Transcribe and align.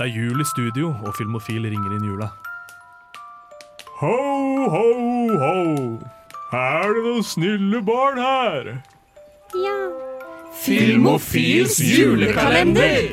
Det 0.00 0.06
er 0.08 0.14
jul 0.16 0.40
i 0.40 0.44
studio, 0.48 0.94
og 1.04 1.12
Filmofil 1.18 1.66
ringer 1.68 1.92
inn 1.92 2.04
jula. 2.08 2.30
Ho, 4.00 4.12
ho, 4.72 4.84
ho! 5.42 5.56
Er 6.56 6.94
det 6.96 7.02
noen 7.04 7.26
snille 7.28 7.82
barn 7.84 8.16
her? 8.22 8.70
Ja. 9.60 9.74
Filmofils 10.62 11.76
julekalender! 11.84 13.10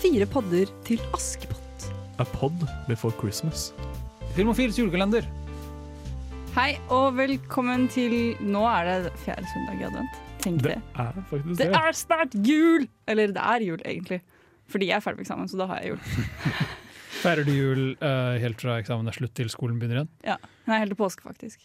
Fire 0.00 0.28
podder 0.32 0.72
til 0.88 1.02
Askepott. 1.12 1.90
A 2.16 2.24
pod 2.24 2.64
before 2.88 3.12
Christmas. 3.20 3.66
Filmofils 4.32 4.78
julekalender. 4.80 5.28
Hei 6.56 6.78
og 6.88 7.18
velkommen 7.18 7.84
til 7.92 8.32
Nå 8.40 8.62
er 8.70 8.88
det 9.04 9.12
fjerde 9.26 9.44
søndag 9.52 9.82
i 9.82 9.84
advent. 9.90 10.16
Tenk 10.40 10.62
Det 10.64 10.72
det. 10.72 10.80
er 11.04 11.20
faktisk 11.28 11.58
Det 11.60 11.68
det. 11.68 11.82
er 11.84 11.92
snart 12.00 12.38
jul! 12.48 12.88
Eller 13.06 13.36
det 13.36 13.44
er 13.44 13.66
jul, 13.68 13.84
egentlig. 13.84 14.22
Fordi 14.68 14.88
jeg 14.90 14.96
er 14.96 15.04
ferdig 15.04 15.20
med 15.22 15.26
eksamen, 15.26 15.48
så 15.50 15.58
da 15.60 15.66
har 15.70 15.80
jeg 15.82 15.94
jul. 15.94 16.00
Feirer 17.22 17.46
du 17.46 17.52
jul 17.54 17.82
uh, 18.02 18.36
helt 18.42 18.60
fra 18.60 18.78
eksamen 18.82 19.08
er 19.08 19.16
slutt 19.16 19.34
til 19.38 19.48
skolen 19.52 19.78
begynner 19.80 20.02
igjen? 20.04 20.46
Nei, 20.66 20.78
helt 20.82 20.92
til 20.92 20.98
påske, 21.00 21.22
faktisk. 21.26 21.62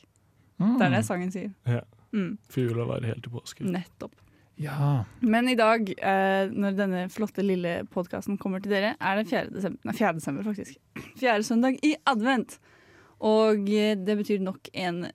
Mm. 0.61 0.75
Det 0.79 0.85
er 0.87 0.93
det 0.95 1.05
sangen 1.07 1.31
sier. 1.33 1.51
Ja. 1.67 1.81
Mm, 2.13 2.35
For 2.51 2.61
jula 2.65 2.85
varer 2.89 3.07
helt 3.13 3.23
til 3.25 3.33
påske. 3.33 3.65
nettopp. 3.65 4.13
Ja. 4.61 5.05
Men 5.25 5.47
i 5.49 5.55
dag, 5.57 5.87
eh, 5.97 6.51
når 6.53 6.75
denne 6.77 7.05
flotte 7.09 7.41
lille 7.41 7.79
podkasten 7.89 8.37
kommer 8.37 8.61
til 8.61 8.73
dere, 8.75 8.93
er 9.01 9.15
det 9.17 9.27
4. 9.31 9.49
desember, 9.55 9.79
nei, 9.89 9.95
4. 9.97 10.13
desember 10.19 10.43
faktisk. 10.45 10.77
4. 11.17 11.39
søndag 11.47 11.79
i 11.87 11.95
advent. 12.05 12.59
Og 13.21 13.65
eh, 13.73 13.95
det 13.97 14.17
betyr 14.21 14.43
nok 14.45 14.69
en 14.73 15.07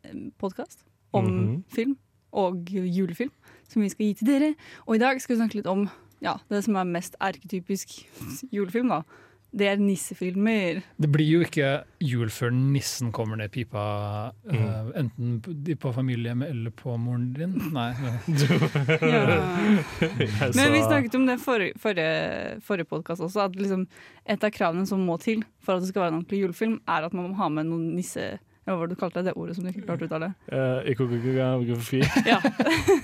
podkast 0.42 0.82
om 1.14 1.26
Mhm. 1.30 1.62
film 1.70 1.94
og 2.32 2.64
julefilm 2.68 3.30
som 3.68 3.82
vi 3.82 3.88
skal 3.88 4.06
gi 4.06 4.14
til 4.14 4.26
dere. 4.32 4.50
Og 4.88 4.96
i 4.96 4.98
dag 5.02 5.20
skal 5.22 5.36
vi 5.36 5.40
snakke 5.42 5.54
litt 5.60 5.66
om 5.70 5.86
ja, 6.24 6.38
det 6.50 6.64
som 6.64 6.76
er 6.80 6.88
mest 6.88 7.16
erketypisk 7.20 7.98
julefilm. 8.52 8.92
da. 8.94 9.02
Det 9.56 9.68
er 9.70 9.78
nissefilmer. 9.80 10.82
Det 11.00 11.08
blir 11.08 11.28
jo 11.30 11.44
ikke 11.46 11.68
jul 12.02 12.28
før 12.34 12.50
nissen 12.52 13.12
kommer 13.14 13.38
ned 13.40 13.52
pipa, 13.54 13.84
mm. 14.44 14.56
uh, 14.58 14.90
enten 15.00 15.38
på- 15.40 15.54
familien 15.54 15.94
familiehjemmet 15.96 16.50
eller 16.50 16.74
på 16.76 16.96
moren 17.00 17.30
din. 17.32 17.54
Nei. 17.72 17.88
Ja. 19.00 19.38
Men 20.58 20.74
vi 20.74 20.82
snakket 20.82 21.14
om 21.16 21.24
det 21.28 21.38
forrige, 21.40 21.78
forrige, 21.80 22.60
forrige 22.66 22.90
podkast 22.90 23.24
også, 23.24 23.46
at 23.46 23.56
liksom 23.56 23.86
et 24.26 24.44
av 24.44 24.52
kravene 24.52 24.84
som 24.86 25.06
må 25.06 25.16
til 25.22 25.44
for 25.62 25.76
at 25.76 25.84
det 25.86 25.92
skal 25.92 26.04
være 26.04 26.14
en 26.14 26.20
ordentlig 26.20 26.42
julefilm, 26.42 26.76
er 26.84 27.08
at 27.08 27.16
man 27.16 27.30
må 27.30 27.40
ha 27.40 27.48
med 27.48 27.70
noen 27.70 27.94
nisse... 27.96 28.34
Hva 28.66 28.74
var 28.80 28.88
det 28.90 28.96
du 28.96 28.98
kalte 28.98 29.20
det? 29.22 29.30
Det 29.30 29.36
ordet 29.38 29.54
som 29.54 29.62
du 29.62 29.70
ikke 29.70 29.84
klarte 29.86 30.04
å 30.04 30.08
uttale? 30.08 30.28
Eh, 30.50 30.88
ikogogogografi. 30.92 32.00
Ja, 32.32 32.40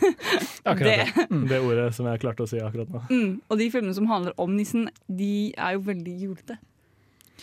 Akkurat 0.73 0.89
det. 0.91 1.27
Mm. 1.31 1.45
Det 1.51 1.61
ordet 1.63 1.87
som 1.95 2.07
jeg 2.11 2.23
klarte 2.23 2.43
å 2.45 2.51
si 2.51 2.59
akkurat 2.63 2.91
nå. 2.91 3.03
mm. 3.11 3.31
Og 3.51 3.59
de 3.61 3.69
filmene 3.71 3.95
som 3.95 4.09
handler 4.11 4.35
om 4.43 4.57
nissen, 4.59 4.89
de 5.07 5.53
er 5.55 5.77
jo 5.77 5.85
veldig 5.87 6.17
julete. 6.25 6.59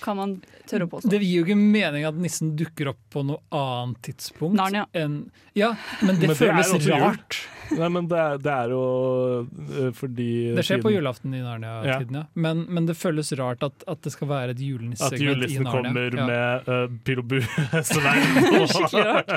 Kan 0.03 0.15
man 0.19 0.29
tørre 0.69 0.83
å 0.87 0.89
påstå. 0.95 1.09
Det 1.11 1.19
gir 1.23 1.35
jo 1.41 1.45
ikke 1.47 1.59
mening 1.59 2.03
at 2.09 2.15
nissen 2.19 2.47
dukker 2.59 2.85
opp 2.93 3.01
på 3.13 3.19
noe 3.27 3.39
annet 3.55 3.99
tidspunkt. 4.09 4.55
Narnia. 4.59 4.83
enn 4.93 5.15
Ja, 5.57 5.69
men 6.01 6.13
det 6.19 6.27
Men 6.29 6.35
det 6.35 6.39
føles 6.43 6.67
det 6.85 6.99
rart. 6.99 7.33
Nei, 7.77 7.85
men 7.93 8.07
det 8.09 8.17
er, 8.17 8.37
det 8.41 8.49
er 8.53 8.71
jo 8.73 8.79
eh, 9.45 9.89
fordi 9.95 10.27
Det 10.57 10.63
skjer 10.65 10.79
på 10.81 10.89
julaften 10.93 11.33
i 11.37 11.41
Narnia-tiden, 11.43 12.15
ja. 12.17 12.23
Men, 12.33 12.65
men 12.69 12.85
det 12.89 12.95
føles 12.97 13.31
rart 13.37 13.63
at, 13.65 13.83
at 13.89 14.01
det 14.05 14.11
skal 14.13 14.27
være 14.31 14.49
et 14.55 14.61
julenissesegment 14.63 15.21
i 15.21 15.25
Narnia. 15.29 15.35
At 15.35 15.37
julenissen 15.37 15.65
kommer 15.69 16.17
Ja. 16.19 16.25
med 16.29 16.69
uh, 16.69 16.73
pil 17.05 17.19
og 17.21 17.27
bue-svein. 17.29 18.29
Skikkelig 18.73 19.05
rart. 19.05 19.29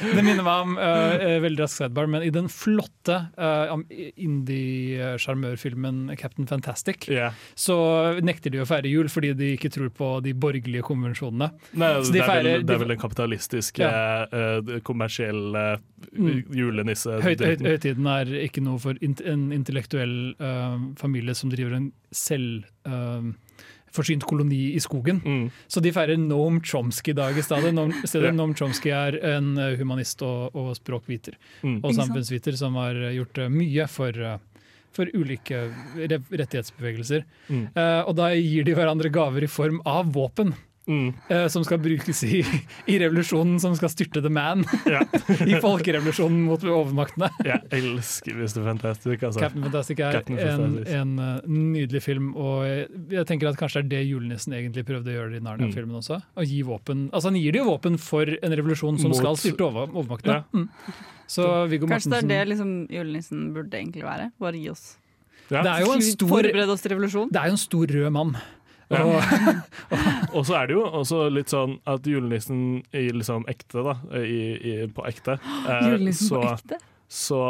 Det 0.00 0.22
minner 0.24 0.44
meg 0.46 0.56
om 0.64 0.70
uh, 0.80 1.40
veldig 1.44 1.60
rask 1.64 1.76
sidebar, 1.82 2.06
men 2.10 2.20
i 2.24 2.32
den 2.34 2.48
flotte 2.52 3.16
uh, 3.36 3.76
indie-sjarmørfilmen 3.92 5.96
Captain 6.16 6.46
Fantastic, 6.48 7.08
yeah. 7.12 7.32
så 7.54 7.76
nekter 8.24 8.50
de 8.54 8.58
å 8.64 8.68
feire 8.76 8.92
jul 8.92 9.08
fordi 9.10 9.32
de 9.40 9.48
ikke 9.56 9.70
tror 9.74 9.88
på 9.96 10.10
de 10.22 10.34
borgerlige 10.36 10.84
konvensjonene. 10.86 11.48
Nei, 11.74 11.90
Så 12.04 12.12
det, 12.12 12.12
de 12.12 12.20
er 12.22 12.26
vel, 12.28 12.36
feirer- 12.36 12.62
det 12.68 12.74
er 12.76 12.82
vel 12.84 12.92
den 12.94 13.02
kapitalistiske, 13.02 13.82
eh, 13.90 14.78
kommersielle 14.86 15.66
Mm. 16.16 16.42
julenisse... 16.52 17.08
Høyt, 17.24 17.40
høyt, 17.40 17.60
høytiden 17.64 18.06
er 18.06 18.26
ikke 18.44 18.60
noe 18.62 18.78
for 18.78 18.94
en 19.00 19.52
intellektuell 19.56 20.34
uh, 20.38 20.76
familie 21.00 21.32
som 21.34 21.48
driver 21.50 21.72
en 21.78 21.86
selvforsynt 22.12 24.24
koloni 24.28 24.74
i 24.76 24.80
skogen. 24.82 25.20
Mm. 25.24 25.46
Så 25.72 25.80
de 25.84 25.92
feirer 25.96 26.18
Noam 26.20 26.58
Chomsky-dag 26.60 27.38
i 27.40 27.44
stedet. 27.46 27.72
Noam, 27.76 27.92
i 27.96 28.06
stedet 28.10 28.28
Ja. 28.30 28.34
Noam 28.36 28.52
Chomsky 28.58 28.90
er 28.92 29.16
en 29.36 29.54
uh, 29.58 29.72
humanist 29.80 30.22
og, 30.26 30.52
og 30.56 30.68
språkviter. 30.78 31.34
Mm. 31.64 31.78
Og 31.82 31.90
samfunnsviter 31.96 32.54
som 32.60 32.72
har 32.80 32.94
uh, 33.00 33.10
gjort 33.16 33.36
uh, 33.44 33.48
mye 33.52 33.84
for, 33.90 34.12
uh, 34.20 34.36
for 34.96 35.10
ulike 35.16 35.66
rettighetsbevegelser. 36.00 37.26
Mm. 37.50 37.66
Uh, 37.76 38.00
og 38.08 38.16
da 38.18 38.32
gir 38.36 38.66
de 38.66 38.76
hverandre 38.76 39.12
gaver 39.12 39.46
i 39.46 39.50
form 39.50 39.82
av 39.86 40.08
våpen. 40.16 40.54
Mm. 40.86 41.08
uh, 41.32 41.48
som 41.50 41.64
skal 41.66 41.80
brukes 41.82 42.20
i, 42.22 42.44
i 42.86 42.98
revolusjonen 43.02 43.56
som 43.58 43.72
skal 43.74 43.90
styrte 43.90 44.20
the 44.22 44.30
man. 44.30 44.60
Ja. 44.86 45.00
I 45.50 45.56
folkerevolusjonen 45.58 46.44
mot 46.46 46.62
overmaktene. 46.62 47.26
Jeg 47.42 47.58
elsker 47.74 48.36
Mr. 48.38 48.60
Fantastic, 48.68 49.24
altså. 49.26 49.42
Captain 49.42 49.66
Fantastic 49.66 49.98
er 50.06 50.14
Captain 50.20 50.38
en, 50.38 50.46
Fantastic. 50.60 50.94
en 50.94 51.18
uh, 51.18 51.50
nydelig 51.74 52.04
film, 52.06 52.28
og 52.38 52.62
jeg, 52.68 52.86
jeg 53.16 53.26
tenker 53.32 53.50
at 53.50 53.58
kanskje 53.58 53.82
det 53.82 53.98
er 53.98 54.04
det 54.04 54.12
julenissen 54.12 54.54
egentlig 54.54 54.86
prøvde 54.86 55.10
å 55.10 55.16
gjøre 55.18 55.40
i 55.40 55.42
Narnia-filmen 55.48 55.98
også. 55.98 56.20
Å 56.22 56.46
gi 56.46 56.62
våpen, 56.70 57.08
altså 57.10 57.32
Han 57.32 57.40
gir 57.42 57.58
det 57.58 57.64
jo 57.64 57.68
våpen 57.72 57.98
for 58.06 58.30
en 58.38 58.56
revolusjon 58.62 59.02
som 59.02 59.10
Mot- 59.10 59.18
skal 59.18 59.42
styrte 59.42 59.66
over, 59.66 59.90
overmaktene. 59.90 60.38
Ja. 60.38 60.46
Mm. 60.54 61.04
Så 61.30 61.46
Viggo 61.70 61.88
Kanskje 61.90 62.12
det 62.12 62.20
er 62.22 62.28
det 62.30 62.42
liksom, 62.52 62.74
julenissen 62.92 63.48
burde 63.54 63.78
egentlig 63.78 64.04
være? 64.06 64.30
Bare 64.42 64.60
gi 64.60 64.70
oss 64.70 64.84
Ja. 65.50 65.62
Det 65.62 65.70
er 65.70 65.80
jo 65.84 65.94
en 65.94 66.02
stor, 66.02 66.30
Forbered 66.30 66.70
oss 66.72 66.82
til 66.82 66.94
revolusjon. 66.94 67.28
Det 67.30 67.38
er 67.38 67.50
jo 67.50 67.54
en 67.54 67.60
stor 67.62 67.92
rød 67.94 68.08
mann. 68.14 68.32
Ja. 68.90 69.02
Og, 69.02 69.18
Og 70.36 70.46
så 70.46 70.56
er 70.60 70.68
det 70.70 70.76
jo 70.76 70.84
også 70.86 71.20
litt 71.30 71.50
sånn 71.50 71.76
at 71.86 72.06
julenissen 72.06 72.60
i 72.94 73.08
liksom 73.14 73.46
ekte, 73.50 73.82
da, 73.86 73.96
i, 74.22 74.40
i, 74.56 74.74
på 74.90 75.06
ekte, 75.06 75.38
eh, 75.70 75.88
Julenissen 75.90 76.30
så, 76.30 76.42
på 76.42 76.52
ekte? 76.52 76.80
så 77.10 77.42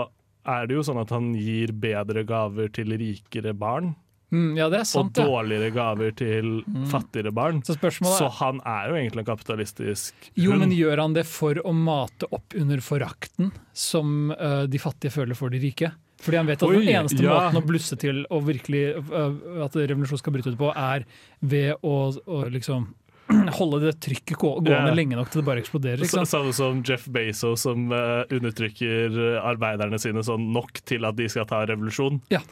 er 0.46 0.68
det 0.68 0.76
jo 0.78 0.84
sånn 0.86 1.00
at 1.02 1.12
han 1.12 1.32
gir 1.36 1.72
bedre 1.76 2.24
gaver 2.28 2.68
til 2.72 2.94
rikere 3.00 3.52
barn, 3.56 3.94
mm, 4.32 4.56
ja, 4.58 4.68
det 4.72 4.80
og 4.84 4.88
sant, 4.90 5.18
ja. 5.18 5.26
dårligere 5.26 5.70
gaver 5.74 6.14
til 6.16 6.62
Mm. 6.66 6.86
fattigere 6.90 7.32
barn. 7.32 7.62
Så 7.64 7.76
Så 7.76 8.28
han 8.40 8.60
er 8.64 8.88
jo 8.88 8.94
egentlig 8.96 9.22
en 9.22 9.30
kapitalistisk 9.36 10.14
jo, 10.34 10.52
men 10.56 10.70
gjør 10.70 10.98
han 10.98 11.14
det 11.14 11.26
for 11.26 11.54
å 11.54 11.72
mate 11.72 12.26
opp 12.30 12.54
under 12.54 12.78
forakten 12.78 13.52
som 13.72 14.30
uh, 14.32 14.66
de 14.66 14.78
fattige 14.78 15.12
føler 15.12 15.34
for 15.34 15.50
de 15.50 15.58
rike? 15.58 15.92
Fordi 16.22 16.36
han 16.36 16.46
vet 16.46 16.62
at 16.62 16.68
Oi, 16.68 16.78
den 16.80 16.94
eneste 16.94 17.22
ja. 17.22 17.34
måten 17.34 17.60
å 17.60 17.66
blusse 17.66 17.96
til 18.00 18.24
og 18.30 18.46
virkelig 18.46 18.96
uh, 19.12 19.64
at 19.66 19.76
revolusjon 19.76 20.18
skal 20.18 20.32
bryte 20.32 20.54
ut 20.54 20.58
på, 20.58 20.72
er 20.72 21.04
ved 21.40 21.76
å, 21.84 21.96
å 22.26 22.44
liksom 22.48 22.88
holde 23.58 23.80
det 23.82 23.92
trykket 24.04 24.38
gående 24.38 24.70
yeah. 24.70 24.92
lenge 24.94 25.16
nok 25.18 25.30
til 25.32 25.40
det 25.42 25.46
bare 25.48 25.62
eksploderer. 25.62 26.02
Ikke 26.04 26.14
sant? 26.14 26.30
Samme 26.30 26.52
som 26.54 26.82
Jeff 26.86 27.08
Bezos 27.10 27.64
som 27.66 27.88
uh, 27.90 28.22
undertrykker 28.32 29.16
eh, 29.16 29.38
arbeiderne 29.42 29.98
sine 30.02 30.22
sånn 30.26 30.44
nok 30.54 30.78
til 30.86 31.06
at 31.08 31.16
de 31.18 31.26
skal 31.32 31.48
ta 31.50 31.64
revolusjon. 31.66 32.20
Ja, 32.32 32.42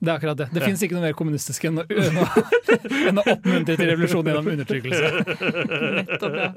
Det 0.00 0.08
er 0.08 0.14
akkurat 0.16 0.38
det. 0.40 0.48
Det 0.52 0.60
Ja. 0.62 0.66
fins 0.68 0.82
ikke 0.84 0.96
noe 0.96 1.06
mer 1.08 1.16
kommunistisk 1.16 1.64
enn 1.68 1.80
å, 1.80 1.84
enn 1.88 2.20
å, 2.20 2.26
enn 3.10 3.20
å 3.20 3.24
oppmuntre 3.34 3.76
til 3.76 3.90
revolusjon 3.92 4.28
gjennom 4.30 4.52
undertrykkelse. 4.54 5.10
Nettopp, 6.00 6.38
ja. 6.40 6.50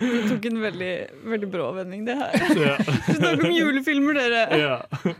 Det 0.00 0.22
tok 0.30 0.48
en 0.50 0.62
veldig, 0.64 0.94
veldig 1.34 1.50
brå 1.52 1.68
vending, 1.78 2.06
det 2.08 2.18
her. 2.18 2.48
Ja. 2.58 2.74
Snakk 3.18 3.44
om 3.46 3.54
julefilmer, 3.54 4.18
dere! 4.18 4.42
ja. 4.58 5.14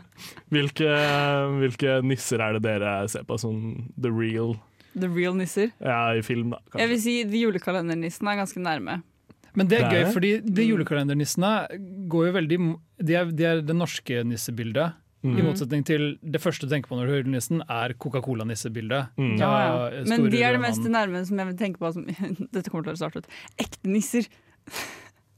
Hvilke, 0.51 0.91
hvilke 1.59 1.99
nisser 2.05 2.43
er 2.43 2.57
det 2.57 2.65
dere 2.67 2.97
ser 3.11 3.23
på 3.27 3.37
som 3.39 3.55
the 3.95 4.11
real 4.11 4.55
The 4.97 5.07
real 5.09 5.33
nisser. 5.37 5.71
ja, 5.79 5.99
i 6.17 6.21
film? 6.21 6.51
da, 6.51 6.59
Jeg 6.79 6.89
vil 6.89 6.99
si 7.01 7.23
de 7.23 7.41
julekalendernissene 7.45 8.33
er 8.33 8.41
ganske 8.43 8.59
nærme. 8.59 9.01
Men 9.55 9.67
det 9.67 9.81
er 9.81 9.83
Det 9.83 9.87
er 9.87 9.91
gøy, 9.91 10.05
det. 10.05 10.13
fordi 10.13 10.31
de 10.55 10.63
julekalendernissene 10.69 12.07
går 12.07 12.25
jo 12.27 12.33
veldig 12.39 12.57
De 13.03 13.13
er, 13.15 13.25
de 13.31 13.43
er 13.45 13.61
det 13.61 13.75
norske 13.75 14.23
nissebildet. 14.23 14.93
Mm. 15.23 15.35
I 15.37 15.43
motsetning 15.45 15.83
til 15.85 16.17
det 16.23 16.39
første 16.41 16.65
du 16.65 16.71
tenker 16.73 16.89
på 16.89 16.97
når 16.97 17.05
du 17.05 17.11
hører 17.13 17.27
nissen, 17.29 17.59
er 17.69 17.93
Coca-Cola-nissebildet. 17.93 19.11
Mm. 19.21 19.35
Ja, 19.37 19.51
ja. 19.91 20.03
Men 20.09 20.29
de 20.31 20.39
er 20.41 20.53
det 20.57 20.61
mest 20.63 20.81
nærme 20.89 21.21
som 21.27 21.37
jeg 21.37 21.47
vil 21.51 21.57
tenke 21.59 21.77
på 21.83 21.91
som 21.93 22.07
Dette 22.55 22.69
kommer 22.71 22.87
til 22.89 22.95
å 22.95 22.97
starte 23.03 23.21
ut. 23.21 23.27
Ekte 23.61 23.85
nisser. 23.91 24.25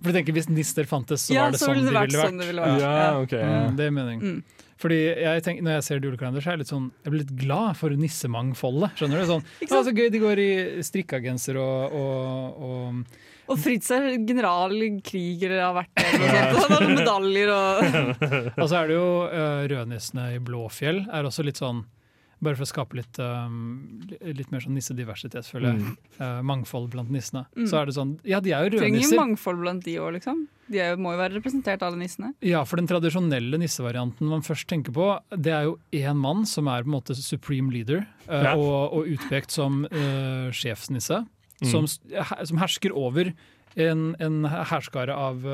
For 0.03 0.11
du 0.11 0.17
tenker 0.17 0.33
Hvis 0.35 0.47
nisser 0.51 0.88
fantes, 0.88 1.25
så 1.27 1.35
ja, 1.35 1.44
var 1.47 1.51
det 1.56 1.59
så 1.61 1.67
sånn 1.69 1.75
ville 1.79 1.89
de 1.89 1.91
det 1.91 1.99
vært 1.99 2.11
ville 2.13 2.23
sånn 2.27 2.39
det 2.39 2.47
vært. 2.47 2.53
ville 2.53 2.61
vært. 2.61 2.81
Ja, 2.81 3.19
ok. 3.19 3.35
Mm, 3.44 3.75
det 3.79 3.85
er 3.89 3.91
mening. 3.97 4.44
Fordi 4.81 4.97
jeg 5.23 5.43
tenker, 5.45 5.63
Når 5.65 5.75
jeg 5.77 5.83
ser 5.87 5.99
julekalender, 6.03 6.43
så 6.43 6.49
er 6.49 6.55
jeg 6.57 6.63
litt 6.63 6.71
sånn 6.71 6.87
Jeg 7.03 7.13
blir 7.13 7.21
litt 7.23 7.35
glad 7.43 7.77
for 7.79 7.93
nissemangfoldet. 7.99 8.97
Skjønner 8.99 9.21
du? 9.21 9.27
Sånn, 9.29 9.45
Ikke 9.61 9.69
«Å, 9.69 9.75
sant? 9.77 9.87
så 9.89 9.93
gøy, 9.97 10.09
De 10.13 10.21
går 10.23 10.41
i 10.43 10.49
strikkegenser 10.87 11.59
og, 11.61 11.97
og, 11.99 12.67
og 12.67 13.53
Og 13.53 13.59
Fritz 13.59 13.91
er 13.93 14.09
general 14.23 14.73
i 14.79 14.89
krig 15.03 15.43
eller 15.45 15.65
har 15.65 15.75
vært 15.77 15.91
det. 15.99 16.05
Han 16.63 16.77
har 16.77 16.87
medaljer 16.89 17.51
og 17.53 17.83
Og 18.61 18.69
så 18.71 18.79
er 18.81 18.87
det 18.91 18.95
jo 18.97 19.09
uh, 19.27 19.65
rødnissene 19.73 20.29
i 20.37 20.39
Blåfjell. 20.43 21.03
Er 21.11 21.27
også 21.27 21.45
litt 21.45 21.59
sånn 21.61 21.83
Bare 22.44 22.57
for 22.60 22.66
å 22.66 22.69
skape 22.69 22.98
litt, 22.98 23.18
um, 23.24 24.01
litt 24.22 24.50
mer 24.51 24.63
sånn 24.63 24.75
nissediversitet, 24.75 25.48
føler 25.48 25.69
jeg. 25.72 25.84
Mm. 25.84 25.94
Uh, 26.19 26.42
mangfold 26.50 26.90
blant 26.92 27.12
nissene. 27.13 27.45
Mm. 27.56 27.68
Så 27.72 27.78
er 27.80 27.88
det 27.88 27.95
sånn 27.95 28.12
Ja, 28.28 28.42
de 28.44 28.51
er 28.51 28.66
jo 28.68 28.74
Trenger 28.78 29.00
jo 29.00 29.06
rødnisser. 29.06 29.19
mangfold 29.22 29.62
blant 29.63 29.86
de 29.88 29.95
òg, 30.04 30.12
liksom. 30.18 30.42
De 30.74 30.80
er 30.84 30.94
jo, 30.94 31.00
må 31.04 31.13
jo 31.16 31.22
være 31.22 31.38
representert, 31.38 31.84
alle 31.86 32.00
nissene. 32.01 32.34
Ja, 32.44 32.63
for 32.68 32.80
den 32.81 32.88
tradisjonelle 32.90 33.60
nissevarianten 33.62 34.28
man 34.28 34.44
først 34.45 34.68
tenker 34.72 34.95
på, 34.95 35.07
det 35.36 35.54
er 35.56 35.69
jo 35.69 35.78
én 35.95 36.19
mann 36.19 36.45
som 36.50 36.68
er 36.72 36.84
på 36.84 36.92
en 36.92 36.98
måte 36.98 37.16
supreme 37.19 37.72
leader, 37.72 38.06
uh, 38.28 38.44
Ja. 38.44 38.56
og, 38.56 38.94
og 39.00 39.12
utpekt 39.16 39.51
som 39.56 39.86
uh, 39.88 40.51
sjefsnisse. 40.51 41.24
Mm. 41.63 41.69
Som, 41.72 41.88
som 41.88 42.57
hersker 42.60 42.92
over 42.92 43.31
en, 43.80 44.16
en 44.19 44.42
herskare 44.68 45.16
av 45.16 45.45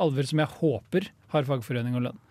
alver 0.00 0.28
som 0.28 0.40
jeg 0.40 0.48
håper 0.60 1.10
har 1.34 1.44
fagforening 1.48 1.96
og 1.98 2.06
lønn. 2.08 2.22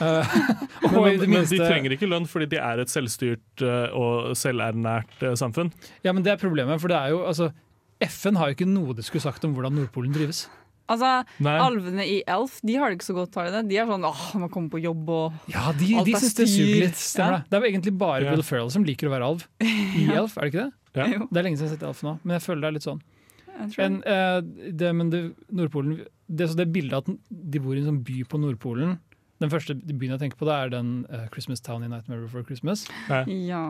Eh, 0.00 0.36
Men, 0.86 1.02
minste, 1.02 1.26
men 1.28 1.46
de 1.50 1.58
trenger 1.60 1.94
ikke 1.96 2.08
lønn 2.08 2.26
fordi 2.30 2.46
de 2.54 2.58
er 2.62 2.80
et 2.82 2.90
selvstyrt 2.92 3.62
eh, 3.64 3.88
og 3.96 4.32
selvernært 4.38 5.22
eh, 5.26 5.34
samfunn. 5.38 5.72
Ja, 6.06 6.12
men 6.16 6.24
det 6.26 6.32
er 6.34 6.40
problemet, 6.40 6.80
for 6.82 6.92
det 6.92 6.96
er 6.98 7.12
jo 7.14 7.24
altså 7.28 7.50
FN 8.06 8.36
har 8.36 8.50
jo 8.50 8.56
ikke 8.58 8.68
noe 8.68 8.94
de 8.96 9.04
skulle 9.06 9.24
sagt 9.24 9.44
om 9.48 9.54
hvordan 9.56 9.72
Nordpolen 9.76 10.12
drives. 10.14 10.46
Altså, 10.86 11.24
Nei. 11.42 11.54
Alvene 11.58 12.04
i 12.06 12.18
Elf 12.30 12.60
de 12.62 12.76
har 12.78 12.92
det 12.92 12.98
ikke 13.00 13.08
så 13.08 13.14
godt, 13.16 13.34
har 13.40 13.48
de 13.48 13.54
det? 13.56 13.62
De 13.72 13.78
er 13.82 13.88
sånn 13.88 14.04
åh, 14.06 14.20
man 14.38 14.50
kommer 14.54 14.70
på 14.76 14.78
jobb 14.84 15.08
og 15.10 15.50
Ja, 15.50 15.72
de, 15.74 15.88
Alt 15.98 16.06
de 16.06 16.12
er 16.14 16.22
syns 16.22 16.36
det 16.38 16.46
styr. 16.46 16.52
suger 16.60 16.82
litt. 16.84 17.00
Stemmer 17.00 17.32
Ja. 17.32 17.38
det. 17.40 17.50
Det 17.50 17.56
er 17.58 17.64
jo 17.64 17.70
egentlig 17.72 17.94
bare 17.98 18.20
Ja. 18.28 18.34
Will 18.36 18.44
Ferrell 18.46 18.70
som 18.70 18.84
liker 18.86 19.08
å 19.10 19.14
være 19.16 19.30
alv 19.32 19.42
i 19.66 20.06
Elf, 20.14 20.36
er 20.38 20.46
det 20.46 20.52
ikke 20.54 20.66
det? 20.66 20.72
Ja. 20.96 21.06
Det 21.26 21.40
er 21.40 21.48
lenge 21.48 21.58
siden 21.58 21.66
jeg 21.66 21.72
har 21.72 21.76
sett 21.80 21.88
Elf 21.90 22.02
nå, 22.06 22.14
men 22.22 22.36
jeg 22.38 22.44
føler 22.46 22.62
det 22.62 22.68
er 22.70 22.76
litt 22.78 22.86
sånn. 22.86 23.02
En, 23.80 23.98
eh, 24.04 24.38
det, 24.76 24.92
men 24.94 25.10
det, 25.10 25.20
Nordpolen 25.50 25.98
det, 26.28 26.50
så 26.52 26.56
det 26.60 26.68
bildet 26.74 27.02
at 27.02 27.10
de 27.30 27.58
bor 27.64 27.74
i 27.74 27.80
en 27.80 27.86
sånn 27.90 28.02
by 28.04 28.22
på 28.28 28.38
Nordpolen 28.42 28.98
Den 29.42 29.52
første 29.52 29.76
byen 29.76 30.14
jeg 30.14 30.22
tenker 30.24 30.40
på, 30.40 30.48
det 30.48 30.56
er 30.56 30.72
den 30.72 30.92
uh, 31.12 31.26
Christmas 31.32 31.60
Town 31.64 31.84
i 31.84 31.90
Nightmare 31.92 32.24
Before 32.24 32.46
Christmas. 32.46 32.86
Ja. 33.26 33.64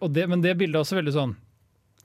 Og 0.00 0.08
det, 0.12 0.26
men 0.28 0.42
det 0.44 0.58
bildet 0.60 0.76
er 0.76 0.82
også 0.82 0.98
veldig 0.98 1.14
sånn 1.14 1.30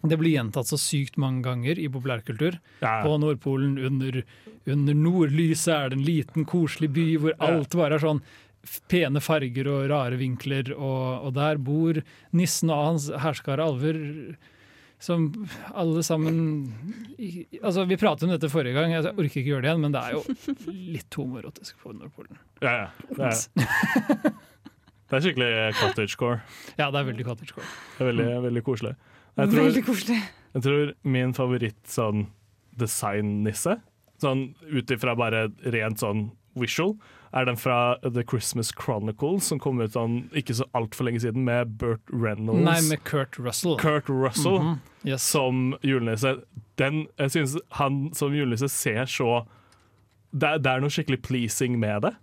Det 0.07 0.15
blir 0.19 0.37
gjentatt 0.37 0.69
så 0.69 0.77
sykt 0.79 1.17
mange 1.19 1.43
ganger 1.43 1.79
i 1.79 1.89
populærkultur. 1.91 2.59
Ja. 2.83 3.01
På 3.03 3.17
Nordpolen 3.19 3.75
under, 3.79 4.21
under 4.69 4.97
nordlyset 4.99 5.73
er 5.75 5.91
det 5.91 5.99
en 5.99 6.07
liten, 6.07 6.47
koselig 6.47 6.91
by 6.95 7.05
hvor 7.23 7.37
alt 7.43 7.75
bare 7.79 7.99
er 7.99 8.03
sånn 8.03 8.23
pene 8.91 9.19
farger 9.23 9.67
og 9.67 9.89
rare 9.91 10.17
vinkler, 10.19 10.71
og, 10.75 11.27
og 11.27 11.33
der 11.35 11.59
bor 11.59 11.99
nissen 12.35 12.71
og 12.71 12.83
hans 12.87 13.09
herskare 13.23 13.63
alver. 13.63 13.99
Som 15.01 15.29
alle 15.73 16.03
sammen 16.05 16.37
altså 17.61 17.83
Vi 17.89 17.97
pratet 17.99 18.23
om 18.27 18.31
dette 18.31 18.49
forrige 18.51 18.75
gang, 18.77 18.91
jeg 18.93 19.09
orker 19.11 19.25
ikke 19.41 19.49
gjøre 19.49 19.65
det 19.65 19.71
igjen, 19.71 19.81
men 19.83 19.95
det 19.95 20.01
er 20.03 20.15
jo 20.15 20.21
litt 20.95 21.17
homoerotisk 21.19 21.79
på 21.83 21.91
Nordpolen. 21.97 22.37
Ja, 22.63 22.73
ja. 22.85 23.07
Det, 23.09 23.31
er, 23.31 24.37
det 25.09 25.17
er 25.17 25.25
skikkelig 25.25 25.49
cottagecore. 25.81 26.37
Ja, 26.79 26.87
det 26.93 27.01
er 27.01 27.09
veldig 27.09 27.25
cottagecore. 27.27 27.67
Det 27.97 28.05
er 28.05 28.11
veldig, 28.13 28.29
veldig 28.47 28.63
koselig. 28.69 28.93
Jeg 29.33 29.49
tror, 29.49 29.63
Veldig 29.65 29.83
koselig. 29.87 30.19
jeg 30.53 30.65
tror 30.67 30.93
min 31.15 31.33
favoritt 31.33 31.81
sånn 31.89 32.27
design-nisse, 32.77 33.79
sånn 34.21 34.47
ut 34.69 34.91
ifra 34.93 35.15
bare 35.19 35.47
rent 35.73 35.99
sånn 36.01 36.27
visual, 36.59 36.95
er 37.33 37.45
den 37.49 37.57
fra 37.57 37.97
The 38.03 38.23
Christmas 38.29 38.69
Chronicles, 38.77 39.47
som 39.49 39.59
kom 39.59 39.79
ut 39.81 39.95
sånn 39.95 40.29
ikke 40.37 40.53
så 40.59 40.67
altfor 40.77 41.07
lenge 41.07 41.19
siden, 41.23 41.43
med 41.47 41.77
Burt 41.81 42.01
Reynolds. 42.13 42.61
Nei, 42.63 42.79
med 42.91 43.03
Kurt 43.09 43.39
Russell. 43.41 43.75
Kurt 43.81 44.09
Russell 44.09 44.59
Mhm, 44.61 44.75
yes. 45.05 45.23
som 45.23 45.75
julenisse. 45.81 46.35
Den, 46.77 47.07
jeg 47.17 47.31
synes 47.31 47.57
han 47.79 48.11
som 48.13 48.33
julenisse 48.37 48.69
ser 48.69 49.05
så 49.09 49.45
det 50.33 50.63
det 50.63 50.69
er 50.71 50.81
noe 50.81 50.89
skikkelig 50.93 51.21
pleasing 51.25 51.79
med 51.79 52.01
det. 52.07 52.13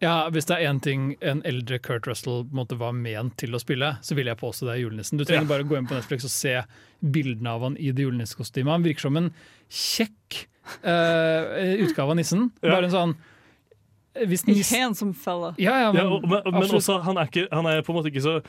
Ja, 0.00 0.28
Hvis 0.30 0.46
det 0.46 0.56
er 0.58 0.68
én 0.70 0.80
ting 0.80 1.16
en 1.20 1.40
eldre 1.44 1.78
Kurt 1.82 2.06
Russell 2.06 2.44
måtte 2.44 2.54
måte 2.54 2.78
var 2.78 2.92
ment 2.92 3.36
til 3.36 3.50
å 3.56 3.58
spille, 3.60 3.96
så 4.02 4.14
vil 4.14 4.26
jeg 4.26 4.38
påstå 4.38 4.66
det 4.68 4.76
er 4.76 4.82
julenissen. 4.84 5.18
Du 5.18 5.24
trenger 5.24 5.42
Ja. 5.42 5.48
bare 5.48 5.64
gå 5.64 5.76
inn 5.76 5.86
på 5.88 5.94
Netflix 5.96 6.24
og 6.24 6.30
se 6.30 6.62
bildene 7.02 7.48
av 7.50 7.62
han 7.62 7.76
i 7.76 7.90
det 7.90 8.04
julenissekostymet. 8.04 8.70
Han 8.70 8.82
virker 8.84 9.00
som 9.00 9.16
en 9.16 9.32
kjekk 9.68 10.46
uh, 10.84 11.82
utgave 11.82 12.10
av 12.10 12.16
nissen. 12.16 12.50
Ja. 12.62 12.70
Bare 12.76 12.84
en 12.88 12.94
sånn 12.94 13.16
hvis 14.26 14.42
den, 14.46 14.54
Handsome 14.80 15.14
fella. 15.14 15.54
ja, 15.58 15.76
ja, 15.84 15.92
men, 15.92 16.02
Ja, 16.02 16.08
og, 16.08 16.22
men, 16.28 16.42
men 16.44 16.62
også, 16.78 17.00
han 17.04 17.16
er, 17.16 17.26
ikke, 17.30 17.46
han 17.52 17.66
er 17.66 17.82
på 17.82 17.92
en 17.92 17.98
måte 18.00 18.10
ikke 18.12 18.22
så 18.24 18.42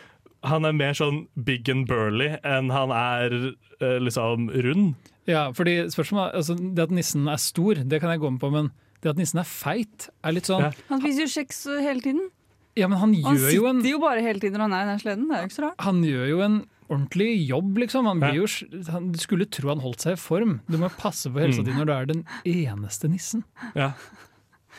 Han 0.43 0.63
er 0.65 0.71
mer 0.71 0.93
sånn 0.95 1.27
big 1.35 1.67
and 1.69 1.85
burly 1.87 2.29
enn 2.47 2.69
han 2.71 2.91
er 2.95 3.33
eh, 3.81 3.97
liksom 3.99 4.49
rund. 4.63 4.95
ja, 5.27 5.51
fordi 5.51 5.89
spørsmålet 5.91 6.33
altså, 6.39 6.55
Det 6.55 6.79
at 6.87 6.91
nissen 6.95 7.27
er 7.27 7.37
stor, 7.37 7.75
det 7.75 7.99
kan 8.01 8.09
jeg 8.13 8.19
gå 8.23 8.31
med 8.31 8.39
på, 8.39 8.49
men 8.51 8.71
det 9.03 9.09
at 9.11 9.17
nissen 9.19 9.39
er 9.39 9.43
feit, 9.47 10.09
er 10.23 10.31
litt 10.31 10.47
sånn 10.47 10.61
Ja. 10.63 10.71
Han 10.89 11.01
spiser 11.03 11.23
jo 11.27 11.31
kjeks 11.35 11.63
hele 11.83 11.99
tiden. 12.01 12.29
Ja, 12.77 12.87
men 12.87 12.97
han 12.99 13.13
han 13.23 13.35
sitter 13.37 13.55
jo 13.55 13.65
en 13.67 13.83
jo 13.83 13.99
bare 13.99 14.21
hele 14.23 14.39
tiden 14.39 14.55
når 14.59 14.69
han 14.69 14.73
er 14.73 14.83
i 14.83 14.89
den 14.93 14.99
sleden. 15.03 15.27
Det 15.27 15.35
er 15.35 15.41
jo 15.43 15.47
ikke 15.49 15.57
så 15.59 15.63
rart. 15.67 15.79
han 15.83 16.01
gjør 16.03 16.27
jo 16.29 16.41
en 16.45 16.57
ordentlig 16.89 17.27
jobb, 17.49 17.77
liksom. 17.83 18.05
Han 18.09 18.19
blir 18.19 18.33
Ja. 18.33 18.41
jo, 18.41 18.47
han, 18.89 19.11
du 19.11 19.19
skulle 19.19 19.45
tro 19.45 19.69
han 19.69 19.79
holdt 19.83 20.01
seg 20.01 20.13
i 20.13 20.15
form. 20.23 20.61
Du 20.71 20.77
må 20.81 20.87
passe 20.89 21.29
på 21.29 21.37
helsa 21.43 21.61
Mm. 21.61 21.65
di 21.65 21.71
når 21.75 21.85
du 21.85 21.91
er 21.93 22.05
den 22.05 22.23
eneste 22.45 23.09
nissen. 23.11 23.43
Ja. 23.75 23.91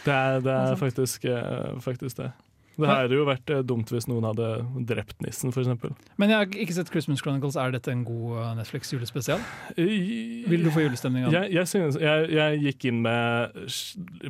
Det 0.05 0.15
er, 0.15 0.41
det 0.45 0.53
er 0.55 0.79
faktisk, 0.81 1.25
eh, 1.29 1.75
faktisk 1.85 2.17
det. 2.23 2.31
Det 2.81 2.89
hadde 2.89 3.13
jo 3.13 3.27
vært 3.29 3.51
eh, 3.53 3.59
dumt 3.67 3.91
hvis 3.93 4.07
noen 4.09 4.25
hadde 4.25 4.47
drept 4.89 5.19
nissen, 5.21 5.51
f.eks. 5.53 5.69
Men 6.17 6.31
jeg 6.33 6.39
har 6.39 6.55
ikke 6.65 6.73
sett 6.79 6.89
Christmas 6.89 7.21
Chronicles. 7.21 7.59
Er 7.61 7.75
dette 7.75 7.93
en 7.93 8.07
god 8.09 8.39
uh, 8.39 8.47
Netflix 8.57 8.89
julespesial? 8.95 9.43
Vil 9.77 10.65
du 10.65 10.71
få 10.73 10.87
julestemning 10.87 11.27
av 11.27 11.35
den? 11.35 11.51
Jeg, 11.53 11.67
jeg, 11.75 11.93
jeg, 12.01 12.31
jeg 12.39 12.63
gikk 12.65 12.87
inn 12.89 13.03
med 13.05 13.61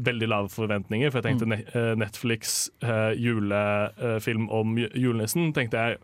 veldig 0.09 0.31
lave 0.33 0.51
forventninger, 0.51 1.13
for 1.15 1.21
jeg 1.23 1.29
tenkte 1.29 1.47
Mm. 1.51 1.55
eh, 1.63 1.93
Netflix 2.01 2.57
eh, 2.83 3.13
julefilm 3.23 4.49
om 4.51 4.75
julenissen. 4.79 5.53
tenkte 5.55 5.77
jeg 5.87 6.01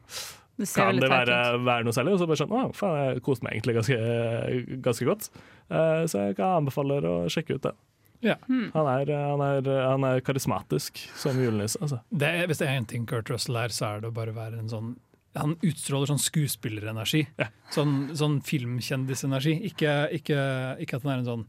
Det 0.56 0.70
kan 0.74 0.96
det 1.02 1.10
være, 1.10 1.40
være 1.66 1.84
noe 1.84 1.92
særlig? 1.92 2.14
Og 2.14 2.22
så 2.22 2.26
bare 2.30 2.40
sånn, 2.44 2.54
å, 2.56 2.70
faen, 2.78 2.96
jeg 3.10 3.24
koste 3.26 3.44
meg 3.44 3.58
egentlig 3.58 3.74
ganske, 3.80 3.98
ganske 4.86 5.04
godt. 5.10 5.28
Eh, 5.68 6.06
så 6.08 6.28
jeg 6.28 6.38
kan 6.38 6.62
anbefale 6.62 7.02
å 7.02 7.18
sjekke 7.32 7.58
ut 7.58 7.66
det. 7.66 7.74
Hmm. 8.46 8.68
Han 8.74 8.86
er, 8.90 9.12
han 9.14 9.42
er, 9.46 9.70
han 9.86 10.04
er 10.10 10.20
karismatisk 10.26 10.98
som 11.16 11.38
julenisse. 11.40 11.78
Altså. 11.82 12.00
Det 12.10 12.28
er, 12.28 12.46
hvis 12.50 12.58
det 12.62 12.68
er 12.68 12.80
én 12.80 12.86
ting 12.90 13.06
Kurt 13.08 13.30
Russell 13.32 13.56
er, 13.60 13.74
så 13.74 13.92
er 13.94 14.00
det 14.04 14.10
å 14.10 14.16
bare 14.16 14.34
være 14.36 14.58
en 14.62 14.68
sånn 14.72 14.94
Han 15.36 15.52
utstråler 15.60 16.08
sånn 16.08 16.22
skuespillerenergi. 16.22 17.26
Ja. 17.36 17.50
Sånn, 17.74 18.08
sånn 18.16 18.38
filmkjendisenergi. 18.40 19.52
Ikke, 19.68 20.08
ikke, 20.16 20.38
ikke 20.80 20.96
at 20.96 21.04
han 21.04 21.12
er 21.12 21.22
en 21.22 21.30
sånn 21.30 21.46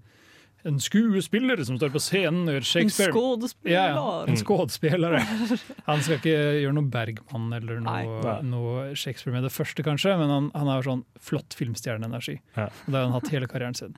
en 0.68 0.79
skuespiller 0.81 1.62
som 1.63 1.77
står 1.77 1.91
på 1.94 2.00
scenen 2.01 2.47
og 2.50 2.57
gjør 2.57 2.63
En 2.65 2.68
Shakespeare. 2.68 3.13
skuespiller. 3.13 3.71
Ja, 3.71 3.83
ja. 3.94 4.24
En 4.27 4.39
skådespiller. 4.39 5.15
Han 5.85 6.01
skal 6.03 6.18
ikke 6.18 6.33
gjøre 6.33 6.74
noe 6.75 6.89
Bergman 6.91 7.45
eller 7.56 7.79
noe, 7.85 8.33
noe 8.44 8.88
Shakespeare 8.97 9.38
med 9.38 9.45
det 9.47 9.53
første, 9.53 9.85
kanskje, 9.85 10.18
men 10.19 10.33
han, 10.33 10.50
han 10.57 10.71
har 10.74 10.83
sånn 10.83 11.06
flott 11.24 11.56
filmstjerneenergi. 11.56 12.39
Ja. 12.57 12.68
Det 12.88 12.95
har 12.97 13.06
han 13.06 13.15
hatt 13.15 13.31
hele 13.31 13.47
karrieren 13.47 13.77
sin. 13.77 13.95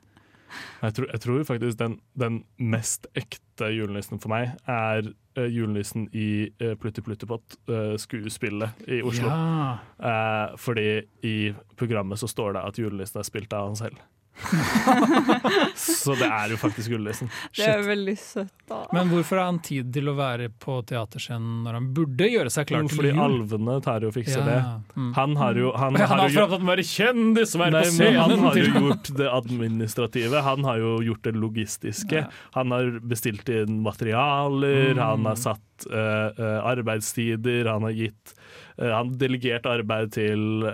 Jeg 0.82 0.96
tror, 0.96 1.08
jeg 1.12 1.22
tror 1.24 1.42
faktisk 1.48 1.80
den, 1.80 1.98
den 2.18 2.42
mest 2.58 3.06
ekte 3.18 3.70
julenissen 3.74 4.20
for 4.22 4.32
meg 4.32 4.54
er 4.70 5.10
uh, 5.38 5.46
julenissen 5.46 6.08
i 6.16 6.48
uh, 6.62 6.74
Plutti 6.80 7.04
Pluttipott, 7.04 7.58
uh, 7.70 7.94
skuespillet 8.00 8.86
i 8.88 9.02
Oslo. 9.06 9.28
Ja. 9.28 9.76
Uh, 10.00 10.56
fordi 10.60 10.88
i 11.26 11.36
programmet 11.80 12.20
så 12.20 12.30
står 12.30 12.56
det 12.56 12.64
at 12.72 12.80
julenissen 12.82 13.20
er 13.22 13.28
spilt 13.28 13.52
av 13.56 13.70
han 13.70 13.78
selv. 13.78 14.00
så 15.76 16.14
det 16.18 16.26
er 16.28 16.52
jo 16.54 16.58
faktisk 16.60 16.92
julenissen. 16.94 17.30
Det 17.56 17.66
er 17.68 17.82
veldig 17.86 18.14
søtt, 18.20 18.52
da. 18.70 18.80
Men 18.94 19.10
hvorfor 19.12 19.40
har 19.40 19.48
han 19.50 19.60
tid 19.64 19.90
til 19.94 20.10
å 20.10 20.14
være 20.18 20.48
på 20.62 20.78
teaterscenen 20.88 21.62
når 21.66 21.78
han 21.78 21.88
burde 21.96 22.28
gjøre 22.30 22.52
seg 22.54 22.68
klar 22.70 22.84
til 22.86 22.90
jul? 22.96 23.00
Fordi 23.00 23.12
alvene 23.26 23.76
tar 23.84 24.04
jo 24.06 24.10
og 24.12 24.16
fikser 24.16 24.44
det. 24.46 24.58
Mm. 24.96 25.10
Han 25.18 25.36
har 25.40 25.60
jo 25.60 25.72
Han, 25.80 25.98
Han 26.10 26.22
har 26.24 26.34
jo 26.34 26.44
opptatt 26.46 26.64
med 26.64 26.68
å 26.68 26.74
være 26.74 26.86
kjendis 26.90 27.54
og 27.56 27.64
være 27.64 27.74
Nei, 27.76 27.82
på 27.86 27.94
scenen! 27.94 28.20
han 28.20 28.46
har 28.48 28.60
jo 28.60 28.84
gjort 28.88 29.12
det 29.20 29.30
administrative, 29.30 30.44
han 30.50 30.66
har 30.68 30.80
jo 30.82 30.92
gjort 31.10 31.24
det 31.28 31.34
logistiske. 31.38 32.24
Ja. 32.24 32.28
Han 32.56 32.74
har 32.74 32.90
bestilt 33.10 33.48
inn 33.54 33.80
materialer, 33.86 34.78
Mm. 34.90 34.98
han 35.00 35.26
har 35.28 35.36
satt 35.38 35.62
eh, 35.86 36.40
eh, 36.40 36.58
arbeidstider, 36.72 37.68
han 37.70 37.86
har 37.86 37.94
gitt 37.96 38.34
eh, 38.78 38.90
Han 38.90 39.14
delegert 39.20 39.68
arbeid 39.70 40.12
til 40.16 40.66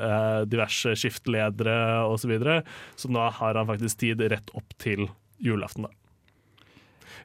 diverse 0.50 0.96
skiftledere 0.98 1.76
osv. 2.06 2.26
Så, 2.26 2.32
videre. 2.32 2.56
så 2.98 3.12
nå 3.12 3.28
har 3.38 3.54
han 3.60 3.68
faktisk 3.68 4.02
tid 4.02 4.25
rett 4.32 4.50
opp 4.58 4.75
til 4.82 5.06
julaften. 5.42 5.86
da. 5.86 5.94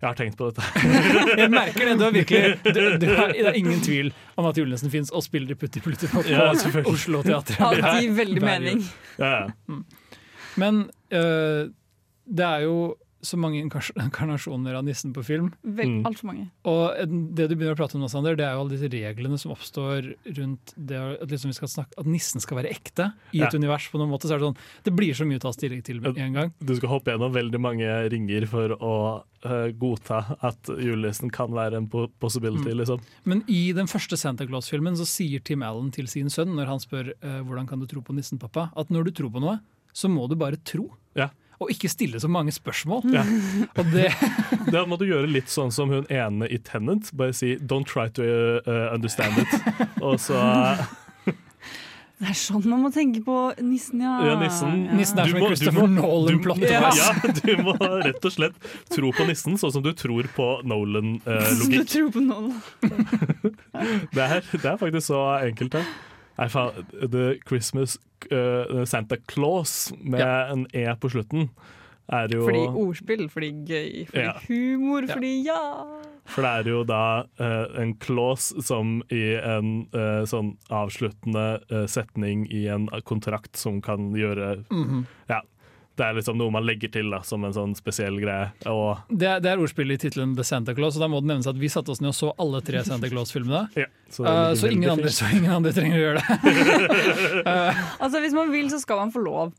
Jeg 0.01 0.07
har 0.09 0.17
tenkt 0.17 0.37
på 0.37 0.47
dette. 0.49 0.65
Jeg 1.41 1.51
merker 1.53 1.85
det. 1.85 1.97
Du 1.99 2.03
har 2.07 2.13
virkelig 2.15 2.55
du, 2.65 2.79
du 3.01 3.05
er, 3.13 3.33
Det 3.37 3.49
er 3.51 3.57
ingen 3.59 3.83
tvil 3.85 4.09
om 4.35 4.47
at 4.49 4.57
julenissen 4.57 4.89
fins 4.93 5.11
og 5.13 5.21
spiller 5.25 5.53
i 5.53 5.57
Putti 5.61 5.81
Plutti 5.83 6.09
på 6.09 6.23
Ja. 6.29 6.49
Oslo 6.89 7.21
Teater. 7.25 7.61
Alltid 7.61 8.15
veldig 8.17 8.41
mening. 8.41 8.81
Ja, 9.21 9.45
ja. 9.45 9.77
Men 10.59 10.83
uh, 11.13 11.69
det 12.25 12.47
er 12.47 12.65
jo 12.65 12.75
så 13.21 13.37
mange 13.37 13.61
inkarnasjoner 13.63 14.75
av 14.77 14.83
nissen 14.87 15.13
på 15.13 15.23
film. 15.25 15.51
Vel, 15.63 15.89
Mm. 15.91 16.05
Altfor 16.07 16.25
mange. 16.29 16.45
Og 16.65 16.95
det 17.35 17.47
du 17.49 17.55
begynner 17.55 17.73
å 17.75 17.79
prate 17.79 17.95
om 17.97 18.01
nå, 18.01 18.09
Sander, 18.09 18.35
det 18.39 18.45
er 18.45 18.53
jo 18.55 18.61
alle 18.63 18.73
disse 18.77 18.89
reglene 18.91 19.37
som 19.41 19.51
oppstår 19.51 20.11
rundt 20.37 20.73
det 20.77 20.95
at, 20.97 21.25
liksom 21.29 21.51
vi 21.51 21.57
skal 21.57 21.67
snakke, 21.67 21.97
at 21.99 22.05
nissen 22.07 22.39
skal 22.41 22.57
være 22.61 22.71
ekte 22.71 23.09
i 23.33 23.41
et 23.41 23.51
Ja. 23.53 23.57
univers. 23.59 23.89
på 23.91 23.97
noen 23.99 24.09
måte, 24.09 24.27
så 24.29 24.35
er 24.35 24.39
Det 24.39 24.47
sånn, 24.47 24.57
det 24.83 24.93
blir 24.95 25.13
så 25.13 25.25
mye 25.27 25.37
å 25.39 25.41
ta 25.41 25.51
stilling 25.51 25.83
til 25.83 25.99
med 26.01 26.17
en 26.17 26.33
gang. 26.33 26.53
Du 26.63 26.75
skal 26.75 26.89
hoppe 26.89 27.11
gjennom 27.11 27.33
veldig 27.33 27.59
mange 27.59 27.89
ringer 28.09 28.47
for 28.47 28.69
å 28.79 29.23
uh, 29.43 29.71
godta 29.73 30.37
at 30.41 30.63
julenissen 30.77 31.31
kan 31.31 31.49
være 31.51 31.77
en 31.77 31.87
possibility, 32.19 32.71
Mm. 32.71 32.77
liksom. 32.77 33.01
Men 33.25 33.43
i 33.47 33.71
den 33.73 33.87
første 33.87 34.17
Santa 34.17 34.45
Claus-filmen 34.45 34.93
så 34.95 35.05
sier 35.05 35.43
Tim 35.43 35.63
Allen 35.63 35.91
til 35.91 36.07
sin 36.07 36.27
sønn 36.29 36.53
når 36.55 36.67
han 36.67 36.79
spør 36.79 37.11
uh, 37.23 37.41
hvordan 37.43 37.67
kan 37.67 37.79
du 37.79 37.85
tro 37.87 38.01
på 38.01 38.13
nissen, 38.13 38.37
pappa, 38.39 38.71
at 38.77 38.89
når 38.89 39.05
du 39.05 39.11
tror 39.11 39.31
på 39.31 39.41
noe, 39.41 39.59
så 39.93 40.07
må 40.09 40.29
du 40.29 40.35
bare 40.35 40.57
tro. 40.63 40.91
Ja. 41.15 41.29
Og 41.61 41.69
ikke 41.73 41.89
stille 41.93 42.19
så 42.19 42.27
mange 42.31 42.51
spørsmål. 42.55 43.05
Ja. 43.13 43.21
Og 43.77 43.85
det, 43.93 44.09
Da 44.73 44.85
må 44.89 44.97
du 44.97 45.05
gjøre 45.05 45.29
litt 45.29 45.51
sånn 45.51 45.71
som 45.71 45.89
hun 45.93 46.07
ene 46.09 46.47
i 46.49 46.57
Tenant. 46.57 47.11
Bare 47.13 47.33
si 47.37 47.55
'don't 47.61 47.85
try 47.85 48.07
to 48.09 48.23
uh, 48.65 48.89
understand 48.93 49.37
it'. 49.37 49.53
Og 50.05 50.17
så 50.19 50.37
Det 52.21 52.29
er 52.29 52.37
sånn 52.37 52.61
man 52.69 52.83
må 52.85 52.91
tenke 52.93 53.23
på 53.25 53.35
nissen, 53.65 54.01
ja. 54.05 54.19
Ja, 54.21 54.35
nissen. 54.37 54.83
Nissen 54.93 55.17
er 55.19 55.25
Du 55.25 55.31
som 55.31 55.39
må- 55.39 55.47
en 55.47 55.49
du 55.49 55.55
Christopher 55.55 55.87
Nolan-plott. 55.89 56.59
du, 56.61 56.67
Ja. 56.69 56.91
ja, 56.93 57.13
du 57.41 57.63
må 57.65 57.73
rett 58.05 58.25
og 58.25 58.31
slett 58.35 58.53
tro 58.93 59.09
på 59.11 59.25
nissen, 59.25 59.57
sånn 59.57 59.73
som 59.73 59.81
du 59.81 59.89
tror 59.97 60.29
på 60.35 60.61
Nolan-logikk. 60.63 61.87
tror 61.89 62.11
på 62.13 62.21
Nolan. 62.21 62.61
det, 64.13 64.21
er, 64.21 64.41
det 64.53 64.65
er 64.69 64.77
faktisk 64.77 65.07
så 65.09 65.23
enkelt, 65.41 65.71
det. 65.79 65.85
Nei, 66.41 66.47
faen. 66.49 66.87
The 67.11 67.35
Christmas 67.45 67.99
uh, 68.33 68.81
Santa 68.89 69.17
Claus 69.29 69.91
med 70.01 70.19
Ja. 70.23 70.47
en 70.51 70.65
E 70.73 70.87
på 70.97 71.09
slutten 71.13 71.49
er 72.11 72.27
jo 72.33 72.41
Fordi 72.47 72.63
ordspill, 72.81 73.27
fordi 73.31 73.51
gøy, 73.69 74.07
fordi 74.09 74.23
Ja. 74.25 74.33
humor, 74.49 75.05
fordi 75.07 75.29
ja. 75.45 75.59
For 76.31 76.41
det 76.43 76.51
er 76.51 76.69
jo 76.71 76.81
da 76.83 77.03
uh, 77.39 77.79
en 77.81 77.93
clause 78.01 78.61
som 78.65 79.01
i 79.11 79.21
en 79.37 79.85
uh, 79.93 80.25
sånn 80.27 80.55
avsluttende 80.69 81.87
setning 81.87 82.47
i 82.51 82.65
en 82.73 82.87
kontrakt 83.05 83.55
som 83.57 83.79
kan 83.81 84.11
gjøre 84.17 84.65
Mhm. 84.71 85.05
Ja. 85.29 85.41
Det 85.99 86.05
er 86.07 86.13
liksom 86.15 86.37
noe 86.39 86.49
man 86.55 86.63
legger 86.65 86.89
til 86.93 87.09
da, 87.11 87.19
som 87.27 87.43
en 87.45 87.53
sånn 87.53 87.73
spesiell 87.77 88.15
greie. 88.21 88.47
Og 88.71 89.01
det, 89.11 89.27
er- 89.27 89.41
det 89.43 89.49
er 89.51 89.59
ordspillet 89.61 89.99
i 89.99 90.03
tittelen 90.07 90.35
The 90.37 90.45
Santa 90.47 90.73
Claus, 90.77 90.95
og 90.97 91.03
da 91.03 91.09
må 91.11 91.19
det 91.21 91.27
nevnes 91.33 91.49
at 91.51 91.59
vi 91.59 91.67
satte 91.69 91.91
oss 91.91 91.99
ned 92.01 92.13
og 92.13 92.17
så 92.17 92.29
alle 92.41 92.61
tre 92.65 92.79
Santa 92.87 93.09
Claus-filmene. 93.11 93.65
ja, 93.81 93.89
så, 94.09 94.23
det 94.23 94.31
Eh, 94.31 94.53
så, 94.61 94.71
ingen 94.71 94.89
andre, 94.95 95.11
så 95.13 95.27
ingen 95.35 95.51
andre 95.51 95.73
trenger 95.75 95.99
å 95.99 96.05
gjøre 96.05 96.21
det. 96.21 96.29
Altså, 98.03 98.21
Hvis 98.23 98.33
man 98.37 98.51
vil, 98.55 98.71
så 98.71 98.79
skal 98.81 99.03
man 99.03 99.11
få 99.13 99.21
lov. 99.25 99.51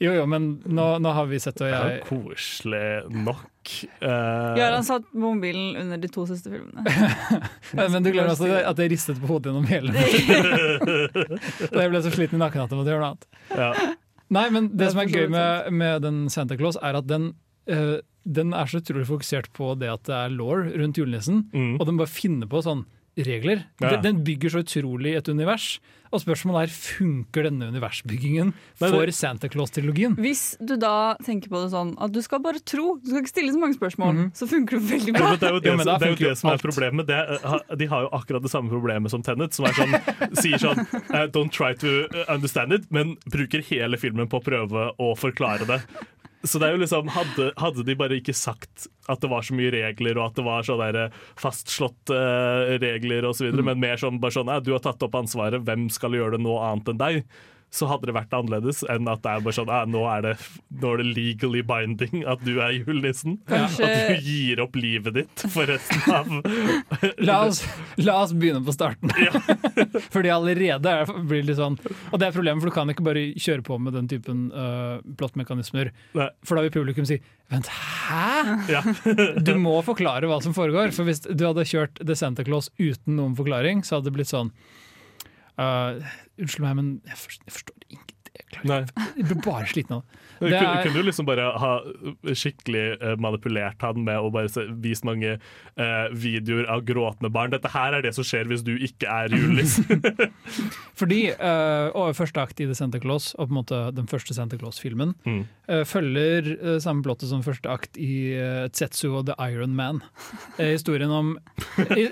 Jo, 0.00 0.14
jo, 0.16 0.22
men 0.24 0.46
nå, 0.64 0.84
nå 1.04 1.10
har 1.12 1.26
vi 1.28 1.36
sett, 1.44 1.58
og 1.60 1.66
Det 1.68 1.76
er 1.76 1.90
jo 1.98 2.04
koselig 2.08 3.10
nok. 3.12 3.72
Ja, 4.00 4.54
Gøran 4.56 4.86
satt 4.88 5.10
mobilen 5.12 5.74
under 5.76 6.00
de 6.00 6.08
to 6.08 6.24
siste 6.30 6.48
filmene. 6.48 6.80
Men 7.76 8.00
du 8.00 8.08
glemmer 8.08 8.32
også 8.32 8.48
at 8.64 8.80
jeg 8.80 8.94
ristet 8.94 9.20
på 9.20 9.28
hodet 9.28 9.50
gjennom 9.52 9.68
hele 9.68 9.92
Da 11.68 11.82
jeg 11.84 11.92
ble 11.92 12.00
så 12.00 12.14
sliten 12.14 12.38
i 12.38 12.42
nakken 12.46 12.64
at 12.64 12.72
jeg 12.72 12.80
måtte 12.80 12.94
gjøre 12.94 13.02
noe 13.04 13.12
annet. 13.12 13.28
ja. 13.52 13.72
Nei, 14.30 14.46
men 14.54 14.68
det, 14.70 14.78
Det 14.78 14.86
er 14.86 14.90
som 14.94 15.00
er 15.02 15.10
gøy 15.10 15.28
med, 15.32 15.72
med 15.72 16.02
den 16.06 16.20
Santa 16.30 16.56
Claus, 16.56 16.76
er 16.80 16.94
at 17.00 17.06
den, 17.10 17.32
uh, 17.70 17.98
den 18.24 18.52
er 18.54 18.66
så 18.70 18.78
utrolig 18.82 19.08
fokusert 19.08 19.48
på 19.56 19.72
det 19.80 19.88
at 19.90 20.04
det 20.06 20.14
er 20.14 20.30
law 20.36 20.54
rundt 20.62 20.96
julenissen, 21.00 21.48
Mm. 21.52 21.80
og 21.80 21.86
den 21.88 21.96
bare 21.98 22.06
finner 22.12 22.46
på 22.46 22.62
sånn 22.62 22.84
regler. 23.26 23.64
Ja. 23.80 23.96
Den, 23.96 24.02
den 24.02 24.24
bygger 24.26 24.50
så 24.56 24.62
utrolig 24.64 25.16
et 25.18 25.28
univers. 25.28 25.78
Og 26.10 26.18
spørsmålet 26.24 26.64
er, 26.66 26.72
funker 26.74 27.44
denne 27.46 27.68
universbyggingen 27.70 28.48
for 28.80 29.12
Santa 29.14 29.46
Claus-trilogien? 29.46 30.16
Hvis 30.18 30.56
du 30.58 30.72
da 30.82 31.14
tenker 31.22 31.52
på 31.52 31.60
det 31.62 31.68
sånn 31.70 31.92
at 32.02 32.10
du 32.10 32.18
skal 32.26 32.40
bare 32.42 32.58
tro, 32.66 32.96
du 32.98 33.12
skal 33.12 33.20
ikke 33.22 33.30
stille 33.30 33.52
så 33.54 33.60
mange 33.62 33.78
spørsmål, 33.78 34.16
Mhm. 34.16 34.32
så 34.34 34.48
funker 34.50 34.80
det 34.80 34.88
veldig 34.90 35.14
bra. 35.14 35.28
Ja, 35.30 35.36
det 35.38 35.46
er 35.46 35.54
jo 35.54 35.60
det, 35.60 35.70
Jo, 35.70 35.76
som, 35.78 35.86
det, 35.86 36.08
er 36.08 36.10
jo 36.10 36.18
det 36.30 36.38
som 36.40 36.50
er 36.50 36.52
alt. 36.58 36.62
problemet. 36.66 37.06
Det 37.06 37.14
er, 37.14 37.76
de 37.78 37.86
har 37.86 38.02
jo 38.02 38.08
akkurat 38.18 38.42
det 38.42 38.50
samme 38.50 38.68
problemet 38.74 39.10
som 39.14 39.22
Tenet, 39.22 39.54
som 39.54 39.66
er 39.66 39.78
sånn, 39.78 39.94
sier 40.42 40.58
sånn 40.58 40.82
eh, 41.14 41.26
Don't 41.30 41.52
try 41.54 41.74
to 41.74 42.08
understand 42.26 42.72
it, 42.72 42.90
men 42.90 43.14
bruker 43.30 43.62
hele 43.70 43.96
filmen 43.96 44.26
på 44.26 44.42
å 44.42 44.44
prøve 44.44 44.90
å 44.98 45.14
forklare 45.16 45.62
det. 45.70 45.80
Så 46.42 46.56
det 46.58 46.68
er 46.70 46.72
jo 46.72 46.80
liksom, 46.80 47.08
hadde, 47.12 47.50
hadde 47.60 47.82
de 47.84 47.94
bare 48.00 48.16
ikke 48.16 48.32
sagt 48.32 48.86
at 49.12 49.20
det 49.20 49.28
var 49.28 49.42
så 49.44 49.52
mye 49.58 49.72
regler, 49.74 50.16
og 50.16 50.30
at 50.30 50.38
det 50.38 50.44
var 50.46 50.64
sånn 50.64 50.80
der 50.80 51.10
fastslåtte 51.40 52.16
uh, 52.16 52.78
regler 52.80 53.26
osv., 53.28 53.50
Mm. 53.52 53.64
men 53.66 53.80
mer 53.82 54.00
sånn 54.00 54.20
bare 54.22 54.32
sånn 54.38 54.48
«Nei, 54.48 54.60
Du 54.64 54.72
har 54.72 54.80
tatt 54.84 55.02
opp 55.04 55.18
ansvaret, 55.20 55.60
hvem 55.66 55.88
skal 55.92 56.16
gjøre 56.16 56.38
det 56.38 56.44
nå 56.46 56.54
annet 56.64 56.88
enn 56.94 57.00
deg? 57.02 57.24
Så 57.70 57.86
hadde 57.86 58.08
det 58.10 58.14
vært 58.16 58.32
annerledes 58.34 58.80
enn 58.90 59.06
at 59.10 59.20
det 59.22 59.30
er 59.30 59.42
bare 59.44 59.54
sånn 59.54 59.68
ah, 59.70 59.84
nå, 59.86 60.00
er 60.10 60.24
det, 60.24 60.32
nå 60.82 60.90
er 60.90 61.02
det 61.02 61.06
legally 61.14 61.60
binding 61.66 62.24
at 62.26 62.42
du 62.42 62.56
er 62.58 62.72
julenissen. 62.80 63.36
Kanskje- 63.46 63.86
At 63.86 64.08
du 64.10 64.26
gir 64.26 64.62
opp 64.64 64.74
livet 64.80 65.14
ditt 65.20 65.44
for 65.54 65.70
resten 65.70 66.02
av 66.10 66.32
La 67.28 67.36
oss, 67.46 67.62
la 68.00 68.16
oss 68.24 68.34
begynne 68.34 68.64
på 68.66 68.74
starten. 68.74 69.12
Fordi 70.14 70.32
allerede 70.34 70.90
er, 70.90 71.12
blir 71.22 71.44
det 71.44 71.52
litt 71.52 71.60
sånn 71.60 71.78
Og 72.10 72.18
det 72.18 72.26
er 72.28 72.34
problemet, 72.34 72.60
for 72.64 72.70
du 72.72 72.74
kan 72.74 72.90
ikke 72.92 73.06
bare 73.06 73.22
kjøre 73.38 73.64
på 73.66 73.78
med 73.82 73.94
den 73.96 74.10
typen 74.10 74.48
uh, 74.50 74.98
plottmekanismer. 75.20 75.92
For 76.42 76.58
da 76.58 76.66
vil 76.66 76.74
publikum 76.74 77.06
si 77.08 77.20
Vent, 77.50 77.66
hæ?! 77.66 78.58
Ja. 78.70 78.82
Du 79.42 79.54
må 79.58 79.72
forklare 79.86 80.28
hva 80.30 80.36
som 80.42 80.54
foregår. 80.54 80.92
For 80.94 81.06
hvis 81.08 81.22
du 81.26 81.42
hadde 81.46 81.64
kjørt 81.66 81.98
The 82.02 82.14
Santa 82.18 82.44
Claus 82.46 82.68
uten 82.78 83.16
noen 83.18 83.34
forklaring, 83.38 83.82
så 83.86 83.96
hadde 83.98 84.06
det 84.10 84.16
blitt 84.20 84.30
sånn 84.30 84.52
uh, 85.60 86.00
Unnskyld 86.40 86.66
meg, 86.66 86.76
men 86.80 86.90
jeg 87.06 87.18
forstår, 87.20 87.44
jeg 87.46 87.56
forstår 87.58 87.74
Nei. 88.64 88.80
jeg 89.16 89.26
blir 89.30 89.40
bare 89.44 89.66
sliten 89.70 89.96
av 89.98 90.02
det. 90.40 90.52
Er- 90.56 90.82
kunne 90.86 90.96
du 91.02 91.06
liksom 91.08 91.26
bare 91.28 91.46
ha 91.60 91.72
skikkelig 92.32 92.84
eh, 93.00 93.16
manipulert 93.20 93.82
han 93.84 94.04
med 94.06 94.18
å 94.18 94.30
bare 94.32 94.48
se, 94.48 94.64
vist 94.80 95.04
mange 95.04 95.34
eh, 95.36 96.06
videoer 96.12 96.68
av 96.72 96.84
gråtende 96.88 97.30
barn. 97.32 97.52
Dette 97.52 97.68
her 97.74 97.98
er 97.98 98.02
det 98.06 98.14
som 98.16 98.24
skjer 98.24 98.48
hvis 98.48 98.64
du 98.64 98.72
ikke 98.78 99.04
er 99.10 99.34
julenissen. 99.36 100.00
Fordi 101.00 101.20
uh, 101.32 101.90
og 101.96 102.14
første 102.18 102.40
akt 102.42 102.60
i 102.62 102.66
The 102.68 102.76
Santa 102.78 103.00
Claus, 103.02 103.32
og 103.36 103.48
på 103.50 103.54
en 103.54 103.58
måte 103.60 103.80
den 103.96 104.08
første 104.10 104.36
Santa 104.36 104.58
Claus-filmen, 104.60 105.14
Mm. 105.26 105.42
uh, 105.68 105.82
følger 105.84 106.46
uh, 106.62 106.78
samme 106.80 107.02
plottet 107.04 107.28
som 107.30 107.42
første 107.44 107.68
akt 107.70 107.98
i 108.00 108.32
uh, 108.38 108.66
Tsetsu 108.72 109.10
og 109.10 109.26
The 109.28 109.34
Iron 109.50 109.74
Man. 109.76 110.00
Eh, 110.56 110.72
historien 110.74 111.10
om 111.12 111.34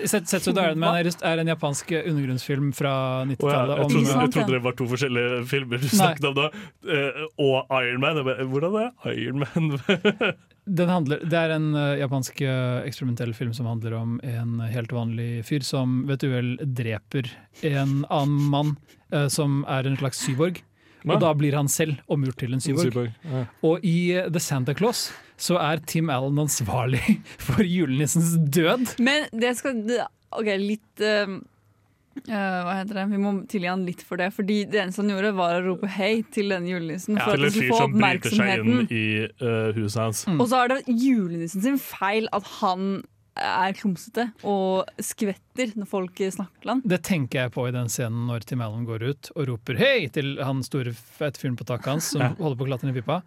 Set- 0.05 0.47
og 0.47 0.55
The 0.55 0.65
Iron 0.69 0.79
Man 0.81 0.97
er, 0.99 1.09
er 1.25 1.41
en 1.41 1.49
japansk 1.51 1.91
undergrunnsfilm 1.99 2.71
fra 2.77 2.93
90-tallet. 3.29 3.75
jeg, 3.77 3.79
ja. 3.79 3.89
trodde, 3.89 4.23
jeg 4.23 4.33
trodde 4.35 4.55
det 4.57 4.61
var 4.65 4.77
to 4.79 4.87
forskjellige 4.91 5.41
filmer 5.49 5.81
du 5.81 5.87
Nei. 5.89 5.97
Snakket 6.19 6.29
om 6.29 6.35
da. 6.37 6.93
Eh, 6.93 7.25
og 7.41 7.73
Iron 7.81 8.03
Man. 8.03 8.21
Hvordan 8.51 8.77
er 8.83 9.11
Iron 9.15 9.43
Man? 9.43 10.35
Den 10.79 10.89
handler, 10.91 11.21
det 11.25 11.33
er 11.33 11.55
en 11.55 11.71
eh, 11.73 11.97
japansk 11.97 12.43
eh, 12.45 12.83
eksperimentell 12.85 13.31
film 13.33 13.55
som 13.57 13.65
handler 13.65 13.95
om 13.97 14.19
en 14.21 14.59
helt 14.69 14.91
vanlig 14.93 15.41
fyr 15.47 15.65
som 15.65 16.03
ved 16.05 16.19
et 16.19 16.27
uhell 16.29 16.51
dreper 16.61 17.31
en 17.65 18.03
annen 18.05 18.49
mann 18.53 18.75
som 19.33 19.63
er 19.65 19.87
en 19.89 19.95
slags 19.97 20.19
syborg. 20.21 20.59
Ja. 21.01 21.15
Og 21.15 21.23
da 21.23 21.31
blir 21.33 21.55
han 21.57 21.65
selv 21.71 21.97
omgjort 22.11 22.37
til 22.43 22.53
en 22.53 22.61
syborg. 22.61 22.91
syborg. 22.91 23.15
Ja. 23.25 23.41
Og 23.65 23.81
i 23.87 24.11
The 24.29 24.41
Santa 24.43 24.75
Claus 24.77 25.07
så 25.39 25.57
er 25.57 25.81
Tim 25.89 26.11
Allen 26.13 26.37
ansvarlig 26.43 27.01
for 27.47 27.65
julenissens 27.65 28.35
død. 28.37 28.99
Men 29.01 29.25
det 29.33 29.55
skal 29.57 29.81
OK, 30.35 30.49
litt 30.61 31.01
eh, 31.01 31.39
eh, 32.17 32.31
Hva 32.65 32.73
heter 32.79 32.99
det? 33.01 33.05
Vi 33.11 33.17
må 33.21 33.33
tilgi 33.51 33.69
han 33.69 33.85
litt 33.85 34.01
for 34.05 34.17
det. 34.21 34.31
Fordi 34.35 34.63
det 34.69 34.81
eneste 34.83 35.03
han 35.03 35.13
gjorde, 35.13 35.35
var 35.37 35.59
å 35.59 35.63
rope 35.67 35.87
hei 35.87 36.23
til 36.31 36.49
denne 36.53 36.69
julenissen. 36.71 37.15
Til 37.15 37.23
for 37.23 37.37
at 37.37 37.45
en 37.47 37.55
fyr 37.59 37.75
som 37.77 37.95
bryter 37.99 38.35
seg 38.35 38.65
inn 38.65 38.83
i 38.89 39.05
uh, 39.43 39.71
huset 39.77 40.01
hans. 40.01 40.25
Mm. 40.27 40.41
Og 40.41 40.49
så 40.51 40.63
er 40.63 40.73
det 40.73 40.81
julenissen 40.89 41.61
sin 41.65 41.79
feil 41.81 42.27
at 42.35 42.45
han 42.59 43.01
er 43.39 43.71
klumsete 43.77 44.25
og 44.43 44.89
skvetter 44.99 45.71
når 45.79 45.87
folk 45.87 46.17
snakker 46.19 46.59
til 46.63 46.71
han. 46.73 46.81
Det 46.83 47.01
tenker 47.07 47.45
jeg 47.45 47.53
på 47.55 47.67
i 47.69 47.75
den 47.75 47.87
scenen 47.91 48.25
når 48.27 48.43
Tim 48.49 48.63
Allen 48.65 48.83
går 48.87 49.05
ut 49.13 49.29
og 49.35 49.45
roper 49.53 49.79
hei 49.79 50.07
til 50.11 50.33
han 50.43 50.59
store 50.65 50.91
fete 50.91 51.39
fyren 51.39 51.55
på 51.59 51.67
taket 51.69 51.93
hans 51.93 52.09
som 52.11 52.25
Ja. 52.25 52.33
holder 52.39 52.59
på 52.59 52.67
å 52.67 52.71
klatre 52.73 52.89
ned 52.89 52.97
i 52.97 53.01
pipa. 53.01 53.21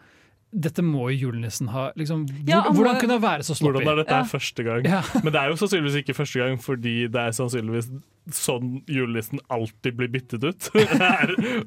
Dette 0.52 0.82
må 0.84 1.06
jo 1.08 1.30
julenissen 1.30 1.70
ha 1.72 1.86
liksom, 1.96 2.26
hvor, 2.28 2.44
Ja, 2.50 2.60
må- 2.68 2.74
Hvordan 2.76 3.00
kunne 3.00 3.16
han 3.16 3.22
være 3.22 3.42
så 3.48 3.56
sloppy? 3.56 3.80
Hvordan 3.80 3.92
er 3.92 4.04
dette 4.04 4.18
Ja. 4.18 4.24
første 4.28 4.64
gang? 4.66 4.84
Ja. 4.84 5.00
Men 5.24 5.32
det 5.32 5.40
er 5.40 5.48
jo 5.48 5.56
sannsynligvis 5.56 5.96
ikke 6.04 6.14
første 6.18 6.38
gang, 6.44 6.58
fordi 6.60 7.08
det 7.08 7.16
er 7.22 7.32
sannsynligvis 7.32 7.88
sånn 8.30 8.82
julenissen 8.86 9.40
alltid 9.52 9.96
blir 9.98 10.08
byttet 10.12 10.44
ut. 10.44 10.68
Det 10.72 10.86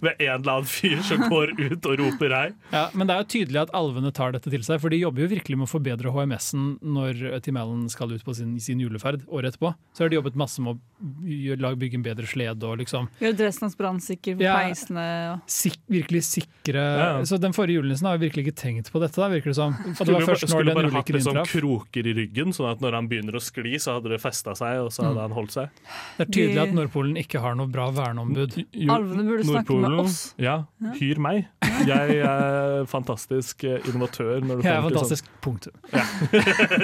Ved 0.01 0.21
en 0.21 0.41
eller 0.41 0.51
annen 0.51 0.69
fyr 0.69 1.01
som 1.05 1.25
går 1.29 1.51
ut 1.59 1.85
og 1.89 1.97
roper 1.99 2.33
hei. 2.35 2.45
Ja, 2.71 2.85
men 2.93 3.07
det 3.09 3.15
er 3.15 3.23
jo 3.23 3.27
tydelig 3.33 3.61
at 3.65 3.73
alvene 3.75 4.11
tar 4.15 4.31
dette 4.35 4.51
til 4.53 4.63
seg, 4.65 4.79
for 4.83 4.93
de 4.93 4.99
jobber 5.01 5.25
jo 5.25 5.31
virkelig 5.35 5.57
med 5.59 5.67
å 5.67 5.71
forbedre 5.71 6.11
HMS-en 6.15 6.65
når 6.95 7.23
Tim 7.45 7.57
Allen 7.59 7.85
skal 7.91 8.13
ut 8.15 8.23
på 8.25 8.35
sin, 8.37 8.55
sin 8.63 8.79
juleferd 8.83 9.25
året 9.27 9.53
etterpå. 9.55 9.73
Så 9.95 10.05
har 10.05 10.11
de 10.13 10.19
jobbet 10.19 10.37
masse 10.39 10.63
med 10.63 10.75
å 10.77 11.73
bygge 11.75 11.99
en 11.99 12.05
bedre 12.05 12.27
slede 12.29 12.63
og 12.67 12.79
liksom 12.81 13.09
Gjøre 13.21 13.37
dressen 13.41 13.65
hans 13.67 13.75
brannsikker, 13.79 14.39
Ja. 14.41 14.55
peisene 14.61 15.05
og 15.33 15.49
sik 15.51 15.79
virkelig 15.91 16.23
sikre 16.29 16.83
Ja. 16.85 17.09
Så 17.27 17.39
den 17.41 17.53
forrige 17.55 17.79
julenissen 17.81 18.07
har 18.07 18.17
jo 18.17 18.23
virkelig 18.25 18.47
ikke 18.47 18.57
tenkt 18.63 18.91
på 18.93 19.01
dette, 19.03 19.15
da, 19.19 19.27
virker 19.31 19.51
det 19.51 19.57
som. 19.59 19.73
Og 19.75 20.05
det 20.05 20.13
var 20.15 20.25
først 20.29 20.47
når 20.47 20.53
skulle 20.53 20.71
den 20.71 20.79
bare 20.79 20.91
hatt 20.93 21.09
ulykken 21.09 21.21
som 21.25 21.39
sånn 21.39 21.49
kroker 21.51 22.07
i 22.07 22.13
ryggen, 22.17 22.53
sånn 22.55 22.71
at 22.71 22.81
når 22.83 22.99
han 22.99 23.09
begynner 23.11 23.37
å 23.37 23.43
skli, 23.43 23.75
så 23.81 23.97
hadde 23.97 24.09
det 24.15 24.21
festa 24.23 24.55
seg, 24.57 24.81
og 24.85 24.91
så 24.95 25.07
hadde 25.09 25.21
han 25.25 25.35
holdt 25.35 25.55
seg. 25.55 25.69
Det 26.17 26.25
er 26.27 26.31
tydelig 26.45 26.61
at 26.63 26.73
Nordpolen 26.77 27.17
ikke 27.19 27.41
har 27.43 27.57
noe 27.59 27.69
bra 27.71 27.87
verneombud. 27.95 28.55
Jo, 28.71 28.89
Alvene 28.95 29.25
burde 29.27 29.45
snakke 29.47 29.77
med 29.81 29.99
oss. 30.05 30.19
Ja, 30.41 30.55
hyr 30.99 31.21
meg. 31.25 31.47
Jeg 31.85 32.19
er 32.23 32.85
fantastisk 32.89 33.65
eh, 33.67 33.81
innovatør 33.89 34.45
når 34.45 34.61
det 34.61 34.67
Jeg 34.69 34.77
er 34.77 34.85
fantastisk, 34.85 35.27
sånn. 35.27 35.41
fantastisk. 35.41 35.41
Punktum. 35.43 35.73
Ja. 35.91 36.05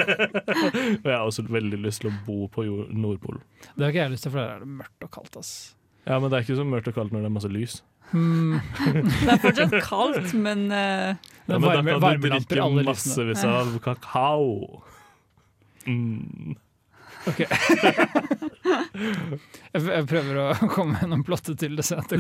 Og 1.04 1.08
jeg 1.08 1.16
har 1.16 1.28
også 1.28 1.46
veldig 1.48 1.80
lyst 1.86 2.04
til 2.04 2.12
å 2.12 2.16
bo 2.26 2.50
på 2.52 2.66
Nordpolen. 2.92 3.44
Det 3.76 3.86
har 3.86 3.94
ikke 3.94 4.04
jeg 4.04 4.16
lyst 4.18 4.28
til, 4.28 4.34
for 4.34 4.44
der 4.44 4.58
er 4.58 4.66
det 4.66 4.74
mørkt 4.82 5.08
og 5.08 5.14
kaldt. 5.16 5.40
ass. 5.40 5.54
Ja, 6.08 6.18
men 6.18 6.32
det 6.32 6.40
er 6.40 6.46
ikke 6.46 6.60
så 6.60 6.68
mørkt 6.68 6.90
og 6.92 6.98
kaldt 6.98 7.16
når 7.16 7.24
det 7.26 7.32
er 7.32 7.36
masse 7.38 7.52
lys. 7.52 7.80
Hmm, 8.12 8.58
Det 9.24 9.30
er 9.32 9.40
fortsatt 9.40 9.76
kaldt, 9.86 10.34
men 10.36 10.66
uh... 10.68 11.14
Ja, 11.48 11.58
det 11.58 11.62
men 11.62 11.70
da 11.72 12.12
kan 12.12 12.20
du 12.20 12.28
drikke 12.28 12.84
massevis 12.88 13.46
av 13.48 13.72
kakao. 13.84 14.82
Mm. 15.88 16.58
Ok. 17.30 17.42
jeg, 19.76 20.06
prøver 20.10 20.40
å 20.42 20.46
komme 20.72 20.96
med 20.98 21.12
noen 21.12 21.24
plotter 21.26 21.56
til 21.60 21.76
det 21.78 21.86
senere. 21.86 22.18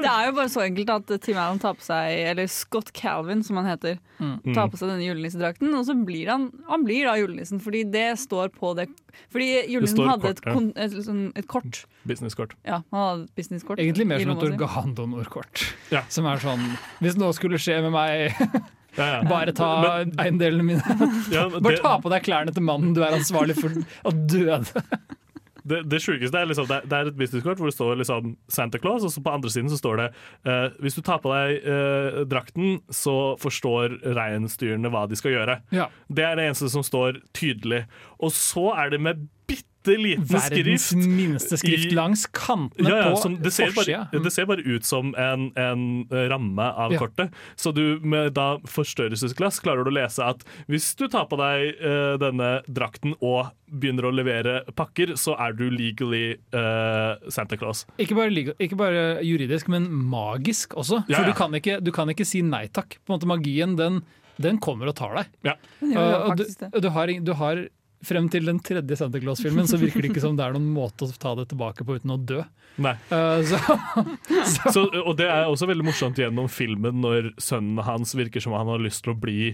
Det 0.00 0.08
er 0.10 0.28
jo 0.28 0.34
bare 0.36 0.50
så 0.52 0.62
enkelt 0.64 0.90
at 0.94 1.12
Tim 1.24 1.38
Allen 1.40 1.60
tar 1.62 1.76
på 1.78 1.84
seg, 1.86 2.12
eller 2.32 2.50
Scott 2.50 2.90
Calvin 2.96 3.44
som 3.46 3.60
han 3.60 3.68
heter, 3.70 3.98
Mm. 4.20 4.52
tar 4.52 4.66
på 4.68 4.76
seg 4.76 4.90
denne 4.90 5.06
julenissedrakten, 5.06 5.70
og 5.72 5.86
så 5.88 5.94
blir 5.96 6.28
han, 6.28 6.42
han 6.68 6.82
blir 6.84 7.06
da 7.08 7.14
julenissen, 7.16 7.56
fordi 7.64 7.86
det 7.88 8.18
står 8.20 8.50
på 8.52 8.74
det 8.76 8.84
Fordi 9.32 9.46
julenissen 9.72 10.04
hadde 10.10 10.26
kort, 10.28 10.36
et, 10.36 10.42
kon, 10.44 10.66
et, 10.76 10.92
sånn, 11.06 11.22
et 11.40 11.46
kort. 11.48 11.78
Businesskort. 12.04 12.52
Ja, 12.68 12.82
han 12.92 13.00
hadde 13.00 13.24
et 13.24 13.32
businesskort. 13.40 13.80
Egentlig 13.80 14.06
mer 14.10 14.20
som 14.20 14.34
et 14.34 14.44
organdonorkort. 14.50 15.64
Ja. 15.88 16.02
Som 16.12 16.28
er 16.28 16.36
sånn 16.42 16.66
Hvis 17.00 17.16
noe 17.16 17.32
skulle 17.32 17.56
skje 17.60 17.80
med 17.86 17.96
meg, 17.96 18.36
Ja, 18.96 19.06
ja. 19.06 19.22
bare 19.28 19.54
ta 19.56 19.70
Men- 19.84 20.16
eiendelene 20.18 20.66
mine. 20.66 20.98
Ja, 21.34 21.46
Bare 21.60 21.76
det, 21.76 21.80
ta 21.84 21.96
på 22.02 22.10
deg 22.12 22.26
klærne 22.26 22.54
til 22.54 22.64
mannen 22.66 22.94
du 22.96 23.02
er 23.04 23.16
ansvarlig 23.16 23.56
for 23.60 23.74
å 24.06 24.12
døde. 24.14 24.84
det, 25.70 25.82
det 25.92 26.00
sjukeste 26.02 26.40
er 26.40 26.48
liksom, 26.50 26.66
det, 26.70 26.80
det 26.90 26.98
er 26.98 27.10
et 27.10 27.18
businesskort 27.18 27.60
hvor 27.60 27.70
det 27.70 27.76
står 27.76 28.00
liksom 28.00 28.34
Santa 28.50 28.80
Claus, 28.82 29.04
og 29.06 29.12
så 29.14 29.22
på 29.24 29.32
andre 29.34 29.52
siden 29.52 29.70
så 29.72 29.78
står 29.80 30.00
det 30.02 30.08
uh, 30.48 30.68
hvis 30.82 30.98
du 30.98 31.02
tar 31.06 31.20
på 31.22 31.32
deg 31.34 31.66
uh, 31.66 32.22
drakten, 32.30 32.80
så 32.90 33.36
forstår 33.42 34.00
reinsdyrene 34.16 34.92
hva 34.92 35.06
de 35.10 35.18
skal 35.20 35.36
gjøre. 35.36 35.60
Ja. 35.76 35.90
Det 36.08 36.26
er 36.26 36.38
det 36.40 36.48
eneste 36.50 36.70
som 36.72 36.86
står 36.86 37.22
tydelig. 37.36 37.84
Og 38.18 38.34
så 38.34 38.70
er 38.76 38.94
det 38.94 39.02
med 39.04 39.28
bitte 39.50 39.69
liten 39.88 40.26
Verdens 40.28 40.88
skrift 40.90 41.08
minste 41.08 41.56
skrift 41.60 41.92
langs 41.96 42.26
kantene 42.26 42.90
ja, 42.90 42.96
ja, 43.00 43.10
på 43.10 43.20
som, 43.22 43.36
det, 43.40 43.52
ser 43.54 43.72
bare, 43.72 44.02
det 44.12 44.32
ser 44.34 44.48
bare 44.50 44.64
ut 44.66 44.84
som 44.84 45.14
en, 45.16 45.48
en 45.56 45.84
ramme 46.10 46.66
av 46.70 46.92
Ja. 46.92 46.98
kortet. 47.00 47.32
Så 47.56 47.72
du 47.72 48.00
med 48.02 48.34
da 48.36 48.58
forstørrelsesglass 48.68 49.60
klarer 49.64 49.84
du 49.86 49.90
å 49.92 49.96
lese 49.96 50.24
at 50.26 50.44
hvis 50.68 50.92
du 50.98 51.06
tar 51.08 51.26
på 51.30 51.38
deg 51.40 51.80
uh, 51.80 52.18
denne 52.20 52.50
drakten 52.68 53.16
og 53.20 53.54
begynner 53.70 54.08
å 54.08 54.12
levere 54.14 54.60
pakker, 54.76 55.14
så 55.16 55.36
er 55.38 55.54
du 55.56 55.68
legally 55.70 56.34
uh, 56.54 57.16
Santa 57.30 57.56
Claus. 57.56 57.86
Ikke 58.02 58.18
bare, 58.18 58.32
legal, 58.34 58.56
ikke 58.58 58.78
bare 58.80 59.24
juridisk, 59.24 59.70
men 59.70 59.86
magisk 59.90 60.74
også. 60.74 61.04
Ja, 61.06 61.20
For 61.20 61.28
ja. 61.28 61.32
du 61.32 61.38
kan, 61.38 61.54
ikke, 61.56 61.80
du 61.80 61.92
kan 61.94 62.10
ikke 62.10 62.26
si 62.28 62.42
nei 62.42 62.66
takk. 62.68 62.98
På 63.04 63.14
en 63.14 63.20
måte 63.20 63.30
Magien 63.30 63.76
den, 63.78 64.02
den 64.42 64.58
kommer 64.62 64.90
og 64.90 64.96
tar 64.98 65.14
deg. 65.20 65.36
Ja. 65.52 65.54
Uh, 65.82 66.32
og 66.32 66.40
du, 66.40 66.44
du, 66.80 66.90
har, 66.96 67.14
du 67.22 67.32
har 67.38 67.68
Frem 68.06 68.30
til 68.32 68.46
den 68.48 68.56
tredje 68.64 68.96
Santa 68.96 69.20
Claus-filmen 69.20 69.66
så 69.68 69.76
virker 69.80 70.00
det 70.00 70.12
ikke 70.14 70.22
som 70.22 70.36
det 70.38 70.46
er 70.46 70.54
noen 70.56 70.70
måte 70.72 71.04
å 71.04 71.18
ta 71.20 71.34
det 71.36 71.50
tilbake 71.50 71.84
på 71.84 71.98
uten 71.98 72.14
å 72.14 72.16
dø. 72.16 72.38
Nei. 72.80 72.94
Uh, 73.10 73.42
så, 73.44 73.58
så 74.54 74.72
Så, 74.72 74.84
og 75.02 75.18
det 75.18 75.28
er 75.28 75.50
også 75.50 75.68
veldig 75.68 75.84
morsomt 75.90 76.20
gjennom 76.20 76.48
filmen 76.52 77.02
når 77.04 77.34
sønnen 77.42 77.82
hans 77.84 78.14
virker 78.16 78.40
som 78.40 78.56
han 78.56 78.70
har 78.72 78.80
lyst 78.80 79.04
til 79.04 79.12
å 79.12 79.20
bli 79.20 79.52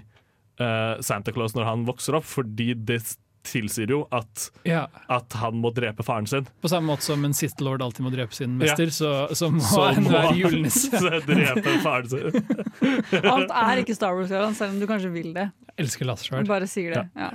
uh, 0.63 0.95
Santa 1.03 1.35
Claus 1.35 1.57
når 1.57 1.67
han 1.67 1.87
vokser 1.89 2.21
opp, 2.21 2.29
fordi 2.29 2.73
det 2.79 3.01
tilsier 3.47 3.91
jo 3.95 4.03
at, 4.15 4.49
ja, 4.67 4.85
at 5.13 5.37
han 5.41 5.59
må 5.63 5.71
drepe 5.75 6.05
faren 6.07 6.27
sin. 6.31 6.47
På 6.63 6.71
samme 6.71 6.91
måte 6.93 7.07
som 7.07 7.23
en 7.27 7.35
Sith 7.37 7.63
Lord 7.65 7.85
alltid 7.85 8.07
må 8.07 8.13
drepe 8.15 8.37
sin 8.37 8.57
mester, 8.61 8.91
så, 8.95 9.13
så 9.37 9.51
må 9.53 9.63
Så 9.65 9.85
en 9.93 10.05
må 10.07 10.15
være 10.15 10.33
han 10.33 10.41
julenisse. 10.41 10.91
drepe 11.31 11.77
faren 11.85 12.11
sin. 12.11 12.41
Alt 13.37 13.55
er 13.55 13.83
ikke 13.83 13.97
Star 13.97 14.17
Wars, 14.19 14.31
selv 14.31 14.73
om 14.75 14.81
du 14.83 14.89
kanskje 14.91 15.13
vil 15.15 15.33
det. 15.37 15.49
Elsker 15.77 16.09
lasersverd. 16.09 16.47
Bare 16.49 16.69
sier 16.71 16.95
det. 16.95 17.03
Ja. 17.17 17.29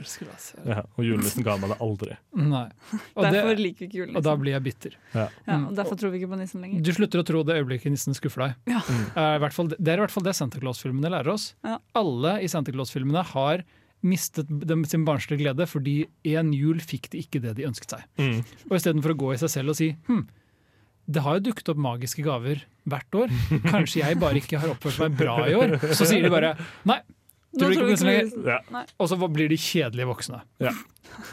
Ja, 0.65 0.79
og 0.97 1.05
julenissen 1.05 1.45
ga 1.45 1.57
meg 1.61 1.75
det 1.75 1.77
aldri. 1.85 2.15
Nei. 2.33 2.63
Og, 3.13 3.21
Derfor 3.27 3.51
det, 3.51 3.61
liker 3.61 3.85
vi 3.85 3.89
ikke 3.91 4.17
og 4.17 4.25
da 4.25 4.33
blir 4.39 4.55
jeg 4.55 4.65
bitter. 4.65 4.95
Ja, 5.13 5.27
og 5.59 5.75
derfor 5.77 5.99
tror 5.99 6.13
vi 6.13 6.21
ikke 6.21 6.31
på 6.31 6.39
nissen 6.39 6.63
lenger. 6.63 6.81
Du 6.81 6.89
slutter 6.95 7.21
å 7.21 7.27
tro 7.27 7.43
det 7.45 7.59
øyeblikket 7.61 7.93
nissen 7.93 8.17
skuffer 8.17 8.47
deg. 8.47 8.73
Ja. 8.73 8.81
I 9.37 9.41
hvert 9.43 9.53
fall, 9.55 9.69
det 9.75 9.93
er 9.93 10.01
i 10.01 10.05
hvert 10.05 10.13
fall 10.15 10.25
det 10.25 10.33
Santa 10.37 10.61
Claus-filmene 10.61 11.13
lærer 11.13 11.35
oss. 11.35 11.51
Ja. 11.67 11.77
Alle 12.01 12.39
i 12.41 12.49
Santa 12.51 12.73
Claus-filmene 12.73 13.21
har 13.35 13.61
mistet 14.01 14.49
dem 14.49 14.83
sin 14.89 15.05
barnslige 15.05 15.43
glede 15.43 15.67
fordi 15.69 15.95
en 16.33 16.51
jul 16.55 16.79
fikk 16.81 17.11
de 17.13 17.21
ikke 17.23 17.41
det 17.43 17.55
de 17.59 17.67
ønsket 17.69 17.95
seg. 17.97 18.05
Mm. 18.21 18.39
Og 18.69 18.77
istedenfor 18.77 19.13
å 19.13 19.19
gå 19.23 19.33
i 19.35 19.39
seg 19.43 19.53
selv 19.53 19.73
og 19.75 19.77
si 19.79 19.91
hm, 20.07 20.23
det 21.11 21.23
har 21.25 21.39
jo 21.39 21.47
dukket 21.49 21.71
opp 21.73 21.81
magiske 21.81 22.23
gaver 22.25 22.63
hvert 22.89 23.17
år, 23.17 23.33
kanskje 23.67 24.01
jeg 24.03 24.19
bare 24.21 24.39
ikke 24.41 24.61
har 24.61 24.73
oppført 24.73 25.01
meg 25.03 25.17
bra 25.19 25.39
i 25.49 25.57
år, 25.57 25.75
så 25.97 26.07
sier 26.07 26.23
de 26.25 26.31
bare 26.33 26.55
nei. 26.89 27.01
Tror 27.51 27.67
du 27.67 27.75
ikke 27.75 27.83
på 27.83 27.95
vi 27.99 28.07
lenger? 28.07 28.29
Ja, 28.47 28.83
Og 28.95 29.09
så 29.11 29.17
blir 29.27 29.49
de 29.51 29.57
kjedelige 29.59 30.07
voksne. 30.07 30.41
ja. 30.63 30.71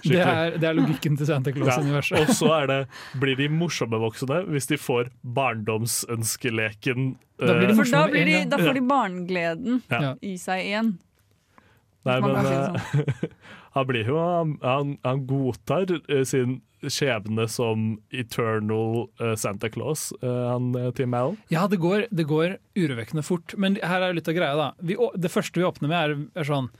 Det 0.03 0.19
er, 0.19 0.57
det 0.59 0.67
er 0.67 0.75
logikken 0.75 1.15
til 1.15 1.29
Santa 1.29 1.53
Claus-universet. 1.55 2.19
Og 2.19 2.33
så 2.35 2.49
er 2.57 2.65
det, 2.67 2.79
blir 3.23 3.37
de 3.39 3.47
morsomme 3.53 4.01
voksne 4.03 4.41
hvis 4.51 4.67
de 4.73 4.79
får 4.81 5.13
barndomsønskeleken. 5.23 7.13
Da 7.39 7.55
blir 7.55 7.71
de 7.71 7.77
eh, 7.77 7.93
da, 7.93 8.01
blir 8.11 8.27
de, 8.27 8.39
da 8.51 8.59
får 8.59 8.75
de 8.75 8.83
barnegleden 8.89 9.79
Ja. 9.87 10.01
Ja. 10.03 10.13
i 10.21 10.35
seg 10.41 10.65
igjen. 10.67 10.97
Nei, 12.09 12.19
men 12.25 12.39
si 12.47 12.55
eh, 12.55 12.65
sånn. 12.65 13.37
han 13.77 13.87
blir 13.91 14.09
jo 14.11 14.17
Han, 14.19 14.97
han, 15.05 15.23
godtar 15.29 15.93
eh, 15.99 16.25
sin 16.29 16.61
skjebne 16.79 17.49
som 17.51 17.89
eternal 18.15 19.09
eh, 19.19 19.35
Santa 19.41 19.71
Claus, 19.73 20.13
han 20.23 20.71
Tim 20.95 21.17
Allen. 21.19 21.39
Ja, 21.51 21.67
det 21.71 21.81
går, 21.83 22.07
det 22.15 22.29
går 22.31 22.59
urovekkende 22.79 23.25
fort. 23.27 23.57
Men 23.59 23.81
her 23.83 24.03
er 24.05 24.13
jo 24.13 24.19
litt 24.21 24.31
av 24.31 24.37
greia, 24.39 24.59
da. 24.59 24.69
Vi, 24.79 24.99
det 25.19 25.33
første 25.33 25.59
vi 25.59 25.67
åpner 25.67 25.91
med, 25.91 25.99
er, 25.99 26.29
er 26.39 26.49
sånn 26.49 26.71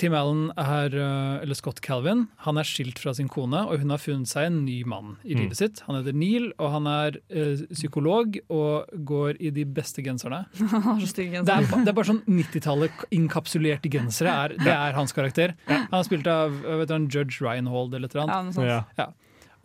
Tim 0.00 0.14
Allen 0.16 0.50
er, 0.56 0.94
eh, 0.96 1.42
eller 1.42 1.54
Scott 1.54 1.82
Calvin, 1.84 2.26
han 2.46 2.56
er 2.56 2.64
skilt 2.64 2.98
fra 2.98 3.12
sin 3.14 3.28
kone, 3.28 3.60
og 3.68 3.78
hun 3.82 3.90
har 3.92 3.98
funnet 4.00 4.26
seg 4.30 4.46
en 4.48 4.64
ny 4.64 4.78
mann 4.88 5.16
i 5.24 5.34
Mm. 5.34 5.40
livet 5.42 5.56
sitt. 5.56 5.80
Han 5.86 5.96
heter 5.98 6.14
Neil, 6.16 6.52
og 6.58 6.70
han 6.72 6.86
er 6.86 7.18
eh, 7.28 7.56
psykolog 7.72 8.38
og 8.48 8.86
går 9.04 9.36
i 9.40 9.50
de 9.50 9.64
beste 9.66 10.02
genserne. 10.02 10.46
Det 10.56 11.52
er, 11.52 11.66
det 11.84 11.88
er 11.88 11.92
bare 11.92 12.08
sånn 12.08 12.22
90-tallet 12.26 13.04
inkapsulerte 13.12 13.90
gensere. 13.92 14.32
Er, 14.32 14.48
det 14.56 14.72
er 14.72 14.92
hans 14.96 15.12
karakter. 15.12 15.54
Han 15.68 15.92
er 16.00 16.02
spilt 16.08 16.26
av 16.26 16.56
eh, 16.64 16.76
vet 16.80 16.88
du, 16.88 16.94
han, 16.96 17.08
Judge 17.12 17.40
Reinhold 17.44 17.94
eller 17.94 18.08
et 18.08 18.14
eller 18.16 18.32
annet. 18.32 18.56
Ja. 18.64 18.80
Ja. 18.98 19.10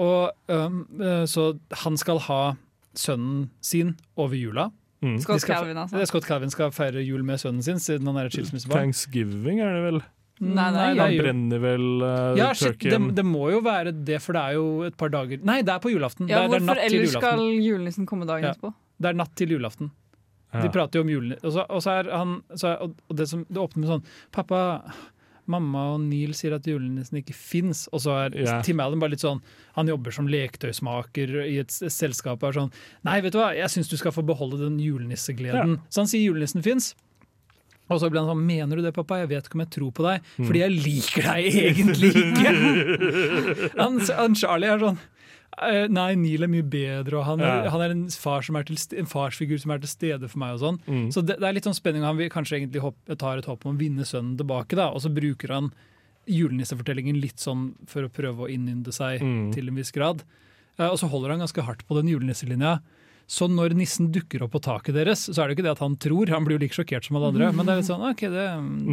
Og, 0.02 0.32
um, 0.50 0.86
eh, 1.00 1.24
så 1.30 1.54
han 1.86 1.95
skal 1.97 2.19
ha 2.28 2.56
sønnen 2.97 3.50
sin 3.62 3.95
over 4.17 4.36
jula. 4.36 4.71
Mm. 5.01 5.19
Scott 5.23 5.41
skal- 5.41 5.55
Calvin, 5.63 5.77
altså. 5.81 5.95
Det 5.97 6.01
er 6.05 6.09
Scott 6.11 6.25
Calvin 6.29 6.51
skal 6.53 6.71
feire 6.71 7.01
jul 7.03 7.23
med 7.25 7.39
sønnen 7.41 7.63
sin, 7.65 7.79
siden 7.81 8.05
han 8.05 8.17
er 8.21 8.27
et 8.29 8.35
skilsmissebarn. 8.35 8.91
Thanksgiving 8.91 9.59
er 9.65 9.73
det 9.73 9.83
vel? 9.87 10.01
Nei, 10.41 10.71
nei, 10.73 10.93
det 10.93 11.01
Han 11.01 11.13
er 11.13 11.21
brenner 11.21 11.59
vel 11.61 11.83
uh, 12.01 12.35
Ja, 12.37 12.47
shit, 12.57 12.79
det, 12.81 12.97
det 13.15 13.25
må 13.25 13.51
jo 13.51 13.59
være 13.61 13.91
det, 13.93 14.17
for 14.23 14.33
det 14.33 14.41
er 14.41 14.53
jo 14.57 14.83
et 14.87 14.95
par 14.97 15.09
dager 15.13 15.37
Nei, 15.45 15.59
det 15.61 15.69
er 15.69 15.81
på 15.83 15.91
julaften. 15.93 16.25
Ja, 16.29 16.39
det, 16.41 16.45
er, 16.45 16.47
det 16.49 16.55
er 16.55 16.65
hvorfor 16.65 16.69
natt 16.71 16.89
til 16.89 16.97
ellers 16.99 17.13
skal 17.17 17.43
julenissen 17.61 18.07
komme 18.09 18.25
dagen 18.29 18.47
Ja. 18.47 18.53
etterpå? 18.55 18.73
Det 19.01 19.09
er 19.11 19.17
natt 19.21 19.35
til 19.37 19.49
julaften. 19.53 19.91
Ja. 20.53 20.61
De 20.65 20.69
prater 20.73 20.99
jo 20.99 21.03
om 21.05 21.09
julen. 21.13 21.37
Og 21.43 21.51
så, 21.53 21.65
og 21.69 21.81
så 21.85 21.93
er 22.01 22.09
han 22.11 22.33
så 22.57 22.67
er, 22.73 22.81
Og 23.09 23.15
det, 23.15 23.27
som, 23.29 23.45
det 23.49 23.57
åpner 23.61 23.85
med 23.85 23.89
sånn 23.93 24.03
Pappa, 24.33 24.63
mamma 25.51 25.85
og 25.93 26.01
Neil 26.05 26.33
sier 26.37 26.55
at 26.57 26.67
julenissen 26.67 27.19
ikke 27.21 27.35
fins. 27.35 27.85
Og 27.91 28.03
så 28.05 28.15
er 28.23 28.37
yeah. 28.39 28.63
Tim 28.65 28.81
Allen 28.83 29.01
bare 29.01 29.13
litt 29.15 29.23
sånn 29.23 29.41
Han 29.77 29.91
jobber 29.91 30.15
som 30.15 30.29
leketøysmaker 30.31 31.37
i 31.45 31.59
et 31.61 31.71
selskap 31.71 32.41
og 32.41 32.49
er 32.49 32.59
sånn 32.59 32.73
Nei, 33.07 33.19
vet 33.23 33.35
du 33.35 33.39
hva, 33.41 33.51
jeg 33.57 33.71
syns 33.73 33.91
du 33.91 33.97
skal 33.99 34.15
få 34.15 34.23
beholde 34.25 34.61
den 34.63 34.79
julenissegleden. 34.81 35.79
Så 35.89 36.03
han 36.03 36.11
sier 36.11 36.25
julenissen 36.25 36.65
fins. 36.65 36.93
Og 37.91 37.99
så 37.99 38.09
blir 38.09 38.23
han 38.23 38.31
sånn 38.31 38.45
Mener 38.47 38.79
du 38.79 38.85
det, 38.85 38.93
pappa? 38.95 39.19
Jeg 39.21 39.31
vet 39.33 39.47
ikke 39.47 39.59
om 39.59 39.65
jeg 39.65 39.73
tror 39.75 39.95
på 39.95 40.07
deg. 40.07 40.27
Mm. 40.35 40.49
Fordi 40.49 40.63
jeg 40.63 40.77
liker 40.87 41.29
deg 41.29 41.57
egentlig 41.67 42.13
ikke. 42.25 42.53
han, 43.81 43.99
han 44.21 44.37
Charlie 44.39 44.71
er 44.71 44.85
sånn 44.85 45.01
«Eh, 45.59 45.87
Nei, 45.91 46.15
Neil 46.15 46.43
er 46.43 46.47
mye 46.47 46.63
bedre, 46.63 47.17
og 47.19 47.25
han 47.25 47.41
er, 47.41 47.63
Ja. 47.65 47.69
han 47.69 47.81
er 47.81 47.89
en, 47.91 48.07
far 48.09 48.41
som 48.41 48.55
er 48.55 48.63
til, 48.63 48.77
en 48.97 49.05
farsfigur 49.05 49.59
som 49.59 49.71
er 49.71 49.79
til 49.79 49.89
stede 49.89 50.29
for 50.29 50.39
meg. 50.39 50.53
og 50.53 50.59
sånn. 50.59 50.79
Mm. 50.87 51.07
Så 51.11 51.25
det, 51.25 51.39
det 51.39 51.43
er 51.49 51.53
litt 51.53 51.63
sånn 51.67 51.75
spenning. 51.75 52.03
Han 52.03 52.17
vil 52.17 52.29
kanskje 52.29 52.57
egentlig 52.61 52.81
hopp, 52.81 52.95
tar 53.19 53.37
et 53.37 53.45
håp 53.45 53.65
om 53.65 53.75
å 53.75 53.79
vinne 53.79 54.05
sønnen 54.07 54.37
tilbake, 54.37 54.75
da, 54.75 54.87
og 54.89 55.01
så 55.01 55.13
bruker 55.13 55.49
han 55.49 55.71
julenissefortellingen 56.27 57.19
litt 57.19 57.41
sånn 57.41 57.73
for 57.89 58.03
å 58.07 58.09
prøve 58.13 58.45
å 58.47 58.49
innynde 58.49 58.93
seg 58.93 59.21
Mm. 59.21 59.51
til 59.53 59.67
en 59.67 59.75
viss 59.75 59.91
grad. 59.91 60.23
Uh, 60.79 60.89
og 60.89 60.97
så 60.99 61.09
holder 61.09 61.31
han 61.31 61.39
ganske 61.39 61.61
hardt 61.63 61.85
på 61.87 61.95
den 61.99 62.07
julenisselinja. 62.07 62.81
Så 63.29 63.47
når 63.47 63.75
nissen 63.79 64.10
dukker 64.12 64.43
opp 64.43 64.55
på 64.55 64.63
taket 64.63 64.97
deres, 64.97 65.27
så 65.29 65.43
er 65.43 65.49
det 65.49 65.57
ikke 65.57 65.67
det 65.67 65.75
at 65.75 65.84
han 65.84 65.95
tror, 66.01 66.31
han 66.34 66.47
blir 66.47 66.57
jo 66.57 66.63
like 66.65 66.75
sjokkert 66.75 67.07
som 67.07 67.19
alle 67.19 67.29
andre, 67.31 67.51
men 67.55 67.67
det 67.67 67.73
er 67.73 67.79
litt 67.79 67.88
sånn, 67.88 68.03
ok, 68.10 68.25
det, 68.34 68.47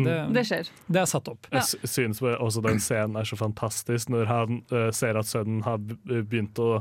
det, 0.06 0.18
Det 0.36 0.44
skjer. 0.46 0.70
det 0.86 1.02
er 1.02 1.08
satt 1.10 1.32
opp. 1.32 1.48
Ja. 1.50 1.58
Jeg 1.58 1.66
syns 1.72 1.96
synes 1.96 2.22
også 2.36 2.62
den 2.68 2.78
scenen 2.82 3.18
er 3.18 3.26
så 3.28 3.38
fantastisk 3.40 4.12
når 4.14 4.30
han 4.30 4.62
uh, 4.70 4.88
ser 4.94 5.18
at 5.18 5.26
sønnen 5.30 5.64
har 5.66 5.82
begynt 5.82 6.60
å 6.62 6.78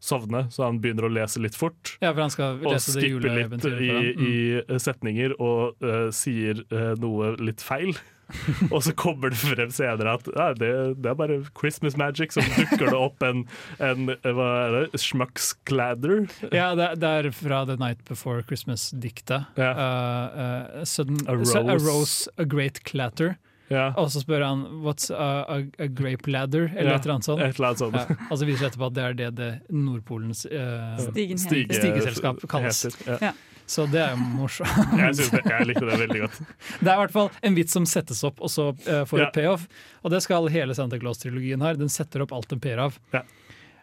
sovne, 0.00 0.46
så 0.50 0.64
han 0.64 0.78
begynner 0.80 1.06
å 1.06 1.12
lese 1.12 1.42
litt 1.42 1.56
fort. 1.58 1.96
Ja, 2.00 2.14
for 2.14 2.24
han 2.24 2.32
skal 2.32 2.56
Og 2.62 2.72
lese 2.72 2.94
det 2.96 3.04
skipper 3.04 3.36
litt 3.36 3.66
i. 3.68 3.90
Mm. 3.90 4.22
i 4.24 4.78
setninger 4.80 5.36
og 5.36 5.82
uh, 5.84 6.08
sier 6.14 6.62
uh, 6.72 6.94
noe 7.00 7.34
litt 7.42 7.60
feil. 7.64 7.92
Og 8.74 8.82
så 8.86 8.92
kommer 8.96 9.30
det 9.34 9.38
frem 9.40 9.70
senere 9.74 10.14
at 10.18 10.28
ja, 10.36 10.48
det, 10.54 10.70
det 11.02 11.10
er 11.12 11.18
bare 11.18 11.40
Christmas 11.58 11.96
magic. 12.00 12.32
Så 12.36 12.44
dukker 12.56 12.86
det 12.90 12.96
opp 12.98 13.22
en, 13.26 13.44
en 13.80 14.06
hva 14.22 14.48
er 14.66 14.76
det, 14.92 15.00
schmuckskladder. 15.02 16.26
Ja, 16.54 16.70
det, 16.78 16.88
det 17.02 17.12
er 17.20 17.30
fra 17.34 17.64
The 17.68 17.76
Night 17.80 18.04
Before 18.08 18.42
Christmas-diktet. 18.46 19.46
Ja. 19.60 19.70
Uh, 19.74 20.40
uh, 20.80 20.84
sudden- 20.84 21.22
A 21.28 21.34
rose. 21.36 21.58
a 21.58 21.62
rose. 21.62 21.86
rose, 21.86 22.28
a 22.38 22.44
great 22.44 22.82
clatter. 22.84 23.36
Ja, 23.70 23.92
Og 23.96 24.08
så 24.10 24.18
spør 24.24 24.42
han 24.42 24.64
'what's 24.82 25.12
a, 25.14 25.44
a, 25.46 25.58
a 25.78 25.86
grape 25.86 26.26
ladder?' 26.26 26.72
eller 26.74 26.90
Ja, 26.90 26.96
et 26.96 27.04
eller 27.04 27.14
annet 27.14 27.24
sånt. 27.24 27.40
et 27.40 27.54
eller 27.54 27.68
annet 27.68 27.78
sånt. 27.78 27.94
Ja, 27.94 28.16
og 28.30 28.38
så 28.40 28.44
viser 28.48 28.64
det 28.66 28.72
etterpå 28.72 28.86
at 28.88 28.94
det 28.96 29.04
er 29.04 29.12
det, 29.14 29.28
det 29.36 29.50
Nordpolens 29.70 30.42
uh, 30.50 30.98
Stigen 30.98 31.38
Stigeselskap 31.38 32.42
kalles. 32.50 32.82
heter, 32.82 33.12
Ja. 33.12 33.18
Ja. 33.28 33.32
Så 33.70 33.84
det 33.86 34.00
er 34.02 34.16
jo 34.16 34.22
morsomt. 34.34 34.70
Jeg, 34.98 35.14
synes 35.20 35.30
det, 35.30 35.40
jeg 35.46 35.66
likte 35.68 35.86
det 35.86 35.98
veldig 36.00 36.20
godt. 36.24 36.38
Det 36.80 36.88
er 36.90 36.96
i 36.96 37.00
hvert 37.04 37.12
fall 37.14 37.28
en 37.46 37.54
vits 37.54 37.76
som 37.76 37.84
settes 37.86 38.22
opp, 38.26 38.40
og 38.42 38.50
så 38.50 38.64
uh, 38.74 39.04
får 39.06 39.20
Ja. 39.22 39.26
et 39.28 39.36
payoff. 39.36 39.68
Og 40.02 40.10
det 40.10 40.18
skal 40.24 40.48
hele 40.50 40.74
Santa 40.74 40.98
Claus-trilogien 40.98 41.62
her. 41.62 41.78
Den 41.78 41.92
setter 41.92 42.24
opp 42.26 42.34
alt 42.34 42.50
den 42.50 42.58
per 42.64 42.82
av. 42.88 42.96
Ja. 43.14 43.22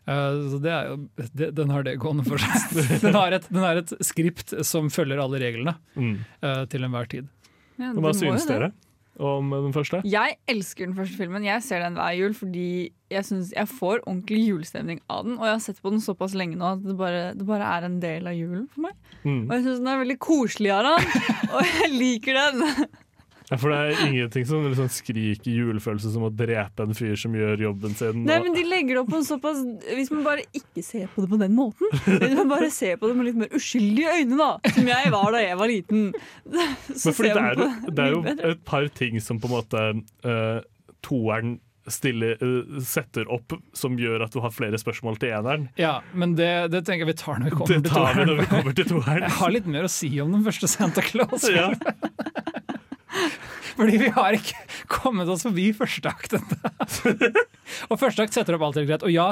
Uh, 0.08 0.44
så 0.52 0.60
det 0.64 0.74
er 0.76 0.90
jo, 0.92 0.98
det, 1.40 1.50
den 1.56 1.72
har 1.72 1.88
det 1.88 1.96
gående 2.04 2.26
for 2.28 2.40
seg. 2.44 2.76
Den 3.06 3.16
har, 3.16 3.32
et, 3.40 3.48
den 3.52 3.64
har 3.64 3.80
et 3.80 3.92
skript 4.08 4.54
som 4.68 4.92
følger 4.92 5.20
alle 5.24 5.40
reglene 5.44 5.78
Mm. 5.96 6.14
uh, 6.44 6.66
til 6.72 6.84
enhver 6.88 7.08
tid. 7.12 7.32
Ja, 7.80 7.94
Hva 7.96 8.12
det 8.12 8.32
dere? 8.50 8.70
det. 8.72 8.87
Om 9.20 9.50
den 9.52 9.74
første? 9.76 10.02
Jeg 10.06 10.38
elsker 10.50 10.86
den 10.86 10.96
første 10.98 11.18
filmen. 11.18 11.46
Jeg 11.48 11.64
ser 11.66 11.82
den 11.84 11.98
hver 11.98 12.14
jul 12.18 12.36
fordi 12.38 12.68
jeg, 13.14 13.24
jeg 13.56 13.70
får 13.72 14.04
ordentlig 14.04 14.44
julestemning 14.44 15.02
av 15.10 15.26
den. 15.26 15.40
Og 15.40 15.48
jeg 15.48 15.56
har 15.56 15.64
sett 15.64 15.82
på 15.82 15.94
den 15.94 16.04
såpass 16.04 16.36
lenge 16.38 16.60
nå 16.60 16.74
at 16.76 16.86
det 16.86 16.98
bare, 17.00 17.32
det 17.38 17.48
bare 17.48 17.72
er 17.78 17.88
en 17.88 18.00
del 18.04 18.30
av 18.30 18.38
julen 18.38 18.68
for 18.72 18.88
meg. 18.88 18.96
Mm. 19.24 19.44
Og 19.48 19.56
jeg 19.56 19.66
syns 19.66 19.82
den 19.82 19.92
er 19.94 20.02
veldig 20.04 20.20
koselig, 20.22 20.74
Aran. 20.76 21.12
Og 21.56 21.62
jeg 21.66 21.92
liker 21.96 22.42
den. 22.42 22.66
Ja, 23.48 23.56
for 23.56 23.72
det 23.72 23.78
er 23.80 24.02
ingenting 24.10 24.44
som 24.50 24.66
liksom 24.68 24.90
skriker 24.92 25.54
julefølelse 25.56 26.10
som 26.12 26.26
å 26.28 26.30
drepe 26.36 26.84
en 26.84 26.96
fyr 26.98 27.14
som 27.16 27.32
gjør 27.38 27.62
jobben 27.64 27.94
sin. 27.96 28.26
Nei, 28.28 28.42
men 28.44 28.52
de 28.58 28.66
legger 28.68 28.98
det 28.98 29.02
opp 29.06 29.12
på 29.14 29.22
en 29.22 29.28
såpass 29.28 29.62
Hvis 29.96 30.10
man 30.12 30.26
bare 30.26 30.44
ikke 30.58 30.84
ser 30.84 31.06
på 31.14 31.24
det 31.24 31.30
på 31.32 31.40
den 31.40 31.56
måten, 31.56 31.88
hvis 32.10 32.36
man 32.36 32.52
bare 32.52 32.68
ser 32.76 32.98
på 33.00 33.08
det 33.08 33.16
med 33.16 33.30
litt 33.30 33.40
mer 33.40 33.54
uskyldige 33.56 34.18
øyne, 34.20 34.36
da, 34.42 34.50
som 34.76 34.90
jeg 34.92 35.14
var 35.16 35.32
da 35.38 35.44
jeg 35.46 35.62
var 35.62 35.72
liten, 35.72 36.10
så 36.92 37.14
ser 37.16 37.30
det 37.30 37.38
man 37.38 37.48
er, 37.54 37.56
på 37.56 37.70
jo- 37.70 37.94
det 37.96 38.04
er 38.04 38.12
jo 38.18 38.20
bedre. 38.28 38.52
et 38.58 38.66
par 38.68 38.90
ting 39.00 39.22
som 39.24 39.40
på 39.40 39.48
en 39.48 39.56
måte 39.56 39.86
uh, 40.28 40.60
toeren 41.08 41.56
Stille, 41.88 42.34
uh, 42.44 42.82
setter 42.84 43.30
opp 43.32 43.54
som 43.72 43.94
gjør 43.96 44.26
at 44.26 44.34
du 44.36 44.42
har 44.44 44.52
flere 44.52 44.76
spørsmål 44.76 45.16
til 45.22 45.32
eneren. 45.32 45.70
Ja, 45.80 46.02
men 46.12 46.34
det, 46.36 46.50
det 46.74 46.82
tenker 46.84 47.06
jeg 47.08 47.14
vi 47.14 47.20
tar 47.22 47.40
når 47.40 47.48
vi 47.48 47.56
kommer 47.62 47.72
Det 47.72 47.78
til 47.86 47.94
tar 47.96 48.12
vi 48.18 48.26
toeren. 48.28 48.50
kommer 48.52 48.76
til 48.76 48.90
toeren. 48.92 49.22
Jeg 49.24 49.36
har 49.38 49.54
litt 49.56 49.70
mer 49.72 49.88
å 49.88 49.92
si 49.94 50.10
om 50.20 50.36
den 50.36 50.44
første 50.44 50.68
Santa 50.68 51.00
Claus. 51.08 51.48
Ja. 51.48 51.70
Fordi 53.78 54.00
vi 54.02 54.10
har 54.16 54.38
ikke 54.38 54.64
kommet 54.90 55.30
oss 55.30 55.46
forbi 55.46 55.70
første 55.78 56.10
akt 56.10 56.38
ennå. 56.40 56.58
og 57.92 58.00
første 58.02 58.26
akt 58.26 58.38
setter 58.38 58.58
opp 58.58 58.66
alt 58.70 58.80
helt 58.82 58.90
greit. 58.90 59.06
Og 59.06 59.14
ja, 59.14 59.28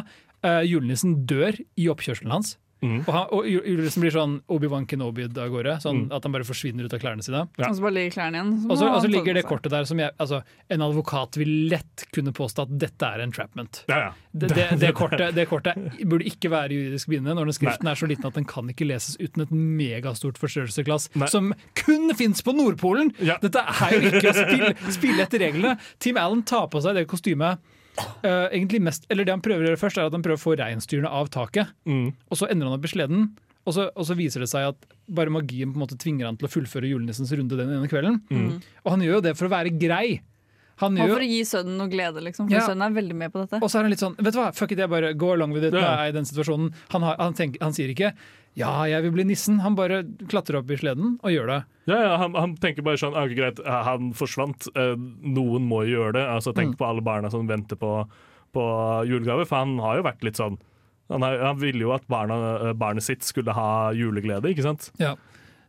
eh, 0.45 0.61
julenissen 0.69 1.23
dør 1.29 1.57
i 1.57 1.89
oppkjørselen 1.91 2.33
hans. 2.35 2.55
Mhm. 2.85 2.99
Og, 3.07 3.13
han, 3.15 3.27
og 3.31 3.45
jul- 3.49 3.65
julenissen 3.65 4.01
blir 4.05 4.13
sånn 4.13 4.35
Obi-Wan 4.47 4.85
Kenobi 4.87 5.23
av 5.25 5.49
gårde. 5.49 5.77
Sånn 5.81 6.05
Mm. 6.05 6.11
at 6.15 6.23
han 6.23 6.31
bare 6.31 6.43
forsvinner 6.47 6.85
ut 6.85 6.93
av 6.93 6.99
klærne 7.01 7.23
sine. 7.23 7.47
Ja. 7.57 7.69
Og 7.69 7.75
så 7.75 7.81
bare 7.81 7.93
ligger 7.97 8.13
klærne 8.15 8.35
igjen. 8.39 8.53
Og 8.69 8.77
så, 8.77 8.85
må 8.85 8.91
og 8.95 9.01
så 9.01 9.07
han 9.07 9.11
ligger 9.11 9.33
det 9.33 9.43
kortet 9.45 9.71
der 9.71 9.83
som 9.85 9.97
jeg, 9.99 10.11
altså, 10.19 10.43
en 10.69 10.81
advokat 10.81 11.35
vil 11.37 11.69
lett 11.69 12.05
kunne 12.13 12.31
påstå 12.31 12.61
at 12.67 12.77
dette 12.77 13.01
er 13.03 13.19
entrapment. 13.25 13.83
Ja, 13.89 13.97
ja. 13.97 14.11
Det, 14.35 14.49
det, 14.53 14.79
det, 14.79 14.93
kortet, 14.93 15.33
det 15.35 15.47
kortet 15.47 15.75
burde 16.05 16.25
ikke 16.27 16.49
være 16.51 16.69
juridisk 16.75 17.07
bindende 17.09 17.35
når 17.39 17.45
den 17.45 17.53
skriften 17.57 17.87
er 17.87 17.95
så 17.95 18.07
liten 18.07 18.25
at 18.27 18.33
den 18.35 18.45
kan 18.45 18.67
ikke 18.69 18.85
leses 18.85 19.15
uten 19.19 19.41
et 19.45 19.51
megastort 19.51 20.37
forstørrelsesglass 20.37 21.09
som 21.31 21.53
kun 21.75 22.13
fins 22.15 22.41
på 22.43 22.53
Nordpolen! 22.53 23.13
Ja. 23.23 23.37
Dette 23.41 23.59
er 23.63 23.95
jo 23.95 24.01
ikke 24.11 24.29
å 24.31 24.35
spille, 24.35 24.73
spille 24.91 25.23
etter 25.23 25.39
reglene. 25.39 25.77
Tim 25.99 26.17
Allen 26.17 26.43
tar 26.43 26.67
på 26.67 26.81
seg 26.83 26.95
det 26.95 27.07
kostymet 27.07 27.57
eh, 27.97 28.47
egentlig 28.51 28.81
mest, 28.81 29.05
eller 29.09 29.25
Det 29.25 29.33
han 29.35 29.41
prøver 29.45 29.65
å 29.65 29.69
gjøre 29.71 29.81
først, 29.81 29.97
er 29.97 30.09
at 30.09 30.15
han 30.15 30.23
prøver 30.25 30.39
å 30.39 30.43
få 30.45 30.55
reinsdyrene 30.59 31.09
av 31.09 31.29
taket. 31.33 31.71
Mm. 31.85 32.13
Og 32.29 32.37
så 32.39 32.49
ender 32.51 32.69
han 32.69 32.77
opp 32.79 32.85
i 32.85 32.91
sleden. 32.91 33.27
Og 33.65 33.73
så, 33.73 33.87
og 33.97 34.05
så 34.05 34.13
viser 34.17 34.43
det 34.43 34.49
seg 34.51 34.67
at 34.69 34.85
bare 35.09 35.33
magien 35.33 35.71
på 35.73 35.79
en 35.79 35.83
måte 35.87 35.97
tvinger 35.97 36.27
han 36.29 36.37
til 36.37 36.45
å 36.47 36.51
fullføre 36.53 36.89
julenissens 36.89 37.31
runde 37.33 37.57
den 37.57 37.71
ene 37.73 37.89
kvelden. 37.89 38.19
Mm. 38.29 38.59
Og 38.83 38.91
han 38.93 39.01
gjør 39.05 39.17
jo 39.17 39.25
det 39.25 39.35
for 39.39 39.49
å 39.49 39.53
være 39.55 39.73
grei. 39.73 40.19
Han 40.83 40.97
Og 40.99 41.07
gjør 41.07 41.15
for 41.15 41.23
å 41.23 41.29
gi 41.31 41.41
sønnen 41.47 41.77
noe 41.79 41.89
glede, 41.89 42.21
liksom. 42.21 42.49
For 42.49 42.57
Ja. 42.57 42.65
sønnen 42.67 42.83
er 42.85 42.95
veldig 43.01 43.15
med 43.15 43.31
på 43.31 43.41
dette. 43.41 43.61
Og 43.63 43.69
så 43.71 43.79
er 43.79 43.87
han 43.87 43.91
litt 43.93 44.03
sånn 44.03 44.17
Vet 44.19 44.33
du 44.35 44.39
hva, 44.41 44.49
fuck 44.53 44.71
it, 44.75 44.77
jeg 44.83 44.89
bare 44.91 45.13
go 45.15 45.31
along 45.33 45.53
with 45.55 45.63
it. 45.63 45.73
Ja. 45.73 46.05
Er 46.05 46.11
den 46.11 46.25
situasjonen. 46.27 46.73
Han, 46.91 47.01
har, 47.01 47.15
han, 47.17 47.33
tenker, 47.33 47.61
han 47.63 47.73
sier 47.73 47.89
ikke 47.89 48.11
'ja, 48.55 48.85
jeg 48.87 49.01
vil 49.03 49.11
bli 49.11 49.23
nissen'. 49.25 49.59
Han 49.61 49.75
bare 49.75 50.03
klatrer 50.27 50.59
opp 50.59 50.69
i 50.71 50.77
sleden 50.77 51.19
og 51.23 51.29
gjør 51.31 51.47
det. 51.47 51.63
Ja, 51.87 51.97
ja, 52.01 52.17
han, 52.17 52.33
han 52.33 52.55
tenker 52.57 52.81
bare 52.83 52.97
sånn 52.97 53.15
ah, 53.15 53.27
Greit, 53.27 53.59
eh, 53.59 53.83
han 53.83 54.13
forsvant. 54.13 54.67
eh, 54.75 54.95
noen 54.95 55.67
må 55.67 55.83
gjøre 55.85 56.13
det. 56.13 56.25
Altså, 56.27 56.53
Tenk 56.53 56.75
Mm. 56.75 56.77
på 56.77 56.85
alle 56.89 57.01
barna 57.01 57.29
som 57.29 57.45
venter 57.47 57.75
på, 57.75 58.07
på 58.53 58.63
julegave, 59.07 59.45
for 59.45 59.57
han 59.57 59.77
har 59.79 59.97
jo 59.97 60.03
vært 60.03 60.23
litt 60.23 60.35
sånn 60.37 60.57
Han, 61.07 61.21
har, 61.21 61.37
han 61.37 61.59
ville 61.59 61.81
jo 61.81 61.91
at 61.93 62.07
barna, 62.07 62.69
eh, 62.69 62.73
barnet 62.73 63.03
sitt 63.03 63.21
skulle 63.21 63.53
ha 63.53 63.91
juleglede, 63.93 64.49
ikke 64.49 64.63
sant? 64.63 64.89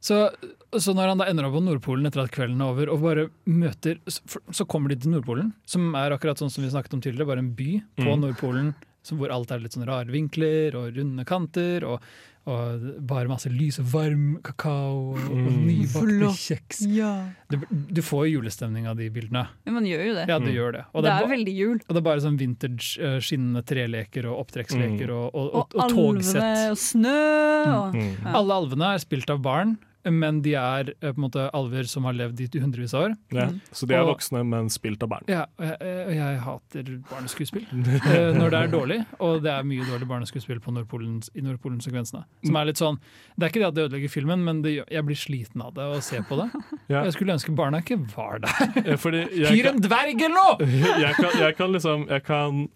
Så, 0.01 0.31
så 0.73 0.95
når 0.95 1.09
han 1.09 1.19
da 1.19 1.25
ender 1.29 1.45
opp 1.45 1.55
på 1.59 1.63
Nordpolen 1.63 2.07
etter 2.07 2.23
at 2.23 2.31
kvelden 2.31 2.61
er 2.63 2.71
over, 2.71 2.89
og 2.93 3.03
bare 3.03 3.29
møter 3.47 3.99
Så, 4.09 4.65
kommer 4.67 4.89
de 4.89 4.97
til 4.97 5.11
Nordpolen, 5.13 5.53
som 5.67 5.95
er 5.95 6.11
akkurat 6.17 6.39
sånn 6.39 6.51
som 6.51 6.65
vi 6.65 6.71
snakket 6.71 6.95
om 6.95 7.01
tidligere, 7.03 7.27
bare 7.27 7.39
en 7.45 7.53
by 7.55 7.83
på 7.99 8.15
Mm. 8.17 8.21
Nordpolen 8.23 8.75
hvor 9.15 9.31
alt 9.31 9.53
er 9.55 9.61
litt 9.63 9.73
sånn 9.79 9.87
rare 9.87 10.11
vinkler 10.11 10.75
og 10.75 10.97
runde 10.97 11.25
kanter, 11.25 11.85
og, 11.87 12.03
og 12.47 12.83
bare 13.07 13.27
masse 13.31 13.47
lys 13.51 13.79
og 13.79 13.87
varm 13.93 14.39
kakao 14.43 15.15
og, 15.15 15.23
og 15.31 15.37
Mm. 15.37 15.63
nybakte 15.67 16.31
kjeks. 16.35 16.83
Ja. 16.91 17.29
Du, 17.51 17.57
du 17.71 18.03
får 18.03 18.27
jo 18.27 18.41
julestemning 18.41 18.87
av 18.91 18.97
de 18.99 19.09
bildene. 19.11 19.47
Men 19.65 19.75
man 19.75 19.85
gjør 19.85 20.05
jo 20.07 20.15
det. 20.15 20.27
Ja, 20.29 20.39
du 20.39 20.47
Mm. 20.51 20.55
gjør 20.57 20.73
det. 20.73 20.85
Og 20.95 21.03
det 21.03 21.07
det, 21.07 21.13
er 21.13 21.17
er, 21.23 21.27
ba- 21.29 21.35
veldig 21.37 21.55
jul. 21.57 21.77
og 21.87 21.89
det 21.95 21.97
er 21.97 22.07
bare 22.11 22.21
sånn 22.27 22.39
vintage 22.39 22.99
eh, 23.03 23.19
skinnende 23.21 23.63
treleker 23.67 24.27
og 24.27 24.41
opptrekksleker 24.47 25.11
og, 25.11 25.27
og, 25.35 25.47
og, 25.47 25.55
Og 25.55 25.75
og 25.75 25.83
alvene 25.87 26.23
togsett. 26.23 26.71
og 26.71 26.79
snø. 26.79 27.19
Og, 27.67 27.95
Mm. 27.95 28.15
Ja. 28.25 28.33
Alle 28.39 28.53
alvene 28.55 28.95
er 28.95 28.99
spilt 28.99 29.31
av 29.31 29.43
barn, 29.43 29.77
men 30.13 30.41
de 30.45 30.53
er 30.59 30.91
eh, 31.01 31.11
på 31.13 31.17
en 31.19 31.25
måte 31.25 31.45
alver 31.57 31.89
som 31.91 32.05
har 32.09 32.15
levd 32.17 32.41
i 32.45 32.61
hundrevis 32.63 32.95
av 32.95 33.09
år. 33.09 33.15
Ja. 33.35 33.47
Mm. 33.51 33.61
Så 33.73 33.89
de 33.89 33.95
er 33.97 34.05
Og- 34.05 34.13
voksne, 34.15 34.43
men 34.47 34.69
spilt 34.71 35.03
av 35.03 35.11
barn. 35.11 35.25
Ja, 35.29 35.47
og 35.59 35.65
jeg, 35.67 36.17
jeg 36.17 36.39
hater 36.45 36.91
barneskuespill 37.11 37.65
eh, 37.67 38.31
når 38.37 38.51
det 38.55 38.61
er 38.61 38.73
dårlig, 38.73 38.99
og 39.19 39.43
det 39.43 39.53
er 39.53 39.67
mye 39.67 39.87
dårlig 39.89 40.09
barneskuespill 40.11 40.61
på 40.65 40.75
Nordpolen, 40.77 41.19
i 41.35 41.45
Nordpolen-sekvensene. 41.47 42.25
Som 42.47 42.57
er 42.61 42.71
litt 42.71 42.81
sånn, 42.83 43.01
Det 43.37 43.45
er 43.49 43.53
ikke 43.55 43.63
det 43.65 43.69
at 43.69 43.75
det 43.79 43.85
ødelegger 43.89 44.13
filmen, 44.13 44.45
men 44.47 44.63
det, 44.63 44.77
jeg 44.91 45.05
blir 45.09 45.19
sliten 45.19 45.63
av 45.67 45.75
det 45.77 45.83
å 45.85 46.01
se 46.05 46.23
på 46.27 46.39
det. 46.43 46.51
Ja. 46.87 47.01
Jeg 47.03 47.17
skulle 47.17 47.35
ønske 47.35 47.51
barna 47.57 47.81
ikke 47.83 47.97
var 48.15 48.39
der. 48.45 48.95
Fordi 49.03 49.25
jeg 49.43 49.51
Hyr 49.57 49.73
en 49.73 49.81
dverg 49.83 50.21
eller 50.23 50.37
noe! 50.37 50.69
jeg, 51.03 51.15
kan, 51.19 51.33
jeg 51.41 51.57
kan 51.59 51.73
liksom 51.75 52.05
Jeg 52.09 52.23
kan 52.29 52.69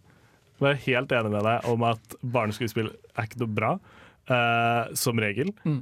være 0.60 0.80
helt 0.88 1.12
enig 1.14 1.30
med 1.32 1.46
deg 1.46 1.68
om 1.70 1.84
at 1.88 2.16
barneskuespill 2.20 2.90
er 3.14 3.28
ikke 3.28 3.44
noe 3.44 3.54
bra, 3.54 3.72
Uh, 4.30 4.86
som 4.94 5.18
regel. 5.18 5.48
Mm. 5.66 5.80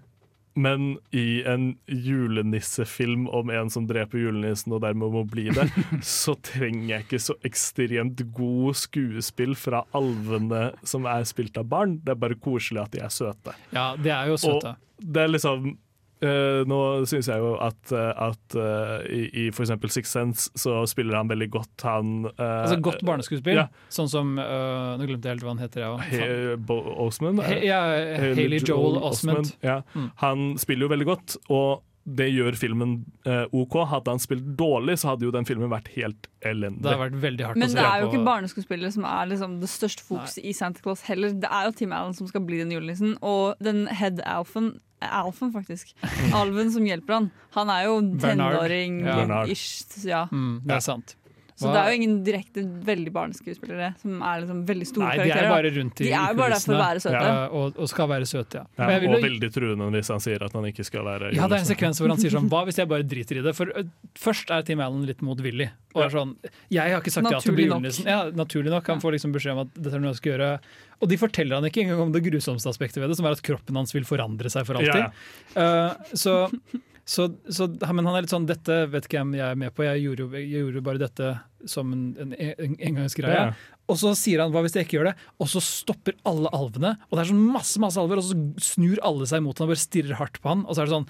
Men 0.59 0.97
i 1.14 1.42
en 1.47 1.71
julenissefilm 1.87 3.29
om 3.35 3.51
en 3.55 3.71
som 3.71 3.87
dreper 3.87 4.25
julenissen 4.25 4.75
og 4.75 4.83
dermed 4.83 5.14
må 5.14 5.23
bli 5.29 5.49
det, 5.55 5.68
så 6.03 6.35
trenger 6.44 6.88
jeg 6.92 7.07
ikke 7.07 7.23
så 7.23 7.37
ekstremt 7.47 8.23
god 8.37 8.79
skuespill 8.81 9.55
fra 9.59 9.85
alvene 9.97 10.73
som 10.83 11.07
er 11.11 11.27
spilt 11.29 11.59
av 11.61 11.68
barn. 11.71 11.99
Det 12.03 12.14
er 12.14 12.23
bare 12.27 12.38
koselig 12.42 12.83
at 12.83 12.97
de 12.97 13.05
er 13.07 13.14
søte. 13.14 13.55
Ja, 13.75 13.92
de 13.99 14.14
er 14.14 14.33
jo 14.33 14.40
søte. 14.40 14.75
Og 14.75 15.12
Det 15.14 15.23
er 15.23 15.31
liksom 15.31 15.77
eh, 16.25 16.61
Nå 16.69 16.79
syns 17.09 17.29
jeg 17.31 17.43
jo 17.43 17.55
at, 17.63 17.93
eh, 17.95 18.11
at 18.29 18.57
uh, 18.59 18.99
i, 19.07 19.23
i 19.45 19.47
f.eks. 19.53 19.73
Six 19.95 20.13
Sense 20.13 20.51
så 20.59 20.83
spiller 20.91 21.19
han 21.19 21.31
veldig 21.31 21.51
godt 21.55 21.87
han 21.87 22.29
uh, 22.31 22.45
Altså 22.65 22.79
Godt 22.85 23.05
barneskuespill, 23.07 23.61
ja. 23.63 23.67
sånn 23.93 24.11
som 24.11 24.37
Nå 24.39 25.09
glemte 25.09 25.29
jeg 25.29 25.37
helt 25.37 25.45
hva 25.47 25.55
han 25.55 25.63
heter. 25.63 25.85
Ja, 25.85 26.57
Osmond? 27.09 27.43
Ja, 27.65 27.83
Haley 28.21 28.61
Joel 28.63 28.99
Osment. 29.03 29.55
Ja. 29.65 29.81
Mm. 29.95 30.09
Han 30.23 30.49
spiller 30.61 30.87
jo 30.87 30.93
veldig 30.93 31.09
godt, 31.09 31.37
og 31.53 31.85
det 32.09 32.29
gjør 32.33 32.57
filmen 32.57 32.95
eh, 33.29 33.45
OK. 33.57 33.77
Hadde 33.91 34.15
han 34.15 34.23
spilt 34.23 34.47
dårlig, 34.59 34.99
så 35.01 35.13
hadde 35.13 35.27
jo 35.27 35.33
den 35.35 35.47
filmen 35.49 35.71
vært 35.73 35.91
helt 35.97 36.29
elendig. 36.47 36.83
Det 36.87 36.95
har 36.95 37.03
vært 37.03 37.19
veldig 37.23 37.47
hardt 37.49 37.61
Men 37.61 37.73
å 37.73 37.77
det 37.77 37.85
er 37.85 38.03
jo 38.03 38.11
ikke 38.11 38.25
barneskuespillere 38.29 38.93
som 38.95 39.07
er 39.09 39.31
liksom 39.33 39.59
det 39.63 39.71
største 39.73 40.05
fokuset 40.07 40.41
i 40.41 40.55
Santa 40.57 40.85
Claus 40.85 41.05
heller. 41.09 41.35
Det 41.37 41.51
er 41.53 41.69
jo 41.69 41.75
Tim 41.81 41.95
Allen 41.97 42.17
som 42.17 42.31
skal 42.31 42.45
bli 42.49 42.63
den 42.63 42.73
julenissen, 42.75 43.17
og 43.21 43.61
den 43.65 43.87
head-alfen 43.93 44.77
Alfen, 45.01 45.53
faktisk. 45.55 45.95
Alven 46.35 46.73
som 46.75 46.85
hjelper 46.87 47.19
han. 47.19 47.31
Han 47.55 47.71
er 47.71 47.85
jo 47.87 48.01
tenåring-ish. 48.19 50.07
Ja. 50.07 50.27
Mm, 50.33 50.61
det 50.67 50.79
er 50.81 50.85
sant. 50.85 51.17
Så 51.59 51.67
Hva- 51.67 51.73
det 51.75 51.79
er 51.81 51.89
jo 51.91 51.97
ingen 51.99 52.19
direkte 52.23 52.63
veldig 52.87 53.11
barneskuespillere 53.11 53.89
som 53.99 54.21
er 54.23 54.43
liksom 54.45 54.61
veldig 54.67 54.87
store 54.87 55.07
Nei, 55.09 55.15
de 55.17 55.23
er 55.23 55.27
karakterer. 55.27 55.51
bare 55.51 55.71
rundt 55.75 56.01
i 56.01 56.05
De 56.05 56.13
er 56.13 56.29
jo 56.29 56.37
bare 56.39 56.53
der 56.55 56.63
for 56.63 56.75
å 56.75 56.79
være 56.79 57.01
søte. 57.03 57.23
Ja, 57.27 57.49
og, 57.51 57.81
og 57.83 57.89
skal 57.91 58.09
være 58.13 58.29
søte, 58.31 58.61
ja. 58.61 58.65
ja, 58.79 58.99
og 59.11 59.25
veldig 59.25 59.51
truende 59.51 59.89
hvis 59.97 60.11
han 60.15 60.23
sier 60.23 60.45
at 60.47 60.55
han 60.55 60.69
ikke 60.71 60.87
skal 60.87 61.03
være 61.09 61.33
Ja, 61.35 61.49
det 61.51 61.59
er 61.59 61.65
en 61.65 61.67
sekvens 61.67 61.99
hvor 61.99 62.15
han 62.15 62.23
sier 62.23 62.31
sånn 62.31 62.47
Hva 62.53 62.63
hvis 62.69 62.79
jeg 62.79 62.87
bare 62.87 63.03
driter 63.03 63.41
i 63.41 63.43
det? 63.43 63.57
For 63.59 63.75
uh, 63.75 63.91
først 64.15 64.55
er 64.55 64.63
Tim 64.71 64.79
Allen 64.79 65.03
litt 65.09 65.19
motvillig. 65.27 65.67
Og 65.97 66.05
er 66.05 66.15
sånn 66.15 66.37
Jeg 66.71 66.95
har 66.95 67.03
ikke 67.03 67.17
sagt 67.17 67.27
ja 67.27 67.43
til 67.43 67.51
å 67.51 67.57
bli 67.59 67.67
Naturlig 67.67 67.75
julenissen. 67.75 68.07
Ja, 68.07 68.21
naturlig 68.31 68.71
nok. 68.77 68.93
Han 68.95 69.03
får 69.03 69.19
liksom 69.19 69.35
beskjed 69.35 69.59
om 69.59 69.65
at 69.67 69.75
dette 69.75 69.99
er 69.99 70.05
noe 70.05 70.15
jeg 70.15 70.21
skal 70.23 70.35
gjøre. 70.37 70.53
Og 70.99 71.09
de 71.13 71.17
forteller 71.21 71.55
han 71.61 71.69
ikke 71.69 71.85
engang 71.85 72.01
om 72.09 72.13
det 72.15 72.25
grusomste 72.27 72.71
aspektet 72.73 72.99
ved 73.03 73.13
det, 73.13 73.17
som 73.21 73.27
er 73.29 73.37
at 73.37 73.43
kroppen 73.47 73.77
hans 73.79 73.95
vil 73.95 74.07
forandre 74.09 74.51
seg 74.51 74.67
for 74.67 74.81
alltid. 74.81 75.05
Ja. 75.55 75.63
Eh, 75.63 76.13
så, 76.19 76.35
Så, 77.09 77.25
så, 77.49 77.65
men 77.97 78.05
han 78.05 78.19
er 78.19 78.21
litt 78.27 78.33
sånn 78.35 78.45
Dette 78.45 78.75
vet 78.93 79.07
ikke 79.07 79.17
jeg 79.17 79.25
om 79.25 79.31
jeg 79.39 79.47
er 79.47 79.57
med 79.57 79.73
på, 79.73 79.81
jeg 79.87 80.03
gjorde, 80.03 80.27
jo- 80.27 80.37
jeg 80.37 80.51
gjorde 80.61 80.83
bare 80.85 81.01
dette 81.01 81.29
som 81.65 81.89
en, 81.95 82.03
en, 82.21 82.35
en 82.37 82.75
engangsgreie. 82.91 83.47
Ja. 83.49 83.55
Og 83.89 83.97
så 83.97 84.11
sier 84.19 84.43
han 84.43 84.53
hva 84.53 84.61
hvis 84.67 84.75
jeg 84.77 84.85
ikke 84.85 84.99
gjør 84.99 85.09
det? 85.09 85.15
Og 85.41 85.49
så 85.49 85.63
stopper 85.65 86.19
alle 86.29 86.51
alvene. 86.53 86.91
Og 87.09 87.17
det 87.17 87.23
er 87.25 87.31
sånn 87.31 87.41
masse 87.55 87.81
masse 87.81 87.97
alver, 88.03 88.21
og 88.21 88.27
så 88.29 88.37
snur 88.75 89.01
alle 89.09 89.25
seg 89.31 89.41
mot 89.47 89.57
han 89.57 89.65
og 89.65 89.73
bare 89.73 89.81
stirrer 89.87 90.19
hardt 90.21 90.37
på 90.45 90.53
han. 90.53 90.67
Og 90.69 90.77
så 90.77 90.83
er 90.85 90.91
det 90.91 90.97
sånn 90.99 91.09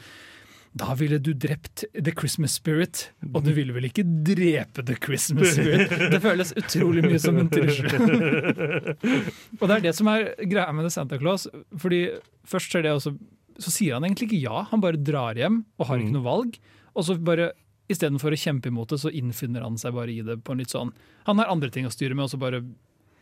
da 0.77 0.93
ville 0.95 1.19
du 1.19 1.33
drept 1.33 1.85
The 1.95 2.13
Christmas 2.13 2.53
Spirit, 2.59 3.11
og 3.35 3.45
du 3.47 3.53
ville 3.57 3.73
vel 3.73 3.87
ikke 3.89 4.05
drepe 4.05 4.85
The 4.87 4.97
Christmas 5.01 5.53
Spirit? 5.57 5.91
Det 6.13 6.21
føles 6.23 6.53
utrolig 6.61 7.03
mye 7.07 7.19
som 7.23 7.39
en 7.41 7.49
trussel. 7.51 7.89
og 9.61 9.65
det 9.69 9.75
er 9.79 9.85
det 9.89 9.95
som 9.97 10.11
er 10.13 10.29
greia 10.49 10.73
med 10.77 10.87
The 10.89 10.93
Santa 10.95 11.19
Claus. 11.21 11.47
Fordi 11.81 12.03
først 12.49 12.73
skjer 12.75 12.85
det, 12.87 12.93
også, 12.99 13.15
så, 13.17 13.65
så 13.69 13.75
sier 13.75 13.97
han 13.99 14.07
egentlig 14.07 14.29
ikke 14.31 14.43
ja. 14.45 14.67
Han 14.73 14.83
bare 14.85 15.01
drar 15.01 15.39
hjem 15.41 15.63
og 15.79 15.89
har 15.91 15.99
ikke 16.03 16.13
Mm. 16.13 16.19
noe 16.21 16.29
valg. 16.29 16.61
Og 16.95 17.05
så 17.09 17.19
bare 17.21 17.53
Istedenfor 17.89 18.35
å 18.35 18.37
kjempe 18.37 18.69
imot 18.69 18.91
det, 18.93 18.99
så 19.01 19.09
innfinner 19.17 19.63
han 19.65 19.79
seg 19.81 19.95
bare 19.97 20.13
i 20.13 20.19
det 20.21 20.35
på 20.45 20.53
en 20.53 20.59
litt 20.61 20.69
sånn 20.75 20.91
Han 21.25 21.39
har 21.41 21.49
andre 21.49 21.71
ting 21.73 21.87
å 21.89 21.93
styre 21.95 22.13
med, 22.13 22.27
og 22.27 22.33
så 22.35 22.37
bare 22.43 22.59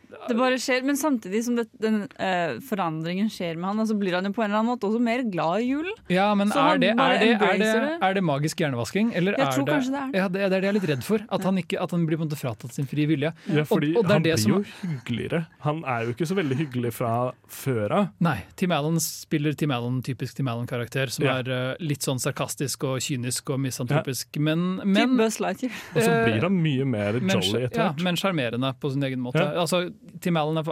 Det 0.07 0.35
bare 0.39 0.55
skjer, 0.61 0.83
Men 0.87 0.95
samtidig 0.95 1.43
som 1.43 1.55
det, 1.57 1.65
den 1.83 2.03
uh, 2.19 2.59
forandringen 2.63 3.27
skjer 3.31 3.57
med 3.59 3.67
han, 3.75 3.87
så 3.87 3.95
blir 3.99 4.15
han 4.15 4.25
jo 4.27 4.31
på 4.35 4.43
en 4.43 4.49
eller 4.49 4.61
annen 4.61 4.71
måte 4.71 4.87
også 4.87 5.01
mer 5.03 5.23
glad 5.27 5.61
i 5.65 5.67
julen. 5.71 5.93
Ja, 6.11 6.29
men 6.37 6.51
er 6.55 6.79
det, 6.79 6.91
er, 6.95 7.17
det, 7.19 7.31
er, 7.35 7.57
det, 7.59 7.97
er 8.07 8.13
det 8.15 8.23
magisk 8.23 8.59
hjernevasking? 8.63 9.11
Eller 9.17 9.35
Jeg 9.37 9.47
er 9.47 9.51
tror 9.51 9.65
det, 9.67 9.73
kanskje 9.75 9.91
det 9.91 9.99
er 10.01 10.11
det. 10.13 10.17
Ja, 10.21 10.27
det, 10.27 10.41
er 10.45 10.49
det 10.53 10.61
jeg 10.63 10.69
er 10.71 10.77
litt 10.79 10.87
redd 10.91 11.03
for. 11.07 11.25
At 11.29 11.43
han, 11.47 11.57
ikke, 11.59 11.79
at 11.83 11.91
han 11.95 12.05
blir 12.07 12.17
på 12.19 12.23
en 12.25 12.29
måte 12.31 12.39
fratatt 12.39 12.73
sin 12.77 12.87
frie 12.87 13.07
vilje. 13.09 13.33
Ja, 13.51 13.65
fordi 13.67 13.91
og 13.97 14.07
det 14.07 14.11
er 14.11 14.13
han 14.17 14.23
det 14.27 14.35
blir 14.37 14.43
som- 14.43 14.53
jo 14.55 14.91
hyggeligere. 14.93 15.41
Han 15.67 15.83
er 15.83 16.07
jo 16.07 16.15
ikke 16.15 16.29
så 16.31 16.37
veldig 16.39 16.57
hyggelig 16.63 16.93
fra 16.95 17.11
før 17.51 17.91
av. 17.99 18.07
Nei, 18.23 18.37
Tim 18.55 18.71
Allen 18.71 18.99
spiller 19.03 19.53
Tim 19.59 19.71
Allen, 19.75 19.99
typisk 20.07 20.35
Tim 20.39 20.47
Allen-karakter, 20.47 21.11
som 21.11 21.25
Ja. 21.27 21.37
er 21.43 21.51
uh, 21.73 21.75
litt 21.83 22.01
sånn 22.05 22.19
sarkastisk 22.23 22.83
og 22.87 22.99
kynisk 23.03 23.49
og 23.53 23.59
misantropisk, 23.59 24.37
men, 24.39 24.77
Typ 24.79 24.85
men, 24.95 25.17
Buzz 25.17 25.39
Lightyear. 25.43 25.73
Og 25.95 26.01
så 26.01 26.07
Eh, 26.17 26.23
blir 26.31 26.41
han 26.47 26.55
mye 26.63 26.85
mer 26.87 27.13
jolly 27.19 27.65
etter 27.67 27.81
ja, 27.83 27.93
men 28.03 28.15
sjarmerende 28.15 28.73
på 28.79 28.91
sin 28.93 29.03
egen 29.03 29.19
måte. 29.21 29.41
Ja. 29.43 29.61
Altså, 29.61 29.91
Tim 30.21 30.37
Allen 30.39 30.61
er 30.61 30.71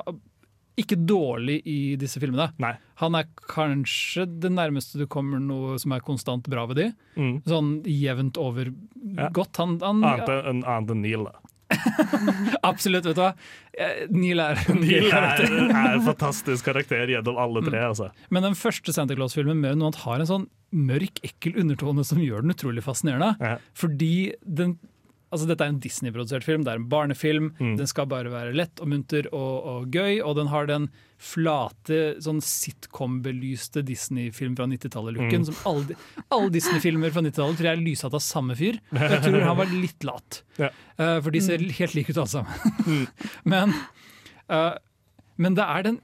ikke 0.76 0.98
dårlig 1.08 1.62
i 1.72 1.96
disse 1.96 2.20
filmene. 2.20 2.50
Nei. 2.60 2.74
Han 3.00 3.16
er 3.16 3.30
kanskje 3.48 4.26
det 4.44 4.52
nærmeste 4.52 5.00
du 5.00 5.06
kommer 5.08 5.40
noe 5.40 5.78
som 5.80 5.94
er 5.96 6.04
konstant 6.04 6.48
bra 6.52 6.66
ved 6.68 6.82
de. 6.82 6.88
Mm. 7.16 7.36
Sånn 7.48 7.70
jevnt 7.88 8.38
over 8.42 8.74
Ja. 9.16 9.30
godt. 9.32 9.56
Han, 9.62 9.78
han, 9.80 10.04
Annet 10.04 10.92
enn 10.92 11.02
Neil. 11.02 11.24
da. 11.30 11.40
Absolutt, 12.70 13.06
vet 13.08 13.16
du 13.18 13.22
hva. 13.24 13.32
Eh, 13.78 14.04
Neil 14.14 14.42
er 14.44 14.60
en 14.68 14.80
Neil 14.84 15.08
er, 15.10 15.42
er 15.46 15.96
en 15.96 16.04
fantastisk 16.06 16.68
karakter 16.68 17.08
gjennom 17.14 17.40
alle 17.42 17.64
tre. 17.66 17.82
Altså. 17.94 18.10
Men 18.34 18.46
den 18.50 18.58
første 18.60 18.94
Santa 18.96 19.16
Claus-filmen 19.18 19.60
med 19.62 19.80
noe 19.80 19.90
annet 19.92 20.02
har 20.04 20.20
en 20.22 20.30
sånn 20.30 20.48
mørk, 20.76 21.22
ekkel 21.26 21.56
undertone 21.62 22.04
som 22.08 22.20
gjør 22.20 22.44
den 22.44 22.52
utrolig 22.56 22.84
fascinerende. 22.86 23.32
Ja. 23.40 23.56
Fordi 23.80 24.12
den 24.44 24.76
Altså 25.36 25.50
Dette 25.50 25.66
er 25.66 25.74
en 25.74 25.82
Disney-produsert 25.84 26.46
film, 26.48 26.64
det 26.64 26.72
er 26.74 26.80
en 26.80 26.88
barnefilm. 26.92 27.50
Mm. 27.60 27.76
Den 27.82 27.90
skal 27.92 28.08
bare 28.12 28.32
være 28.32 28.56
lett 28.56 28.80
og 28.80 28.90
munter 28.92 29.28
og, 29.34 29.68
og 29.72 29.96
gøy, 29.96 30.22
og 30.24 30.38
den 30.40 30.50
har 30.54 30.70
den 30.70 30.88
flate, 31.22 32.00
sånn 32.24 32.42
sitcom-belyste 32.44 33.84
Disney-film 33.88 34.56
fra 34.58 34.68
90-tallet-looken. 34.72 35.44
Mm. 35.44 35.48
Som 35.50 35.60
alle, 35.72 36.00
alle 36.36 36.52
Disney-filmer 36.56 37.14
fra 37.16 37.24
90-tallet 37.26 37.60
tror 37.60 37.70
jeg 37.70 37.80
er 37.80 37.86
lyssatt 37.86 38.18
av 38.18 38.24
samme 38.24 38.58
fyr. 38.60 38.80
Og 38.94 39.04
jeg 39.04 39.22
tror 39.28 39.48
han 39.50 39.62
var 39.62 39.76
litt 39.76 40.08
lat. 40.08 40.42
Ja. 40.56 40.70
uh, 40.96 41.18
for 41.20 41.36
de 41.36 41.42
ser 41.44 41.60
helt 41.60 41.96
like 41.98 42.14
ut 42.14 42.20
alle 42.22 42.32
sammen. 42.32 43.02
men, 43.52 43.74
uh, 44.48 44.78
men 45.36 45.58
det 45.58 45.66
er 45.68 45.84
den 45.84 45.98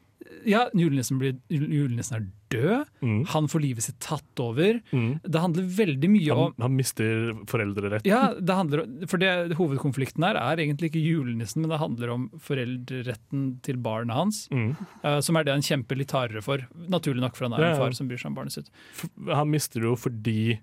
Ja, 0.48 0.64
julenissen, 0.74 1.20
blir, 1.22 1.36
julenissen 1.52 2.16
er 2.18 2.24
død. 2.52 2.88
Mm. 3.06 3.20
Han 3.32 3.48
får 3.52 3.62
livet 3.64 3.86
sitt 3.86 4.00
tatt 4.04 4.42
over. 4.44 4.80
Mm. 4.92 5.20
Det 5.24 5.42
handler 5.44 5.68
veldig 5.78 6.10
mye 6.12 6.36
om 6.36 6.56
Han, 6.60 6.76
mister 6.76 7.32
foreldrerett. 7.52 8.08
ja, 8.10 8.34
det 8.40 8.56
handler, 8.58 8.84
for 9.12 9.22
det, 9.22 9.54
Hovedkonflikten 9.60 10.26
her 10.26 10.40
er 10.42 10.64
egentlig 10.64 10.90
ikke 10.92 11.04
julenissen, 11.04 11.62
men 11.64 11.72
det 11.74 11.80
handler 11.84 12.14
om 12.16 12.26
foreldreretten 12.42 13.46
til 13.66 13.78
barnet 13.84 14.16
hans. 14.18 14.42
Mm. 14.52 14.74
Uh, 15.06 15.20
som 15.24 15.38
er 15.40 15.48
det 15.48 15.56
han 15.56 15.66
kjemper 15.66 16.00
litt 16.00 16.12
hardere 16.16 16.42
for. 16.46 16.66
Naturlig 16.92 17.24
nok, 17.24 17.38
for 17.38 17.48
han 17.48 17.58
er 17.60 17.66
Ja, 17.68 17.72
en 17.76 17.82
far 17.86 17.96
som 17.98 18.10
bryr 18.10 18.22
seg 18.22 18.32
om 18.34 18.38
barnet 18.42 18.58
sitt. 18.58 18.72
Han 19.30 19.52
mister 19.54 19.82
det 19.84 19.90
jo 19.92 19.96
fordi 20.00 20.58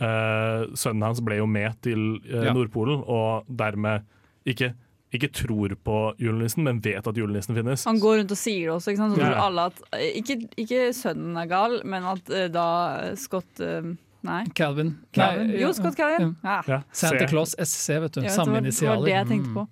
uh, 0.00 0.66
sønnen 0.76 1.06
hans 1.08 1.22
ble 1.24 1.40
jo 1.40 1.46
med 1.50 1.76
til 1.84 2.18
uh, 2.30 2.46
Ja. 2.48 2.54
Nordpolen, 2.56 3.02
og 3.04 3.48
dermed 3.48 4.06
ikke, 4.46 4.74
ikke 5.14 5.28
tror 5.32 5.74
på 5.86 5.98
julenissen, 6.18 6.64
men 6.66 6.80
vet 6.82 7.06
at 7.06 7.16
julenissen 7.16 7.54
finnes. 7.56 7.84
Han 7.86 8.00
går 8.02 8.18
rundt 8.22 8.32
og 8.34 8.38
sier 8.40 8.66
det 8.66 8.74
også, 8.74 8.90
ikke 8.92 9.02
sant? 9.04 9.14
så 9.16 9.20
Ja. 9.22 9.44
alle 9.46 9.66
at 9.70 9.82
eh, 9.94 10.08
ikke, 10.18 10.48
ikke 10.58 10.80
sønnen 10.92 11.36
er 11.38 11.46
gal, 11.46 11.80
men 11.84 12.04
at 12.04 12.28
uh, 12.32 12.46
da 12.52 12.66
Scott 13.16 13.60
uh, 13.62 13.94
Nei. 14.26 14.40
Calvin. 14.58 14.96
Calvin. 15.14 15.52
Nei, 15.52 15.60
Jo, 15.60 15.70
Scott 15.72 15.94
Calvin. 15.96 16.34
Ja. 16.42 16.58
Ja, 16.66 16.80
Santa. 16.90 17.28
Claus 17.30 17.54
SC, 17.62 18.00
vet 18.02 18.16
du. 18.16 18.20
Ja, 18.26 18.30
Samme 18.34 18.58
det, 18.60 18.74
var, 18.74 18.80
det 18.80 18.88
var 18.88 19.04
det 19.06 19.14
jeg 19.14 19.26
tenkte 19.30 19.50
Mm. 19.50 19.70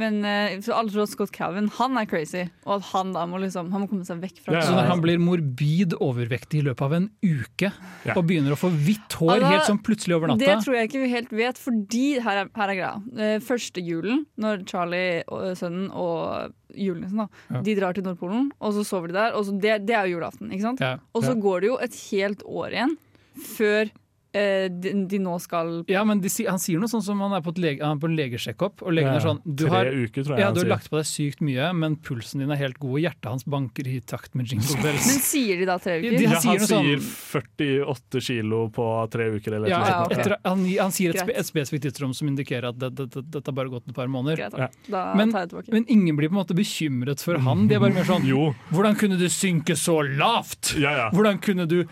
Men 0.00 0.22
uh, 0.24 0.54
alle 0.72 0.88
tror 0.88 1.02
at 1.04 1.10
Scott 1.12 1.32
Calvin 1.36 1.66
han 1.76 1.98
er 2.00 2.06
crazy, 2.08 2.46
og 2.64 2.78
at 2.78 2.86
han 2.94 3.10
da 3.12 3.26
må 3.28 3.36
liksom 3.42 3.68
Han 3.74 3.82
må 3.82 3.88
komme 3.90 4.06
seg 4.08 4.22
vekk 4.22 4.38
fra 4.40 4.54
Ja, 4.54 4.62
Så 4.64 4.72
ja. 4.72 4.78
når 4.80 4.88
han 4.88 5.02
blir 5.04 5.18
morbid 5.20 5.92
overvektig 6.00 6.62
i 6.62 6.64
løpet 6.64 6.86
av 6.86 6.94
en 6.96 7.10
uke, 7.20 7.68
Ja. 8.06 8.14
og 8.16 8.24
begynner 8.30 8.54
å 8.54 8.58
få 8.60 8.70
hvitt 8.72 9.18
hår 9.20 9.34
Altså, 9.34 9.50
helt 9.52 9.68
sånn 9.68 9.82
plutselig 9.84 10.16
over 10.16 10.32
natta 10.32 10.46
Det 10.48 10.56
tror 10.64 10.78
jeg 10.78 10.88
ikke 10.88 11.02
vi 11.04 11.10
helt 11.12 11.30
vet, 11.42 11.60
fordi 11.60 12.04
her 12.24 12.40
er, 12.44 12.50
her 12.56 12.72
er 12.72 12.78
greia. 12.80 12.94
Eh, 13.20 13.38
første 13.44 13.84
julen, 13.84 14.24
når 14.40 14.64
Charlie, 14.72 15.22
og, 15.28 15.52
sønnen 15.60 15.90
og 15.92 16.54
julenissen 16.72 17.20
da, 17.26 17.28
Ja. 17.52 17.60
de 17.68 17.74
drar 17.76 17.92
til 17.94 18.04
Nordpolen, 18.08 18.50
og 18.60 18.72
så 18.72 18.84
sover 18.88 19.08
de 19.12 19.18
der. 19.20 19.34
Og 19.36 19.44
så 19.44 19.52
det, 19.60 19.84
det 19.86 19.94
er 19.94 20.06
jo 20.08 20.16
julaften, 20.18 20.48
ikke 20.50 20.62
sant? 20.70 20.80
ja. 20.80 20.96
Og 21.14 21.22
så 21.28 21.36
går 21.38 21.60
det 21.60 21.68
jo 21.68 21.76
et 21.84 21.94
helt 22.10 22.42
år 22.48 22.72
igjen 22.72 22.96
før 23.44 23.82
eh, 23.88 24.01
de, 24.32 24.92
de 25.10 25.18
nå 25.20 25.34
skal 25.44 25.82
ja, 25.92 26.00
men 26.08 26.20
de, 26.24 26.30
Han 26.48 26.58
sier 26.62 26.80
noe 26.80 26.88
sånn 26.88 27.02
som 27.04 27.20
han 27.20 27.34
er 27.36 27.42
på, 27.44 27.52
et 27.52 27.58
lege, 27.60 27.82
han 27.84 27.98
er 27.98 28.00
på 28.00 28.08
en 28.08 28.16
legesjekkopp, 28.16 28.80
og 28.86 28.94
legen 28.96 29.10
Ja, 29.12 29.18
er 29.18 29.24
sånn 29.26 29.40
du 29.44 29.66
har, 29.68 29.84
uker, 29.92 30.24
ja, 30.40 30.50
du 30.56 30.62
har 30.62 30.70
lagt 30.70 30.88
på 30.88 30.96
deg 30.96 31.04
sykt 31.10 31.42
mye, 31.44 31.66
men 31.76 31.96
pulsen 32.00 32.40
din 32.40 32.50
er 32.54 32.56
helt 32.62 32.78
god, 32.80 32.94
og 32.96 33.02
hjertet 33.04 33.28
hans 33.28 33.44
banker 33.44 33.88
i 33.92 33.98
takt 34.00 34.34
med 34.38 34.48
jingle 34.48 34.78
Men 34.82 35.20
sier 35.20 35.60
de 35.60 35.68
da 35.68 35.76
tre 35.82 35.98
De- 36.00 36.08
uker? 36.08 36.18
de- 36.18 36.24
Ja, 36.24 36.30
han 36.32 36.40
sier 36.40 36.56
han 36.56 36.64
noe 36.64 36.70
sånn- 36.72 36.88
sier 36.88 37.42
48 37.76 38.20
kilo 38.24 38.62
på 38.72 38.86
tre 39.12 39.28
uker, 39.36 39.52
eller 39.58 39.68
Ja, 39.68 39.78
noe 39.78 39.88
ja, 39.92 40.00
sånt. 40.04 40.16
etter, 40.18 40.36
han, 40.44 40.64
han 40.80 40.92
sier 40.96 41.12
et, 41.14 41.20
spe, 41.22 41.36
et 41.36 41.48
spesifikt 41.48 41.86
tidsrom 41.90 42.14
som 42.16 42.28
indikerer 42.32 42.70
at 42.72 42.78
det, 42.80 42.92
det, 42.98 43.08
det, 43.14 43.24
dette 43.36 43.50
har 43.52 43.56
bare 43.56 43.72
gått 43.72 43.88
et 43.88 43.96
par 43.96 44.08
måneder. 44.12 44.40
Greit, 44.40 44.56
da. 44.56 44.68
Da 44.88 45.04
Men- 45.18 45.32
jeg 45.32 45.52
tilbake. 45.52 45.72
Men 45.72 45.84
ingen 45.88 46.16
blir 46.18 46.28
på 46.32 46.36
en 46.36 46.40
måte 46.42 46.56
bekymret 46.56 47.20
for 47.24 47.36
han. 47.44 47.66
De 47.68 47.76
er 47.76 47.80
bare 47.84 47.94
mer 47.96 48.08
sånn 48.08 48.24
Jo, 48.32 48.52
Hvordan 48.72 48.96
kunne 49.00 49.18
du 49.20 49.26
synke 49.32 49.76
så 49.78 50.00
lavt? 50.06 50.74
ja, 50.80 50.92
ja. 51.04 51.10
Hvordan 51.12 51.40
kunne 51.42 51.66
du 51.68 51.82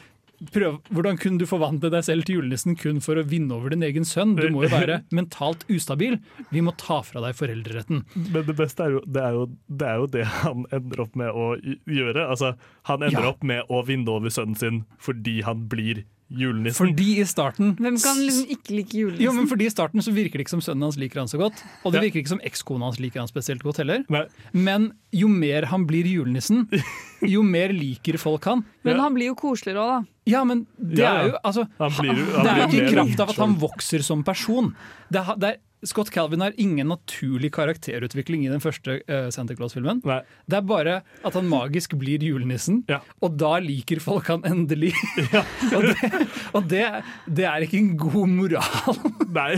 prøve, 0.52 0.78
hvordan 0.90 1.18
kunne 1.20 1.38
du 1.38 1.46
forvandle 1.48 1.90
deg 1.92 2.04
selv 2.06 2.24
til 2.24 2.38
julenissen 2.38 2.76
kun 2.80 3.00
for 3.04 3.20
å 3.20 3.24
vinne 3.28 3.52
over 3.56 3.74
din 3.74 3.84
egen 3.86 4.06
sønn? 4.08 4.32
Du 4.38 4.46
må 4.54 4.64
jo 4.64 4.70
være 4.72 5.00
mentalt 5.18 5.66
ustabil. 5.72 6.16
Vi 6.50 6.62
må 6.64 6.72
ta 6.80 7.00
fra 7.06 7.20
deg 7.26 7.36
foreldreretten. 7.38 8.04
Men 8.16 8.46
det 8.48 8.56
beste 8.58 8.86
er 8.86 8.96
jo 8.96 9.02
det, 9.06 9.22
er 9.26 9.36
jo 9.36 9.44
det 9.68 9.90
er 9.90 10.00
jo 10.00 10.06
det 10.16 10.24
han 10.40 10.64
ender 10.72 11.04
opp 11.04 11.18
med 11.20 11.28
å 11.36 11.50
gjøre. 11.60 12.24
Altså, 12.30 12.54
han 12.88 13.02
ender 13.06 13.20
Ja. 13.28 13.34
opp 13.34 13.44
med 13.44 13.68
å 13.68 13.82
vinne 13.86 14.08
over 14.08 14.32
sønnen 14.32 14.56
sin 14.56 14.84
fordi 15.00 15.40
han 15.44 15.66
blir 15.68 16.04
julenissen. 16.30 16.78
Fordi 16.86 17.18
i 17.20 17.24
starten 17.26 17.72
Hvem 17.76 17.96
kan 18.02 18.16
liksom 18.22 18.46
ikke 18.54 18.74
like 18.76 18.94
julenissen? 18.94 19.24
jo, 19.24 19.32
men 19.34 19.48
fordi 19.50 19.66
i 19.66 19.70
starten 19.72 20.00
så 20.04 20.12
virker 20.14 20.38
det 20.38 20.46
ikke 20.46 20.54
som 20.54 20.60
sønnen 20.62 20.82
hans 20.86 20.96
liker 20.96 21.20
han 21.20 21.28
så 21.28 21.38
godt. 21.38 21.62
Og 21.84 21.92
det 21.92 22.00
Ja. 22.00 22.04
virker 22.08 22.20
ikke 22.22 22.28
som 22.34 22.40
ekskona 22.46 22.84
hans 22.86 23.00
liker 23.00 23.20
han 23.20 23.28
spesielt 23.28 23.62
godt 23.62 23.78
heller. 23.78 24.04
Nei, 24.08 24.24
Men 24.52 24.92
jo 25.12 25.28
mer 25.28 25.66
han 25.66 25.86
blir 25.86 26.04
julenissen, 26.06 26.68
jo 27.22 27.42
mer 27.42 27.68
liker 27.74 28.16
folk 28.18 28.44
han. 28.44 28.64
Men 28.84 28.96
Ja. 28.96 29.02
han 29.02 29.14
blir 29.14 29.26
jo 29.26 29.34
koseligere 29.34 29.80
òg, 29.82 29.88
da. 29.88 30.06
Ja, 30.26 30.44
men 30.44 30.66
det 30.78 30.98
Ja, 30.98 31.14
ja. 31.14 31.20
er 31.20 31.28
jo 31.30 31.38
altså, 31.44 31.68
Han 31.78 31.90
blir 31.90 32.14
han 32.14 32.44
Det 32.44 32.52
er 32.52 32.56
jo 32.58 32.68
ikke 32.68 32.88
i 32.88 32.94
kraft 32.94 33.20
av 33.20 33.28
at 33.30 33.36
han 33.36 33.56
vokser 33.56 34.02
som 34.04 34.22
person. 34.22 34.74
Det 35.10 35.18
er, 35.20 35.34
det 35.36 35.48
er, 35.48 35.56
Scott 35.86 36.10
Calvin 36.12 36.42
har 36.44 36.52
ingen 36.60 36.90
naturlig 36.92 37.52
karakterutvikling 37.56 38.42
i 38.44 38.50
den 38.52 38.60
første 38.60 38.98
uh, 39.08 39.30
Santa 39.32 39.54
Claus-filmen. 39.56 40.02
Det 40.04 40.58
er 40.58 40.66
bare 40.68 40.98
at 41.24 41.38
han 41.38 41.48
magisk 41.48 41.94
blir 42.00 42.20
julenissen, 42.24 42.82
Ja. 42.90 43.00
og 43.24 43.38
da 43.40 43.54
liker 43.64 44.02
folk 44.04 44.28
han 44.28 44.44
endelig. 44.44 44.92
og 45.76 45.86
det, 45.88 46.12
og 46.52 46.68
det, 46.68 46.84
det 47.26 47.48
er 47.48 47.64
ikke 47.64 47.80
en 47.80 47.94
god 48.00 48.28
moral. 48.28 49.00
nei. 49.40 49.54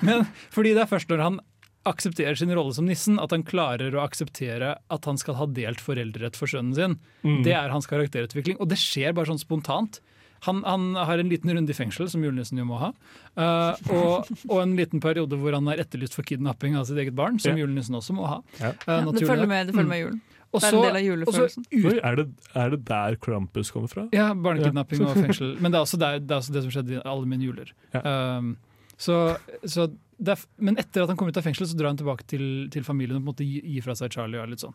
Men 0.00 0.24
fordi 0.54 0.72
det 0.76 0.86
er 0.86 0.90
først 0.94 1.12
når 1.12 1.24
han 1.26 1.40
aksepterer 1.88 2.36
sin 2.36 2.52
rolle 2.52 2.74
som 2.76 2.88
nissen, 2.88 3.16
at 3.20 3.32
han 3.32 3.44
klarer 3.48 3.94
å 3.96 4.02
akseptere 4.04 4.74
at 4.92 5.08
han 5.08 5.20
skal 5.20 5.38
ha 5.38 5.46
delt 5.48 5.80
foreldrerett 5.80 6.36
for 6.36 6.50
sønnen 6.50 6.74
sin. 6.76 6.96
Mm. 7.24 7.42
Det 7.46 7.54
er 7.56 7.72
hans 7.72 7.88
karakterutvikling, 7.88 8.58
og 8.60 8.68
det 8.72 8.80
skjer 8.80 9.14
bare 9.16 9.30
sånn 9.30 9.40
spontant. 9.40 10.00
Han, 10.46 10.62
han 10.64 10.94
har 10.94 11.18
en 11.18 11.28
liten 11.28 11.50
runde 11.50 11.70
i 11.70 11.74
fengsel, 11.74 12.08
som 12.10 12.22
julenissen 12.22 12.58
jo 12.60 12.64
må 12.68 12.78
ha. 12.78 12.92
Uh, 13.34 13.74
og, 13.90 14.28
og 14.48 14.58
en 14.62 14.76
liten 14.78 15.00
periode 15.02 15.34
hvor 15.40 15.52
han 15.56 15.66
er 15.72 15.82
etterlyst 15.82 16.14
for 16.14 16.22
kidnapping 16.22 16.76
av 16.78 16.84
sitt 16.86 16.98
eget 17.02 17.14
barn, 17.18 17.38
som 17.42 17.56
Ja. 17.56 17.64
julenissen 17.64 17.94
også 17.98 18.14
må 18.14 18.26
ha. 18.30 18.40
Ja. 18.60 18.70
Uh, 18.86 18.98
Ja, 18.98 19.12
det 19.12 19.26
følger 19.26 19.48
med, 19.50 19.66
det 19.66 19.74
følger 19.74 19.88
med 19.94 20.02
julen. 20.04 20.20
Også, 20.48 20.70
Det 20.70 20.72
er 20.72 20.78
en 20.78 20.86
del 20.86 20.96
av 20.96 21.04
julefølelsen. 21.04 21.64
ut- 21.70 21.86
Oi, 21.92 21.98
er, 22.08 22.14
det, 22.16 22.26
er 22.56 22.70
det 22.70 22.84
der 22.88 23.16
Krampus 23.20 23.70
kommer 23.70 23.88
fra? 23.92 24.06
Ja, 24.16 24.30
barnekidnapping 24.32 25.02
og 25.04 25.14
fengsel. 25.18 25.56
Men 25.60 25.72
det 25.74 25.76
er 25.76 25.84
også, 25.84 25.98
det, 26.00 26.12
det, 26.26 26.30
er 26.32 26.38
også 26.40 26.54
det 26.54 26.62
som 26.64 26.70
skjedde 26.72 26.94
i 26.96 27.02
alle 27.04 27.26
mine 27.28 27.44
juler. 27.44 27.72
Ja. 27.92 28.00
Um, 28.38 28.54
så, 28.96 29.36
så 29.68 29.90
det 30.18 30.32
er, 30.34 30.46
men 30.58 30.78
etter 30.80 31.02
at 31.04 31.12
han 31.12 31.18
kom 31.20 31.28
ut 31.28 31.36
av 31.36 31.44
fengsel, 31.44 31.68
så 31.68 31.76
drar 31.76 31.92
han 31.92 32.00
tilbake 32.00 32.24
til, 32.26 32.46
til 32.72 32.82
familien 32.86 33.18
og 33.18 33.22
på 33.22 33.26
en 33.28 33.34
måte 33.34 33.44
gir 33.46 33.62
gi 33.74 33.82
fra 33.84 33.94
seg 33.94 34.10
Charlie. 34.16 34.40
og 34.40 34.48
litt 34.54 34.64
sånn. 34.64 34.74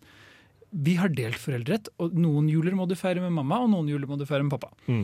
Vi 0.74 0.94
har 0.98 1.10
delt 1.10 1.38
foreldrerett, 1.42 1.90
og 2.02 2.14
noen 2.18 2.48
juler 2.50 2.74
må 2.78 2.88
du 2.90 2.96
feire 2.98 3.22
med 3.22 3.34
mamma, 3.34 3.60
og 3.66 3.70
noen 3.74 3.90
juler 3.92 4.08
må 4.10 4.18
du 4.18 4.26
feire 4.30 4.46
med 4.46 4.54
pappa. 4.56 4.70
Mm. 4.88 5.04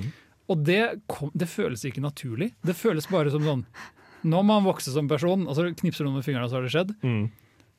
Og 0.50 0.66
det, 0.66 0.82
kom, 1.12 1.32
det 1.38 1.50
føles 1.50 1.86
ikke 1.86 2.04
naturlig. 2.04 2.52
Det 2.66 2.76
føles 2.78 3.08
bare 3.10 3.34
som 3.34 3.46
sånn 3.46 3.66
Nå 4.28 4.42
må 4.44 4.58
han 4.58 4.66
vokse 4.66 4.92
som 4.92 5.08
person, 5.08 5.46
og 5.48 5.56
så 5.56 5.70
knipser 5.80 6.04
noen 6.04 6.18
med 6.20 6.26
fingrene, 6.26 6.44
og 6.44 6.52
så 6.52 6.58
har 6.58 6.66
det 6.66 6.74
skjedd. 6.74 6.90
Mm. 7.08 7.30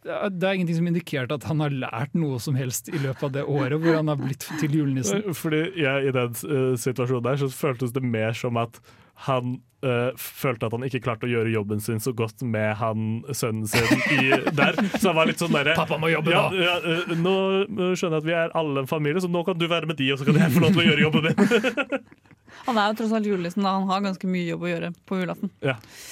Det 0.00 0.12
er, 0.16 0.30
det 0.33 0.46
er 0.48 0.56
ingenting 0.56 0.78
som 0.78 0.87
indikerte 0.88 1.37
at 1.37 1.44
han 1.44 1.61
har 1.61 1.74
lært 1.74 2.14
noe 2.16 2.38
som 2.40 2.56
helst 2.56 2.88
i 2.88 2.96
løpet 2.96 3.26
av 3.26 3.35
det 3.35 3.42
året 3.44 3.83
hvor 3.83 3.98
han 3.98 4.09
har 4.09 4.16
blitt 4.16 4.46
til 4.56 4.78
julenissen. 4.78 5.26
Fordi 5.37 5.66
jeg, 5.76 6.06
I 6.09 6.14
den 6.16 6.38
uh, 6.48 6.72
situasjonen 6.80 7.26
der 7.26 7.42
så 7.42 7.50
føltes 7.52 7.92
det 7.92 8.00
mer 8.00 8.33
som 8.37 8.56
at 8.56 8.80
han 9.26 9.59
uh, 9.85 10.16
følte 10.16 10.70
at 10.70 10.72
han 10.72 10.87
ikke 10.88 11.02
klarte 11.04 11.28
å 11.28 11.30
gjøre 11.35 11.52
jobben 11.52 11.85
sin 11.85 12.00
så 12.00 12.14
godt 12.16 12.40
med 12.40 12.72
han 12.80 13.20
sønnen 13.37 13.68
sin 13.68 13.92
i, 14.16 14.30
der. 14.56 14.80
Så 14.96 15.11
han 15.11 15.18
var 15.20 15.28
litt 15.28 15.44
sånn 15.44 15.52
derre 15.52 15.76
Pappa 15.76 16.00
må 16.00 16.09
jobbe 16.09 16.33
ja, 16.33 16.46
nå! 16.48 16.64
ja, 16.64 16.78
uh, 16.80 17.12
Nå 17.20 17.37
skjønner 17.92 18.16
jeg 18.16 18.22
at 18.22 18.30
vi 18.30 18.38
er 18.40 18.56
alle 18.56 18.87
en 18.87 18.88
familie, 18.88 19.20
så 19.20 19.28
nå 19.28 19.44
kan 19.44 19.61
du 19.61 19.68
være 19.68 19.90
med 19.90 20.00
de, 20.00 20.09
og 20.14 20.22
så 20.22 20.30
kan 20.30 20.40
jeg 20.40 20.56
få 20.56 20.64
lov 20.64 20.72
til 20.72 20.87
å 20.87 20.88
gjøre 20.88 21.09
jobben 21.11 21.28
min. 21.28 22.09
Han 22.66 22.78
er 22.80 22.90
jo 22.92 22.98
tross 23.02 23.12
alt 23.18 23.26
julenissen, 23.30 23.62
da. 23.66 23.76
Han 23.78 23.88
har 23.90 24.00
ganske 24.08 24.26
mye 24.30 24.48
jobb 24.52 24.66
å 24.66 24.72
gjøre 24.72 24.92
på 25.08 25.20
julaften. 25.22 25.50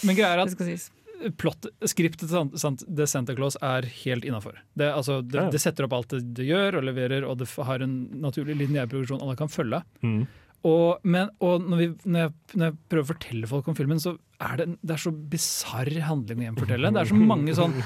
Men 0.06 0.16
greia 0.18 0.34
er 0.36 0.44
at 0.44 0.90
plott, 1.38 1.66
skriptet 1.90 2.30
til 2.30 3.06
Santa 3.10 3.34
Claus 3.34 3.56
er 3.64 3.82
helt 4.04 4.24
innafor. 4.24 4.60
Det, 4.78 4.86
altså, 4.94 5.20
det, 5.22 5.38
Ja. 5.40 5.50
det 5.50 5.60
setter 5.60 5.84
opp 5.88 5.92
alt 5.96 6.08
det, 6.14 6.20
det 6.34 6.46
gjør 6.46 6.78
og 6.78 6.84
leverer, 6.84 7.24
og 7.26 7.38
det 7.38 7.48
har 7.56 7.82
en 7.82 7.96
naturlig 8.22 8.56
lineær 8.56 8.86
progresjon 8.90 9.22
alle 9.22 9.34
kan 9.36 9.48
følge. 9.50 9.82
Mm. 10.02 10.26
Og, 10.66 10.98
men, 11.06 11.28
og 11.44 11.62
når, 11.70 11.78
vi, 11.78 11.86
når, 12.10 12.24
jeg, 12.24 12.32
når 12.58 12.64
jeg 12.70 12.76
prøver 12.90 13.04
å 13.04 13.08
fortelle 13.12 13.48
folk 13.50 13.68
om 13.70 13.76
filmen, 13.78 14.00
så 14.02 14.16
er 14.42 14.56
det, 14.58 14.66
det 14.82 14.94
er 14.96 15.02
så 15.02 15.12
bisarr 15.30 15.90
handling 16.08 16.40
å 16.42 16.46
gjenfortelle. 16.48 16.90
Det 16.94 17.02
er 17.04 17.10
så 17.10 17.18
mange 17.18 17.54
sånn, 17.54 17.76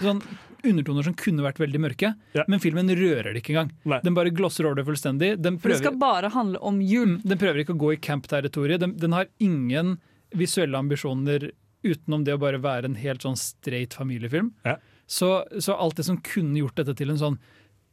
sånn 0.00 0.22
undertoner 0.64 1.04
som 1.04 1.16
kunne 1.20 1.44
vært 1.44 1.60
veldig 1.60 1.80
mørke, 1.84 2.14
Ja. 2.36 2.46
men 2.48 2.62
filmen 2.64 2.88
rører 2.96 3.32
det 3.34 3.42
ikke 3.42 3.52
engang. 3.54 3.74
Nei. 3.92 4.00
Den 4.06 4.16
bare 4.16 4.32
glosser 4.32 4.64
over 4.68 4.80
det 4.80 4.86
fullstendig. 4.88 5.34
Den 5.44 5.58
prøver, 5.60 5.76
det 5.76 5.84
skal 5.84 6.00
bare 6.00 6.32
handle 6.32 6.62
om 6.64 6.80
jul. 6.80 7.18
Mm, 7.18 7.20
den 7.28 7.40
prøver 7.42 7.60
ikke 7.64 7.76
å 7.76 7.82
gå 7.84 7.92
i 7.92 8.00
camp-territoriet. 8.08 8.80
Den, 8.80 8.96
den 9.00 9.16
har 9.16 9.28
ingen 9.44 9.98
visuelle 10.34 10.80
ambisjoner 10.80 11.50
utenom 11.84 12.24
det 12.24 12.38
å 12.38 12.40
bare 12.40 12.62
være 12.64 12.88
en 12.88 12.96
helt 12.96 13.24
sånn 13.26 13.36
straight 13.36 13.92
familiefilm. 13.96 14.54
Ja. 14.64 14.78
Så, 15.04 15.28
så 15.60 15.76
alt 15.76 16.00
det 16.00 16.06
som 16.08 16.16
kunne 16.24 16.56
gjort 16.62 16.80
dette 16.80 16.96
til 16.96 17.12
en 17.12 17.20
sånn 17.20 17.36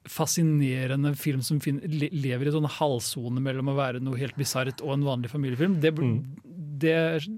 fascinerende 0.10 1.12
film 1.20 1.42
som 1.46 1.60
lever 1.62 2.48
i 2.50 2.54
en 2.58 2.66
halvsone 2.80 3.42
mellom 3.44 3.70
å 3.72 3.76
være 3.78 4.02
noe 4.04 4.18
helt 4.18 4.36
bisart 4.40 4.82
og 4.82 4.96
en 4.96 5.06
vanlig 5.06 5.30
familiefilm, 5.30 5.80
det, 5.84 5.92
Mm. 5.94 6.18
det, 6.82 6.96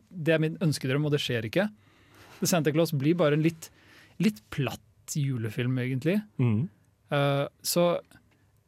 det 0.10 0.34
er 0.34 0.40
min 0.40 0.58
ønskedrøm, 0.64 1.06
og 1.06 1.12
det 1.12 1.20
skjer 1.20 1.46
ikke. 1.50 1.70
The 2.40 2.48
Santa 2.48 2.72
Claus 2.72 2.92
blir 2.96 3.16
bare 3.20 3.34
en 3.36 3.44
litt, 3.44 3.70
litt 4.20 4.42
platt 4.50 4.80
julefilm, 5.16 5.76
egentlig. 5.84 6.22
Mm. 6.40 6.70
Uh, 7.12 7.48
så 7.62 8.00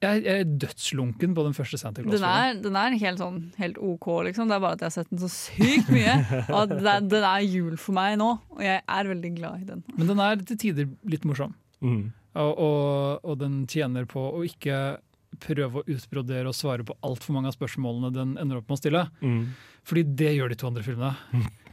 jeg, 0.03 0.23
jeg 0.25 0.41
er 0.43 0.49
dødslunken 0.59 1.31
på 1.33 1.43
den 1.47 1.55
første 1.55 1.79
Santa 1.79 2.03
Claus-filmen. 2.03 2.51
er, 2.51 2.59
den 2.61 2.75
er 2.77 2.97
helt 2.99 3.17
sånn 3.23 3.39
helt 3.57 3.77
OK, 3.79 4.05
liksom. 4.27 4.51
Det 4.51 4.57
er 4.57 4.59
bare 4.61 4.75
at 4.77 4.83
jeg 4.83 4.91
har 4.91 4.95
sett 4.99 5.09
den 5.09 5.23
så 5.23 5.29
sykt 5.31 5.87
mye. 5.89 6.17
Og 6.51 6.59
at 6.65 6.75
det, 6.75 6.91
er- 6.91 7.07
den 7.15 7.23
er 7.31 7.47
jul 7.47 7.77
for 7.81 7.95
meg 7.97 8.19
nå, 8.19 8.27
og 8.51 8.61
jeg 8.61 8.83
er 8.85 9.09
veldig 9.09 9.31
glad 9.39 9.63
i 9.63 9.65
den. 9.71 9.81
Men 9.95 10.11
den 10.11 10.19
er 10.19 10.35
til 10.51 10.57
tider 10.61 10.91
litt 11.09 11.25
morsom. 11.25 11.55
Mm. 11.81 12.11
Og, 12.35 12.53
og, 12.59 13.25
og 13.25 13.37
den 13.39 13.61
tjener 13.71 14.07
på 14.09 14.21
å 14.35 14.43
ikke 14.47 14.97
prøve 15.41 15.81
å 15.81 15.85
utbrodere 15.91 16.49
og 16.49 16.55
svare 16.55 16.85
på 16.87 16.95
altfor 17.05 17.35
mange 17.35 17.51
av 17.51 17.57
spørsmålene 17.57 18.11
den 18.15 18.35
ender 18.41 18.61
opp 18.61 18.69
med 18.69 18.77
å 18.77 18.81
stille. 18.81 19.03
Mm. 19.21 19.41
Fordi 19.85 20.03
det 20.21 20.31
gjør 20.35 20.51
de 20.51 20.57
to 20.59 20.69
andre 20.69 20.85
filmene. 20.85 21.13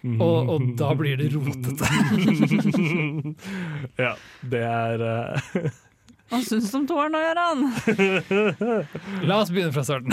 Mm. 0.02 0.18
Og, 0.18 0.50
og 0.50 0.66
da 0.80 0.90
blir 0.98 1.20
det 1.20 1.30
rotete. 1.30 1.86
ja, 4.04 4.16
det 4.50 4.62
er 4.66 5.06
eh, 5.06 5.68
Hva 6.32 6.38
syns 6.46 6.70
du 6.72 6.76
om 6.78 6.86
toeren 6.88 7.12
nå, 7.12 7.20
Gøran? 7.20 7.64
La 9.28 9.36
oss 9.42 9.50
begynne 9.52 9.72
fra 9.74 9.82
starten. 9.84 10.12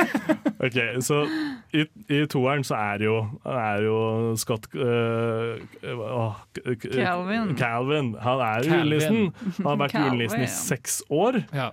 OK, 0.66 0.76
så 1.04 1.22
i, 1.76 1.84
i 2.12 2.18
toeren 2.32 2.64
så 2.66 2.76
er 2.76 3.04
jo, 3.06 3.14
er 3.48 3.82
jo 3.86 3.96
Scott 4.40 4.68
uh, 4.76 5.56
k- 6.52 6.76
Calvin. 6.92 7.54
Calvin. 7.60 8.12
Han 8.24 8.42
er 8.44 8.68
julenissen. 8.68 9.32
Han 9.58 9.68
har 9.72 9.80
vært 9.86 9.96
julenissen 9.98 10.44
i 10.44 10.50
seks 10.52 11.00
år. 11.12 11.40
Ja. 11.56 11.70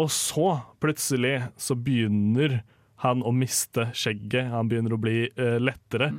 Og 0.00 0.08
så, 0.14 0.54
plutselig, 0.80 1.36
så 1.60 1.76
begynner 1.76 2.60
han 3.04 3.24
å 3.26 3.32
miste 3.36 3.88
skjegget. 3.96 4.48
Han 4.52 4.68
begynner 4.70 4.96
å 4.96 5.00
bli 5.00 5.24
uh, 5.36 5.56
lettere. 5.60 6.12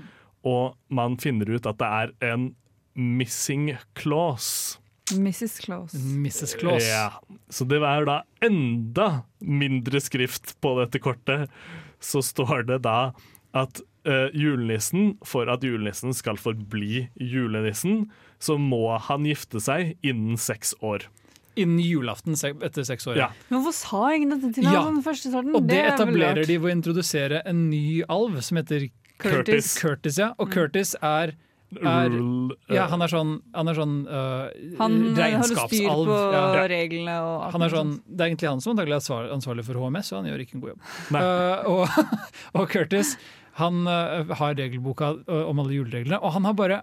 Og 0.46 0.74
man 0.94 1.18
finner 1.22 1.50
ut 1.54 1.70
at 1.70 1.78
det 1.82 1.90
er 2.02 2.14
en 2.34 2.50
missing 2.98 3.72
clause. 3.98 4.78
Mrs. 5.18 5.60
Claus. 5.64 5.94
Mrs. 5.94 6.56
Claus. 6.60 6.86
Ja. 6.88 7.12
Så 7.50 7.66
det 7.70 7.82
er 7.84 8.06
da 8.08 8.22
enda 8.44 9.24
mindre 9.40 10.02
skrift 10.04 10.56
på 10.62 10.76
dette 10.80 11.02
kortet. 11.04 11.50
Så 12.02 12.22
står 12.26 12.66
det 12.70 12.82
da 12.88 13.12
at 13.54 13.82
uh, 14.08 14.30
julenissen, 14.34 15.18
for 15.28 15.50
at 15.52 15.64
julenissen 15.66 16.14
skal 16.16 16.40
forbli 16.42 17.08
julenissen, 17.20 18.06
så 18.42 18.56
må 18.58 18.98
han 18.98 19.28
gifte 19.28 19.62
seg 19.62 19.96
innen 20.02 20.40
seks 20.40 20.74
år. 20.82 21.06
Innen 21.60 21.82
julaften 21.84 22.38
etter 22.64 22.86
seks 22.88 23.06
år. 23.12 23.18
Ja. 23.20 23.28
Men 23.50 23.60
hvorfor 23.60 23.76
sa 23.76 24.14
ingen 24.16 24.32
dette 24.38 24.54
til 24.56 24.66
ham 24.70 24.74
Ja. 24.74 24.84
den 24.88 25.04
første 25.04 25.30
starten? 25.34 25.54
Og 25.56 25.68
det 25.68 25.76
det 25.76 25.94
etablerer 25.94 26.48
de 26.48 26.58
ved 26.58 26.72
å 26.72 26.76
introdusere 26.78 27.42
en 27.46 27.70
ny 27.70 28.02
alv 28.08 28.40
som 28.42 28.58
heter 28.62 28.88
Curtis. 29.22 29.76
Curtis. 29.78 30.18
ja. 30.18 30.32
Og 30.40 30.50
Curtis 30.50 30.96
er 31.04 31.36
Er- 31.80 32.12
eh, 32.12 32.76
Ja, 32.76 32.88
han 32.92 33.02
er 33.02 33.08
sånn, 33.08 33.42
han 33.56 33.68
er 33.72 33.78
sånn 33.78 33.94
uh, 34.08 34.50
Han 34.78 35.16
har 35.16 35.44
styr 35.48 35.88
på 35.88 36.18
Ja. 36.34 36.68
reglene 36.68 37.16
og 37.24 37.46
alt 37.46 37.54
Han 37.54 37.62
er 37.62 37.70
sånn, 37.70 37.94
det 38.08 38.20
er 38.26 38.30
egentlig 38.32 38.50
han 38.50 38.62
som 38.62 38.76
antagelig 38.76 39.00
er 39.10 39.32
ansvarlig 39.32 39.64
for 39.66 39.80
HMS, 39.80 40.12
og 40.12 40.24
han 40.24 40.32
gjør 40.32 40.44
ikke 40.44 40.56
en 40.56 40.62
god 40.66 40.74
jobb. 40.74 40.82
Uh, 41.16 41.70
og, 41.72 41.88
og 42.60 42.70
Curtis 42.70 43.16
han 43.62 43.86
uh, 43.88 44.24
har 44.36 44.56
regelboka 44.56 45.14
om 45.28 45.60
alle 45.60 45.78
julereglene, 45.80 46.20
og 46.22 46.34
han 46.34 46.44
har 46.50 46.54
bare 46.60 46.82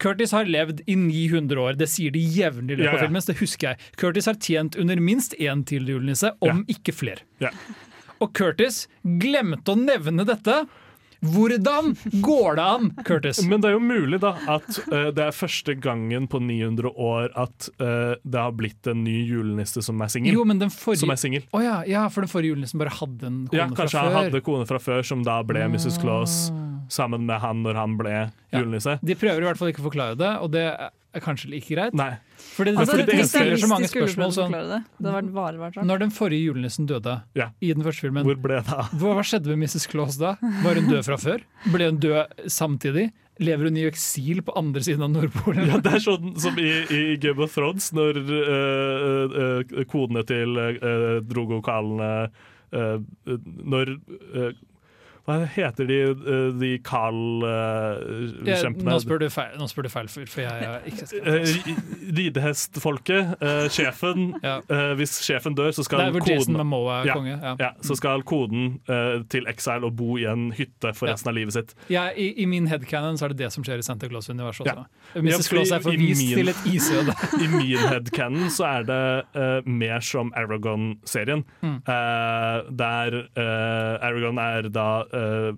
Curtis 0.00 0.32
har 0.32 0.48
levd 0.48 0.80
i 0.88 0.94
900 0.96 1.60
år, 1.60 1.76
det 1.76 1.88
sier 1.92 2.10
de 2.14 2.20
jevnlig 2.24 2.72
i 2.72 2.80
løpet 2.80 2.86
Ja, 2.88 2.92
av 2.94 3.02
ja. 3.02 3.06
filmen. 3.06 3.24
Det 3.26 3.36
husker 3.36 3.68
jeg. 3.68 3.88
Curtis 4.00 4.26
har 4.30 4.38
tjent 4.40 4.78
under 4.80 4.96
minst 4.96 5.34
én 5.36 5.60
til 5.68 5.84
julenisse, 5.92 6.32
om 6.40 6.62
ikke 6.72 6.94
flere. 6.96 7.20
Ja. 7.42 7.50
Og 8.20 8.32
Curtis 8.36 8.86
glemte 9.04 9.74
å 9.74 9.76
nevne 9.80 10.24
dette. 10.28 10.62
Hvordan 11.20 11.90
går 12.24 12.56
det 12.56 12.64
an, 12.64 12.90
Curtis? 13.04 13.42
Men 13.44 13.60
det 13.60 13.70
er 13.70 13.74
jo 13.76 13.82
mulig 13.84 14.20
da 14.22 14.32
at 14.48 14.68
uh, 14.88 15.10
det 15.12 15.26
er 15.26 15.34
første 15.36 15.74
gangen 15.76 16.26
på 16.32 16.40
900 16.40 16.92
år 16.96 17.28
at 17.36 17.68
uh, 17.80 18.14
det 18.24 18.40
har 18.40 18.54
blitt 18.56 18.88
en 18.90 19.02
ny 19.04 19.18
julenisse 19.28 19.82
som 19.84 20.00
er 20.00 20.12
singel. 20.12 20.32
Jo, 20.38 20.46
men 20.48 20.62
den 20.62 20.70
Som 20.72 20.96
forrige. 20.96 21.42
Å 21.52 21.60
ja, 21.64 21.76
ja, 21.88 22.06
for 22.08 22.24
den 22.24 22.32
forrige 22.32 22.54
julenissen 22.54 22.80
bare 22.80 22.94
hadde 22.96 23.28
en 23.28 23.42
kone 23.50 23.58
Ja, 23.60 23.68
fra 23.68 23.82
kanskje 23.82 24.04
han 24.06 24.16
hadde 24.16 24.40
kone 24.46 24.68
fra 24.70 24.80
før 24.80 25.04
som 25.06 25.24
da 25.26 25.40
ble 25.46 25.66
Mrs. 25.68 26.00
Claus 26.00 26.38
Ah. 26.50 26.86
sammen 26.88 27.26
med 27.26 27.38
han 27.40 27.62
når 27.62 27.74
han 27.78 27.96
ble 27.98 28.14
Ja. 28.50 28.58
julenisse. 28.62 28.98
De 29.04 29.14
prøver 29.14 29.44
i 29.44 29.46
hvert 29.46 29.58
fall 29.60 29.68
ikke 29.70 29.82
å 29.84 29.90
forklare 29.90 30.16
det, 30.18 30.30
og 30.40 30.50
det 30.50 30.64
er 31.14 31.22
kanskje 31.24 31.50
like 31.50 31.66
greit. 31.74 31.94
Nei. 31.98 32.12
Fordi 32.54 32.72
det, 32.72 32.78
Altså, 32.80 32.94
fordi 32.94 33.06
det 33.08 33.16
hvis 33.18 33.30
stiller 33.32 33.60
så 33.60 33.68
mange 33.70 33.88
spørsmål 33.90 34.34
sånn 34.36 34.52
Det 34.54 34.82
Det. 35.04 35.84
Når 35.90 35.98
den 36.04 36.10
forrige 36.14 36.44
julenissen 36.48 36.86
døde 36.86 37.22
Ja. 37.36 37.50
i 37.60 37.72
den 37.72 37.82
første 37.82 38.06
filmen, 38.06 38.24
Hvor 38.24 38.36
ble 38.40 38.60
det 38.60 38.72
av? 38.72 38.90
hva, 38.94 39.14
hva 39.18 39.24
skjedde 39.26 39.50
med 39.52 39.64
Mrs. 39.66 39.88
Claus 39.90 40.16
da? 40.20 40.36
Var 40.40 40.74
hun 40.80 40.88
død 40.90 41.04
fra 41.04 41.16
før? 41.16 41.42
Ble 41.72 41.90
hun 41.90 41.98
død 41.98 42.46
samtidig? 42.46 43.10
Lever 43.40 43.70
hun 43.70 43.76
i 43.80 43.86
eksil 43.88 44.42
på 44.44 44.52
andre 44.56 44.82
siden 44.84 45.02
av 45.02 45.10
Nordpolen? 45.14 45.66
Ja, 45.66 45.78
det 45.80 45.94
er 45.96 46.02
sånn 46.04 46.34
som 46.38 46.58
i, 46.60 46.68
i 46.92 47.16
Game 47.16 47.40
of 47.40 47.54
Thrones, 47.54 47.90
når 47.96 48.18
øh, 48.20 49.38
øh, 49.72 49.84
kodene 49.88 50.24
til 50.28 50.58
øh, 50.60 51.22
Drogo-kalene 51.24 52.30
Når 52.70 53.96
Hva 55.30 55.44
heter 55.54 55.84
de, 55.86 55.98
øh, 56.10 56.50
de 56.60 56.66
Jeg- 56.72 56.82
Kal-kjempene? 56.90 58.88
nå, 58.90 58.96
spør 59.04 59.18
du 59.22 59.28
feil, 59.30 59.52
nå 59.60 59.66
spør 59.70 59.82
du 59.86 59.90
feil 59.92 60.08
fyr, 60.10 60.26
for 60.26 60.40
jeg 60.42 60.50
er 60.66 60.78
ikke 60.90 61.06
Ridehestfolket, 62.18 63.22
uh, 63.40 63.66
sjefen. 63.72 64.34
ja. 64.46 64.56
hvis 64.98 65.12
sjefen 65.24 65.54
dør, 65.56 65.70
så 65.76 65.82
skal 65.86 65.98
koden 66.20 66.56
er 66.58 66.64
Ja. 67.06 67.14
konge. 67.14 67.36
Ja. 67.60 67.70
så 67.82 67.94
skal 67.98 68.22
koden 68.26 68.80
til 69.30 69.46
Exile 69.50 69.84
og 69.86 69.94
bo 69.96 70.16
i 70.18 70.24
en 70.30 70.50
hytte 70.56 70.92
for 70.96 71.06
resten 71.10 71.28
av 71.30 71.34
livet 71.36 71.52
sitt. 71.54 71.74
Ja, 71.92 72.08
i, 72.16 72.32
I 72.42 72.44
min 72.50 72.66
headcanon 72.70 73.16
så 73.20 73.24
er 73.28 73.32
det 73.34 73.38
det 73.44 73.52
som 73.54 73.62
skjer 73.64 73.78
i 73.78 73.82
Santa 73.86 74.08
Claus-universet 74.10 74.66
også. 74.66 74.84
Mrs. 75.20 75.48
Claus 75.50 75.70
er 75.74 75.80
forvist 75.84 76.22
min- 76.24 76.36
til 76.38 76.48
et 76.52 76.60
isøde. 76.66 77.12
I 77.44 77.46
min 77.52 77.78
headcanon 77.78 78.50
så 78.50 78.64
er 78.80 78.82
det 78.88 79.24
eh, 79.34 79.60
mer 79.70 80.00
som 80.04 80.32
Aragon-serien. 80.36 81.44
Mm. 81.62 81.76
Eh, 81.86 82.56
der 82.80 83.08
eh, 83.36 84.06
Aragon 84.08 84.38
er 84.42 84.62
da 84.72 84.88
uh, 85.20 85.52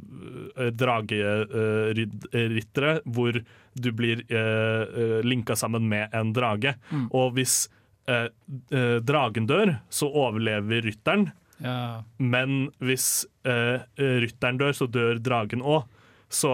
drageryttere, 0.75 2.99
hvor 3.05 3.39
du 3.73 3.89
blir 3.97 4.21
uh, 4.29 5.23
linka 5.25 5.57
sammen 5.57 5.87
med 5.89 6.13
en 6.13 6.33
drage. 6.37 6.75
Mm. 6.91 7.07
Og 7.15 7.33
hvis 7.39 7.69
eh, 8.11 8.29
eh, 8.75 8.99
dragen 9.05 9.47
dør, 9.47 9.77
så 9.93 10.09
overlever 10.09 10.83
rytteren. 10.87 11.29
Ja. 11.63 12.03
Men 12.19 12.71
hvis 12.83 13.25
eh, 13.47 13.85
rytteren 13.97 14.59
dør, 14.59 14.73
så 14.75 14.87
dør 14.91 15.21
dragen 15.23 15.63
òg. 15.63 15.85
Så 16.33 16.51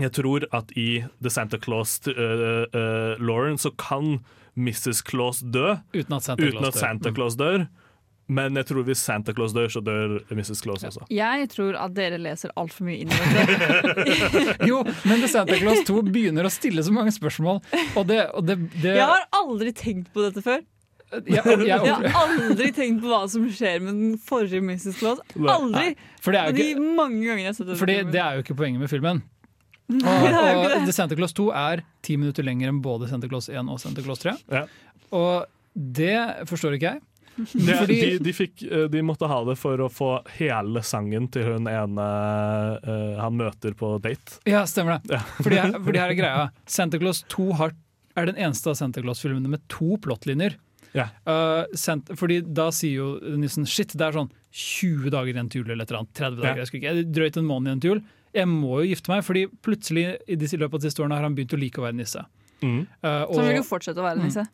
jeg 0.00 0.12
tror 0.16 0.44
at 0.56 0.72
i 0.76 1.04
The 1.22 1.30
Santa 1.30 1.58
Claus-Lauren 1.60 3.58
så 3.60 3.70
kan 3.76 4.18
Mrs. 4.56 5.00
Claus 5.08 5.40
dø 5.40 5.76
Uten 5.94 6.16
at 6.16 6.22
Santa 6.26 6.44
uten 6.44 6.58
Claus 6.58 6.74
at. 6.74 6.80
Santa 6.80 7.08
Mm. 7.10 7.14
Claus 7.16 7.36
dør. 7.40 7.66
Men 8.38 8.56
jeg 8.60 8.68
tror 8.70 8.84
hvis 8.86 9.02
Santa 9.04 9.34
Claus 9.36 9.52
dør, 9.56 9.68
så 9.72 9.82
dør 9.84 10.16
Mrs. 10.32 10.62
Claus 10.64 10.84
også. 10.88 11.04
Jeg 11.12 11.48
tror 11.52 11.76
at 11.82 11.94
dere 11.96 12.18
leser 12.22 12.52
altfor 12.60 12.86
mye 12.88 13.02
inn 13.04 13.12
i 13.12 13.20
dette. 13.22 14.66
Jo, 14.70 14.82
men 15.04 15.22
The 15.24 15.30
Santa 15.32 15.56
Claus 15.60 15.82
2 15.88 15.96
begynner 16.14 16.46
å 16.48 16.52
stille 16.52 16.84
så 16.86 16.94
mange 16.94 17.12
spørsmål, 17.14 17.60
og 17.98 18.06
det, 18.08 18.20
og 18.36 18.46
det, 18.48 18.58
det 18.82 18.94
Jeg 18.98 19.08
har 19.10 19.26
aldri 19.42 19.72
tenkt 19.76 20.12
på 20.14 20.24
dette 20.24 20.44
før. 20.44 20.62
jeg, 21.12 21.42
jeg, 21.44 21.66
Jeg 21.68 21.80
har 21.82 22.06
aldri 22.22 22.70
tenkt 22.72 23.02
på 23.04 23.10
hva 23.12 23.22
som 23.28 23.44
skjer 23.52 23.82
med 23.84 23.98
den 23.98 24.14
forrige 24.22 24.62
Mrs. 24.64 24.96
Claus. 25.02 25.20
Aldri! 25.36 25.92
For 26.24 26.32
det 26.32 26.40
er 26.46 26.56
de 26.56 26.68
ikke 26.72 26.86
mange 26.96 27.20
ganger 27.26 27.42
jeg 27.44 27.50
har 27.50 27.58
sett 27.58 27.68
denne 27.68 27.80
Fordi 27.82 27.98
filmen. 28.00 28.14
det 28.16 28.22
er 28.24 28.38
jo 28.38 28.46
ikke 28.46 28.56
poenget 28.62 28.80
med 28.86 28.92
filmen. 28.92 29.22
Og, 29.92 30.24
det 30.24 30.38
og. 30.56 30.86
The 30.86 30.92
Santa 30.96 31.18
Claus 31.18 31.34
2 31.36 31.50
er 31.58 31.82
ti 32.06 32.14
minutter 32.16 32.46
lenger 32.46 32.70
enn 32.72 32.78
både 32.84 33.10
Santa 33.10 33.28
Claus 33.28 33.50
1 33.52 33.68
og 33.68 33.80
Santa 33.82 34.00
Claus 34.06 34.22
3. 34.24 34.32
Ja. 34.54 34.62
Og 35.12 35.44
det 35.74 36.14
forstår 36.48 36.78
ikke 36.78 36.94
jeg. 36.94 37.02
Det, 37.66 37.74
Fordi- 37.78 38.00
de, 38.00 38.18
de, 38.26 38.32
fikk, 38.36 38.62
eh, 38.68 38.86
de 38.92 39.02
måtte 39.06 39.28
ha 39.30 39.38
det 39.48 39.54
for 39.60 39.80
å 39.80 39.88
få 39.92 40.10
hele 40.36 40.82
sangen 40.84 41.30
til 41.32 41.46
hun 41.48 41.68
ene 41.70 42.08
uh, 42.84 43.20
han 43.22 43.38
møter 43.38 43.72
på 43.78 43.94
date. 44.04 44.38
Ja, 44.48 44.64
stemmer 44.68 44.98
det. 45.00 45.16
Ja. 45.16 45.22
Fordi, 45.38 45.56
her- 45.62 45.78
fordi 45.86 46.02
her 46.02 46.12
er 46.12 46.18
greia. 46.18 46.44
Santa 46.68 47.00
Claus 47.00 47.22
2 47.32 47.46
har, 47.60 47.72
er 48.20 48.28
den 48.28 48.36
eneste 48.36 48.72
av 48.72 48.76
Santa 48.80 49.00
Claus-filmene 49.04 49.48
med 49.54 49.64
to 49.72 49.96
plottlinjer. 50.04 50.58
Ja. 50.92 51.06
Uh, 51.24 51.64
fordi 52.20 52.42
da 52.44 52.66
sier 52.74 52.98
jo 53.00 53.36
nissen 53.40 53.64
shit, 53.64 53.94
det 53.96 54.10
er 54.10 54.18
sånn 54.18 54.28
20 54.52 55.08
dager 55.14 55.32
igjen 55.32 55.48
til 55.48 55.62
jul 55.62 55.70
eller 55.72 55.86
et 55.86 55.92
eller 55.94 56.02
annet. 56.04 56.12
30 56.20 56.42
dager, 56.42 56.58
Ja. 56.60 56.66
jeg 56.68 56.82
ikke. 56.82 56.96
Drøyt 57.16 57.38
en 57.40 57.48
måned 57.48 57.70
igjen 57.72 57.80
til 57.86 57.94
jul. 57.94 58.02
Jeg 58.36 58.48
må 58.48 58.78
jo 58.82 58.90
gifte 58.92 59.08
meg, 59.12 59.24
fordi 59.24 59.46
plutselig 59.64 60.04
i 60.28 60.36
disse, 60.40 60.56
løpet 60.60 60.76
av 60.76 60.80
de 60.84 60.88
siste 60.90 61.00
årene 61.04 61.16
har 61.16 61.24
han 61.24 61.34
begynt 61.36 61.52
å 61.56 61.60
like 61.60 61.80
å 61.80 61.84
være 61.88 61.96
nisse. 61.96 62.20
Mm. 62.62 62.82
Uh, 63.00 63.24
Så 63.32 63.40
han 63.40 63.48
vil 63.48 63.58
jo 63.58 63.64
fortsette 63.72 64.00
å 64.00 64.04
være 64.04 64.20
nisse. 64.24 64.44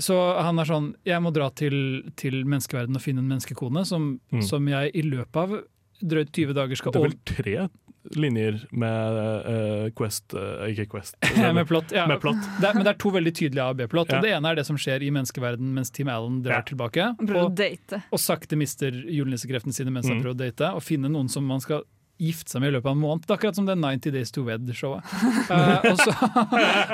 Så 0.00 0.16
han 0.42 0.58
er 0.58 0.64
sånn 0.68 0.94
Jeg 1.06 1.20
må 1.22 1.30
dra 1.32 1.50
til, 1.54 2.02
til 2.16 2.42
menneskeverdenen 2.44 2.96
og 2.96 3.02
finne 3.04 3.20
en 3.22 3.28
menneskekone 3.30 3.84
som, 3.86 4.18
Mm. 4.32 4.42
som 4.42 4.66
jeg 4.68 4.90
i 4.94 5.02
løpet 5.02 5.36
av 5.36 5.60
drøyt 6.00 6.32
20 6.32 6.54
dager 6.56 6.76
skal 6.80 6.92
Det 6.92 7.00
er 7.00 7.08
vel 7.08 7.18
tre 7.28 7.68
linjer 8.16 8.62
med 8.72 9.18
uh, 9.44 9.90
Quest 9.92 10.32
uh, 10.32 10.64
Ikke 10.72 10.86
Quest, 10.88 11.16
med 11.36 11.66
plott. 11.68 11.92
Ja. 11.92 12.06
med 12.08 12.18
plott. 12.22 12.40
Det 12.58 12.64
er, 12.70 12.74
men 12.78 12.86
det 12.86 12.94
er 12.94 12.98
to 13.02 13.10
veldig 13.12 13.32
tydelige 13.36 13.60
A- 13.66 13.74
og 13.74 13.76
B-plott. 13.76 14.08
Ja. 14.14 14.22
Det 14.24 14.30
ene 14.38 14.48
er 14.48 14.56
det 14.56 14.64
som 14.66 14.78
skjer 14.80 15.04
i 15.04 15.10
menneskeverden 15.12 15.68
mens 15.76 15.92
Tim 15.92 16.08
Allen 16.08 16.40
drar 16.42 16.62
Ja. 16.62 16.66
tilbake. 16.70 17.10
Og, 17.20 17.34
å 17.36 17.54
date. 17.54 18.00
og 18.10 18.18
sakte 18.18 18.56
mister 18.56 18.90
julenissekreftene 18.90 19.76
sine 19.76 19.92
mens 19.92 20.08
han 20.08 20.16
Mm. 20.16 20.24
prøver 20.24 20.34
å 20.34 20.40
date. 20.46 20.72
Og 20.74 20.82
finne 20.82 21.10
noen 21.12 21.28
som 21.28 21.44
man 21.44 21.60
skal 21.60 21.84
gifte 22.20 22.52
seg 22.52 22.62
med 22.62 22.72
i 22.72 22.74
løpet 22.76 22.90
av 22.90 22.96
en 22.96 23.02
måned. 23.02 23.24
Det 23.24 23.32
er 23.32 23.38
akkurat 23.38 23.58
som 23.58 23.68
det 23.68 23.76
90 23.80 24.14
Days 24.16 24.34
to 24.34 24.44
Wed-showet. 24.46 25.14
Uh, 25.50 25.78
og 25.90 26.00
så, 26.00 26.14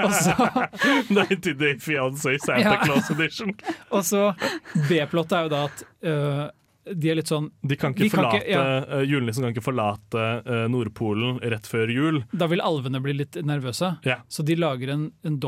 og 0.04 0.14
så, 0.14 0.36
90 1.10 1.58
Day 1.60 1.74
Fiancé 1.82 2.36
Santa. 2.44 2.78
Claus 2.84 3.10
Edition. 3.10 3.52
og 3.90 4.04
så 4.06 4.28
B-plottet 4.88 5.38
er 5.38 5.48
jo 5.48 5.52
da 5.52 5.64
at 5.66 5.84
eh, 6.06 6.44
de 6.94 7.10
er 7.10 7.16
litt 7.18 7.26
sånn 7.26 7.50
De 7.66 7.76
kan 7.76 7.92
ikke 7.94 8.02
Vi 8.04 8.08
kan 8.10 8.24
ikke- 8.36 8.48
ja. 8.48 8.62
eh, 8.84 9.02
Julenissen 9.08 9.42
kan 9.42 9.52
ikke 9.54 9.64
forlate 9.64 10.24
eh, 10.46 10.68
Nordpolen 10.68 11.40
rett 11.42 11.66
før 11.66 11.90
jul. 11.92 12.24
Da 12.32 12.46
vil 12.46 12.60
alvene 12.60 13.00
bli 13.02 13.12
litt 13.12 13.34
nervøse. 13.42 13.98
Ja. 14.04 14.20
Så 14.28 14.44
de 14.44 14.54
lager 14.56 14.90
en, 14.94 15.12
en 15.24 15.34
En 15.34 15.40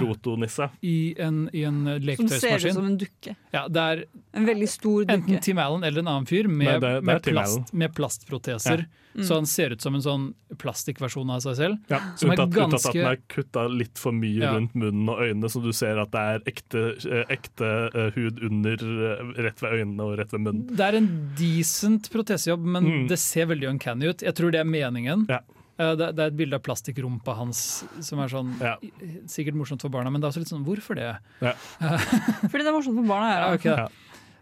protonisse. 0.00 0.70
i 0.82 1.14
en, 1.18 1.50
i 1.52 1.62
en 1.64 1.84
Som 2.16 2.28
ser 2.28 2.56
ut 2.68 2.72
som 2.74 2.86
en 2.86 2.96
dukke. 2.98 3.36
Ja, 3.52 3.66
det 3.68 3.76
er 3.82 4.04
En 4.34 4.46
veldig 4.46 4.68
stor 4.68 5.04
enten 5.04 5.26
dukke. 5.26 5.42
Tim 5.42 5.58
Allen 5.58 5.84
eller 5.84 6.00
en 6.00 6.08
annen 6.08 6.26
fyr 6.26 6.48
med, 6.48 6.66
Nei, 6.66 6.78
det- 6.80 6.94
det 6.94 7.02
med, 7.04 7.22
plast, 7.22 7.72
med 7.74 7.94
plastproteser. 7.94 8.86
Så 9.24 9.34
han 9.34 9.46
ser 9.46 9.70
ut 9.72 9.80
som 9.80 9.94
en 9.94 10.02
sånn 10.02 10.34
plastikkversjon 10.58 11.30
av 11.30 11.40
seg 11.40 11.56
selv. 11.56 11.78
Ja, 11.88 12.00
Som 12.16 12.30
er 12.30 12.36
unntatt, 12.36 12.48
unntatt 12.48 12.74
at 12.74 12.82
ganske- 12.82 12.92
den 12.92 13.06
er 13.06 13.16
kutta 13.28 13.68
litt 13.70 13.98
for 13.98 14.12
mye 14.12 14.40
Ja. 14.42 14.52
rundt 14.54 14.74
munnen 14.74 15.08
og 15.08 15.18
øynene, 15.20 15.48
så 15.48 15.62
du 15.62 15.72
ser 15.72 15.98
at 15.98 16.10
det 16.10 16.20
er 16.20 16.38
ekte, 16.50 16.82
eh, 17.10 17.24
ekte 17.36 17.70
eh, 17.94 18.10
hud 18.14 18.42
under, 18.42 18.72
eh, 18.74 19.42
rett 19.42 19.60
ved 19.62 19.72
øynene 19.72 20.00
og 20.00 20.18
rett 20.18 20.30
ved 20.32 20.40
munnen. 20.40 20.66
Det 20.76 20.80
er 20.80 20.96
en 20.96 21.32
decent 21.36 22.10
protesejobb, 22.10 22.60
men 22.62 22.84
Mm. 22.84 23.08
det 23.08 23.18
ser 23.18 23.46
veldig 23.46 23.68
uncanny 23.70 24.08
ut. 24.08 24.18
Jeg 24.22 24.34
tror 24.34 24.50
det 24.52 24.60
er 24.60 24.64
meningen. 24.64 25.26
Ja. 25.28 25.40
Eh, 25.78 25.94
Det, 25.94 26.16
det 26.16 26.18
er 26.18 26.26
et 26.28 26.36
bilde 26.36 26.54
av 26.54 26.62
plastikkrumpa 26.62 27.36
hans 27.36 27.84
som 28.00 28.18
er 28.18 28.28
sånn 28.28 28.58
Ja. 28.60 28.76
sikkert 29.26 29.52
morsomt 29.54 29.80
for 29.82 29.90
barna, 29.90 30.10
men 30.10 30.20
det 30.22 30.26
er 30.26 30.30
også 30.32 30.38
litt 30.38 30.48
sånn 30.48 30.64
hvorfor 30.64 30.94
det? 30.94 31.18
Fordi 31.80 32.62
det 32.62 32.66
er 32.66 32.72
morsomt 32.72 32.96
for 32.96 33.06
barna. 33.06 33.28
Ja, 33.36 33.52
okay. 33.54 33.76
Ja. 33.76 33.88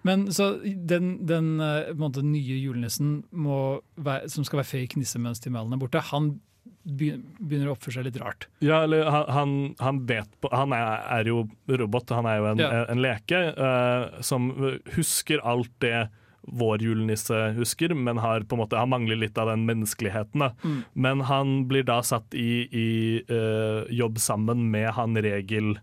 Men 0.05 0.27
så 0.37 0.51
den, 0.63 1.15
den 1.27 1.55
eh, 1.65 1.93
måte, 1.97 2.23
nye 2.25 2.59
julenissen 2.61 3.23
må 3.33 3.81
være, 3.97 4.29
som 4.33 4.45
skal 4.45 4.61
være 4.61 4.73
fake 4.73 5.01
nisse 5.01 5.21
mens 5.23 5.41
Tim 5.41 5.57
Allen 5.57 5.77
er 5.77 5.81
borte, 5.81 6.03
han 6.13 6.35
begynner 6.85 7.71
å 7.71 7.75
oppføre 7.75 7.97
seg 7.97 8.09
litt 8.11 8.19
rart. 8.21 8.47
Ja, 8.65 8.83
eller 8.85 9.09
han, 9.09 9.73
han, 9.81 10.03
vet 10.05 10.29
på 10.45 10.51
Han 10.53 10.75
er, 10.77 11.01
er 11.17 11.31
jo 11.31 11.47
robot, 11.65 12.13
han 12.13 12.29
er 12.29 12.43
jo 12.43 12.51
en, 12.51 12.61
Ja. 12.61 12.83
en 12.93 13.01
leke 13.01 13.41
uh, 13.57 14.21
som 14.21 14.51
husker 14.93 15.41
alt 15.41 15.73
det 15.85 16.11
vår 16.45 16.83
julenisse 16.85 17.39
husker, 17.57 17.95
men 17.97 18.21
har 18.21 18.45
på 18.45 18.57
en 18.57 18.61
måte, 18.61 18.77
han 18.77 18.93
mangler 18.93 19.17
litt 19.17 19.39
av 19.41 19.49
den 19.49 19.65
menneskeligheten. 19.65 20.45
Mm. 20.61 20.79
Men 20.93 21.25
han 21.25 21.55
blir 21.71 21.87
da 21.89 22.03
satt 22.05 22.37
i, 22.37 22.67
i 22.69 22.89
uh, 23.33 23.89
jobb 23.89 24.21
sammen 24.21 24.69
med 24.75 24.93
han 24.99 25.17
regel... 25.25 25.79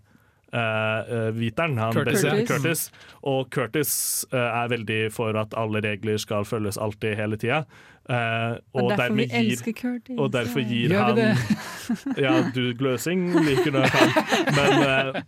eh, 0.54 1.14
eh, 1.18 1.32
viteren, 1.38 1.78
han 1.80 1.94
Curtis, 1.96 2.24
beste- 2.24 2.46
Curtis. 2.50 2.84
Og 3.24 3.50
Curtis 3.54 3.94
uh, 4.34 4.38
er 4.64 4.68
veldig 4.74 5.00
for 5.14 5.38
at 5.38 5.54
alle 5.58 5.82
regler 5.86 6.18
skal 6.22 6.44
følges 6.46 6.78
alltid 6.78 7.16
hele 7.20 7.38
tida. 7.38 7.64
Uh, 8.10 8.58
Og 8.74 8.88
og, 8.88 8.90
derfor 8.98 9.14
vi 9.16 9.26
gir, 9.30 9.52
elsker 9.54 9.74
Curtis. 9.78 10.16
og 10.20 10.32
derfor 10.34 10.64
gir 10.66 10.90
Gjør 10.90 11.12
han? 11.12 11.38
Ja, 12.26 12.32
du 12.56 12.74
gløsing 12.76 13.28
liker 13.46 13.72
nok 13.76 13.94
han. 13.94 14.16
Men 14.58 14.88
eh, 14.88 15.22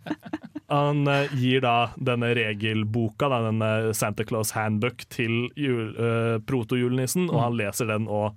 han 0.74 1.06
eh, 1.08 1.36
gir 1.38 1.62
da 1.62 1.74
denne 1.96 2.32
regelboka, 2.34 3.28
da, 3.30 3.38
denne 3.46 3.70
Santa 3.94 4.24
Claus 4.26 4.50
Handbook, 4.56 5.06
til 5.12 5.46
jul, 5.56 5.94
eh, 5.94 6.40
protojulenissen, 6.50 7.30
og 7.30 7.40
han 7.46 7.56
leser 7.62 7.86
den 7.94 8.08
og 8.10 8.34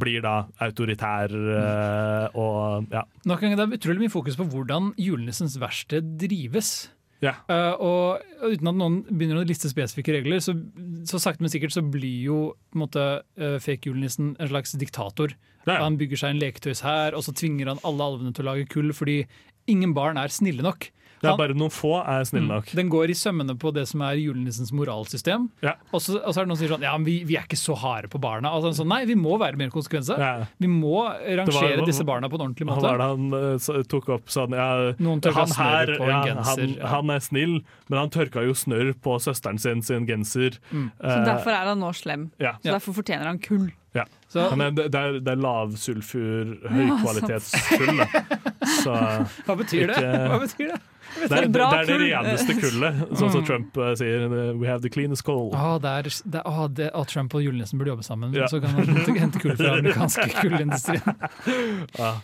blir 0.00 0.24
da 0.24 0.34
autoritær 0.64 1.32
eh, 1.32 2.36
og 2.40 2.90
ja. 2.92 3.04
Nok 3.28 3.42
en 3.42 3.54
gang, 3.54 3.58
Det 3.58 3.64
er 3.64 3.78
utrolig 3.78 4.04
mye 4.04 4.12
fokus 4.12 4.38
på 4.38 4.46
hvordan 4.50 4.92
julenissens 5.00 5.56
verksted 5.60 6.16
drives. 6.20 6.90
Yeah. 7.24 7.38
Uh, 7.48 7.72
og 7.80 8.50
uten 8.52 8.68
at 8.68 8.76
noen 8.76 8.96
begynner 9.08 9.40
å 9.40 9.46
liste 9.48 9.70
spesifikke 9.70 10.12
regler, 10.18 10.42
så, 10.44 10.52
så 11.08 11.20
sakte, 11.22 11.44
men 11.44 11.52
sikkert 11.52 11.72
så 11.72 11.80
blir 11.86 12.26
jo 12.26 12.38
måte 12.76 13.04
uh, 13.22 13.56
fake-julenissen 13.62 14.34
en 14.36 14.50
slags 14.50 14.74
diktator. 14.80 15.32
Ja. 15.64 15.78
Han 15.80 15.96
bygger 16.00 16.20
seg 16.20 16.34
en 16.34 16.42
leketøys 16.42 16.84
her, 16.84 17.16
og 17.16 17.24
så 17.24 17.32
tvinger 17.36 17.70
han 17.72 17.80
alle 17.86 18.10
alvene 18.10 18.34
til 18.36 18.44
å 18.44 18.50
lage 18.50 18.68
kull, 18.72 18.92
fordi 18.96 19.22
ingen 19.70 19.94
barn 19.96 20.20
er 20.20 20.32
snille 20.34 20.64
nok. 20.66 20.90
Det 21.24 21.32
er 21.32 21.40
bare 21.40 21.56
noen 21.58 21.72
få 21.74 21.92
er 22.04 22.24
snille 22.28 22.48
nok. 22.50 22.70
Den 22.76 22.90
går 22.92 23.10
i 23.10 23.16
sømmene 23.18 23.56
på 23.58 23.72
det 23.74 23.86
som 23.90 24.02
er 24.06 24.18
julenissens 24.20 24.70
moralsystem. 24.76 25.48
Ja. 25.64 25.74
Og, 25.90 26.00
så, 26.04 26.18
og 26.20 26.30
så 26.34 26.40
er 26.42 26.46
det 26.46 26.52
noen 26.52 26.58
som 26.60 26.64
sier 26.66 26.74
sånn 26.76 26.84
Ja, 26.86 26.92
men 26.98 27.06
vi, 27.08 27.16
vi 27.28 27.36
er 27.40 27.46
ikke 27.48 27.58
så 27.60 27.76
harde 27.80 28.10
på 28.12 28.20
barna. 28.22 28.52
Altså, 28.54 28.74
sånn, 28.78 28.90
nei, 28.92 29.02
vi 29.08 29.16
må 29.18 29.38
være 29.40 29.56
mer 29.60 29.72
konsekvenser. 29.74 30.20
Ja. 30.20 30.46
Vi 30.60 30.70
må 30.70 31.04
rangere 31.08 31.78
var- 31.80 31.86
disse 31.88 32.04
barna 32.06 32.28
på 32.32 32.38
en 32.40 32.46
ordentlig 32.48 32.68
måte 32.70 32.84
det 32.94 33.08
han 33.08 33.32
eh, 33.40 33.56
så- 33.64 33.82
tok 33.88 34.08
opp 34.18 34.28
sånn 34.32 34.52
ja, 34.54 34.68
han 34.94 35.54
her, 35.56 35.94
på 35.96 36.04
en 36.04 36.10
ja, 36.10 36.22
genser, 36.28 36.60
Han, 36.64 36.74
ja. 36.78 36.86
han 36.94 37.10
er 37.10 37.20
snill, 37.24 37.54
men 37.88 37.98
han 37.98 38.10
tørka 38.10 38.44
jo 38.46 38.52
snørr 38.54 38.92
på 39.02 39.16
søsteren 39.20 39.58
sin 39.60 39.82
sin 39.82 40.06
genser. 40.06 40.58
Mm. 40.72 40.90
Så 41.00 41.14
Eh, 41.14 41.24
derfor 41.24 41.50
er 41.50 41.64
han 41.72 41.80
nå 41.80 41.90
slem. 41.94 42.30
ja. 42.38 42.52
Så 42.62 42.70
derfor 42.72 42.92
fortjener 43.00 43.26
han 43.26 43.38
kull. 43.38 43.72
Så, 44.34 44.48
Han 44.50 44.60
er, 44.60 44.70
det, 44.74 44.88
er, 44.98 45.20
det 45.22 45.30
er 45.30 45.36
lavsulfur, 45.38 46.48
høykvalitetskull. 46.66 48.00
Så 48.82 48.94
hva 49.46 49.56
betyr 49.60 49.92
det? 49.92 50.00
Hva 50.02 50.38
betyr 50.42 50.72
det? 50.72 50.80
Det 51.14 51.30
er 51.38 51.48
det, 51.48 51.60
er 51.62 51.86
det 51.88 51.98
reneste 52.00 52.56
kullet, 52.60 53.02
sånn 53.18 53.30
som 53.30 53.40
Mm. 53.44 53.46
Trump 53.46 53.76
uh, 53.76 53.92
sier. 53.98 54.28
We 54.58 54.66
have 54.66 54.80
the 54.82 54.90
cleanest 54.90 55.24
coal. 55.24 55.50
Ah, 55.54 55.78
det 55.78 55.90
er, 55.90 56.08
det, 56.24 56.42
ah, 56.44 56.66
det, 56.68 56.90
ah, 56.94 57.04
Trump 57.04 57.34
og 57.34 57.42
julenissen 57.44 57.78
burde 57.78 57.92
jobbe 57.94 58.04
sammen, 58.06 58.32
Ja. 58.34 58.46
så 58.48 58.60
kan 58.60 58.70
han 58.70 58.84
hente, 59.18 59.38
kull 59.42 59.56
fra 59.56 59.76
den 59.76 59.78
amerikanske 59.86 60.28
kullindustrien. 60.40 61.14
Ja. 61.98 62.14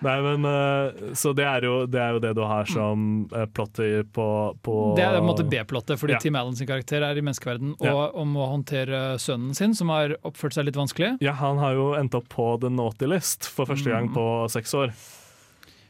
Nei, 0.00 0.12
men, 0.22 0.44
eh, 0.46 1.14
så 1.18 1.32
det 1.34 1.42
er, 1.42 1.64
jo, 1.66 1.80
det 1.90 1.98
er 1.98 2.12
jo 2.14 2.20
det 2.22 2.30
du 2.38 2.42
har 2.46 2.68
som 2.70 3.24
uh, 3.34 3.46
plotter 3.50 4.04
på, 4.14 4.26
på 4.62 4.74
Det 4.94 5.02
er 5.02 5.16
på 5.16 5.22
en 5.24 5.26
måte 5.26 5.42
B-plottet, 5.50 5.98
fordi 5.98 6.14
Ja. 6.14 6.20
Tim 6.22 6.36
Allen 6.38 6.54
sin 6.54 6.68
karakter 6.70 7.02
er 7.02 7.18
i 7.18 7.24
menneskeverden 7.26 7.72
Ja. 7.82 7.96
og, 7.96 8.14
om 8.22 8.36
å 8.38 8.46
håndtere 8.52 9.18
sønnen 9.18 9.56
sin, 9.58 9.74
som 9.74 9.90
har 9.90 10.14
oppført 10.22 10.54
seg 10.54 10.68
litt 10.70 10.78
vanskelig. 10.78 11.16
Ja, 11.20 11.32
han 11.40 11.58
har 11.58 11.74
jo 11.74 11.88
endt 11.98 12.14
opp 12.14 12.28
på 12.30 12.46
the 12.62 12.70
naughty 12.70 13.10
list 13.10 13.50
for 13.50 13.66
første 13.66 13.90
gang 13.90 14.06
Mm. 14.06 14.14
på 14.14 14.28
seks 14.54 14.72
år. 14.78 14.94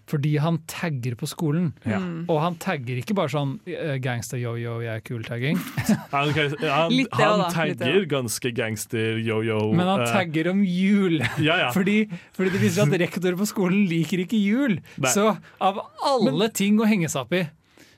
Fordi 0.09 0.37
han 0.41 0.59
tagger 0.71 1.17
på 1.21 1.29
skolen. 1.29 1.73
Ja. 1.85 1.99
Mm. 2.01 2.23
Og 2.31 2.41
han 2.41 2.57
tagger 2.63 3.01
ikke 3.01 3.17
bare 3.19 3.33
sånn 3.33 3.59
eh, 3.69 3.99
gangster 4.03 4.41
yo-yo, 4.41 4.79
jeg 4.85 4.95
er 4.95 5.05
kul-tagging. 5.05 5.61
Han, 6.09 6.31
han, 6.33 6.93
Litt 6.93 7.13
han 7.19 7.43
tagger 7.53 8.05
ganske 8.09 8.51
gangster 8.57 9.19
yo-yo. 9.21 9.59
Men 9.77 9.89
han 9.91 10.05
eh, 10.07 10.13
tagger 10.15 10.51
om 10.55 10.63
jul! 10.65 11.19
Ja, 11.49 11.59
ja. 11.61 11.69
Fordi, 11.75 12.09
fordi 12.35 12.55
det 12.55 12.61
viser 12.63 12.89
at 12.89 12.95
rektor 13.01 13.37
på 13.39 13.47
skolen 13.49 13.85
liker 13.89 14.23
ikke 14.25 14.39
jul. 14.41 14.79
Nei. 14.99 15.13
Så 15.13 15.31
av 15.65 15.79
alle 16.09 16.49
ting 16.55 16.81
å 16.81 16.89
henge 16.89 17.11
seg 17.13 17.27
opp 17.27 17.37
i, 17.37 17.45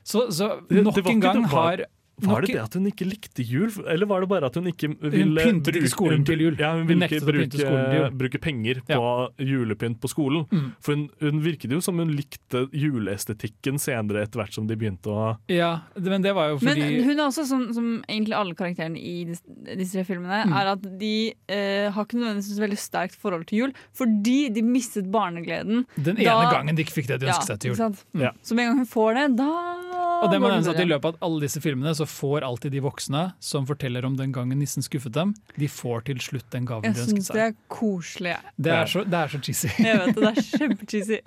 så, 0.03 0.27
så 0.33 0.53
nok 0.67 0.99
en 1.01 1.23
gang 1.23 1.43
har 1.51 1.85
Var 2.21 2.41
det 2.41 2.47
det 2.53 2.61
at 2.61 2.73
hun 2.77 2.85
ikke 2.85 3.05
likte 3.09 3.43
jul, 3.43 3.69
eller 3.87 4.05
var 4.05 4.21
det 4.21 4.29
bare 4.29 4.45
at 4.45 4.55
hun 4.55 4.65
ikke 4.71 4.89
ville 5.01 5.41
pyntet 5.41 5.75
ikke 5.79 5.89
skolen 5.89 6.25
til 6.25 6.39
jul. 6.39 6.55
Ja, 6.59 6.71
hun 6.73 6.81
Hun 6.81 6.87
ville 6.87 7.07
ikke 7.07 7.25
bruke, 7.25 8.11
bruke 8.17 8.39
penger 8.41 8.81
på 8.85 9.29
julepynt 9.39 9.99
på 9.99 10.07
skolen. 10.11 10.45
Mm. 10.51 10.71
For 10.81 10.93
hun, 10.95 11.09
hun 11.21 11.41
virket 11.41 11.71
jo 11.71 11.79
som 11.81 11.97
hun 11.97 12.09
likte 12.15 12.67
juleestetikken 12.73 13.79
senere, 13.81 14.23
etter 14.25 14.41
hvert 14.41 14.53
som 14.53 14.67
de 14.69 14.75
begynte 14.77 15.09
å 15.11 15.37
Ja, 15.49 15.81
det- 15.95 16.09
men 16.11 16.21
det 16.21 16.33
var 16.35 16.49
jo 16.49 16.57
fordi 16.59 16.79
Men 16.81 17.03
hun 17.03 17.19
er 17.19 17.23
også 17.27 17.45
som, 17.45 17.73
som 17.73 18.03
egentlig 18.07 18.33
alle 18.35 18.53
karakterene 18.55 18.97
i 18.97 19.25
disse, 19.25 19.43
disse 19.77 19.93
tre 19.93 20.03
filmene, 20.03 20.45
Mm. 20.45 20.53
er 20.53 20.65
at 20.71 20.81
de 20.99 21.33
eh, 21.49 21.89
har 21.91 22.05
ikke 22.05 22.17
nødvendigvis 22.19 22.57
et 22.57 22.63
veldig 22.69 22.77
sterkt 22.79 23.15
forhold 23.15 23.45
til 23.47 23.59
jul, 23.59 23.73
fordi 23.93 24.49
de 24.53 24.61
mistet 24.61 25.09
barnegleden. 25.11 25.85
den 26.01 26.17
ene 26.17 26.25
da- 26.25 26.51
gangen 26.51 26.75
de 26.75 26.83
ikke 26.83 26.93
fikk 27.01 27.07
det 27.07 27.19
de 27.21 27.27
ønsket 27.27 27.47
seg 27.47 27.59
til 27.59 27.71
ikke 27.71 27.77
jul. 27.77 27.95
sant? 27.95 28.05
Ja. 28.13 28.31
Så 28.43 28.55
med 28.55 28.65
en 28.65 28.69
gang 28.71 28.77
hun 28.77 28.85
får 28.85 29.13
det, 29.15 29.35
da 29.37 29.51
Og 30.21 30.29
det 30.31 30.37
må 30.41 30.49
nevnes 30.51 30.67
at 30.69 30.79
I 30.81 30.85
løpet 30.85 31.15
av 31.15 31.25
alle 31.27 31.41
disse 31.45 31.61
filmene 31.63 31.93
så 31.97 32.05
får 32.09 32.45
alltid 32.45 32.75
de 32.75 32.81
voksne 32.85 33.23
som 33.41 33.65
forteller 33.69 34.05
om 34.05 34.15
den 34.19 34.31
gangen 34.35 34.59
nissen 34.61 34.85
skuffet 34.85 35.13
dem, 35.17 35.33
de 35.57 35.67
får 35.71 36.05
til 36.11 36.21
slutt 36.21 36.49
den 36.53 36.67
gaven 36.69 36.85
Jeg 36.91 36.97
de 36.99 37.05
syns 37.07 37.13
ønsket 37.15 37.37
det 37.37 37.45
seg. 37.47 37.55
er 37.55 37.77
koselig. 37.77 38.35
Det 38.57 38.75
er 38.75 38.91
så, 38.93 39.03
det 39.05 39.21
er 39.23 39.33
så 39.33 39.41
cheesy. 39.47 39.71
Jeg 39.87 39.97
vet 40.03 40.13
det, 40.15 40.21
det 40.21 40.31
er 40.31 40.49
kjempecheesy. 40.59 41.19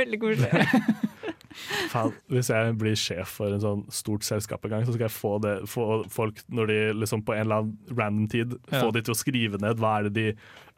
Veldig 0.00 0.20
koselig. 0.24 0.66
Faen, 1.90 2.12
hvis 2.30 2.48
jeg 2.52 2.74
blir 2.78 2.94
sjef 2.98 3.32
for 3.40 3.50
en 3.52 3.62
sånn 3.62 3.80
stort 3.92 4.22
selskap 4.26 4.62
en 4.64 4.70
gang, 4.70 4.84
så 4.86 4.94
skal 4.94 5.08
jeg 5.08 5.14
få, 5.16 5.32
det, 5.42 5.54
få 5.68 5.86
folk, 6.12 6.38
når 6.54 6.70
de 6.70 6.76
liksom 7.02 7.24
på 7.26 7.34
en 7.34 7.42
eller 7.42 7.64
annen 7.64 7.96
random 7.98 8.28
tid, 8.30 8.54
Ja. 8.70 8.84
få 8.84 8.92
de 8.94 9.02
til 9.02 9.14
å 9.16 9.18
skrive 9.18 9.58
ned 9.62 9.82
hva 9.82 9.96
er 9.98 10.06
det 10.08 10.14
de 10.14 10.26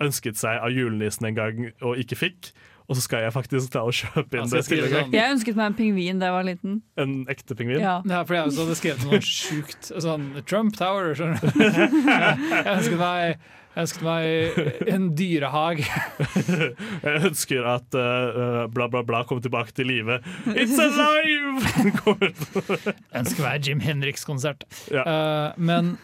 ønsket 0.06 0.40
seg 0.40 0.58
av 0.64 0.72
julenissen 0.72 1.28
en 1.28 1.36
gang 1.36 1.60
og 1.84 2.00
ikke 2.00 2.16
fikk. 2.22 2.52
Og 2.88 2.96
så 2.98 3.04
skal 3.04 3.22
jeg 3.26 3.32
faktisk 3.34 3.72
ta 3.72 3.84
og 3.86 3.94
kjøpe 3.94 4.36
inn 4.36 4.42
Altså, 4.44 4.60
det 4.66 4.90
sånn- 4.90 5.12
Jeg 5.14 5.32
ønsket 5.36 5.56
meg 5.56 5.66
en 5.70 5.78
pingvin 5.78 6.18
da 6.20 6.26
jeg 6.30 6.34
var 6.36 6.46
liten. 6.48 6.82
En 6.98 7.14
ekte 7.30 7.54
pingvin. 7.58 7.80
Ja. 7.80 8.00
Ja, 8.08 8.22
for 8.24 8.34
jeg 8.34 8.50
også 8.50 8.66
hadde 8.66 8.76
skrevet 8.80 9.06
noe 9.08 9.20
sjukt 9.22 9.92
sånn 10.02 10.30
Trump 10.46 10.76
Tower, 10.76 11.14
skjønner 11.14 11.40
du. 11.40 11.48
Jeg 11.62 12.76
ønsket 12.76 12.98
meg, 12.98 13.38
jeg 13.72 13.86
ønsket 13.86 14.02
meg 14.04 14.88
en 14.92 15.06
dyrehag. 15.16 15.80
Jeg 15.86 17.22
ønsker 17.30 17.68
at 17.70 17.96
uh, 17.96 18.66
bla, 18.72 18.88
bla, 18.92 19.02
bla 19.06 19.22
kommer 19.28 19.42
tilbake 19.46 19.72
til 19.78 19.88
live. 19.88 20.18
It's 20.52 20.76
alive! 20.82 21.62
Jeg 23.12 23.24
ønsker 23.24 23.42
meg 23.46 23.66
Jim 23.66 23.80
Henriks-konsert. 23.84 24.66
Ja. 24.92 25.02
Uh, 25.06 25.52
men 25.56 25.94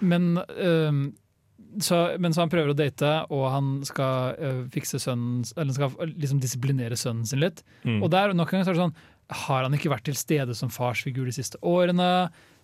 men, 0.00 0.38
ehm, 0.56 1.02
så, 1.78 2.18
men 2.18 2.32
så 2.34 2.42
han 2.42 2.50
prøver 2.50 2.72
å 2.72 2.76
date, 2.76 3.10
og 3.30 3.44
han 3.52 3.68
skal 3.86 4.34
eh, 4.38 4.60
fikse 4.74 4.98
sønnen 4.98 5.44
Eller 5.56 5.72
skal 5.76 5.92
liksom 6.16 6.40
disiplinere 6.42 6.96
sønnen 6.98 7.26
sin 7.28 7.38
litt. 7.40 7.62
Mm. 7.84 8.02
Og 8.02 8.10
der 8.10 8.32
nok 8.34 8.50
en 8.52 8.58
gang 8.58 8.66
så 8.66 8.72
er 8.72 8.78
det 8.78 8.82
sånn 8.82 8.96
Har 9.46 9.62
han 9.68 9.74
ikke 9.78 9.92
vært 9.92 10.04
til 10.08 10.16
stede 10.18 10.56
som 10.58 10.72
farsfigur 10.74 11.28
de 11.30 11.34
siste 11.36 11.60
årene? 11.62 12.08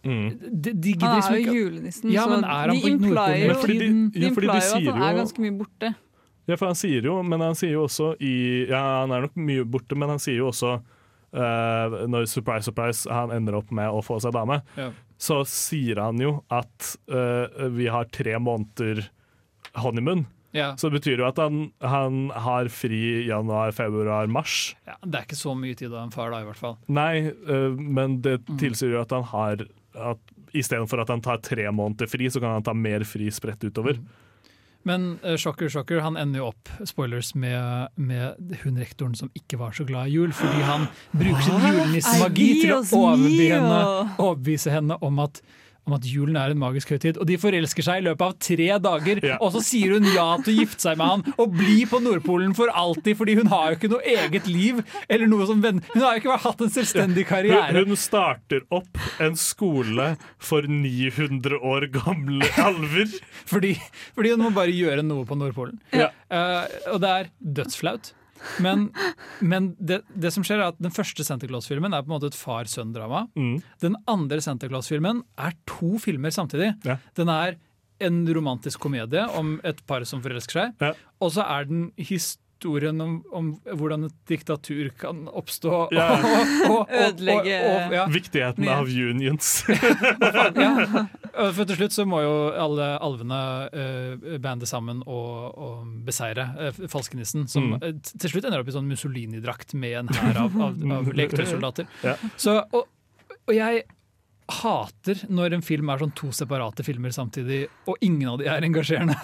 Mm. 0.06 0.26
De, 0.62 0.72
de 0.72 0.96
Han 1.02 1.16
liksom 1.18 1.34
er 1.34 1.38
jo 1.38 1.44
ikke 1.46 1.60
julenissen, 1.60 2.10
Ja, 2.14 2.24
så 2.26 2.34
men 2.36 2.44
er 2.44 2.72
han 2.72 2.76
de 2.76 2.90
implier 2.94 3.46
jo, 3.46 3.54
fordi 3.62 3.78
de- 3.78 3.86
de 3.86 4.26
ja, 4.26 4.34
fordi 4.34 4.50
de 4.50 4.58
implier 4.58 4.66
jo 4.66 4.90
at 4.90 4.98
han 5.00 5.06
er 5.08 5.16
ganske 5.22 5.40
mye 5.46 5.54
borte. 5.62 5.94
Ja, 6.46 6.54
for 6.60 6.66
han 6.70 6.76
sier 6.78 7.02
jo, 7.08 7.16
men 7.26 7.42
han 7.42 7.56
sier 7.58 7.72
jo 7.74 7.86
også 7.88 8.12
i 8.22 8.34
Ja, 8.70 8.82
han 9.02 9.10
er 9.16 9.24
nok 9.26 9.34
mye 9.38 9.64
borte, 9.66 9.96
men 9.98 10.12
han 10.14 10.20
sier 10.22 10.36
jo 10.42 10.50
også 10.52 10.76
uh, 11.34 12.06
når 12.06 12.28
surprise, 12.30 12.68
surprise, 12.70 13.06
han 13.10 13.32
ender 13.34 13.56
opp 13.58 13.72
med 13.74 13.90
å 13.90 14.02
få 14.04 14.20
seg 14.22 14.34
dame, 14.36 14.60
Ja. 14.78 14.90
Så 15.18 15.40
sier 15.48 15.96
han 16.02 16.18
jo 16.20 16.44
at 16.52 16.96
uh, 17.10 17.68
vi 17.72 17.86
har 17.92 18.04
tre 18.12 18.34
måneder 18.38 19.06
honeymoon. 19.80 20.26
ja, 20.52 20.74
Så 20.76 20.88
det 20.90 21.00
betyr 21.00 21.18
jo 21.22 21.26
at 21.28 21.36
han, 21.40 21.70
han 21.80 22.30
har 22.32 22.68
fri 22.72 23.26
januar, 23.28 23.72
februar, 23.76 24.26
mars. 24.26 24.74
ja, 24.86 24.94
Det 25.02 25.18
er 25.20 25.24
ikke 25.26 25.36
så 25.40 25.54
mye 25.58 25.76
tid 25.76 25.92
av 25.92 26.04
en 26.06 26.10
far, 26.14 26.30
da, 26.32 26.40
i 26.40 26.48
hvert 26.48 26.60
fall. 26.60 26.76
Nei, 26.88 27.28
uh, 27.48 27.72
men 27.76 28.20
det 28.22 28.40
Mm. 28.48 28.58
tilsier 28.58 28.92
jo 28.96 29.00
at 29.02 29.10
han 29.16 29.24
har 29.32 29.66
at 29.96 30.18
Istedenfor 30.56 31.00
at 31.02 31.08
han 31.12 31.20
tar 31.20 31.38
tre 31.44 31.66
måneder 31.74 32.08
fri, 32.08 32.28
så 32.32 32.40
kan 32.40 32.54
han 32.54 32.62
ta 32.64 32.72
mer 32.72 33.02
fri 33.04 33.26
spredt 33.34 33.60
utover. 33.66 33.98
Mm. 33.98 34.06
Men 34.86 35.18
uh, 35.24 35.34
shocker, 35.40 35.68
shocker, 35.72 36.00
han 36.04 36.16
ender 36.20 36.44
jo 36.44 36.50
opp 36.52 36.70
spoilers, 36.86 37.32
med, 37.34 37.88
med 37.98 38.56
hun 38.62 38.78
rektoren 38.78 39.16
som 39.18 39.32
ikke 39.34 39.58
var 39.58 39.74
så 39.74 39.86
glad 39.88 40.06
i 40.10 40.14
jul, 40.14 40.34
fordi 40.36 40.62
han 40.66 40.86
bruker 41.10 41.42
sin 41.42 41.64
julenissemagi 41.64 42.48
til 42.62 42.74
å 42.76 42.80
overbevise 42.84 43.48
henne, 43.56 43.80
overbevise 44.16 44.76
henne 44.76 44.98
om 45.02 45.24
at 45.26 45.42
om 45.86 45.94
at 45.96 46.06
julen 46.08 46.36
er 46.38 46.52
en 46.52 46.58
magisk 46.58 46.90
høytid, 46.94 47.20
og 47.22 47.28
de 47.28 47.38
forelsker 47.38 47.86
seg 47.86 48.00
i 48.00 48.06
løpet 48.08 48.24
av 48.26 48.34
tre 48.42 48.68
dager. 48.82 49.20
Ja. 49.24 49.38
Og 49.44 49.52
så 49.54 49.62
sier 49.64 49.94
hun 49.96 50.08
ja 50.10 50.26
til 50.42 50.54
å 50.54 50.64
gifte 50.64 50.82
seg 50.88 50.98
med 50.98 51.12
han 51.12 51.36
og 51.36 51.54
bli 51.54 51.78
på 51.88 52.00
Nordpolen 52.02 52.56
for 52.58 52.72
alltid, 52.74 53.14
fordi 53.20 53.36
hun 53.38 53.50
har 53.52 53.70
jo 53.70 53.78
ikke 53.78 53.92
noe 53.94 54.16
eget 54.16 54.50
liv. 54.50 54.82
eller 55.08 55.30
noe 55.30 55.46
som 55.48 55.62
venn. 55.62 55.80
Hun 55.94 56.02
har 56.02 56.16
jo 56.16 56.24
ikke 56.24 56.38
hatt 56.42 56.64
en 56.64 56.72
selvstendig 56.74 57.26
karriere. 57.28 57.70
Hun, 57.76 57.94
hun 57.94 58.00
starter 58.00 58.66
opp 58.74 59.00
en 59.22 59.38
skole 59.38 60.12
for 60.42 60.66
900 60.66 61.62
år 61.62 61.88
gamle 61.94 62.50
alver. 62.60 63.10
Fordi, 63.50 63.76
fordi 64.16 64.32
hun 64.32 64.42
må 64.42 64.50
bare 64.54 64.74
gjøre 64.74 65.04
noe 65.06 65.22
på 65.28 65.36
Nordpolen. 65.38 65.78
Ja. 65.94 66.08
Uh, 66.32 66.66
og 66.96 67.02
det 67.04 67.10
er 67.12 67.28
dødsflaut. 67.60 68.10
Men, 68.62 68.88
men 69.40 69.70
det, 69.78 70.00
det 70.14 70.32
som 70.34 70.44
skjer 70.46 70.60
er 70.62 70.72
at 70.72 70.80
den 70.82 70.94
første 70.94 71.24
Santa 71.26 71.48
Claus-filmen 71.50 71.94
er 71.94 72.04
på 72.04 72.10
en 72.10 72.16
måte 72.16 72.30
et 72.30 72.38
far-sønn-drama. 72.38 73.26
Mm. 73.38 73.56
Den 73.84 73.98
andre 74.10 74.40
Santa 74.44 74.70
Claus-filmen 74.70 75.22
er 75.40 75.56
to 75.68 75.96
filmer 76.02 76.34
samtidig. 76.34 76.74
Ja. 76.86 76.98
Den 77.18 77.32
er 77.32 77.58
en 78.06 78.22
romantisk 78.28 78.82
komedie 78.84 79.22
om 79.38 79.56
et 79.64 79.78
par 79.88 80.04
som 80.08 80.20
forelsker 80.24 80.60
seg. 80.60 80.74
Ja. 80.84 80.92
Og 81.24 81.32
så 81.36 81.46
er 81.46 81.68
den 81.68 81.88
historien 82.56 83.00
om, 83.04 83.16
om 83.36 83.48
hvordan 83.76 84.06
et 84.08 84.14
diktatur 84.30 84.88
kan 84.98 85.26
oppstå. 85.28 85.88
Ja. 85.92 86.06
Og, 86.16 86.70
og, 86.70 86.78
og, 86.80 86.88
Ødelegge- 86.88 87.58
og, 87.60 87.74
og, 87.88 87.92
ja. 87.94 88.06
Viktigheten 88.08 88.68
av 88.72 88.86
unions. 88.88 89.50
Ja. 91.36 91.50
For 91.52 91.66
til 91.68 91.76
slutt 91.76 91.92
så 91.92 92.06
må 92.08 92.22
jo 92.24 92.32
alle 92.56 92.86
alvene 93.04 93.38
uh, 93.68 94.36
bande 94.40 94.66
sammen 94.68 95.02
og, 95.04 95.52
og 95.60 95.90
beseire 96.06 96.46
uh, 96.56 96.80
falskenissen, 96.88 97.44
som 97.50 97.66
Mm. 97.66 97.74
eh, 97.82 97.94
til 98.20 98.30
slutt 98.30 98.44
ender 98.46 98.62
opp 98.62 98.68
i 98.70 98.74
sånn 98.76 98.86
Mussolini-drakt 98.88 99.74
med 99.74 99.96
en 99.98 100.08
hær 100.14 100.36
av, 100.44 100.54
av, 100.62 100.76
av 101.00 101.08
leketøysoldater. 101.18 101.88
Ja. 102.06 102.14
Så, 102.38 102.60
og, 102.72 102.86
og 103.42 103.52
jeg 103.56 103.82
hater 104.46 105.24
når 105.32 105.56
en 105.56 105.62
film 105.64 105.88
er 105.90 105.98
sånn 105.98 106.12
to 106.14 106.28
separate 106.34 106.84
filmer 106.86 107.10
samtidig, 107.14 107.64
og 107.90 107.96
ingen 108.04 108.28
av 108.30 108.38
de 108.38 108.46
er 108.50 108.62
engasjerende. 108.66 109.16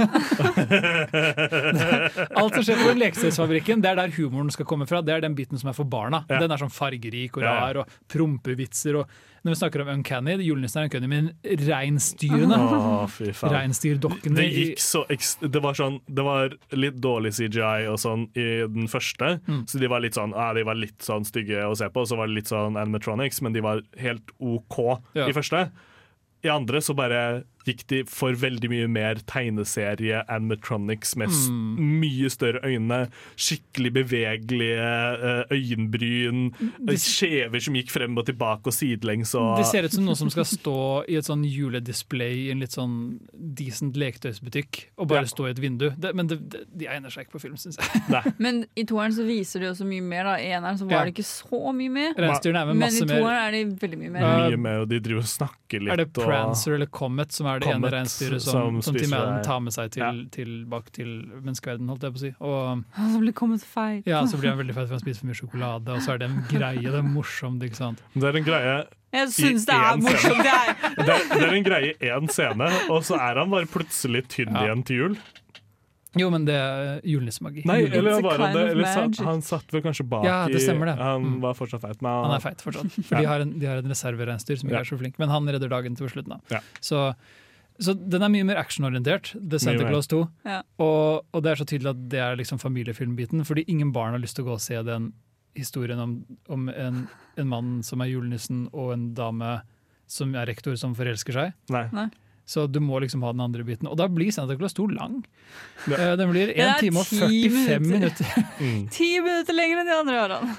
Alt 2.40 2.54
som 2.58 2.64
skjer 2.66 2.80
på 2.80 2.88
den 2.88 3.02
leketøysfabrikken, 3.04 3.82
det 3.84 3.90
er 3.92 4.00
der 4.00 4.14
humoren 4.16 4.50
skal 4.54 4.66
komme 4.68 4.86
fra. 4.90 4.98
Det 5.04 5.14
er 5.14 5.22
den 5.22 5.36
biten 5.38 5.60
som 5.60 5.70
er 5.70 5.76
for 5.78 5.86
barna. 5.88 6.18
Ja. 6.26 6.40
Den 6.42 6.50
er 6.50 6.58
sånn 6.62 6.74
fargerik 6.74 7.32
og 7.38 7.42
rar 7.46 7.74
og 7.84 7.88
prompevitser. 8.10 8.98
Og 8.98 9.04
når 9.42 9.54
vi 9.54 9.58
snakker 9.58 9.82
om 9.82 9.88
Uncanny, 9.96 10.36
julenissen 10.46 10.80
er 10.82 10.86
uncanny, 10.86 11.08
men 11.10 11.30
reinsdyrene 11.66 12.58
oh. 12.62 13.16
Reinsdyrdokkene 13.50 14.38
Det 14.38 14.46
gikk 14.48 14.82
så 14.82 15.02
ekst 15.12 15.42
Det 15.42 15.62
var 15.64 15.74
sånn 15.78 15.98
Det 16.06 16.24
var 16.26 16.54
litt 16.78 17.00
dårlig 17.02 17.34
CGI 17.38 17.88
og 17.90 17.98
sånn 18.02 18.28
i 18.38 18.46
den 18.70 18.86
første. 18.92 19.36
Mm. 19.48 19.64
Så 19.66 19.80
de 19.82 19.90
var 19.90 20.04
litt 20.04 20.18
sånn 20.18 20.34
ah, 20.38 20.52
De 20.54 20.62
var 20.68 20.78
litt 20.78 21.02
sånn 21.02 21.26
stygge 21.26 21.64
å 21.66 21.74
se 21.78 21.88
på, 21.90 22.04
og 22.04 22.10
så 22.10 22.18
var 22.20 22.30
det 22.30 22.38
litt 22.38 22.52
sånn 22.52 22.78
animatronics, 22.78 23.42
men 23.42 23.56
de 23.56 23.64
var 23.64 23.82
helt 23.98 24.30
OK 24.38 24.78
Ja. 25.18 25.26
i 25.28 25.34
første. 25.34 25.66
I 26.42 26.50
andre 26.50 26.80
så 26.82 26.94
bare 26.98 27.42
gikk 27.66 27.86
de 27.88 28.02
for 28.04 28.32
veldig 28.32 28.68
mye 28.70 28.88
mer 28.88 29.14
tegneserie 29.26 30.24
animatronics 30.28 31.16
med 31.16 31.28
s- 31.30 31.48
Mm. 31.48 32.00
mye 32.00 32.30
større 32.30 32.60
øyne, 32.64 33.10
skikkelig 33.36 33.92
bevegelige 33.92 34.78
eh, 34.82 35.44
øyenbryn, 35.50 36.52
Det- 36.86 36.98
skjever 36.98 37.60
som 37.60 37.74
gikk 37.74 37.90
frem 37.90 38.16
og 38.18 38.26
tilbake 38.26 38.66
og 38.66 38.72
sidelengs 38.72 39.34
og 39.34 39.58
Det 39.58 39.66
ser 39.66 39.84
ut 39.84 39.92
som 39.92 40.04
noe 40.04 40.14
som 40.16 40.30
skal 40.30 40.44
stå 40.44 41.04
i 41.08 41.16
et 41.16 41.24
sånn 41.24 41.44
juledisplay 41.44 42.46
i 42.48 42.50
en 42.50 42.60
litt 42.60 42.70
sånn 42.74 43.20
decent 43.54 43.94
leketøysbutikk, 43.96 44.86
og 44.98 45.08
bare 45.08 45.22
Ja. 45.22 45.26
stå 45.26 45.46
i 45.46 45.50
et 45.50 45.58
vindu. 45.60 45.90
Det, 45.98 46.14
men 46.14 46.26
det, 46.26 46.48
det, 46.48 46.60
de 46.76 46.86
egner 46.86 47.10
seg 47.10 47.26
ikke 47.26 47.38
på 47.38 47.40
film, 47.40 47.56
syns 47.56 47.76
jeg. 47.78 48.34
Men 48.38 48.66
i 48.76 48.84
toeren 48.84 49.12
så 49.12 49.24
viser 49.26 49.60
de 49.60 49.66
også 49.70 49.86
mye 49.86 50.02
mer. 50.02 50.24
da 50.24 50.34
I 50.36 50.50
eneren 50.56 50.78
så 50.78 50.88
Ja. 50.90 50.98
var 50.98 51.04
det 51.06 51.14
ikke 51.14 51.24
så 51.26 51.72
mye 51.74 51.90
med. 51.90 52.18
Er 52.18 52.64
med 52.64 52.76
Men 52.76 52.88
i 52.88 53.00
toeren 53.06 53.48
er 53.48 53.50
de 53.52 53.64
veldig 53.76 53.98
mye 53.98 54.10
mer. 54.10 54.20
Ja. 54.20 54.48
mye 54.50 54.56
med, 54.58 54.78
og 54.80 54.88
de 54.88 54.98
driver 55.00 55.18
og 55.18 55.24
snakker 55.24 55.80
litt. 55.80 55.92
Er 55.92 55.96
det 55.96 56.18
og- 56.18 56.24
Prancer 56.26 56.74
eller 56.74 56.86
Comet 56.86 57.32
som 57.32 57.46
er 57.46 57.51
det 57.60 57.68
ene 57.74 57.90
reinsdyret 57.92 58.40
som 58.40 58.80
som, 58.82 58.96
som 58.98 59.42
tar 59.42 59.60
med 59.60 59.72
seg 59.72 59.90
til, 59.90 60.02
Ja. 60.02 60.12
tilbake 60.30 60.90
til 60.92 61.06
menneskeverdenen, 61.42 61.88
holdt 61.88 62.02
jeg 62.02 62.12
på 62.12 62.16
å 62.16 62.20
si. 62.20 62.34
Og 62.40 62.84
Han 62.94 63.20
blir 63.20 63.32
kommet 63.32 63.62
feil. 63.64 64.02
ja, 64.06 64.22
så 64.24 64.38
blir 64.40 64.50
han 64.50 64.58
veldig 64.58 64.74
feit 64.74 64.86
for 64.88 64.94
han 64.96 65.00
spiser 65.00 65.20
for 65.20 65.26
mye 65.26 65.40
sjokolade, 65.40 65.88
og 65.88 66.00
så 66.02 66.14
er 66.14 66.18
det 66.18 66.30
en 66.30 66.44
greie, 66.48 66.82
det 66.82 66.94
er 66.94 67.02
morsomt, 67.02 67.62
ikke 67.62 67.76
sant. 67.76 68.02
Det 68.14 68.24
er 68.24 68.36
en 68.36 68.44
greie 68.44 68.86
Jeg 69.12 69.28
syns 69.28 69.66
det 69.66 69.74
er 69.74 69.96
morsomt. 70.00 70.42
Det 70.42 70.54
er. 70.56 70.74
Det 71.02 71.08
er, 71.08 71.22
det 71.38 71.42
er 71.48 71.54
en 71.54 71.64
greie 71.64 71.94
i 72.00 72.06
én 72.08 72.28
scene, 72.30 72.68
og 72.90 73.02
så 73.04 73.14
er 73.20 73.36
han 73.38 73.50
bare 73.50 73.66
plutselig 73.66 74.26
tynn 74.28 74.52
Ja. 74.54 74.64
igjen 74.66 74.84
til 74.84 74.96
jul. 74.96 75.16
Jo, 76.14 76.28
men 76.28 76.44
det 76.44 76.52
er 76.54 77.00
julenissemagi. 77.08 77.62
Nei, 77.64 77.86
eller 77.88 78.20
var 78.20 78.36
han 78.38 78.52
det? 78.54 78.64
Eller 78.74 78.84
satt, 78.84 79.16
han 79.24 79.40
satt 79.40 79.70
vel 79.72 79.80
kanskje 79.80 80.04
bak 80.06 80.26
Ja, 80.26 80.46
det 80.46 80.60
stemmer 80.60 80.90
det. 80.90 80.98
i 80.98 81.02
Han 81.02 81.22
Mm. 81.24 81.40
var 81.40 81.54
fortsatt 81.54 81.80
feit, 81.80 82.02
men 82.02 82.12
Han 82.24 82.34
er 82.36 82.40
feit 82.40 82.60
fortsatt, 82.60 82.92
for 83.06 83.16
de 83.16 83.24
har 83.24 83.40
en, 83.40 83.58
de 83.58 83.64
har 83.66 83.76
en 83.78 83.88
reservereinsdyr 83.88 84.58
som 84.60 84.68
ikke 84.68 84.76
Ja. 84.76 84.80
er 84.80 84.84
så 84.84 84.98
flink, 85.00 85.18
men 85.18 85.30
han 85.30 85.46
redder 85.48 85.70
dagen 85.70 85.96
til 85.96 86.06
slutten. 86.08 86.28
da. 86.28 86.40
Ja. 86.50 86.60
Så, 86.82 87.14
så 87.84 87.94
den 87.98 88.22
er 88.22 88.30
mye 88.32 88.46
mer 88.48 88.60
actionorientert, 88.60 89.32
The 89.38 89.58
Santa. 89.62 89.88
Claus 89.88 90.08
2. 90.12 90.22
Ja. 90.48 90.60
Og, 90.82 91.26
og 91.32 91.42
det 91.44 91.52
er 91.52 91.60
så 91.62 91.66
tydelig 91.68 91.92
at 91.94 92.00
det 92.12 92.22
er 92.22 92.38
liksom 92.40 92.60
familiefilmbiten, 92.62 93.44
fordi 93.48 93.64
ingen 93.72 93.92
barn 93.94 94.16
har 94.16 94.22
lyst 94.22 94.38
til 94.38 94.46
å 94.46 94.52
gå 94.52 94.56
og 94.58 94.64
se 94.64 94.80
den 94.86 95.12
historien 95.58 96.00
om, 96.00 96.16
om 96.48 96.68
en, 96.72 97.04
en 97.36 97.48
mann 97.50 97.72
som 97.86 98.00
er 98.00 98.12
julenissen, 98.14 98.66
og 98.72 98.94
en 98.94 99.10
dame 99.18 99.58
som 100.10 100.34
er 100.36 100.48
rektor 100.48 100.76
som 100.80 100.94
forelsker 100.96 101.36
seg. 101.36 101.54
Nei. 101.72 102.08
Så 102.44 102.66
du 102.66 102.80
må 102.82 102.98
liksom 103.00 103.22
ha 103.22 103.30
den 103.32 103.40
andre 103.44 103.64
biten. 103.64 103.86
Og 103.88 103.96
da 103.96 104.08
blir 104.10 104.32
Santa 104.34 104.56
Claus 104.58 104.74
2 104.76 104.88
lang. 104.96 105.20
Ja. 105.86 105.94
Eh, 105.94 106.14
Den 106.18 106.32
blir 106.32 106.50
Den 106.50 106.58
1 106.58 106.64
er 106.66 106.80
time 106.82 107.00
og 107.00 107.06
45 107.06 107.86
minutter. 107.86 107.86
minutter. 107.86 108.48
Mm. 108.58 108.88
Ti 108.96 109.10
minutter 109.22 109.56
lenger 109.56 109.82
enn 109.82 109.90
de 109.92 109.94
andre 110.00 110.18
årene. 110.24 110.56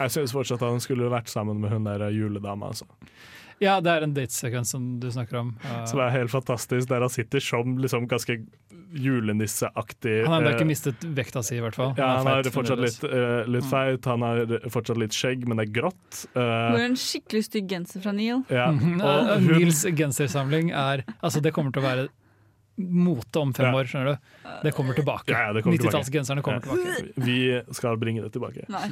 Jeg 0.00 0.14
syns 0.16 0.34
fortsatt 0.34 0.62
at 0.64 0.72
han 0.72 0.80
skulle 0.82 1.10
vært 1.12 1.28
sammen 1.30 1.60
med 1.60 1.74
hun 1.74 1.86
der 1.86 2.06
juledama. 2.14 2.72
Altså. 2.72 2.88
Ja, 3.60 3.76
det 3.84 3.92
er 3.92 4.06
en 4.06 4.14
datesekvens 4.16 4.70
som 4.72 4.84
du 5.02 5.10
snakker 5.12 5.36
om. 5.42 5.50
Uh, 5.64 5.82
Som 5.90 6.00
er 6.00 6.12
helt 6.14 6.32
fantastisk, 6.32 6.88
der 6.88 7.04
han 7.04 7.12
sitter 7.12 7.42
som 7.44 7.76
liksom 7.78 8.06
ganske 8.08 8.38
julenisseaktig. 8.90 10.14
Han 10.24 10.32
har 10.32 10.40
ennå 10.40 10.50
eh, 10.50 10.56
ikke 10.58 10.68
mistet 10.68 11.04
vekta 11.16 11.42
si, 11.46 11.58
i 11.58 11.62
hvert 11.62 11.76
fall. 11.78 11.92
Ja, 11.98 12.08
han 12.18 12.26
er 12.30 12.40
har 12.40 12.54
fortsatt 12.54 12.80
litt, 12.82 13.02
uh, 13.06 13.42
litt 13.50 13.66
feit, 13.70 14.08
han 14.10 14.24
har 14.26 14.40
fortsatt 14.72 14.98
litt 15.00 15.14
skjegg, 15.16 15.44
men 15.48 15.60
det 15.60 15.68
er 15.68 15.74
grått. 15.80 16.22
Uh, 16.34 16.40
det 16.40 16.80
er 16.80 16.86
en 16.88 16.96
skikkelig 16.98 17.44
stygg 17.46 17.68
genser 17.70 18.02
fra 18.04 18.14
Neil. 18.16 18.42
ja. 18.50 18.70
Og 19.10 19.30
eh, 19.34 19.44
hun, 19.44 19.52
Neils 19.60 19.84
gensersamling 19.96 20.72
er 20.76 21.04
Altså, 21.20 21.40
det 21.44 21.52
kommer 21.56 21.72
til 21.74 21.82
å 21.84 21.86
være 21.86 22.08
mote 22.80 23.40
om 23.42 23.52
fem 23.52 23.66
Ja. 23.68 23.74
år, 23.76 23.88
skjønner 23.90 24.14
du. 24.14 24.28
Det 24.64 24.72
kommer 24.72 24.96
tilbake. 24.96 25.28
Ja, 25.32 25.46
ja, 25.48 25.52
det 25.52 25.62
kommer 25.66 25.76
tilbake. 25.76 25.98
90-tallsgenserne 26.00 26.42
kommer 26.42 26.60
tilbake. 26.64 27.12
vi 27.20 27.38
skal 27.76 27.98
bringe 28.00 28.22
det 28.24 28.32
tilbake. 28.32 28.64
Nei. 28.72 28.86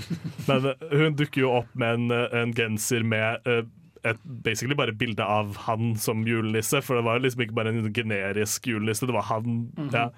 Men 0.48 0.66
eh, 0.74 0.86
hun 0.92 1.16
dukker 1.16 1.40
jo 1.46 1.52
opp 1.62 1.74
med 1.74 1.94
en, 2.02 2.10
eh, 2.12 2.38
en 2.42 2.52
genser 2.56 3.06
med 3.06 3.48
eh, 3.48 3.62
et, 4.06 4.18
basically 4.24 4.76
bare 4.78 4.94
bilde 4.96 5.24
av 5.24 5.56
han 5.66 5.94
som 5.98 6.24
julenisse, 6.26 6.80
for 6.84 6.98
det 6.98 7.06
var 7.06 7.22
liksom 7.22 7.44
ikke 7.44 7.56
bare 7.56 7.72
en 7.72 7.88
generisk 7.94 8.68
julenisse, 8.70 9.06
det 9.08 9.16
var 9.16 9.26
han. 9.30 9.70
Mhm. 9.76 9.88
ja. 9.94 10.08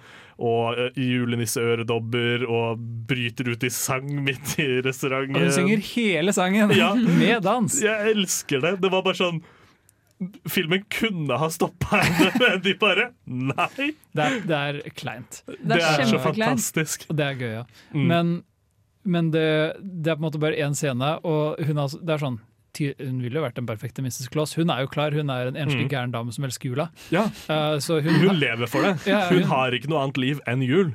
Og 0.40 0.78
uh, 0.78 0.96
julenisseøredobber 0.96 2.46
og 2.48 2.80
bryter 3.08 3.50
ut 3.52 3.64
i 3.66 3.70
sang 3.72 4.08
midt 4.24 4.54
i 4.62 4.68
restauranten. 4.86 5.36
Og 5.36 5.48
hun 5.48 5.56
synger 5.56 5.82
hele 5.92 6.32
sangen 6.32 6.72
Ja. 6.76 6.94
med 7.22 7.42
dans. 7.44 7.80
Jeg 7.82 8.14
elsker 8.14 8.62
det. 8.64 8.78
Det 8.80 8.92
var 8.92 9.04
bare 9.06 9.20
sånn 9.20 9.42
Filmen 10.52 10.82
kunne 10.92 11.36
ha 11.40 11.46
stoppa 11.48 12.02
henne, 12.02 12.26
men 12.42 12.58
de 12.60 12.74
bare 12.76 13.06
Nei! 13.24 13.86
Det 14.12 14.24
er, 14.26 14.34
det 14.44 14.58
er 14.58 14.80
kleint. 14.92 15.40
Det 15.48 15.78
er 15.80 16.04
så 16.08 16.20
fantastisk. 16.20 17.06
Og 17.08 17.16
det 17.16 17.24
er 17.24 17.38
gøy, 17.40 17.52
ja. 17.54 17.62
Mm. 17.94 18.04
Men, 18.10 18.32
men 19.08 19.30
det, 19.32 19.46
det 19.80 20.12
er 20.12 20.18
på 20.18 20.20
en 20.20 20.26
måte 20.26 20.42
bare 20.42 20.60
én 20.60 20.76
scene, 20.76 21.14
og 21.24 21.56
hun 21.64 21.80
har, 21.80 21.96
det 22.04 22.16
er 22.16 22.24
sånn 22.26 22.36
hun 22.78 23.20
ville 23.22 23.34
jo 23.40 23.42
vært 23.42 23.54
den 23.58 23.66
perfekte 23.66 24.02
Mrs. 24.02 24.28
Kloss. 24.30 24.54
Hun 24.54 24.70
er 24.70 24.80
jo 24.84 24.86
klar, 24.88 25.12
hun 25.12 25.30
er 25.30 25.48
en 25.48 25.54
enslig 25.56 25.86
Mm. 25.86 25.90
gæren 25.90 26.12
dame 26.12 26.32
som 26.32 26.44
elsker 26.44 26.70
jula. 26.70 26.90
Ja, 27.10 27.24
Uh, 27.48 27.78
så 27.82 28.00
hun, 28.02 28.14
hun 28.14 28.36
lever 28.38 28.66
for 28.68 28.82
det. 28.82 29.06
Ja, 29.06 29.28
Hun 29.28 29.42
hun- 29.42 29.48
har 29.50 29.70
ikke 29.72 29.88
noe 29.88 30.02
annet 30.04 30.16
liv 30.18 30.40
enn 30.46 30.62
jul. 30.62 30.94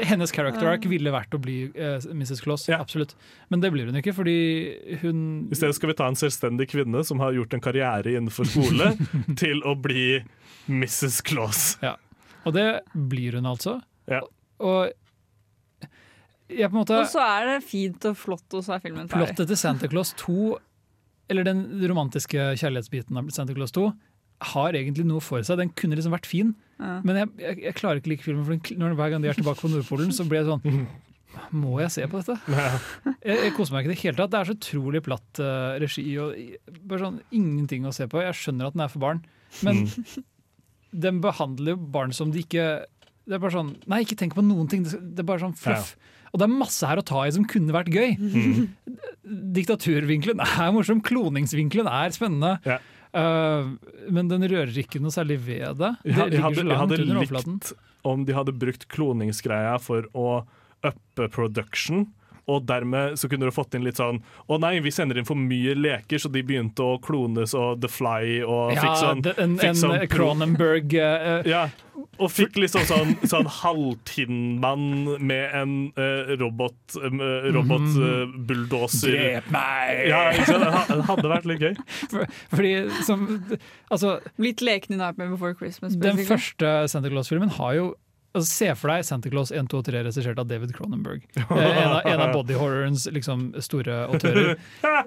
hennes 0.00 0.30
character 0.30 0.68
arc 0.70 0.84
ville 0.86 1.10
vært 1.10 1.30
å 1.34 1.40
bli 1.42 1.66
uh, 1.74 1.98
Mrs. 2.14 2.40
Kloss, 2.44 2.68
Ja. 2.68 2.78
absolutt. 2.78 3.14
Men 3.50 3.60
det 3.60 3.72
blir 3.72 3.86
hun 3.86 3.94
ikke, 3.96 4.14
fordi 4.14 5.00
hun 5.00 5.48
I 5.50 5.54
stedet 5.54 5.74
skal 5.74 5.88
vi 5.88 5.94
ta 5.94 6.06
en 6.06 6.14
selvstendig 6.14 6.68
kvinne 6.70 7.04
som 7.04 7.18
har 7.18 7.32
gjort 7.32 7.54
en 7.54 7.60
karriere 7.60 8.04
innenfor 8.14 8.46
skole, 8.46 8.92
til 9.36 9.62
å 9.62 9.74
bli 9.80 10.22
Mrs. 10.68 11.22
Claus. 11.24 11.76
Og 12.46 12.52
det 12.54 12.82
blir 12.94 13.32
hun 13.34 13.44
altså. 13.46 13.80
Ja. 14.06 14.20
Og 14.60 14.92
jeg 16.48 16.68
på 16.70 16.76
en 16.76 16.80
måte 16.84 16.98
Og 17.00 17.06
så 17.08 17.22
er 17.24 17.46
det 17.54 17.64
fint 17.66 18.04
og 18.04 18.16
flott, 18.20 18.44
og 18.54 18.62
så 18.66 18.76
er 18.76 18.82
filmen 18.84 19.08
ferdig. 19.08 19.30
Plottet 19.32 19.48
til 19.48 19.56
Santa 19.56 19.88
Claus 19.90 20.12
2, 20.20 20.56
eller 21.32 21.46
den 21.46 21.62
romantiske 21.88 22.50
kjærlighetsbiten 22.60 23.16
av 23.20 23.30
Santa 23.32 23.54
Claus 23.56 23.72
2, 23.76 23.86
har 24.54 24.76
egentlig 24.76 25.06
noe 25.08 25.22
for 25.24 25.40
seg. 25.46 25.56
Den 25.60 25.70
kunne 25.78 25.96
liksom 25.96 26.12
vært 26.12 26.26
fin, 26.28 26.54
Ja. 26.82 26.98
men 27.06 27.16
jeg, 27.20 27.28
jeg, 27.38 27.58
jeg 27.68 27.74
klarer 27.78 28.00
ikke 28.00 28.08
å 28.10 28.12
like 28.12 28.24
filmen. 28.26 28.44
For 28.44 28.56
den, 28.58 28.78
når, 28.82 28.96
hver 28.98 29.10
gang 29.14 29.22
de 29.22 29.28
er 29.30 29.38
tilbake 29.38 29.62
på 29.62 29.70
Nordpolen, 29.70 30.10
så 30.12 30.26
blir 30.28 30.42
jeg 30.42 30.48
sånn 30.50 30.86
Må 31.54 31.78
jeg 31.80 31.90
se 31.94 32.04
på 32.10 32.20
dette? 32.20 32.36
Jeg, 33.24 33.36
jeg 33.46 33.52
koser 33.56 33.74
meg 33.74 33.86
ikke 33.86 33.90
i 33.90 33.94
det 33.94 34.00
hele 34.02 34.18
tatt. 34.20 34.30
Det 34.34 34.40
er 34.40 34.48
så 34.50 34.54
utrolig 34.58 35.00
platt 35.06 35.40
uh, 35.42 35.74
regi 35.82 36.04
og 36.22 36.34
bare 36.86 37.00
sånn 37.06 37.20
ingenting 37.34 37.86
å 37.88 37.94
se 37.94 38.06
på. 38.10 38.20
Jeg 38.22 38.36
skjønner 38.38 38.68
at 38.70 38.76
den 38.76 38.84
er 38.84 38.92
for 38.92 39.02
barn, 39.06 39.22
men 39.66 39.84
den 41.06 41.22
behandler 41.24 41.74
jo 41.74 41.80
barn 41.94 42.12
som 42.14 42.30
de 42.34 42.42
ikke 42.44 42.66
Det 43.26 43.34
er 43.38 43.40
bare 43.42 43.54
sånn 43.56 43.72
Nei, 43.90 44.02
ikke 44.04 44.18
tenk 44.20 44.34
på 44.36 44.44
noen 44.46 44.68
ting. 44.70 44.84
Det 44.86 44.98
det 45.00 45.24
er 45.24 45.28
bare 45.30 45.42
sånn 45.46 45.56
fluff. 45.58 45.94
Og 46.34 46.40
det 46.42 46.48
er 46.48 46.50
masse 46.50 46.88
her 46.90 46.98
å 46.98 47.06
ta 47.06 47.22
i 47.22 47.32
som 47.34 47.46
kunne 47.46 47.74
vært 47.74 47.94
gøy. 47.94 48.16
Mm. 48.18 48.96
Diktaturvinkelen 49.56 50.42
er 50.42 50.74
morsom, 50.74 50.98
kloningsvinkelen 51.06 51.86
er 51.86 52.14
spennende. 52.16 52.56
Ja. 52.66 52.80
Uh, 53.14 53.76
men 54.10 54.26
den 54.26 54.42
rører 54.50 54.74
ikke 54.82 54.98
noe 54.98 55.14
særlig 55.14 55.38
ved 55.46 55.78
det. 55.78 55.92
Det 56.02 56.10
Jeg 56.10 56.18
hadde, 56.18 56.34
jeg 56.34 56.42
hadde, 56.42 56.64
jeg 56.66 56.80
hadde 56.82 57.36
likt 57.38 57.74
om 58.04 58.26
de 58.26 58.34
hadde 58.36 58.52
brukt 58.58 58.84
kloningsgreia 58.92 59.78
for 59.80 60.10
å 60.12 60.42
uppe 60.84 61.28
production. 61.32 62.04
Og 62.46 62.66
dermed 62.68 63.16
så 63.16 63.28
kunne 63.32 63.48
du 63.48 63.54
fått 63.56 63.74
inn 63.74 63.84
litt 63.86 63.96
sånn 63.96 64.18
Å 64.52 64.58
nei, 64.60 64.74
vi 64.84 64.90
sender 64.92 65.16
inn 65.16 65.24
for 65.24 65.34
mye 65.40 65.72
leker, 65.78 66.18
så 66.20 66.28
de 66.32 66.42
begynte 66.44 66.84
å 66.84 66.98
klones 67.00 67.54
og 67.56 67.80
The 67.80 67.88
Fly 67.88 68.42
og 68.44 68.74
Ja, 68.74 68.82
fikk 68.84 68.98
sånn, 69.00 69.22
det- 69.24 69.38
en, 69.40 69.54
en 69.64 69.74
sånn 69.80 69.96
Cronenberg 70.12 70.92
uh, 71.00 71.40
Ja, 71.48 71.68
og 72.18 72.28
fikk 72.30 72.58
liksom 72.60 72.84
sånn, 72.86 73.14
sånn 73.26 73.46
halvtinnmann 73.50 75.16
med 75.24 75.54
en 75.54 75.72
uh, 75.98 76.34
robot, 76.38 76.76
uh, 76.96 77.08
robotbulldoser. 77.54 78.22
uh, 78.28 78.36
bulldozer. 78.46 79.16
Drep 79.16 79.50
meg! 79.54 80.04
Ja, 80.10 80.20
ikke? 80.34 80.58
Det 80.60 81.06
hadde 81.08 81.32
vært 81.32 81.48
litt 81.50 81.64
gøy. 81.64 81.74
For, 82.12 82.26
fordi 82.54 82.74
som 83.06 83.24
Altså, 83.90 84.18
Litt 84.42 84.62
leken 84.64 84.94
i 84.96 85.00
Nightmare 85.00 85.30
Before 85.34 85.54
Christmas. 85.58 85.96
den 85.98 86.18
første 86.26 86.74
Santa 86.90 87.10
Claus-filmen 87.12 87.50
har 87.58 87.74
jo 87.78 87.90
Altså, 88.34 88.48
se 88.50 88.68
for 88.74 88.90
deg 88.90 89.04
Santa 89.06 89.30
Claus 89.30 89.52
1, 89.54 89.68
2 89.70 89.78
og 89.78 89.84
3 89.86 90.00
regissert 90.08 90.40
av 90.42 90.48
David 90.50 90.72
Cronenberg. 90.74 91.22
Eh, 91.38 91.44
en, 91.54 91.92
av, 91.94 92.00
en 92.10 92.22
av 92.24 92.32
body 92.36 92.56
horrorens 92.58 93.04
liksom, 93.14 93.52
store 93.62 94.00
autører. 94.10 94.56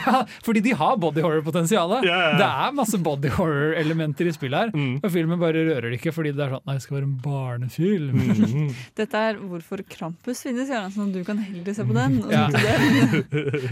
Er, 0.00 0.24
fordi 0.42 0.62
de 0.64 0.72
har 0.74 0.96
body 1.00 1.20
horror-potensial. 1.20 1.92
Yeah, 2.00 2.22
ja. 2.32 2.38
Det 2.40 2.46
er 2.46 2.72
masse 2.78 2.98
body 3.04 3.28
horror-elementer 3.34 4.30
i 4.30 4.32
spillet 4.32 4.62
her. 4.64 4.70
Mm. 4.72 4.94
Og 5.04 5.12
filmen 5.12 5.40
bare 5.42 5.64
rører 5.66 5.90
det 5.90 5.98
ikke 5.98 6.14
fordi 6.16 6.32
det 6.36 6.46
er 6.46 6.54
sånn 6.54 6.64
Nei, 6.70 6.76
det 6.78 6.84
skal 6.84 6.96
være 6.96 7.08
en 7.08 7.18
barnefilm. 7.24 8.22
Mm. 8.40 8.70
Dette 9.00 9.22
er 9.28 9.40
hvorfor 9.42 9.82
Krampus 9.92 10.40
finnes, 10.46 10.70
Jørgen, 10.72 10.94
sånn 10.96 11.12
du 11.14 11.20
kan 11.26 11.40
heller 11.42 11.76
se 11.76 11.86
på 11.86 11.96
den. 11.96 12.16
og 12.24 12.32
Ja. 12.32 12.46
det. 12.54 12.62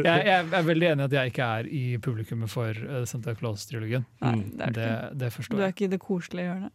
Jeg, 0.04 0.26
jeg 0.28 0.52
er 0.60 0.68
veldig 0.68 0.90
enig 0.92 1.06
i 1.06 1.08
at 1.08 1.16
jeg 1.18 1.32
ikke 1.32 1.48
er 1.62 1.70
i 1.80 1.84
publikummet 2.04 2.52
for 2.52 2.76
eh, 2.76 3.06
Santa 3.08 3.32
Claus-trilogien. 3.38 4.04
Mm. 4.20 4.44
det 4.58 4.72
du 4.76 4.84
Det, 5.24 5.32
forstår 5.32 5.56
jeg. 5.56 5.62
Du 5.62 5.66
er 5.70 5.74
ikke 5.76 5.88
i 5.88 5.92
det 5.96 6.02
koselige 6.04 6.50
hjørnet. 6.50 6.74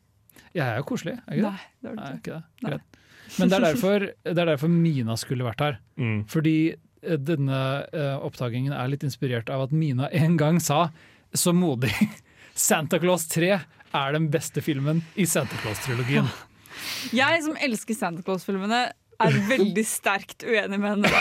Jeg 0.53 0.65
er 0.65 0.79
jo 0.79 0.88
koselig, 0.89 1.15
er 1.25 1.38
jeg 1.38 1.43
ikke 1.43 1.49
det? 1.49 1.53
Nei, 1.53 1.69
det 1.81 1.89
er 1.89 1.95
du 1.95 2.01
Nei, 2.01 2.09
ikke. 2.17 2.38
det. 2.38 2.63
Nei. 2.63 2.73
Greit. 2.73 2.99
Men 3.34 3.49
det 3.49 3.57
er, 3.57 3.65
derfor, 3.69 4.07
det 4.29 4.36
er 4.36 4.49
derfor 4.51 4.73
Mina 4.73 5.17
skulle 5.19 5.47
vært 5.47 5.63
her. 5.65 5.79
Mm. 5.99 6.17
Fordi 6.29 6.57
eh, 6.73 7.19
denne 7.31 7.61
uh, 7.93 8.15
oppdagingen 8.25 8.75
er 8.75 8.91
litt 8.91 9.05
inspirert 9.07 9.51
av 9.53 9.67
at 9.67 9.75
Mina 9.75 10.09
en 10.13 10.38
gang 10.39 10.59
sa, 10.63 10.88
så 11.34 11.53
modig, 11.57 11.93
Santa 12.67 12.99
Claus 13.01 13.25
3 13.31 13.53
er 13.53 14.17
den 14.17 14.27
beste 14.34 14.61
filmen 14.65 15.01
i 15.17 15.25
Santa 15.29 15.57
Claus-trilogien. 15.63 16.29
Jeg 17.21 17.41
som 17.45 17.57
elsker 17.61 17.97
Santa 17.97 18.25
Claus-filmene, 18.25 18.88
er 19.21 19.36
veldig 19.47 19.84
sterkt 19.88 20.43
uenig 20.43 20.79
med 20.81 20.95
henne. 21.05 21.11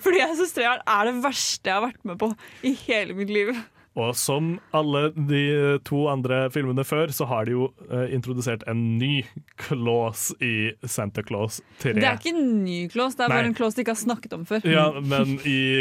Fordi 0.00 0.20
jeg 0.20 0.36
syns 0.38 0.54
treeren 0.56 0.84
er 0.88 1.08
det 1.08 1.14
verste 1.24 1.68
jeg 1.68 1.74
har 1.74 1.82
vært 1.82 2.06
med 2.08 2.18
på 2.20 2.28
i 2.64 2.72
hele 2.86 3.16
mitt 3.18 3.32
liv. 3.34 3.50
Og 3.96 4.12
som 4.18 4.56
alle 4.76 5.08
de 5.16 5.42
to 5.88 6.02
andre 6.12 6.46
filmene 6.52 6.84
før, 6.84 7.12
så 7.16 7.24
har 7.30 7.46
de 7.48 7.54
jo 7.54 7.68
eh, 7.88 8.12
introdusert 8.12 8.66
en 8.68 8.82
ny 9.00 9.22
clause 9.62 10.36
i 10.44 10.74
Santa 10.84 11.24
Claus 11.24 11.62
3. 11.80 11.94
Det 11.96 12.04
er 12.04 12.20
ikke 12.20 12.34
en 12.34 12.50
ny 12.66 12.78
clause, 12.92 13.16
det 13.16 13.24
er 13.24 13.32
Nei. 13.32 13.38
bare 13.40 13.50
en 13.52 13.56
clause 13.56 13.78
de 13.78 13.86
ikke 13.86 13.94
har 13.94 14.02
snakket 14.02 14.36
om 14.36 14.44
før. 14.48 14.68
Ja, 14.68 14.90
men 15.12 15.38
i, 15.48 15.80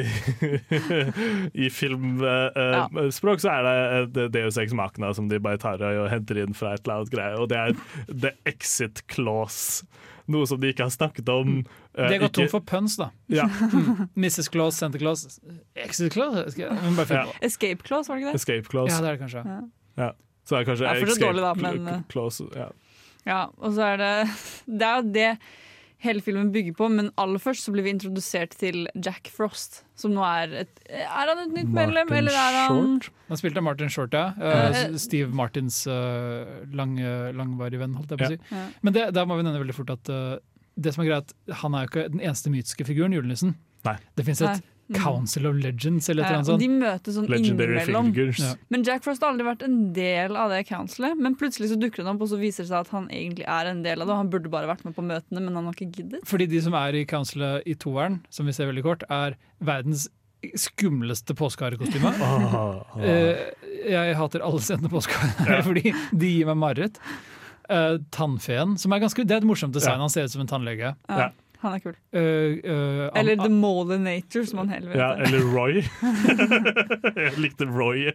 i 1.65 1.69
filmspråk 1.73 3.43
så 3.43 3.57
er 3.57 4.09
det 4.15 4.29
Deus 4.35 4.59
Ex 4.61 4.75
Machina 4.75 5.11
som 5.15 5.27
de 5.31 5.41
bare 5.43 5.59
tar 5.61 5.83
og 5.83 6.07
henter 6.11 6.45
inn 6.45 6.55
fra 6.55 6.75
et 6.75 6.85
eller 6.85 7.01
annet 7.01 7.15
greie. 7.17 7.35
Og 7.41 7.51
det 7.51 7.59
er 7.59 7.79
The 8.07 8.35
Exit 8.47 9.03
Clause. 9.11 9.83
Noe 10.31 10.47
som 10.49 10.59
de 10.61 10.71
ikke 10.73 10.87
har 10.87 10.93
snakket 10.93 11.29
om. 11.29 11.59
Uh, 11.93 12.07
Det 12.09 12.19
går 12.23 12.31
tom 12.33 12.47
for 12.49 12.63
puns, 12.65 12.95
da. 12.97 13.11
ja, 13.29 13.45
Mrs. 14.21 14.49
Claus, 14.53 14.79
Santa 14.79 14.97
Claus, 15.01 15.39
Exit 15.75 16.13
Claus 16.13 16.57
Ja. 16.57 16.71
Escape 17.45 17.85
Claus, 17.85 18.09
var 18.09 18.17
det 18.17 18.25
ikke 18.25 18.31
det? 18.31 18.41
Escape 18.41 18.71
Claus. 18.71 18.89
Ja, 18.91 19.01
det 19.01 19.11
er 19.11 19.17
det 19.17 19.21
kanskje. 19.25 19.43
Så 20.45 20.55
det 20.55 20.59
er 20.61 20.65
kanskje 20.71 20.85
for 20.85 20.85
det 20.85 20.89
er 20.89 21.13
Escape 21.13 21.27
dårlig 21.27 21.45
da, 21.45 21.53
men, 21.61 22.03
Claus. 22.09 22.41
Ja. 22.55 22.71
Ja, 23.25 23.39
og 23.57 23.73
så 23.73 23.85
er 23.93 24.01
det 24.01 24.11
Det 24.81 24.89
er 24.89 24.99
jo 25.01 25.13
det 25.15 25.29
hele 26.03 26.21
filmen 26.21 26.51
bygger 26.53 26.75
på, 26.77 26.87
men 26.91 27.11
aller 27.21 27.41
først 27.41 27.65
så 27.65 27.73
blir 27.73 27.85
vi 27.85 27.93
introdusert 27.95 28.55
til 28.59 28.87
Jack 28.93 29.29
Frost, 29.33 29.83
som 29.97 30.13
nå 30.15 30.23
er 30.27 30.55
et 30.65 30.81
Er 30.89 31.31
han 31.31 31.41
et 31.45 31.53
nytt 31.55 31.71
medlem, 31.73 32.11
eller 32.13 32.35
er 32.35 32.57
han 32.59 32.81
Short? 32.99 33.09
Han 33.29 33.41
spilte 33.41 33.63
Martin 33.65 33.93
Short, 33.93 34.13
ja. 34.13 34.33
Eh, 34.37 34.97
Steve 35.01 35.33
Martins 35.35 35.83
uh, 35.87 36.43
lang, 36.75 36.97
langvarige 37.35 37.81
venn, 37.81 37.95
holdt 37.97 38.13
jeg 38.13 38.21
på 38.21 38.27
å 38.27 38.33
si. 38.35 38.41
Ja. 38.51 38.67
Men 38.85 38.97
det, 38.97 39.07
der 39.17 39.29
må 39.29 39.39
vi 39.39 39.47
nevne 39.47 39.63
veldig 39.63 39.77
fort 39.77 39.95
at 39.95 40.11
uh, 40.13 40.35
det 40.75 40.93
som 40.93 41.05
er 41.05 41.13
greit, 41.13 41.35
han 41.63 41.75
er 41.75 41.85
jo 41.85 41.93
ikke 41.93 42.07
den 42.11 42.21
eneste 42.21 42.51
mytiske 42.53 42.87
figuren, 42.87 43.15
julenissen. 43.15 43.55
Nei. 43.85 43.97
Det 44.17 44.25
fins 44.27 44.43
et 44.43 44.61
Mm. 44.61 44.71
Council 44.93 45.47
of 45.49 45.55
Legends 45.57 46.09
eller 46.09 46.23
eller 46.23 46.35
og 46.35 46.35
annet 46.51 46.59
de 46.61 46.65
sånt. 46.67 46.79
møtes 46.83 47.15
sånn 47.15 47.27
Legendary 47.31 47.73
innimellom. 47.79 48.11
Figures. 48.13 48.39
Ja. 48.43 48.51
Men 48.69 48.83
Jack 48.85 49.03
Frost 49.03 49.23
har 49.25 49.31
aldri 49.33 49.45
vært 49.47 49.63
en 49.65 49.79
del 49.93 50.35
av 50.37 50.51
det 50.53 50.59
councilet. 50.69 51.17
Men 51.17 51.35
plutselig 51.35 51.71
så 51.71 51.77
dukker 51.81 52.03
han 52.05 52.11
opp, 52.15 52.21
og 52.21 52.29
så 52.29 52.37
viser 52.37 52.63
det 52.63 52.69
seg 52.69 52.79
at 52.85 52.91
han 52.93 53.07
egentlig 53.09 53.47
er 53.49 53.71
en 53.71 53.81
del 53.85 54.01
av 54.03 54.07
det. 54.11 54.15
Han 54.19 54.29
burde 54.29 54.51
bare 54.53 54.69
vært 54.69 54.85
med 54.85 54.93
på 54.95 55.01
møtene, 55.05 55.41
men 55.41 55.55
han 55.57 55.65
har 55.65 55.73
ikke 55.73 55.89
giddet. 56.01 56.21
Fordi 56.29 56.45
de 56.51 56.61
som 56.61 56.77
er 56.77 56.99
i 57.01 57.05
Councilet 57.09 57.65
i 57.65 57.73
toeren, 57.81 58.19
som 58.29 58.45
vi 58.45 58.53
ser 58.53 58.69
veldig 58.69 58.83
kort, 58.85 59.07
er 59.09 59.37
verdens 59.59 60.05
skumleste 60.61 61.33
påskeharekostyme. 61.37 62.11
Ah, 62.25 62.83
ah. 62.93 63.01
Eh, 63.01 63.39
jeg 63.89 64.15
hater 64.17 64.43
alle 64.45 64.61
scenene 64.61 64.89
påskeharer, 64.91 65.63
fordi 65.67 65.93
de 66.13 66.29
gir 66.29 66.45
meg 66.51 66.57
mareritt. 66.61 66.99
Eh, 67.69 67.95
tannfeen, 68.13 68.75
som 68.77 68.93
er 68.93 69.01
ganske 69.01 69.23
Det 69.25 69.33
er 69.33 69.41
et 69.41 69.47
morsomt 69.49 69.73
design. 69.73 69.97
Ja. 69.97 70.05
Han 70.05 70.13
ser 70.13 70.27
ut 70.29 70.33
som 70.35 70.43
en 70.45 70.49
tannlege. 70.51 70.93
Ja. 71.09 71.31
Han 71.61 71.73
er 71.75 71.79
kul. 71.83 71.95
Uh, 72.13 72.19
uh, 72.19 73.09
Eller 73.17 73.35
The 73.39 73.49
Mole 73.49 73.97
Nature, 74.01 74.45
som 74.45 74.59
han 74.63 74.69
heller 74.69 74.91
vet. 74.91 74.99
Ja, 74.99 75.15
det. 75.15 75.27
eller 75.27 75.41
Roy. 75.55 75.81
jeg 77.25 77.37
likte 77.41 77.65
Roy. 77.69 78.11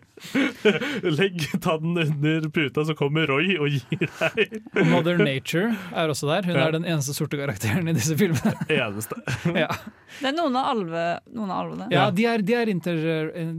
Legg 1.02 1.46
tannen 1.64 1.98
under 1.98 2.48
puta, 2.52 2.84
så 2.84 2.94
kommer 2.98 3.26
Roy 3.30 3.54
og 3.60 3.68
gir 3.72 4.06
deg 4.06 4.86
Mother 4.90 5.18
Nature 5.20 5.72
er 5.96 6.12
også 6.12 6.28
der. 6.30 6.46
Hun 6.46 6.56
Ja. 6.60 6.66
er 6.68 6.72
den 6.76 6.84
eneste 6.84 7.14
sorte 7.16 7.38
karakteren 7.40 7.88
i 7.88 7.94
disse 7.96 8.16
filmene. 8.18 8.52
eneste. 8.68 9.16
ja. 9.56 9.68
Det 10.20 10.28
er 10.32 10.34
noen 10.36 10.56
av, 10.58 10.70
alve, 10.74 11.04
noen 11.32 11.50
av 11.54 11.64
alvene. 11.64 11.88
Ja, 11.94 12.08
de 12.10 12.24
er, 12.26 12.42
de, 12.44 12.54
er 12.58 12.70
inter, 12.72 12.98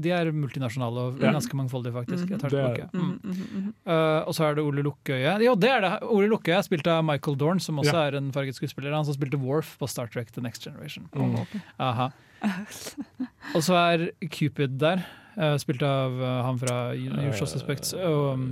de 0.04 0.12
er 0.14 0.32
multinasjonale 0.36 1.06
og 1.10 1.22
Ja. 1.22 1.32
ganske 1.36 1.56
mangfoldige, 1.58 1.94
faktisk. 1.96 2.30
Jeg 2.30 2.40
tar 2.42 2.50
Det 2.50 2.60
er- 2.60 2.76
tilbake. 2.76 2.90
Mm. 2.94 3.02
Mhm, 3.02 3.20
mhm, 3.24 3.48
mhm. 3.62 3.74
Uh, 3.88 4.22
og 4.28 4.34
så 4.38 4.46
er 4.50 4.56
det 4.56 4.64
Ole 4.66 4.84
Lukkøye. 4.86 5.36
Jo, 5.44 5.56
det 5.56 5.70
er 5.72 5.82
det! 5.82 5.92
Ole 6.04 6.28
Lukkøye 6.32 6.58
er 6.60 6.66
spilt 6.68 6.88
av 6.88 7.04
Michael 7.08 7.38
Dorn, 7.38 7.60
som 7.60 7.78
også 7.82 7.94
Ja. 7.94 8.08
er 8.12 8.18
en 8.18 8.32
farget 8.32 8.56
skuespiller. 8.56 8.94
Han 8.94 9.06
som 9.06 9.16
spilte 9.16 9.40
Worf 9.72 9.78
på 9.78 9.88
Star 9.88 10.08
Trek 10.08 10.32
The 10.32 10.42
Next 10.42 10.64
Generation. 10.64 11.10
Mm. 11.16 11.46
Aha. 11.78 12.12
Og 13.56 13.64
så 13.64 13.76
er 13.76 14.10
Cupid 14.28 14.80
der, 14.80 15.02
uh, 15.38 15.56
spilt 15.62 15.84
av 15.86 16.18
uh, 16.20 16.28
han 16.46 16.60
fra 16.62 16.78
Usual 16.98 17.50
Suspects 17.50 17.94
og, 17.96 18.34
um, 18.36 18.46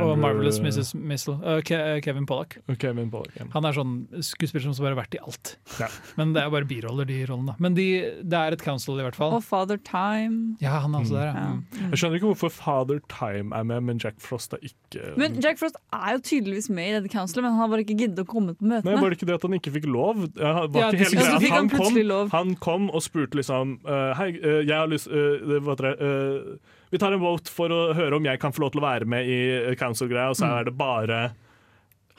og 0.00 0.14
Marvelous 0.20 0.60
Mrs. 0.64 0.94
Missile, 0.96 1.36
uh, 1.44 1.60
Ke 1.66 2.00
Kevin 2.04 2.26
Pollack. 2.28 2.58
Kevin 2.80 3.10
Pollack 3.12 3.36
ja. 3.38 3.46
Han 3.54 3.68
er 3.68 3.76
sånn 3.76 3.94
skuespiller 4.24 4.64
som 4.66 4.76
bare 4.84 4.94
har 4.96 5.02
vært 5.04 5.16
i 5.18 5.22
alt. 5.22 5.54
Ja. 5.80 5.88
Men 6.18 6.34
det 6.36 6.42
er 6.44 6.52
bare 6.54 6.68
biroller, 6.68 7.08
de 7.08 7.20
rollene. 7.28 7.54
Men 7.62 7.76
de, 7.78 7.86
det 8.22 8.40
er 8.40 8.56
et 8.56 8.64
council, 8.64 8.98
i 9.00 9.06
hvert 9.06 9.18
fall. 9.18 9.34
Og 9.36 9.44
Father 9.44 9.78
Time. 9.86 10.56
Ja, 10.62 10.78
han 10.84 10.94
er 10.94 11.04
også 11.04 11.18
der, 11.18 11.28
ja. 11.30 11.34
Ja. 11.34 11.52
Mm. 11.54 11.90
Jeg 11.92 12.00
skjønner 12.00 12.20
ikke 12.20 12.30
hvorfor 12.32 12.52
Father 12.54 13.00
Time 13.12 13.54
er 13.56 13.66
med, 13.68 13.84
men 13.90 14.00
Jack 14.02 14.18
Frost 14.22 14.54
er 14.56 14.62
ikke 14.64 15.14
Men 15.20 15.38
Jack 15.42 15.58
Frost 15.60 15.78
er 15.94 16.16
jo 16.16 16.22
tydeligvis 16.24 16.70
med 16.72 16.90
i 16.90 16.96
dette 16.98 17.12
councilet, 17.12 17.44
men 17.44 17.54
han 17.54 17.64
har 17.64 17.70
bare 17.72 17.84
ikke 17.86 17.96
giddet 17.98 18.22
å 18.24 18.28
komme 18.28 18.54
på 18.56 18.64
møtene. 18.66 18.94
Nei. 18.94 19.00
Var 19.02 19.12
det 19.14 19.18
ikke 19.18 19.28
det 19.30 19.36
at 19.38 19.46
han 19.48 19.56
ikke 19.58 19.72
fikk 19.78 19.88
lov? 19.90 20.24
Ja, 20.38 20.52
var 20.66 20.80
Ja, 20.84 20.88
ikke 20.90 21.04
hele 21.04 21.18
greia 21.18 21.34
så 21.34 21.40
fikk 21.42 21.54
han 21.54 21.68
han, 21.68 21.72
kom, 21.74 21.98
lov. 22.08 22.30
han 22.34 22.54
kom 22.62 22.88
og 22.94 23.04
spurte 23.04 23.38
liksom 23.38 23.76
eh, 23.84 24.10
Hei, 24.18 24.28
eh, 24.38 24.60
jeg 24.64 24.74
har 24.74 24.90
lyst 24.90 25.08
uh, 25.10 25.14
det- 25.50 25.62
det, 26.24 26.52
eh, 26.54 26.72
Vi 26.94 26.98
tar 27.02 27.12
en 27.16 27.20
vote 27.20 27.50
for 27.50 27.68
å 27.74 27.94
høre 27.96 28.16
om 28.16 28.24
jeg 28.28 28.38
kan 28.42 28.52
få 28.54 28.62
lov 28.64 28.72
til 28.74 28.80
å 28.82 28.84
være 28.88 29.06
med 29.06 29.26
i 29.26 29.38
eh, 29.70 29.74
council-greia, 29.80 30.30
og 30.30 30.36
så 30.38 30.46
Mm. 30.46 30.58
er 30.60 30.64
det 30.70 30.76
bare 30.78 31.22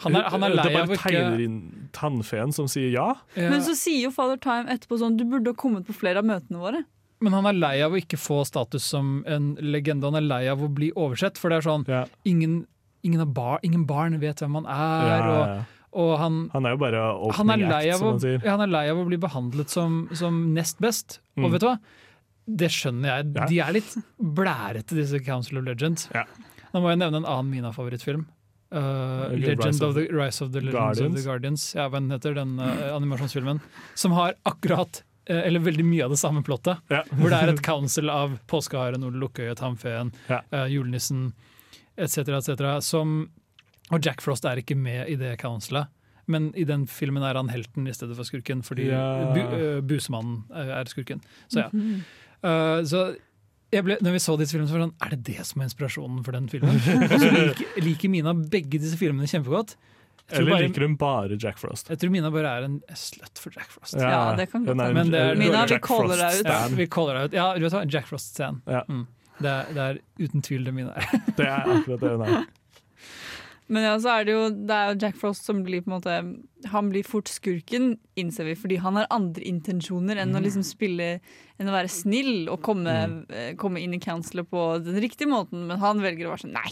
Han 0.04 0.16
er, 0.16 0.24
han 0.28 0.44
er 0.44 0.50
Det 0.50 0.56
lei 0.58 0.74
bare 0.74 0.82
av 0.84 0.90
å 0.90 0.96
ikke 0.98 1.12
tegner 1.14 1.40
inn 1.46 1.60
tannfeen 1.96 2.52
som 2.54 2.66
sier 2.68 2.92
ja. 2.92 3.14
Ja. 3.38 3.50
Men 3.50 3.62
så 3.64 3.72
sier 3.80 4.02
jo 4.04 4.12
Father 4.12 4.36
Time 4.44 4.68
etterpå 4.68 4.98
sånn 5.00 5.16
Du 5.16 5.24
burde 5.24 5.54
ha 5.54 5.56
kommet 5.56 5.86
på 5.88 5.96
flere 5.96 6.18
av 6.20 6.26
møtene 6.28 6.60
våre. 6.60 6.82
Men 7.24 7.32
han 7.32 7.46
er 7.48 7.54
lei 7.56 7.78
av 7.82 7.94
å 7.96 7.96
ikke 8.02 8.20
få 8.20 8.42
status 8.46 8.84
som 8.84 9.24
en 9.26 9.56
legende. 9.64 10.04
Han 10.04 10.16
er 10.20 10.26
lei 10.28 10.42
av 10.52 10.60
å 10.62 10.68
bli 10.68 10.92
oversett. 11.00 11.38
For 11.40 11.48
det 11.50 11.62
er 11.62 11.70
sånn 11.70 11.86
ja. 11.88 12.02
ingen, 12.28 12.66
ingen, 13.08 13.22
av 13.24 13.32
bar, 13.34 13.60
ingen 13.64 13.86
barn 13.88 14.20
vet 14.20 14.44
hvem 14.44 14.60
han 14.60 14.66
er. 14.68 15.08
ja, 15.08 15.22
Og, 15.32 15.48
ja. 15.48 15.64
og 16.04 16.12
han, 16.20 16.50
Han 16.52 16.66
er 16.68 16.76
jo 16.76 16.82
bare 16.84 17.00
han, 17.00 17.16
er 17.16 17.30
opening 17.32 17.72
act, 17.72 17.98
som 17.98 18.08
man 18.12 18.20
sier. 18.20 18.42
ja, 18.44 18.52
han 18.58 18.62
er 18.68 18.74
lei 18.76 18.90
av 18.92 18.98
å 19.00 19.06
bli 19.08 19.18
behandlet 19.18 19.70
som, 19.72 20.10
som 20.12 20.54
nest 20.54 20.78
best. 20.84 21.22
Og 21.38 21.46
Mm. 21.48 21.52
vet 21.56 21.62
du 21.62 21.68
hva? 21.72 21.80
Det 22.46 22.70
skjønner 22.72 23.10
jeg. 23.10 23.32
Ja. 23.36 23.46
De 23.50 23.60
er 23.66 23.74
litt 23.80 23.96
blærete, 24.22 24.96
disse 24.98 25.20
Council 25.26 25.58
of 25.58 25.66
Legends. 25.66 26.08
Ja. 26.14 26.26
Nå 26.74 26.82
må 26.84 26.92
jeg 26.92 27.00
nevne 27.02 27.22
en 27.24 27.26
annen 27.26 27.50
Mina-favorittfilm. 27.54 28.26
Uh, 28.76 29.30
Legend 29.32 29.62
Rise 29.64 29.82
of 29.84 29.90
of 29.90 29.96
the, 29.96 30.08
Rise 30.12 30.42
of 30.44 30.52
the 30.52 30.62
Legends 30.62 31.00
of 31.02 31.14
the 31.16 31.24
Guardians. 31.24 31.66
Ja, 31.78 31.88
hva 31.90 32.02
den 32.02 32.12
heter 32.12 32.36
den 32.36 32.58
uh, 32.60 32.96
animasjonsfilmen. 32.96 33.62
Som 33.96 34.12
har 34.18 34.36
akkurat, 34.44 35.02
uh, 35.30 35.38
eller 35.46 35.64
veldig 35.64 35.86
mye 35.88 36.04
av 36.06 36.12
det 36.12 36.20
samme 36.20 36.44
plottet. 36.44 36.82
Ja. 36.92 37.04
Hvor 37.14 37.32
det 37.32 37.40
er 37.40 37.54
et 37.54 37.64
council 37.66 38.12
av 38.12 38.36
påskeharen, 38.52 39.06
Ole 39.08 39.22
Lukkøye, 39.22 39.56
Tamfeen, 39.58 40.12
Ja. 40.28 40.42
uh, 40.52 40.66
julenissen 40.70 41.30
etc. 41.98 42.18
etc. 42.42 42.66
Som 42.84 43.30
Og 43.94 44.02
Jack 44.04 44.20
Frost 44.26 44.46
er 44.50 44.58
ikke 44.58 44.76
med 44.76 45.08
i 45.14 45.16
det 45.16 45.38
councilet. 45.40 45.88
Men 46.28 46.50
i 46.58 46.64
den 46.66 46.88
filmen 46.90 47.22
er 47.24 47.38
han 47.38 47.52
helten 47.54 47.86
i 47.88 47.94
stedet 47.94 48.16
for 48.18 48.26
skurken, 48.26 48.64
fordi 48.66 48.88
Ja. 48.90 49.32
bu, 49.32 49.42
uh, 49.46 49.82
busemannen 49.86 50.44
uh, 50.50 50.80
er 50.82 50.86
skurken. 50.90 51.22
Så 51.48 51.62
ja. 51.62 51.70
Mhm. 51.72 52.04
Uh, 52.46 52.80
så 52.86 53.00
jeg 53.74 53.84
ble, 53.88 53.96
når 54.06 54.14
vi 54.16 54.20
så 54.22 54.36
disse 54.40 54.54
filmene, 54.54 54.70
så 54.70 54.76
var 54.78 54.84
det 54.84 54.88
sånn 54.92 55.08
Er 55.08 55.14
det 55.16 55.24
det 55.26 55.46
som 55.50 55.62
er 55.64 55.68
inspirasjonen 55.68 56.22
for 56.24 56.36
den 56.38 56.46
filmen? 56.52 56.78
Så 56.80 57.32
liker, 57.34 57.82
liker 57.84 58.12
Mina 58.14 58.34
begge 58.38 58.78
disse 58.80 59.00
filmene 59.00 59.28
kjempegodt. 59.28 59.74
Eller 60.32 60.52
bare, 60.56 60.68
liker 60.70 60.86
hun 60.88 60.96
bare 60.98 61.36
Jack 61.42 61.60
Frost? 61.62 61.90
jeg 61.92 62.00
tror 62.02 62.10
Mina 62.14 62.32
bare 62.34 62.52
er 62.60 62.64
en 62.66 62.78
slut 62.98 63.42
for 63.42 63.54
Jack 63.54 63.70
Frost. 63.74 63.98
Ja, 64.00 64.32
det 64.38 64.48
kan 64.54 64.64
godt 64.66 64.80
det 64.80 65.20
er- 65.22 65.36
Mina, 65.38 65.66
vi 65.70 65.78
caller 65.86 66.18
deg 66.22 66.40
ut. 66.40 66.50
Ja, 66.50 66.62
vi 66.80 66.88
caller 66.96 67.20
deg 67.20 67.28
ut. 67.30 67.36
Ja, 67.38 67.48
du 67.58 67.66
vet 67.68 67.76
hva? 67.78 67.84
Jack 67.98 68.08
Frost-scenen. 68.10 68.62
Ja. 68.66 68.82
Mm. 68.90 69.04
Det, 69.38 69.52
er- 69.52 69.74
det 69.76 69.84
er 69.90 70.00
uten 70.24 70.42
tvil 70.46 70.64
det 70.66 70.74
Mina 70.74 70.96
er. 70.96 71.20
Det 71.38 71.46
er 71.46 71.74
akkurat 71.76 72.00
det 72.06 72.14
hun 72.16 72.26
er. 72.30 72.46
Men 73.68 73.82
ja, 73.84 73.96
så 73.98 74.10
er 74.20 74.26
det 74.28 74.34
jo 74.36 74.50
det 74.52 74.76
er 74.78 74.96
Jack 75.02 75.16
Frost 75.18 75.44
som 75.48 75.64
blir 75.66 75.82
på 75.82 75.90
en 75.90 75.96
måte 76.00 76.70
Han 76.70 76.90
blir 76.92 77.04
fort 77.04 77.26
skurken, 77.26 77.98
innser 78.16 78.46
vi, 78.46 78.54
fordi 78.56 78.78
han 78.78 78.96
har 79.00 79.08
andre 79.10 79.42
intensjoner 79.42 80.18
enn 80.22 80.36
å 80.36 80.40
Mm. 80.40 80.44
liksom 80.46 80.64
spille 80.64 81.20
Enn 81.60 81.68
å 81.70 81.74
være 81.74 81.90
snill 81.90 82.50
og 82.50 82.62
komme, 82.62 83.26
eh, 83.30 83.56
komme 83.56 83.80
inn 83.82 83.94
i 83.96 84.00
counselet 84.00 84.46
på 84.50 84.84
den 84.84 84.96
riktige 85.02 85.28
måten. 85.32 85.66
Men 85.68 85.80
han 85.80 86.00
velger 86.02 86.28
å 86.28 86.34
være 86.36 86.44
sånn 86.46 86.52
nei, 86.54 86.72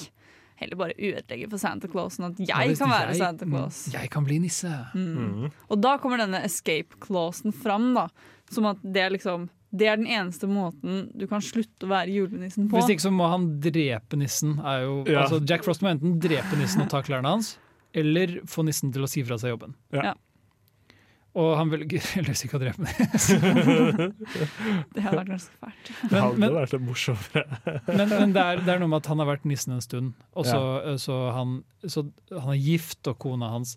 heller 0.60 0.76
bare 0.76 0.94
ødelegge 1.00 1.50
for 1.50 1.58
Santa 1.58 1.88
Claus, 1.88 2.18
sånn 2.18 2.32
at 2.34 2.38
jeg 2.38 2.78
kan 2.78 2.90
være 2.90 3.08
jeg- 3.14 3.18
Santa 3.18 3.46
mm, 3.46 3.50
Claus. 3.52 3.88
Jeg 3.94 4.10
kan 4.12 4.26
bli 4.26 4.40
nisse. 4.40 4.68
Mm. 4.94 5.16
Mm. 5.48 5.52
Og 5.72 5.82
da 5.82 5.98
kommer 5.98 6.18
denne 6.18 6.44
escape-clausen 6.44 7.54
fram, 7.54 7.94
da. 7.96 8.10
Som 8.52 8.66
at 8.66 8.78
det 8.84 9.02
er 9.02 9.10
liksom 9.18 9.50
Det 9.74 9.88
er 9.90 9.98
den 9.98 10.06
eneste 10.06 10.46
måten 10.46 11.08
du 11.18 11.26
kan 11.30 11.42
slutte 11.42 11.88
å 11.88 11.90
være 11.90 12.14
julenissen 12.14 12.68
på. 12.70 12.78
Hvis 12.78 12.92
ikke 12.94 13.08
så 13.08 13.12
må 13.14 13.26
han 13.32 13.48
drepe 13.64 14.20
nissen. 14.22 14.60
Er 14.62 14.84
jo, 14.86 15.00
Ja. 15.10 15.24
altså 15.26 15.40
Jack 15.50 15.66
Frost 15.66 15.82
må 15.82 15.90
enten 15.90 16.20
drepe 16.22 16.60
nissen 16.60 16.84
og 16.86 16.92
ta 16.94 17.02
klærne 17.02 17.32
hans, 17.34 17.56
eller 17.94 18.40
få 18.46 18.64
nissen 18.68 18.94
til 18.94 19.02
å 19.06 19.10
si 19.10 19.24
fra 19.26 19.40
seg 19.42 19.56
jobben. 19.56 19.74
Ja. 19.96 20.12
Ja. 20.12 20.14
Og 21.34 21.56
han 21.58 21.72
velger 21.74 21.98
heldigvis 22.14 22.44
ikke 22.46 22.60
å 22.60 22.62
drepe 22.62 22.86
nissen. 22.86 23.42
Det 24.94 25.02
hadde 25.02 25.18
vært 25.18 25.32
ganske 25.32 25.58
fælt. 25.58 25.90
Det 26.04 26.12
Men, 26.14 26.44
hadde 26.44 26.54
vært 26.60 26.86
morsommere. 26.86 27.44
men, 27.88 28.04
men 28.14 28.36
det, 28.36 28.44
er, 28.44 28.62
det 28.68 28.76
er 28.76 28.82
noe 28.84 28.92
med 28.94 29.00
at 29.02 29.10
han 29.10 29.24
har 29.24 29.32
vært 29.34 29.48
nissen 29.50 29.74
en 29.74 29.82
stund, 29.82 30.14
og 30.38 30.46
så, 30.46 30.62
så, 31.02 31.18
han, 31.34 31.64
så 31.86 32.06
han 32.36 32.54
er 32.54 32.62
gift, 32.62 33.02
og 33.10 33.18
kona 33.26 33.50
hans 33.56 33.74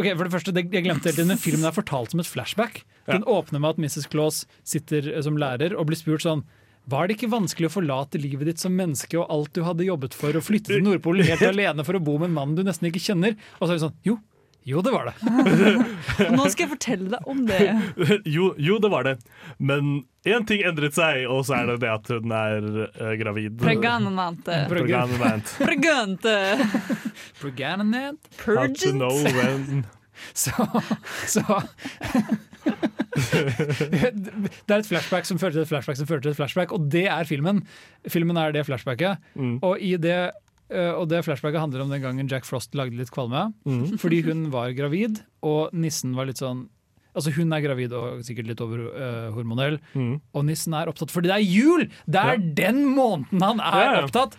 Ok, 0.00 0.06
for 0.16 0.24
det 0.24 0.32
første, 0.32 0.54
Jeg 0.56 0.84
glemte 0.86 1.10
helt 1.10 1.20
Den 1.20 1.38
filmen 1.38 1.68
er 1.68 1.74
fortalt 1.76 2.10
som 2.12 2.20
et 2.20 2.26
flashback. 2.26 2.82
Den 3.06 3.24
åpner 3.24 3.60
med 3.60 3.70
at 3.70 3.78
Mrs. 3.78 4.08
Claus 4.08 4.46
sitter 4.64 5.12
eh, 5.12 5.20
som 5.20 5.36
lærer 5.36 5.76
og 5.76 5.86
blir 5.86 6.00
spurt 6.00 6.24
sånn 6.24 6.44
var 6.90 7.06
det 7.06 7.14
ikke 7.14 7.30
vanskelig 7.30 7.68
å 7.68 7.74
forlate 7.76 8.18
livet 8.18 8.48
ditt 8.48 8.58
som 8.58 8.74
menneske 8.74 9.14
og 9.14 9.28
alt 9.30 9.52
du 9.54 9.60
hadde 9.62 9.86
jobbet 9.86 10.16
for, 10.18 10.34
og 10.34 10.42
flytte 10.42 10.72
til 10.72 10.82
Nordpolen 10.82 11.28
helt 11.28 11.44
alene 11.52 11.84
for 11.86 11.94
å 11.94 12.02
bo 12.02 12.16
med 12.18 12.32
en 12.32 12.34
mann 12.34 12.56
du 12.58 12.64
nesten 12.66 12.88
ikke 12.88 13.02
kjenner? 13.04 13.36
Og 13.60 13.68
så 13.68 13.70
er 13.70 13.76
det 13.76 13.84
sånn 13.84 14.00
Jo, 14.08 14.16
jo 14.64 14.82
det 14.84 14.92
var 14.94 15.08
det. 15.10 15.14
Nå 16.36 16.46
skal 16.52 16.64
jeg 16.64 16.70
fortelle 16.76 17.10
deg 17.10 17.30
om 17.30 17.44
det. 17.48 17.62
Jo, 18.36 18.52
jo, 18.58 18.78
det 18.82 18.90
var 18.92 19.06
det. 19.06 19.16
Men 19.58 20.04
én 20.28 20.46
ting 20.46 20.62
endret 20.66 20.94
seg, 20.94 21.24
og 21.30 21.42
så 21.48 21.58
er 21.58 21.72
det 21.72 21.80
det 21.82 21.90
at 21.90 22.12
hun 22.12 22.34
er 22.36 22.68
uh, 22.86 23.12
gravid. 23.18 23.58
Preganante. 23.62 24.62
Preganante. 24.70 25.56
Pregante. 25.58 26.36
Purgent. 27.42 28.30
How 28.46 28.68
to 28.68 28.92
know 28.92 29.12
when 29.34 29.84
Så, 30.34 30.54
så 31.26 31.62
Det 34.62 34.70
er 34.70 34.78
et 34.78 34.86
flashback 34.86 35.26
som 35.26 35.40
fører 35.40 35.56
til 35.56 35.64
et 35.64 35.70
flashback 35.70 35.98
som 35.98 36.08
fører 36.08 36.22
til 36.22 36.32
et 36.32 36.38
flashback, 36.38 36.72
og 36.72 36.86
det 36.92 37.06
er 37.10 37.26
filmen. 37.28 37.64
Filmen 38.08 38.38
er 38.40 38.54
det 38.54 38.64
flashbacket. 38.68 39.18
Mm. 39.34 39.58
Og, 39.58 39.80
i 39.82 39.96
det, 40.00 40.30
og 40.98 41.08
det 41.10 41.22
flashbacket 41.26 41.60
handler 41.60 41.82
om 41.84 41.90
den 41.92 42.02
gangen 42.02 42.28
Jack 42.30 42.44
Frost 42.48 42.74
lagde 42.78 42.96
litt 42.98 43.10
kvalme. 43.12 43.52
Mm. 43.68 43.98
Fordi 44.00 44.22
hun 44.26 44.46
var 44.52 44.72
gravid, 44.76 45.20
og 45.42 45.72
nissen 45.74 46.14
var 46.18 46.26
litt 46.30 46.38
sånn 46.42 46.68
Altså 47.12 47.28
Hun 47.36 47.50
er 47.52 47.60
gravid 47.60 47.92
og 47.92 48.22
sikkert 48.24 48.46
litt 48.48 48.60
overhormonell, 48.64 49.74
uh, 49.74 49.98
Mm. 50.00 50.14
og 50.32 50.44
nissen 50.48 50.72
er 50.72 50.88
opptatt 50.88 51.10
fordi 51.12 51.28
det 51.28 51.34
er 51.34 51.44
jul! 51.44 51.82
Det 52.08 52.16
er 52.22 52.38
den 52.56 52.86
måneden 52.96 53.42
han 53.44 53.60
er 53.60 53.82
Ja, 53.84 53.90
ja. 53.98 54.04
opptatt! 54.06 54.36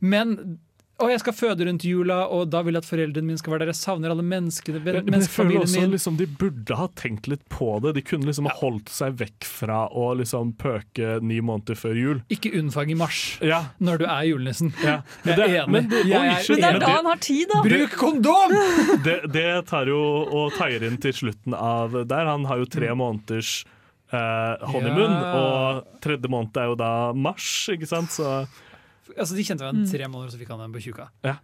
Men 0.00 0.58
og 0.98 1.10
jeg 1.12 1.20
skal 1.20 1.34
føde 1.36 1.64
rundt 1.68 1.84
jula, 1.84 2.22
og 2.32 2.48
da 2.48 2.62
vil 2.64 2.72
jeg 2.78 2.82
at 2.82 2.88
foreldrene 2.88 3.26
mine 3.28 3.38
skal 3.40 3.52
være 3.52 3.66
der. 3.66 3.70
Jeg 3.74 3.78
savner 3.82 4.10
alle 4.14 4.24
menneskene, 4.24 4.80
Men 4.84 5.04
men 5.10 5.20
jeg 5.20 5.28
føler 5.28 5.60
også 5.60 5.80
min. 5.82 5.90
liksom, 5.92 6.16
de 6.16 6.26
burde 6.26 6.76
ha 6.78 6.86
tenkt 6.96 7.28
litt 7.28 7.42
på 7.52 7.68
det. 7.84 7.92
De 7.98 8.02
kunne 8.02 8.24
liksom 8.30 8.48
ha 8.48 8.54
holdt 8.62 8.88
seg 8.88 9.18
vekk 9.20 9.44
fra 9.44 9.82
å 9.92 10.06
liksom 10.16 10.54
pøke 10.56 11.18
ni 11.20 11.40
måneder 11.44 11.76
før 11.76 11.94
jul. 12.00 12.22
Ikke 12.32 12.54
unnfang 12.56 12.90
i 12.90 12.96
mars 12.96 13.38
Ja, 13.44 13.60
når 13.78 13.98
du 13.98 14.06
er 14.06 14.22
julenissen. 14.30 14.72
ja. 14.82 15.02
Jeg 15.24 15.36
er 15.38 15.56
enig. 15.66 15.68
Men 15.76 15.88
det, 15.92 16.02
Jeg 16.08 16.26
er 16.32 16.40
shit, 16.42 16.56
Men 16.56 16.60
det 16.60 16.68
er 16.68 16.72
men 16.72 16.80
da 16.80 16.92
han 16.96 17.04
har 17.12 17.22
tid, 17.28 17.46
da! 17.52 17.62
Bruk 17.68 17.96
kondom! 18.00 18.56
det, 19.04 19.18
det 19.36 19.48
tar 19.68 19.86
jo 19.92 20.00
og 20.32 20.52
taier 20.56 20.82
inn 20.88 20.96
til 20.96 21.12
slutten 21.12 21.52
av 21.54 21.92
der. 22.08 22.24
Han 22.32 22.44
har 22.48 22.58
jo 22.64 22.64
tre 22.72 22.88
måneders 22.96 23.64
eh, 24.12 24.66
honeymoon, 24.70 25.10
Mm. 25.10 25.20
Ja. 25.20 25.32
og 25.36 26.00
tredje 26.00 26.28
måned 26.30 26.56
er 26.56 26.68
jo 26.70 26.74
da 26.78 27.12
mars, 27.12 27.68
ikke 27.72 27.86
sant? 27.90 28.08
Så 28.14 28.46
Altså, 29.14 29.36
de 29.36 29.44
kjente 29.46 29.62
hverandre 29.64 29.86
tre 29.90 30.08
måneder, 30.10 30.32
så 30.34 30.40
fikk 30.40 30.50
han 30.54 30.64
den 30.64 30.74
på 30.74 30.82
tjuka. 30.84 31.08
Ja. 31.26 31.36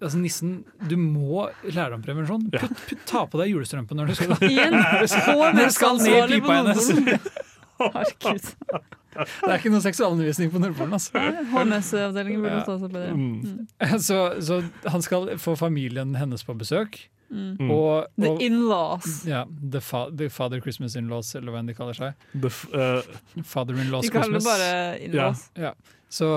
Altså, 0.00 0.18
nissen, 0.18 0.56
du 0.90 0.96
må 0.98 1.46
lære 1.70 1.94
om 1.94 2.02
prevensjon. 2.02 2.48
Ja. 2.52 2.64
Putt, 2.64 2.80
putt, 2.88 3.04
ta 3.08 3.22
på 3.30 3.38
deg 3.40 3.52
julestrømpe 3.54 3.94
når 3.96 4.10
du 4.10 4.14
skal 4.18 4.34
Igjen 4.50 4.74
Når 4.80 5.62
du 5.62 5.70
skal 5.76 6.00
ned 6.02 6.34
i 6.34 6.40
pipa 6.40 6.58
hennes. 6.60 6.90
Herregud. 7.80 8.50
Det 9.14 9.46
er 9.46 9.58
ikke 9.60 9.70
noe 9.70 9.82
seksualundervisning 9.84 10.50
på 10.50 10.60
Nordpolen. 10.62 10.94
Altså. 10.96 11.22
HMS-avdelingen 11.52 12.42
burde 12.42 12.56
Ja. 12.58 12.62
stå 12.66 12.76
seg 12.82 12.94
bedre. 12.94 13.14
Mm. 13.14 13.98
Så, 14.02 14.18
så 14.42 14.58
han 14.90 15.02
skal 15.06 15.28
få 15.38 15.54
familien 15.58 16.14
hennes 16.18 16.42
på 16.46 16.56
besøk. 16.58 16.98
Mm. 17.30 17.70
Og, 17.70 18.06
The 18.20 18.30
in-laws. 18.46 19.24
ja, 19.26 19.44
the, 19.72 19.80
fa 19.82 20.04
the 20.10 20.28
Father 20.30 20.60
Christmas 20.62 20.94
in-laws, 20.98 21.32
eller 21.38 21.54
hva 21.54 21.62
enn 21.62 21.70
de 21.70 21.74
kaller 21.74 21.96
seg. 21.96 22.26
The 22.34 22.50
f 22.50 22.60
eh, 22.74 23.00
Father 23.42 23.78
in-laws 23.80 24.10
Christmas. 24.10 24.10
De 24.10 24.18
kaller 24.18 24.38
det 24.38 24.44
bare 24.44 24.98
in-laws. 25.06 25.48
Så, 26.14 26.28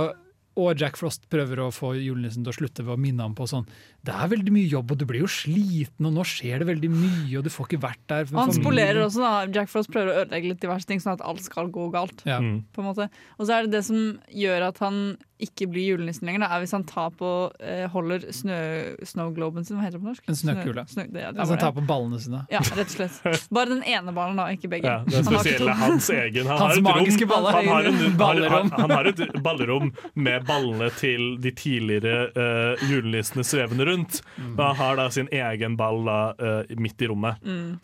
og 0.57 0.81
Jack 0.81 0.97
Frost 0.97 1.27
prøver 1.31 1.61
å 1.61 1.67
få 1.73 1.93
julenissen 1.99 2.45
til 2.45 2.51
å 2.51 2.55
slutte 2.55 2.85
ved 2.85 2.95
å 2.95 3.01
minne 3.01 3.25
ham 3.25 3.35
på 3.37 3.45
sånn 3.49 3.67
Det 4.05 4.15
er 4.15 4.31
veldig 4.31 4.53
mye 4.55 4.69
jobb, 4.71 4.93
og 4.93 4.99
du 4.99 5.05
blir 5.09 5.21
jo 5.21 5.29
sliten, 5.31 6.07
og 6.09 6.15
nå 6.15 6.25
skjer 6.27 6.63
det 6.63 6.69
veldig 6.71 6.89
mye, 6.93 7.31
og 7.37 7.45
du 7.45 7.51
får 7.53 7.69
ikke 7.69 7.81
vært 7.83 8.03
der. 8.09 8.27
Han 8.37 8.53
spolerer 8.55 9.01
også, 9.03 9.21
da. 9.23 9.33
Jack 9.53 9.71
Frost 9.71 9.91
prøver 9.93 10.13
å 10.13 10.19
ødelegge 10.23 10.53
litt 10.53 10.61
diverse 10.63 10.89
ting, 10.89 11.03
sånn 11.03 11.17
at 11.17 11.25
alt 11.27 11.43
skal 11.45 11.69
gå 11.73 11.89
galt. 11.93 12.23
Ja. 12.27 12.39
mm. 12.41 12.63
Og 12.77 12.95
så 12.97 13.51
er 13.53 13.67
det 13.67 13.75
det 13.75 13.83
som 13.87 14.17
gjør 14.31 14.69
at 14.71 14.81
han 14.83 15.01
ikke 15.43 15.67
blir 15.69 15.91
julenissen 15.91 16.25
lenger, 16.25 16.41
da, 16.45 16.47
er 16.55 16.63
hvis 16.63 16.73
han 16.73 16.83
tar 16.89 17.11
på 17.17 17.29
eh, 17.61 17.83
holder 17.93 18.23
snø, 18.33 18.57
snowgloben 19.05 19.67
sin, 19.67 19.77
hva 19.77 19.85
heter 19.85 19.99
det 19.99 20.03
på 20.03 20.09
norsk? 20.09 20.23
En 20.31 20.39
snøkule. 20.39 20.85
Snø, 20.89 21.03
snø, 21.03 21.05
det, 21.13 21.21
ja, 21.21 21.31
det 21.31 21.41
Altså 21.43 21.53
han 21.53 21.61
tar 21.61 21.75
på 21.75 21.83
ballene 21.89 22.21
sine. 22.23 22.41
Ja, 22.53 22.61
rett 22.65 22.89
og 22.89 22.95
slett. 22.95 23.45
Bare 23.53 23.71
den 23.71 23.83
ene 23.85 24.13
ballen, 24.15 24.41
da, 24.41 24.47
ikke 24.55 24.71
begge. 24.71 24.89
Ja, 24.89 25.05
det 25.05 25.19
er 25.19 25.27
Han 25.27 25.37
spesielle 25.37 25.75
to. 25.75 25.77
hans 25.83 26.09
egen. 26.15 26.49
Han 26.49 26.57
Hans 26.57 26.63
har 26.63 26.81
et 26.81 26.87
magiske 26.87 27.27
rom, 27.27 27.33
baller. 27.35 27.59
Han 27.59 27.71
har, 27.73 27.91
en, 27.91 28.01
har, 28.01 28.17
Ballerom. 28.23 28.71
han, 28.73 28.81
han 28.81 28.95
har 28.97 29.11
et 29.13 29.23
ballerom 29.45 29.93
med 30.17 30.47
ballene 30.49 30.89
til 30.97 31.27
de 31.43 31.53
tidligere 31.57 32.27
uh, 32.33 32.89
julenissene 32.89 33.45
svevende 33.45 33.85
rundt. 33.91 34.21
Mm. 34.37 34.55
Og 34.55 34.63
han 34.65 34.81
har 34.81 35.01
da 35.03 35.09
sin 35.13 35.29
egen 35.33 35.77
ball 35.77 36.01
da, 36.07 36.19
uh, 36.41 36.77
midt 36.81 37.05
i 37.05 37.11
rommet. 37.13 37.45
Mm. 37.45 37.77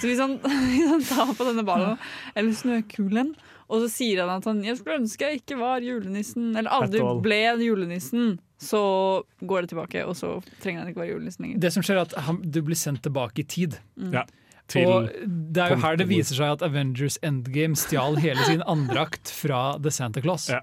Så 0.00 0.08
hvis 0.08 0.20
han, 0.22 0.38
hvis 0.74 0.90
han 0.90 1.02
tar 1.04 1.32
på 1.36 1.46
denne 1.46 1.64
ballen, 1.66 1.98
eller 2.34 2.56
snøkulen, 2.56 3.34
og 3.70 3.84
så 3.84 3.88
sier 3.92 4.20
han 4.24 4.32
at 4.34 4.46
han 4.48 4.62
'jeg 4.66 4.78
skulle 4.80 4.98
ønske 5.00 5.26
jeg 5.28 5.40
ikke 5.40 5.58
var 5.60 5.80
julenissen', 5.80 6.56
eller 6.58 6.70
aldri 6.70 7.00
ble 7.22 7.40
julenissen, 7.62 8.38
så 8.60 9.22
går 9.40 9.62
det 9.62 9.70
tilbake, 9.72 10.04
og 10.04 10.16
så 10.18 10.42
trenger 10.60 10.82
han 10.82 10.88
ikke 10.90 11.00
være 11.00 11.14
julenissen 11.14 11.44
lenger. 11.46 11.60
Det 11.60 11.72
som 11.72 11.82
skjer 11.82 11.96
er 11.96 12.02
at 12.02 12.14
han, 12.26 12.42
Du 12.42 12.60
blir 12.62 12.76
sendt 12.76 13.02
tilbake 13.02 13.40
i 13.40 13.46
tid. 13.46 13.78
Ja, 13.96 14.24
til, 14.68 14.86
og 14.86 15.08
det 15.26 15.62
er 15.62 15.70
jo 15.74 15.80
her 15.82 15.96
det 15.96 16.08
viser 16.08 16.36
seg 16.38 16.52
at 16.58 16.62
Avengers 16.62 17.18
Endgame 17.22 17.74
stjal 17.78 18.18
hele 18.22 18.44
sin 18.46 18.62
andre 18.66 19.06
akt 19.06 19.32
fra 19.34 19.78
The 19.82 19.90
Santa 19.90 20.20
Claus. 20.20 20.48
Ja. 20.52 20.60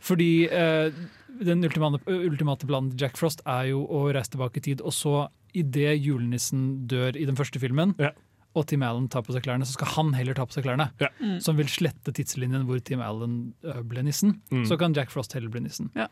Fordi 0.00 0.46
eh, 0.46 0.92
den 1.40 1.64
ultimate, 1.64 2.00
ultimate 2.06 2.66
planen 2.66 2.92
til 2.92 3.06
Jack 3.06 3.18
Frost 3.18 3.42
er 3.46 3.70
jo 3.72 3.84
å 3.86 4.06
reise 4.14 4.30
tilbake 4.34 4.60
i 4.60 4.66
tid, 4.70 4.82
og 4.82 4.94
så 4.94 5.28
idet 5.56 5.96
julenissen 6.04 6.86
dør 6.90 7.16
i 7.16 7.26
den 7.28 7.38
første 7.38 7.60
filmen, 7.62 7.94
Ja. 7.98 8.12
Og 8.58 8.66
Tim 8.70 8.82
Allen 8.86 9.06
tar 9.12 9.24
på 9.26 9.34
seg 9.34 9.44
klærne, 9.46 9.66
så 9.68 9.76
skal 9.76 9.92
han 9.94 10.12
heller 10.16 10.36
ta 10.36 10.46
på 10.48 10.56
seg 10.56 10.66
klærne. 10.66 10.90
Ja. 11.02 11.10
Mm. 11.22 11.38
Som 11.44 11.58
vil 11.60 11.70
slette 11.72 12.14
tidslinjen 12.16 12.66
hvor 12.68 12.82
Tim 12.84 13.02
Allen 13.04 13.38
eh, 13.64 13.82
ble 13.86 14.04
nissen. 14.06 14.38
Mm. 14.52 14.66
Så 14.68 14.78
kan 14.80 14.96
Jack 14.96 15.12
Frost 15.14 15.36
heller 15.36 15.52
bli 15.52 15.64
nissen. 15.64 15.92
Ja. 15.98 16.08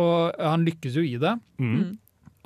Og 0.00 0.36
han 0.38 0.66
lykkes 0.66 0.98
jo 0.98 1.04
i 1.06 1.16
det. 1.20 1.36
mm. 1.62 1.98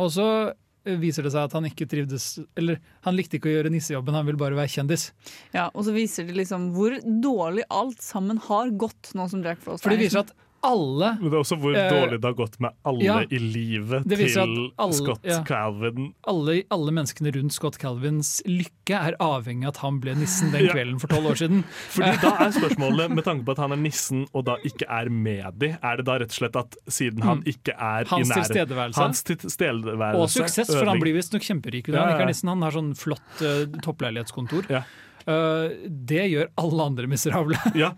Og 0.03 0.09
så 0.11 0.27
eh, 0.51 0.97
viser 0.99 1.27
det 1.27 1.31
seg 1.35 1.47
at 1.47 1.53
han 1.55 1.69
ikke 1.69 1.87
trivdes 1.87 2.25
Eller 2.59 2.81
han 3.05 3.15
likte 3.15 3.39
ikke 3.39 3.47
å 3.47 3.53
gjøre 3.53 3.71
nissejobben, 3.71 4.17
han 4.17 4.27
ville 4.27 4.41
bare 4.41 4.59
være 4.59 4.73
kjendis. 4.73 5.11
Ja, 5.55 5.69
og 5.71 5.87
så 5.87 5.95
viser 5.95 6.27
det 6.27 6.35
liksom 6.41 6.73
hvor 6.75 6.97
dårlig 7.05 7.69
alt 7.71 8.03
sammen 8.03 8.41
har 8.49 8.73
gått 8.75 9.13
nå 9.15 9.29
som 9.31 9.45
Jack 9.47 9.63
Frost 9.63 9.85
For 9.85 9.95
det 9.95 10.01
er 10.01 10.07
viser 10.09 10.25
at 10.25 10.35
alle 10.65 11.11
Men 11.21 11.29
det 11.31 11.37
er 11.37 11.43
også 11.43 11.57
hvor 11.61 11.75
Eh, 11.77 11.91
dårlig 11.93 12.19
det 12.23 12.29
har 12.31 12.37
gått 12.39 12.57
med 12.65 12.73
alle 12.89 13.05
ja. 13.05 13.17
i 13.29 13.39
livet 13.39 14.07
til 14.09 14.39
alle- 14.79 14.93
Scott 14.97 15.21
ja. 15.29 15.43
Calvin. 15.45 16.13
alle, 16.27 16.63
alle 16.73 16.95
menneskene 16.97 17.33
rundt 17.37 17.53
Scott 17.53 17.77
Calvins 17.79 18.41
lykke 18.47 18.97
er 19.11 19.17
avhengig 19.21 19.67
av 19.69 19.75
at 19.75 19.81
han 19.85 20.01
ble 20.01 20.15
nissen 20.19 20.51
den 20.55 20.69
kvelden 20.71 20.99
for 21.03 21.09
tolv 21.13 21.31
år 21.33 21.39
siden. 21.41 21.65
Fordi 21.95 22.13
da 22.23 22.33
er 22.47 22.55
spørsmålet, 22.57 23.11
med 23.15 23.25
tanke 23.27 23.45
på 23.47 23.53
at 23.57 23.63
han 23.65 23.73
er 23.77 23.81
nissen 23.83 24.27
og 24.33 24.45
da 24.49 24.57
ikke 24.65 24.89
er 24.89 25.11
med 25.13 25.59
de, 25.61 25.73
er 25.83 25.97
det 26.01 26.07
da 26.09 26.19
rett 26.23 26.33
og 26.33 26.39
slett 26.41 26.57
at 26.61 26.77
siden 26.89 27.23
han 27.23 27.43
Mm. 27.45 27.49
ikke 27.51 27.73
er 27.75 28.05
Hans 28.07 28.29
i 28.29 28.31
nærheten 28.31 28.45
tilstedeværelse. 28.45 29.01
Hans 29.03 29.23
tilstedeværelse 29.27 30.21
Og 30.23 30.31
suksess, 30.31 30.71
for 30.71 30.87
han 30.87 31.01
blir 31.03 31.15
visstnok 31.17 31.43
kjemperik. 31.43 31.89
Ja, 31.89 32.05
Han, 32.05 32.15
ja. 32.15 32.23
er 32.23 32.27
nissen, 32.31 32.49
han 32.49 32.63
har 32.63 32.71
sånn 32.77 32.93
flott 32.97 33.43
uh, 33.43 33.65
toppleilighetskontor. 33.83 34.69
Ja. 34.71 34.83
Uh, 35.25 35.73
det 35.89 36.27
gjør 36.29 36.51
alle 36.61 36.89
andre 36.91 37.09
miserable. 37.11 37.59
Ja, 37.83 37.93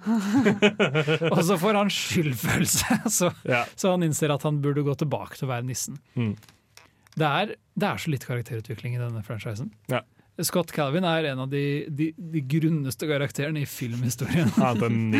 Og 1.35 1.41
så 1.47 1.57
får 1.61 1.79
han 1.81 1.91
skyldfølelse, 1.93 3.01
så, 3.19 3.33
ja. 3.49 3.65
så 3.75 3.95
han 3.95 4.07
innser 4.07 4.33
at 4.35 4.47
han 4.47 4.61
burde 4.65 4.85
gå 4.87 4.95
tilbake 4.99 5.39
til 5.39 5.49
å 5.49 5.55
være 5.55 5.67
nissen. 5.69 5.99
Mm. 6.15 6.35
Det, 7.17 7.27
er, 7.27 7.57
det 7.75 7.89
er 7.89 8.03
så 8.03 8.13
litt 8.13 8.27
karakterutvikling 8.29 8.97
i 8.97 9.03
denne 9.03 9.25
franchisen. 9.27 9.73
Ja. 9.93 10.05
Scott 10.45 10.71
Calvin 10.77 11.07
er 11.09 11.31
en 11.31 11.41
av 11.47 11.49
de, 11.49 11.87
de, 11.89 12.11
de 12.17 12.43
grunneste 12.45 13.09
karakterene 13.09 13.63
i 13.65 13.69
filmhistorien. 13.69 14.51
ja, 14.61 14.75
den. 14.77 15.15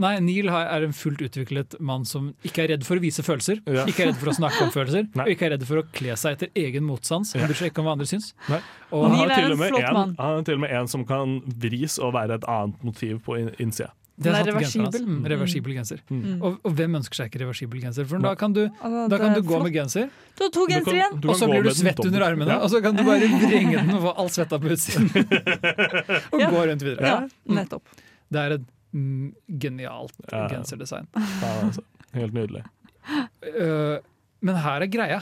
Nei, 0.00 0.14
Neil 0.24 0.48
er 0.48 0.84
en 0.86 0.94
fullt 0.96 1.20
utviklet 1.26 1.76
mann 1.84 2.06
som 2.08 2.30
ikke 2.46 2.62
er 2.64 2.68
redd 2.72 2.84
for 2.88 2.96
å 2.96 3.02
vise 3.04 3.20
følelser, 3.26 3.60
Ja. 3.68 3.84
ikke 3.84 4.06
er 4.06 4.10
redd 4.12 4.20
for 4.22 4.32
å 4.32 4.36
snakke 4.38 4.62
om 4.64 4.70
følelser, 4.72 5.06
Nei. 5.14 5.24
og 5.26 5.30
ikke 5.34 5.46
er 5.50 5.54
redd 5.58 5.66
for 5.68 5.82
å 5.82 5.84
kle 5.92 6.16
seg 6.16 6.38
etter 6.38 6.48
egen 6.56 6.84
motsans. 6.88 7.34
Han 7.34 7.42
Ja. 7.44 7.46
bryr 7.50 7.60
seg 7.60 7.70
ikke 7.72 7.84
om 7.84 7.90
hva 7.90 7.92
andre 7.98 8.06
syns. 8.08 8.32
Nei. 8.48 8.60
Og 8.90 9.04
Han 9.10 9.16
har, 9.18 9.30
er 9.30 9.34
til 9.36 9.44
en 9.44 9.52
og 9.52 9.58
med 9.58 9.72
en, 9.76 9.94
han 9.94 10.16
har 10.38 10.42
til 10.48 10.54
og 10.54 10.60
med 10.64 10.70
en 10.80 10.88
som 10.88 11.04
kan 11.04 11.40
vris 11.46 11.98
og 12.00 12.14
være 12.16 12.40
et 12.40 12.44
annet 12.48 12.82
motiv 12.84 13.20
på 13.26 13.36
innsida. 13.60 13.92
det 14.20 14.24
Den 14.32 14.34
er 14.36 14.44
reversibel. 14.52 15.04
Mm, 15.06 15.20
reversibel 15.32 15.72
genser. 15.78 16.00
Mm. 16.10 16.42
Og, 16.44 16.58
og 16.64 16.74
hvem 16.76 16.96
ønsker 16.98 17.14
seg 17.22 17.30
ikke 17.30 17.40
reversibel 17.40 17.80
genser? 17.80 18.04
For 18.08 18.18
da 18.20 18.34
kan 18.36 18.52
du, 18.52 18.66
Altså, 18.82 19.04
da 19.08 19.16
kan 19.18 19.32
du 19.32 19.40
gå 19.48 19.62
med 19.62 19.72
genser, 19.72 20.10
Du 20.36 20.44
har 20.44 20.50
to 20.50 20.66
gensere 20.68 20.96
igjen! 20.98 21.24
og 21.24 21.36
så 21.40 21.48
blir 21.48 21.62
du 21.64 21.70
svett 21.70 22.02
under 22.04 22.20
armene, 22.26 22.48
Ja. 22.52 22.58
og 22.60 22.68
så 22.72 22.82
kan 22.82 22.96
du 22.96 23.02
bare 23.04 23.20
vrenge 23.44 23.76
den 23.80 23.90
og 23.96 24.02
få 24.02 24.12
all 24.18 24.28
svetta 24.28 24.58
på 24.60 24.68
utsiden. 24.74 25.08
og 26.32 26.40
Ja. 26.40 26.50
gå 26.52 26.66
rundt 26.68 26.82
videre. 26.84 27.00
Ja, 27.00 27.28
nettopp. 27.48 27.82
Det 28.30 28.38
er 28.44 28.52
et 28.58 28.66
mm, 28.92 29.32
genialt 29.62 30.14
Ja. 30.32 30.46
genserdesign. 30.50 31.08
Ja, 31.16 31.54
altså. 31.64 31.82
Helt 32.16 32.34
nydelig. 32.36 32.64
Uh, 33.10 33.98
men 34.46 34.56
her 34.64 34.84
er 34.84 34.90
greia 34.92 35.20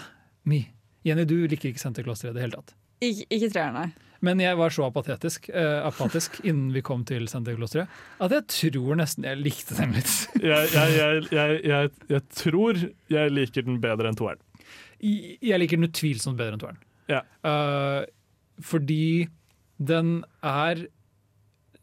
mi. 0.48 0.64
Jenny, 1.06 1.24
du 1.28 1.36
liker 1.48 1.70
ikke 1.70 1.80
Santa 1.80 2.02
Claus 2.04 2.20
3 2.24 2.32
i 2.32 2.36
det 2.36 2.42
hele 2.46 2.58
tatt. 2.58 2.74
Ikke, 3.04 3.24
ikke 3.30 3.50
treeren, 3.54 3.76
nei. 3.78 3.88
Men 4.26 4.40
jeg 4.42 4.56
var 4.58 4.72
så 4.74 4.88
apatetisk, 4.88 5.46
uh, 5.54 5.84
apatisk 5.86 6.40
innen 6.42 6.72
vi 6.74 6.80
kom 6.82 7.04
til 7.06 7.28
Santa 7.30 7.52
Claus 7.54 7.70
3 7.76 7.84
at 8.26 8.32
jeg 8.34 8.46
tror 8.50 8.98
nesten 8.98 9.28
jeg 9.28 9.38
likte 9.38 9.76
den 9.78 9.92
litt. 9.94 10.10
Jeg, 10.42 10.68
jeg, 10.74 10.94
jeg, 10.98 11.22
jeg, 11.34 11.60
jeg, 11.66 11.90
jeg 12.10 12.22
tror 12.34 12.78
jeg 13.12 13.30
liker 13.34 13.64
den 13.66 13.78
bedre 13.82 14.10
enn 14.10 14.18
toeren. 14.18 14.42
Jeg 14.98 15.58
liker 15.62 15.78
den 15.78 15.86
utvilsomt 15.86 16.38
bedre 16.38 16.56
enn 16.58 16.62
toeren. 16.62 16.80
Ja. 17.10 17.22
Uh, 17.46 18.02
fordi 18.58 19.28
den 19.78 20.24
er 20.42 20.82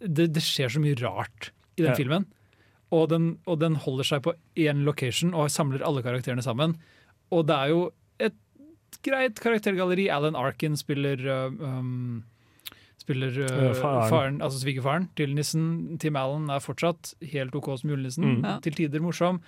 det, 0.04 0.28
det 0.36 0.44
skjer 0.44 0.74
så 0.76 0.82
mye 0.84 0.98
rart 1.00 1.54
i 1.78 1.82
den 1.84 1.92
Ja. 1.92 1.96
filmen. 1.96 2.26
Og 2.92 3.10
den, 3.10 3.40
og 3.48 3.60
den 3.60 3.76
holder 3.76 4.04
seg 4.04 4.22
på 4.24 4.34
én 4.56 4.84
location 4.86 5.34
og 5.34 5.50
samler 5.50 5.82
alle 5.84 6.04
karakterene 6.06 6.44
sammen. 6.46 6.78
Og 7.32 7.48
det 7.48 7.56
er 7.56 7.68
jo 7.74 7.92
et 8.20 8.36
greit 9.04 9.40
karaktergalleri. 9.42 10.08
Alan 10.10 10.36
Arkin 10.36 10.78
spiller 10.78 11.18
uh, 11.26 11.52
um, 11.52 12.24
Spiller 13.02 13.36
uh, 13.44 13.74
faren. 13.78 14.10
faren, 14.10 14.38
altså 14.42 14.62
svigerfaren 14.64 15.10
til 15.18 15.36
nissen. 15.36 15.98
Tim 16.02 16.16
Allen 16.16 16.50
er 16.50 16.62
fortsatt 16.64 17.14
helt 17.34 17.54
OK 17.56 17.68
som 17.78 17.90
julenissen. 17.92 18.24
Mm. 18.40 18.46
Ja. 18.46 18.60
Til 18.66 18.74
tider 18.74 19.04
morsom. 19.04 19.42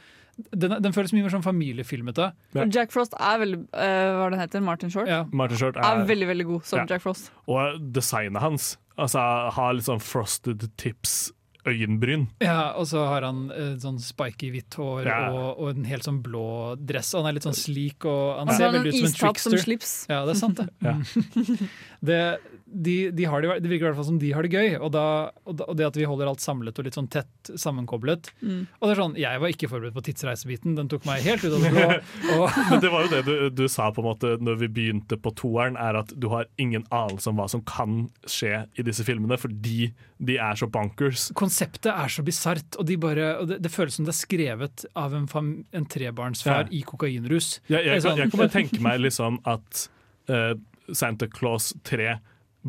Den, 0.53 0.75
den 0.83 0.93
føles 0.93 1.13
mye 1.15 1.23
mer 1.25 1.33
som 1.33 1.41
familiefilmete. 1.41 2.27
Ja. 2.53 2.65
Jack 2.69 2.91
Frost 2.93 3.15
er 3.17 3.39
veldig 3.41 3.63
uh, 3.73 4.17
Hva 4.19 4.27
det 4.29 4.37
han 4.37 4.43
heter? 4.43 4.61
Martin 4.61 4.91
Short? 4.93 5.09
Ja. 5.09 5.23
Martin 5.33 5.57
Short 5.57 5.79
Er 5.81 5.87
er 5.87 6.05
veldig, 6.05 6.27
veldig 6.29 6.45
god 6.45 6.67
som 6.69 6.83
Ja. 6.83 6.85
Jack 6.91 7.01
Frost. 7.01 7.31
Og 7.49 7.79
designet 7.95 8.41
hans 8.43 8.75
altså, 8.97 9.23
har 9.55 9.73
litt 9.73 9.87
sånn 9.89 10.03
frosted 10.03 10.67
tips 10.77 11.31
øyenbryn. 11.67 12.27
Ja, 12.43 12.73
og 12.79 12.87
så 12.89 13.03
har 13.09 13.25
han 13.27 13.47
uh, 13.51 13.73
sånn 13.81 13.99
spiky 14.03 14.51
hvitt 14.53 14.77
hår 14.79 15.07
Ja. 15.09 15.19
og, 15.31 15.61
og 15.61 15.71
en 15.73 15.87
helt 15.89 16.07
sånn 16.07 16.21
blå 16.25 16.75
dress. 16.79 17.13
Han 17.17 17.27
er 17.29 17.37
litt 17.37 17.47
sånn 17.47 17.57
slik 17.57 18.07
og 18.07 18.39
han 18.41 18.53
ja. 18.53 18.59
ser 18.59 18.75
veldig 18.77 18.93
ut 18.93 18.99
som 18.99 19.09
en 19.09 19.17
trickster. 19.21 19.57
som 19.57 19.65
slips. 19.65 19.95
Ja, 20.11 20.21
det 20.27 20.35
er 20.35 20.41
sant, 20.41 20.61
det. 20.61 20.69
Ja. 20.85 20.97
Det, 22.07 22.17
de, 22.67 23.11
de 23.15 23.25
har 23.31 23.41
det, 23.41 23.53
det 23.63 23.69
virker 23.71 23.85
i 23.85 23.87
hvert 23.87 23.95
fall 23.95 24.07
som 24.09 24.17
de 24.19 24.29
har 24.35 24.43
det 24.43 24.51
gøy, 24.51 24.73
og, 24.83 24.89
da, 24.91 25.03
og, 25.47 25.53
da, 25.59 25.65
og 25.71 25.77
det 25.79 25.85
at 25.87 25.95
vi 25.97 26.03
holder 26.09 26.27
alt 26.27 26.43
samlet 26.43 26.77
og 26.81 26.85
litt 26.87 26.97
sånn 26.97 27.07
tett 27.13 27.51
sammenkoblet. 27.55 28.27
Mm. 28.43 28.65
Og 28.67 28.83
det 28.83 28.91
er 28.95 28.99
sånn, 29.01 29.15
Jeg 29.21 29.39
var 29.43 29.53
ikke 29.53 29.69
forberedt 29.71 29.95
på 29.95 30.03
tidsreisebiten, 30.09 30.75
den 30.75 30.89
tok 30.91 31.07
meg 31.07 31.23
helt 31.23 31.45
ut 31.47 31.55
av 31.55 31.63
det 31.63 31.71
blå. 31.71 31.87
Og, 32.37 32.59
Men 32.73 32.83
det 32.83 32.91
var 32.91 33.05
jo 33.05 33.11
det 33.13 33.21
du, 33.27 33.33
du 33.61 33.63
sa 33.71 33.87
på 33.95 34.03
en 34.03 34.09
måte 34.09 34.33
når 34.43 34.59
vi 34.65 34.69
begynte 34.79 35.17
på 35.23 35.31
toeren, 35.39 35.79
er 35.79 36.01
at 36.01 36.11
du 36.19 36.27
har 36.33 36.49
ingen 36.59 36.83
anelse 36.91 37.31
om 37.31 37.39
hva 37.39 37.47
som 37.51 37.63
kan 37.67 38.01
skje 38.27 38.65
i 38.75 38.85
disse 38.85 39.05
filmene, 39.07 39.39
fordi 39.39 39.89
de 40.19 40.37
er 40.41 40.59
så 40.59 40.67
bunkers. 40.67 41.29
konseptet 41.37 41.91
er 41.93 42.11
så 42.11 42.23
bisart, 42.27 42.75
og, 42.79 42.85
de 42.89 42.97
bare, 42.99 43.31
og 43.41 43.51
det, 43.53 43.61
det 43.63 43.71
føles 43.73 43.95
som 43.99 44.05
det 44.07 44.11
er 44.15 44.19
skrevet 44.21 44.85
av 44.97 45.15
en, 45.15 45.27
fam, 45.31 45.53
en 45.71 45.85
trebarnsfar 45.87 46.65
Ja. 46.67 46.71
i 46.73 46.83
kokainrus. 46.87 47.61
Jeg, 47.69 47.85
jeg, 47.85 48.01
kan, 48.01 48.09
sånn- 48.11 48.21
jeg 48.25 48.31
kan 48.33 48.41
bare 48.43 48.53
tenke 48.59 48.81
meg 48.83 48.99
liksom 49.07 49.39
at 49.47 49.87
uh, 50.33 50.55
Santa 50.91 51.27
Claus 51.31 51.71
3 51.87 52.17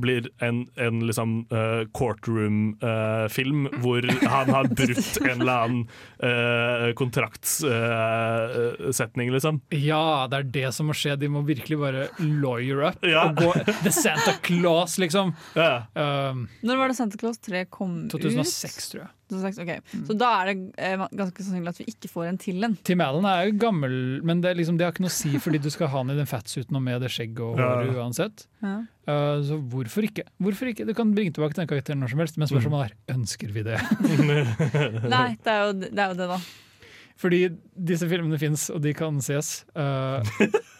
blir 0.01 0.29
en, 0.45 0.67
en 0.77 1.07
liksom 1.07 1.47
uh, 1.53 1.85
courtroom-film 1.97 3.69
hvor 3.83 4.03
han 4.25 4.51
har 4.55 4.65
brutt 4.81 5.19
en 5.25 5.41
eller 5.41 5.57
annen 5.65 5.89
uh, 6.23 6.93
kontraktssetning, 6.99 9.33
liksom. 9.35 9.61
Ja, 9.75 10.27
det 10.31 10.37
er 10.39 10.45
det 10.59 10.69
som 10.77 10.85
må 10.91 10.95
skje. 10.97 11.13
De 11.21 11.29
må 11.33 11.41
virkelig 11.49 11.77
bare 11.81 12.03
lawyer 12.23 12.79
up. 12.91 12.99
Ja. 13.07 13.23
Og 13.29 13.33
gå 13.41 13.51
The 13.85 13.93
Santa 13.95 14.33
Claus, 14.45 14.93
liksom. 15.03 15.27
Ja. 15.59 15.75
Um, 15.95 16.37
Når 16.63 16.75
var 16.81 16.87
det 16.93 16.97
Santa 16.99 17.17
Claus 17.21 17.39
3 17.45 17.65
kom 17.71 17.93
ut? 18.07 18.13
2006, 18.15 18.91
tror 18.93 19.01
jeg. 19.05 19.11
2006, 19.31 19.61
ok. 19.65 19.73
Mm. 19.93 20.05
Så 20.09 20.17
da 20.19 20.29
er 20.41 20.51
det 20.51 20.57
eh, 20.89 21.05
ganske 21.21 21.45
sannsynlig 21.45 21.73
at 21.75 21.81
vi 21.83 21.89
ikke 21.93 22.11
får 22.13 22.29
en 22.31 22.39
til 22.43 22.69
en. 22.69 22.77
Tim 22.89 23.03
Allen 23.05 23.27
er 23.29 23.49
jo 23.49 23.57
gammel, 23.63 23.97
men 24.27 24.43
det, 24.45 24.53
er 24.53 24.61
liksom, 24.61 24.79
det 24.81 24.87
har 24.87 24.95
ikke 24.95 25.05
noe 25.07 25.13
å 25.13 25.17
si 25.19 25.33
fordi 25.43 25.61
du 25.65 25.71
skal 25.75 25.91
ha 25.93 26.03
han 26.03 26.15
i 26.15 26.19
den 26.19 26.31
fatsuiten 26.31 26.79
og 26.79 26.85
med 26.85 27.03
det 27.05 27.13
skjegget 27.15 27.45
og 27.45 27.61
Ja. 27.61 27.69
håret 27.75 27.99
uansett. 27.99 28.47
Ja. 28.65 28.77
Uh, 29.09 29.41
så 29.47 29.59
hvorfor 29.73 30.05
ikke? 30.05 30.27
Hvorfor 30.43 30.73
ikke? 30.73 30.87
Du 30.89 30.95
kan 30.97 31.15
bringe 31.17 31.33
tilbake 31.37 31.57
den 31.57 31.69
karakteren 31.71 32.03
når 32.03 32.13
som 32.13 32.25
helst, 32.25 32.41
men 32.41 32.51
spørsmålet 32.51 32.93
er 32.93 33.15
ønsker 33.17 33.53
vi 33.55 33.65
det. 33.67 33.79
Nei, 35.15 35.29
det 35.45 35.53
er, 35.53 35.63
jo, 35.65 35.77
det 35.85 35.93
er 35.97 36.13
jo 36.13 36.19
det, 36.19 36.29
da. 36.35 36.41
Fordi 37.19 37.41
disse 37.89 38.07
filmene 38.11 38.39
fins, 38.39 38.69
og 38.71 38.83
de 38.85 38.93
kan 38.95 39.17
ses. 39.25 39.63
Uh, 39.75 40.21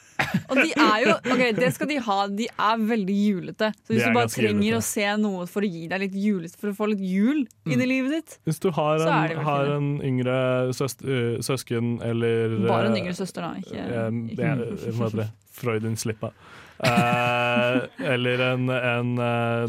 Og 0.49 0.57
de 0.59 0.71
er 0.75 1.03
jo, 1.05 1.15
ok, 1.33 1.43
det 1.59 1.71
skal 1.77 1.91
de 1.91 1.99
ha, 2.05 2.17
de 2.41 2.47
er 2.51 2.85
veldig 2.91 3.17
julete. 3.17 3.71
Så 3.87 3.95
hvis 3.95 4.05
du 4.05 4.17
bare 4.17 4.31
trenger 4.33 4.65
julete. 4.67 4.81
å 4.81 4.87
se 4.89 5.07
noe 5.23 5.47
for 5.51 5.67
å 5.67 5.71
gi 5.71 5.87
deg 5.91 6.05
litt 6.05 6.17
julete, 6.19 6.59
for 6.61 6.73
å 6.73 6.77
få 6.79 6.91
litt 6.93 7.03
jul 7.05 7.45
inn 7.69 7.85
i 7.85 7.89
livet 7.89 8.17
ditt 8.17 8.37
Hvis 8.49 8.63
du 8.65 8.71
har 8.75 9.05
en, 9.05 9.43
har 9.47 9.73
en 9.77 9.91
yngre 10.05 10.39
søst, 10.77 11.05
øh, 11.07 11.39
søsken 11.45 11.99
eller 12.05 12.57
Bare 12.67 12.91
en 12.91 12.99
yngre 12.99 13.17
søster, 13.19 13.47
da. 13.47 13.55
Ikke, 13.63 13.85
ikke 14.33 14.39
det 14.39 14.49
er- 14.55 15.21
det? 15.23 15.31
Freudin 15.59 15.97
slippa. 15.99 16.33
Eh, 16.79 17.77
eller 18.07 18.39
en, 18.53 18.69
en, 18.71 19.09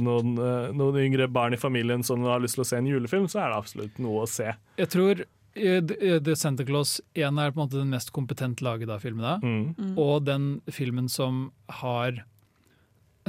noen, 0.06 0.28
noen 0.78 1.00
yngre 1.02 1.26
barn 1.34 1.56
i 1.56 1.58
familien 1.58 2.04
som 2.06 2.22
har 2.30 2.38
lyst 2.44 2.54
til 2.60 2.62
å 2.62 2.68
se 2.70 2.78
en 2.78 2.86
julefilm, 2.86 3.26
så 3.26 3.40
er 3.42 3.50
det 3.50 3.58
absolutt 3.64 3.98
noe 3.98 4.28
å 4.28 4.30
se. 4.30 4.52
jeg 4.78 4.92
tror 4.94 5.24
The 5.56 6.20
The 6.24 6.36
Santa 6.36 6.66
Claus 6.68 7.00
1 7.18 7.40
er 7.42 7.52
på 7.52 7.60
en 7.60 7.66
måte 7.68 7.80
den 7.80 7.90
mest 7.94 8.12
kompetent 8.16 8.62
laget 8.62 8.90
av 8.94 9.02
filmene. 9.04 9.38
Mm. 9.44 9.96
Og 10.00 10.26
den 10.28 10.50
filmen 10.72 11.10
som 11.10 11.52
har 11.82 12.24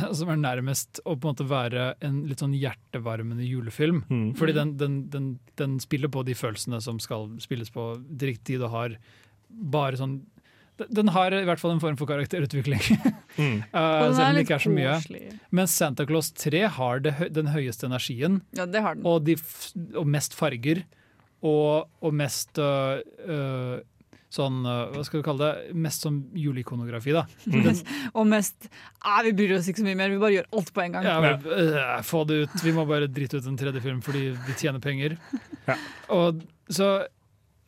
Som 0.16 0.30
er 0.32 0.38
nærmest 0.40 1.00
å 1.04 1.16
på 1.18 1.26
en 1.28 1.34
måte 1.34 1.44
være 1.50 1.86
en 2.06 2.22
litt 2.30 2.40
sånn 2.40 2.54
hjertevarmende 2.56 3.44
julefilm. 3.44 4.02
Mm. 4.08 4.28
Fordi 4.38 4.54
den, 4.56 4.76
den, 4.80 4.94
den, 5.12 5.26
den 5.60 5.78
spiller 5.82 6.08
på 6.08 6.22
de 6.24 6.36
følelsene 6.38 6.78
som 6.80 7.00
skal 7.02 7.26
spilles 7.42 7.72
på 7.74 7.90
til 8.06 8.30
riktig 8.30 8.54
tid, 8.54 8.62
og 8.64 8.70
har 8.72 8.94
bare 9.50 9.98
sånn 9.98 10.20
Den 10.94 11.10
har 11.12 11.34
i 11.36 11.42
hvert 11.44 11.60
fall 11.60 11.74
en 11.74 11.80
form 11.82 11.98
for 12.00 12.08
karakterutvikling, 12.08 12.80
Mm. 13.40 13.60
uh, 13.72 14.10
selv 14.10 14.24
om 14.26 14.34
det 14.34 14.42
ikke 14.42 14.56
er 14.56 14.62
så 14.64 14.70
mye. 14.74 14.94
koselig. 14.98 15.20
Mens 15.54 15.74
Santa 15.78 16.04
Claus 16.08 16.32
3 16.34 16.62
har 16.74 16.98
det, 17.04 17.12
den 17.32 17.46
høyeste 17.52 17.86
energien 17.86 18.40
Ja, 18.58 18.64
det 18.66 18.80
har 18.82 18.96
den. 18.98 19.04
og, 19.06 19.22
de 19.24 19.36
og 19.96 20.08
mest 20.10 20.34
farger. 20.34 20.80
Og, 21.46 21.86
og 22.04 22.12
mest 22.14 22.58
øh, 22.60 23.00
øh, 23.24 23.78
sånn 24.30 24.58
øh, 24.68 24.90
Hva 24.94 25.04
skal 25.06 25.22
du 25.22 25.24
kalle 25.26 25.46
det? 25.46 25.74
Mest 25.74 26.04
som 26.04 26.18
juleikonografi, 26.36 27.14
da. 27.16 27.22
Og 28.18 28.26
mest 28.28 28.68
ah, 29.00 29.22
Vi 29.26 29.32
bryr 29.38 29.56
oss 29.56 29.70
ikke 29.72 29.80
så 29.82 29.86
mye 29.88 29.96
mer, 29.98 30.12
vi 30.12 30.20
bare 30.22 30.34
gjør 30.36 30.50
alt 30.60 30.72
på 30.76 30.84
en 30.84 30.92
gang. 30.98 31.08
Ja, 31.08 31.16
vi, 31.40 31.54
øh, 31.64 32.02
få 32.06 32.22
det 32.28 32.42
ut. 32.44 32.58
Vi 32.62 32.74
må 32.76 32.84
bare 32.86 33.08
drite 33.10 33.40
ut 33.40 33.48
en 33.50 33.56
tredje 33.58 33.80
film 33.82 34.02
fordi 34.04 34.28
vi 34.46 34.58
tjener 34.60 34.82
penger. 34.84 35.16
Ja. 35.68 35.74
Og 36.16 36.40
så 36.72 36.86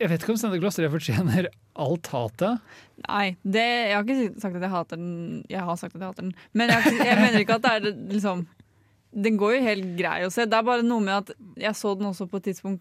Jeg 0.00 0.08
vet 0.10 0.22
ikke 0.24 0.32
om 0.32 0.38
Stende 0.40 0.58
Kloster 0.58 0.82
3 0.88 0.90
fortjener 0.90 1.46
alt 1.78 2.08
hatet. 2.10 2.58
Nei, 3.06 3.36
det, 3.44 3.62
jeg 3.62 3.94
har 3.94 4.02
ikke 4.08 4.40
sagt 4.42 4.56
at 4.58 4.64
jeg 4.66 4.72
hater 4.72 4.98
den. 4.98 5.12
Jeg 5.52 5.62
har 5.62 5.76
sagt 5.78 5.94
at 5.94 6.00
jeg 6.00 6.08
hater 6.08 6.26
den. 6.26 6.32
Men 6.58 6.72
jeg, 6.72 6.82
ikke- 6.90 7.06
jeg 7.06 7.18
mener 7.20 7.38
ikke 7.44 7.54
at 7.60 7.62
det 7.62 7.72
er 7.76 7.86
liksom 8.16 8.42
Den 9.12 9.36
går 9.36 9.56
jo 9.58 9.62
helt 9.66 9.88
grei 9.98 10.22
å 10.24 10.30
se. 10.32 10.46
Det 10.48 10.56
er 10.56 10.64
bare 10.64 10.82
noe 10.86 11.00
med 11.04 11.12
at 11.18 11.32
jeg 11.60 11.76
så 11.76 11.92
den 11.98 12.08
også 12.08 12.24
på 12.30 12.38
et 12.40 12.46
tidspunkt 12.48 12.80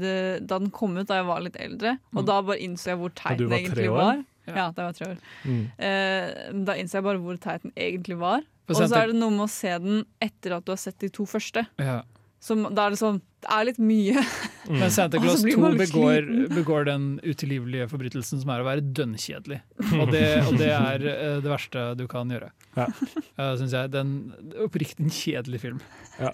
det, 0.00 0.46
da 0.46 0.58
den 0.60 0.70
kom 0.70 0.98
ut 0.98 1.06
da 1.08 1.16
jeg 1.22 1.26
var 1.30 1.40
litt 1.40 1.56
eldre. 1.56 1.94
Og 2.12 2.22
Mm. 2.22 2.26
da 2.28 2.42
bare 2.42 2.58
innså 2.60 2.90
jeg 2.92 2.98
hvor 3.00 3.14
teit 3.14 3.38
den 3.38 3.48
egentlig 3.56 3.90
var. 3.90 4.20
Ja. 4.46 4.54
Ja, 4.56 4.70
da 4.74 4.82
jeg 4.82 4.88
var 4.90 4.92
tre 4.98 5.06
år. 5.14 5.18
Mm. 5.46 5.64
Uh, 5.78 6.64
da 6.66 6.72
innså 6.76 6.98
jeg 6.98 7.04
bare 7.06 7.22
hvor 7.22 7.38
teit 7.40 7.62
den 7.62 7.72
egentlig 7.76 8.18
var. 8.18 8.42
Og 8.68 8.76
så 8.76 8.84
er 8.96 9.06
det 9.12 9.16
noe 9.16 9.30
med 9.30 9.46
å 9.46 9.50
se 9.50 9.72
den 9.78 10.04
etter 10.20 10.56
at 10.56 10.64
du 10.64 10.72
har 10.72 10.80
sett 10.80 10.98
de 10.98 11.08
to 11.08 11.24
første. 11.24 11.64
Ja. 11.78 12.02
Som, 12.42 12.64
da 12.74 12.86
er 12.86 12.90
det 12.90 12.98
sånn 13.00 13.20
Det 13.42 13.50
er 13.50 13.64
litt 13.66 13.78
mye. 13.82 14.22
Mm. 14.68 14.76
Men 14.78 14.92
Santa 14.94 15.18
Claus 15.22 15.42
2 15.42 15.72
begår, 15.80 16.28
begår 16.54 16.86
den 16.86 17.06
utilgivelige 17.26 17.88
forbrytelsen 17.90 18.42
som 18.44 18.52
er 18.54 18.62
å 18.62 18.68
være 18.68 18.84
dønnkjedelig. 18.94 19.58
Og 20.00 20.12
det, 20.14 20.22
og 20.46 20.54
det 20.60 20.70
er 20.76 21.06
eh, 21.10 21.40
det 21.42 21.50
verste 21.50 21.88
du 21.98 22.06
kan 22.10 22.30
gjøre, 22.30 22.52
Ja. 22.78 22.86
uh, 23.40 23.52
syns 23.58 23.74
jeg. 23.74 23.90
Det 23.92 23.98
er 24.00 24.06
en 24.06 24.56
oppriktig 24.68 25.02
en 25.08 25.12
kjedelig 25.12 25.60
film. 25.64 25.82
Ja. 26.20 26.30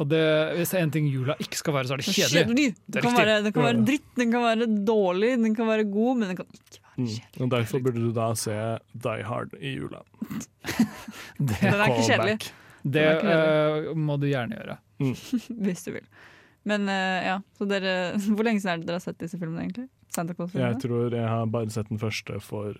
Og 0.00 0.08
det, 0.08 0.22
hvis 0.56 0.70
det 0.72 0.78
er 0.78 0.86
en 0.86 0.92
ting 0.94 1.04
jula 1.12 1.34
ikke 1.42 1.58
skal 1.58 1.74
være, 1.76 1.90
så 1.90 1.94
er 1.96 2.00
det 2.00 2.06
kjedelig. 2.08 2.38
Kjedelig. 2.46 2.68
Det 2.86 2.94
Den 2.96 3.04
kan, 3.04 3.18
være, 3.18 3.34
den 3.44 3.52
kan 3.58 3.66
være 3.66 3.82
dritt, 3.90 4.06
den 4.18 4.30
kan 4.32 4.46
være 4.46 4.68
dårlig, 4.88 5.32
den 5.42 5.58
kan 5.58 5.68
være 5.68 5.84
god, 5.92 6.16
men 6.22 6.32
den 6.32 6.38
kan 6.42 6.48
ikke 6.48 6.62
være 6.64 6.78
Mm. 6.92 7.06
kjedelig. 7.08 7.40
Og 7.40 7.48
Derfor 7.54 7.80
burde 7.80 8.00
du 8.04 8.10
da 8.12 8.24
se 8.36 8.54
Die 9.04 9.22
Hard 9.24 9.54
i 9.56 9.70
jula. 9.78 10.02
Det, 11.38 11.56
Den 11.60 11.72
er 11.72 11.84
ikke 11.88 12.02
kjedelig, 12.04 12.34
det 12.84 13.04
Den 13.22 13.30
eh, 13.32 13.86
må 13.96 14.18
du 14.20 14.26
gjerne 14.28 14.58
gjøre. 14.58 14.76
hvis 15.64 15.84
du 15.86 15.92
vil. 15.94 16.04
Men 16.68 16.86
eh, 16.88 17.24
ja, 17.26 17.36
så 17.58 17.64
dere 17.66 17.94
Hvor 18.36 18.44
lenge 18.46 18.60
siden 18.62 18.72
er 18.76 18.80
det 18.82 18.86
dere 18.90 18.98
har 19.00 19.04
sett 19.08 19.18
disse 19.22 19.38
filmene, 19.40 19.62
egentlig? 19.66 19.88
Santa 20.12 20.30
Jeg 20.32 20.36
Claus-filmene? 20.38 20.80
tror 20.82 21.10
jeg 21.16 21.28
har 21.28 21.46
bare 21.50 21.70
sett 21.72 21.88
den 21.88 21.98
første 21.98 22.36
for 22.44 22.74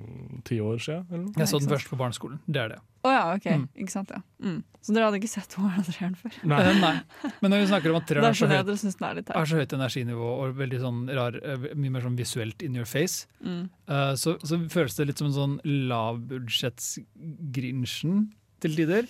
mm, 0.00 0.40
ti 0.48 0.56
år 0.64 0.78
siden. 0.80 1.04
Eller 1.10 1.24
noe. 1.26 1.34
Jeg 1.38 1.48
så 1.52 1.58
den 1.60 1.68
først 1.70 1.90
på 1.92 1.96
barneskolen. 2.00 2.38
Det 2.48 2.60
er 2.62 2.68
det. 2.72 2.78
Å 3.02 3.08
ja, 3.12 3.22
ok. 3.36 3.46
Mm. 3.58 3.66
Ikke 3.82 3.92
sant, 3.92 4.10
ja. 4.14 4.20
Mm. 4.42 4.60
Så 4.82 4.92
dere 4.96 5.04
hadde 5.10 5.18
ikke 5.20 5.28
sett 5.30 5.52
og 5.60 5.64
treeren 5.90 6.16
før? 6.18 6.32
Nei. 6.48 6.60
Nei. 6.80 6.96
Men 7.42 7.48
når 7.52 7.58
vi 7.62 7.66
snakker 7.70 7.88
om 7.92 7.98
at 8.00 8.06
treeren 8.08 8.26
er 8.26 8.32
så 8.38 8.46
jeg 8.48 8.52
høyt 8.56 8.68
er 8.72 8.76
litt 9.18 9.28
er 9.34 9.46
så 9.52 9.56
høyt 9.60 9.72
energinivå 9.76 10.28
og 10.42 10.48
veldig 10.58 10.78
sånn 10.82 10.98
rar, 11.18 11.32
eh, 11.42 11.58
mye 11.78 11.92
mer 11.94 12.02
sånn 12.08 12.18
visuelt 12.18 12.58
in 12.66 12.72
your 12.80 12.88
face, 12.88 13.16
Mm. 13.42 13.64
uh, 13.90 14.14
så, 14.18 14.30
så 14.46 14.54
føles 14.70 14.94
det 14.96 15.06
litt 15.10 15.18
som 15.20 15.28
en 15.28 15.38
sånn 15.38 15.56
lavbudsjetts-Grinchen 15.90 18.14
til 18.62 18.72
tider. 18.78 19.04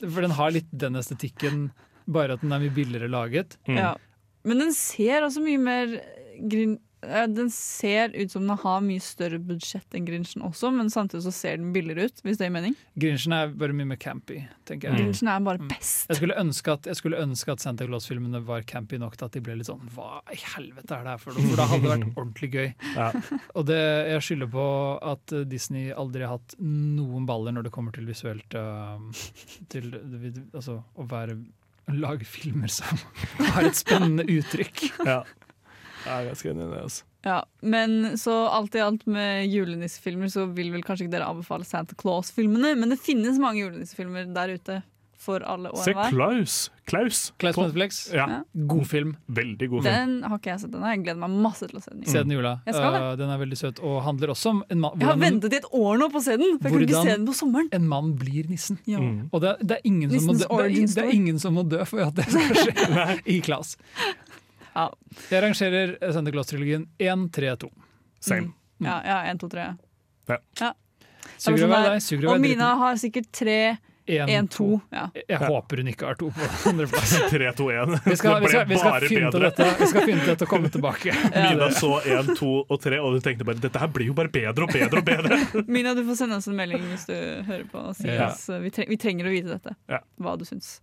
For 0.00 0.20
den 0.24 0.32
har 0.38 0.50
litt 0.56 0.70
den 0.72 0.94
estetikken, 0.96 1.56
bare 2.06 2.36
at 2.38 2.42
den 2.46 2.52
er 2.56 2.62
mye 2.64 2.74
billigere 2.76 3.10
laget. 3.12 3.58
Mm. 3.68 3.76
Ja. 3.82 3.94
Men 4.46 4.58
den 4.62 4.74
ser 4.78 5.26
også 5.26 5.42
mye 5.42 5.58
mer 5.58 5.96
grin... 6.46 6.76
eh, 7.02 7.26
Den 7.26 7.48
ser 7.50 8.12
ut 8.14 8.30
som 8.32 8.46
den 8.46 8.56
har 8.62 8.80
mye 8.82 9.02
større 9.02 9.38
budsjett 9.42 9.94
enn 9.94 10.06
Grinchen 10.06 10.42
også, 10.46 10.70
men 10.74 10.88
samtidig 10.90 11.24
så 11.26 11.32
ser 11.34 11.56
den 11.58 11.72
billigere 11.74 12.06
ut, 12.08 12.20
hvis 12.24 12.38
det 12.38 12.46
gir 12.48 12.54
mening. 12.54 12.76
Grinchen 12.98 13.34
er 13.36 13.50
bare 13.58 13.74
mye 13.76 13.88
mer 13.90 13.98
campy, 14.02 14.38
tenker 14.66 14.88
jeg. 14.88 14.94
Mm. 14.94 15.00
Grinchen 15.04 15.30
er 15.32 15.40
bare 15.48 15.58
Mm. 15.62 15.68
best. 15.72 16.06
Jeg 16.10 16.16
skulle, 16.20 16.36
ønske 16.38 16.72
at, 16.76 16.86
jeg 16.86 16.96
skulle 17.00 17.20
ønske 17.22 17.52
at 17.56 17.60
Santa 17.66 17.86
Claus-filmene 17.90 18.40
var 18.46 18.62
campy 18.62 18.98
nok 19.02 19.16
til 19.18 19.26
at 19.28 19.32
de 19.32 19.40
ble 19.48 19.56
litt 19.58 19.66
sånn 19.70 19.82
Hva 19.94 20.20
i 20.34 20.38
helvete 20.54 20.94
er 20.98 21.02
det 21.06 21.14
her 21.16 21.18
for 21.26 21.34
noe? 21.34 21.46
For 21.50 21.56
da 21.62 21.66
hadde 21.72 21.82
det 21.82 21.92
vært 21.96 22.16
ordentlig 22.22 22.52
gøy. 22.54 22.72
Ja. 22.96 23.10
Og 23.54 23.66
det, 23.66 23.80
jeg 24.14 24.22
skylder 24.30 24.52
på 24.54 24.66
at 25.14 25.32
eh, 25.40 25.44
Disney 25.56 25.90
aldri 25.92 26.22
har 26.26 26.38
hatt 26.38 26.54
noen 26.62 27.26
baller 27.26 27.52
når 27.58 27.66
det 27.68 27.74
kommer 27.74 27.92
til 27.98 28.06
visuelt 28.06 28.54
uh, 28.54 28.98
Til 29.74 29.90
altså, 30.54 30.80
å 30.94 31.06
være 31.10 31.38
lage 31.94 32.26
filmer 32.26 32.70
som 32.72 32.98
har 33.54 33.68
et 33.68 33.78
spennende 33.78 34.26
uttrykk. 34.26 34.88
ja. 35.06 35.20
Jeg 36.06 36.22
er 36.22 36.26
ganske 36.28 36.50
enig 36.52 36.62
i 36.62 36.70
det. 36.70 36.80
Altså. 36.86 37.04
Ja, 37.26 37.36
Men 37.66 37.94
så 38.22 38.34
alt 38.54 38.76
i 38.78 38.82
alt 38.84 39.06
med 39.10 39.48
julenissefilmer 39.50 40.30
så 40.30 40.44
vil 40.54 40.68
vel 40.70 40.84
kanskje 40.86 41.08
ikke 41.08 41.16
dere 41.16 41.30
anbefale 41.32 41.66
Santa 41.66 41.96
Claus-filmene, 41.98 42.76
men 42.78 42.94
det 42.94 43.00
finnes 43.02 43.40
mange 43.42 43.64
julenissefilmer 43.64 44.28
der 44.36 44.52
ute 44.54 44.76
for 45.26 45.42
alle 45.50 45.72
år 45.74 45.82
Se. 45.84 45.92
Klaus! 46.12 46.54
Klaus! 46.86 47.20
Klaus 47.42 47.56
På- 47.58 47.64
Netflix, 47.66 47.98
Ja, 48.14 48.26
Ja. 48.30 48.38
god 48.70 48.86
film. 48.86 49.16
veldig 49.28 49.68
god 49.72 49.82
film. 49.82 49.94
Den 49.94 50.12
har 50.22 50.38
ikke 50.38 50.52
jeg 50.52 50.60
sett 50.62 50.70
ennå. 50.78 50.86
Jeg 50.94 51.02
gleder 51.04 51.18
meg 51.24 51.34
masse 51.44 51.66
til 51.66 51.80
å 51.80 51.82
se 51.82 51.90
den. 51.90 52.04
Se 52.06 52.22
den 52.22 52.30
i 52.30 52.36
jula. 52.38 52.52
Jeg 52.66 52.74
skal 52.78 52.92
det. 52.94 53.00
Eh, 53.02 53.16
den 53.20 53.30
er 53.34 53.38
veldig 53.42 53.58
søt 53.58 53.82
og 53.82 53.96
handler 54.06 54.32
også 54.36 54.50
om 54.54 54.62
en 54.70 54.80
mann, 54.84 54.98
Jeg 55.00 55.08
har 55.10 55.16
ventet 55.24 55.52
i 55.52 55.56
et 55.60 55.68
år 55.72 55.98
nå 55.98 56.08
på 56.14 56.20
å 56.22 56.24
se 56.28 56.36
den, 56.38 56.58
for 56.60 56.68
jeg 56.68 56.78
kan 56.78 56.86
ikke 56.86 57.02
se 57.10 57.16
den 57.16 57.26
på 57.26 57.34
sommeren. 57.40 57.68
en 57.72 57.88
mann 57.88 58.12
blir 58.16 58.48
nissen. 58.48 58.78
Ja. 58.86 58.98
Mm. 59.02 59.28
Og 59.32 59.40
det, 59.42 59.56
det, 59.66 59.76
er 59.78 59.82
ingen 59.90 60.10
som 60.14 60.26
må 60.28 60.38
dø, 60.38 60.46
det, 60.46 60.66
er, 60.82 60.94
det 60.94 61.04
er 61.04 61.14
ingen 61.18 61.38
som 61.42 61.54
må 61.58 61.66
dø 61.68 61.84
for 61.84 62.00
at 62.06 62.14
det 62.14 62.24
skal 62.30 62.54
skje 62.62 63.20
i 63.36 63.40
Klaus. 63.40 63.76
Ja. 64.76 64.90
Jeg 65.30 65.42
rangerer 65.42 65.96
Santa 66.12 66.30
Claus-trilogien 66.30 66.86
1, 67.00 67.30
3, 67.32 67.56
2. 67.66 67.70
Same. 68.20 68.52
Ja, 68.78 69.00
ja, 69.04 69.18
en, 69.30 69.38
to, 69.40 69.48
tre. 69.48 69.70
Suger 70.28 70.72
sånn 71.38 71.64
over 71.64 71.82
der- 71.82 71.90
deg, 71.96 72.02
suger 72.04 72.28
Og 72.32 72.40
Mina 72.40 72.74
har 72.76 72.94
sikkert 73.00 73.30
tre, 73.32 73.78
En, 74.06 74.28
en, 74.28 74.48
to. 74.48 74.56
to. 74.56 74.80
Ja. 74.94 75.08
Jeg 75.14 75.24
Ja. 75.28 75.38
håper 75.48 75.76
hun 75.82 75.88
ikke 75.90 76.06
har 76.06 76.14
to 76.20 76.28
på 76.30 76.48
andreplass. 76.70 77.14
3, 77.30 77.52
2, 77.58 77.70
1. 77.70 77.96
Vi 78.04 78.16
skal, 78.16 78.36
vi 78.40 78.46
det 78.46 78.50
skal, 78.52 78.66
ble 78.66 78.74
vi 78.74 78.78
skal 78.78 79.06
finne 79.08 79.28
ut 79.32 79.38
dette 79.42 79.66
Vi 79.80 79.86
skal 79.90 80.06
finne 80.06 80.26
dette 80.28 80.46
og 80.46 80.48
komme 80.52 80.70
tilbake. 80.70 81.14
Mina 81.50 81.70
så 81.74 81.92
1, 82.06 82.32
2 82.38 82.50
og 82.70 82.80
3, 82.86 83.00
og 83.02 83.12
hun 83.16 83.20
tenkte 83.26 83.44
bare 83.48 83.58
dette 83.62 83.82
her 83.82 83.90
blir 83.92 84.06
jo 84.12 84.14
bare 84.14 84.30
bedre 84.32 84.68
og 84.68 84.72
bedre 84.72 85.02
og 85.02 85.04
bedre. 85.10 85.40
Mina, 85.78 85.94
du 85.98 86.04
får 86.06 86.20
sende 86.22 86.38
oss 86.38 86.46
en 86.50 86.56
melding 86.58 86.86
hvis 86.92 87.06
du 87.10 87.14
hører 87.50 87.66
på. 87.72 87.82
Og 87.90 87.96
si 87.98 88.08
Ja. 88.08 88.30
oss, 88.30 88.46
vi, 88.62 88.70
tre 88.70 88.86
vi 88.88 88.96
trenger 88.96 89.26
å 89.26 89.34
vite 89.34 89.56
dette. 89.58 89.74
Ja. 89.90 90.00
Hva 90.22 90.36
du 90.38 90.44
syns. 90.48 90.76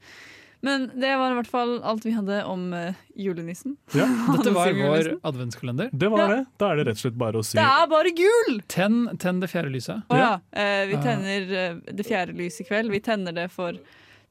Men 0.63 0.85
det 0.95 1.09
var 1.19 1.33
i 1.33 1.35
hvert 1.35 1.49
fall 1.51 1.73
alt 1.83 2.05
vi 2.07 2.13
hadde 2.15 2.37
om 2.47 2.61
eh, 2.73 2.93
julenissen. 3.19 3.73
Ja, 3.93 4.05
Dette 4.37 4.53
var 4.55 4.71
vår 4.77 5.09
adventskalender. 5.27 5.89
det 5.91 6.09
var 6.13 6.19
Ja. 6.23 6.27
det. 6.35 6.45
Da 6.61 6.69
er 6.71 6.75
det 6.79 6.85
rett 6.87 6.99
og 7.01 7.03
slett 7.03 7.17
bare 7.19 7.41
å 7.41 7.43
si 7.43 7.57
Det 7.59 7.65
er 7.67 7.89
bare 7.91 8.13
gul! 8.15 8.61
Tenn, 8.71 9.01
tenn 9.19 9.41
det 9.43 9.49
fjerde 9.51 9.73
lyset. 9.73 10.05
Å 10.07 10.15
ja. 10.21 10.29
Ja. 10.29 10.39
eh, 10.63 10.85
vi 10.87 10.95
Ah. 10.95 11.03
tenner 11.03 11.51
eh, 11.65 11.75
det 11.91 12.05
fjerde 12.07 12.33
lyset 12.39 12.61
i 12.63 12.69
kveld. 12.69 12.91
Vi 12.95 12.99
tenner 13.03 13.35
det 13.35 13.49
for 13.51 13.75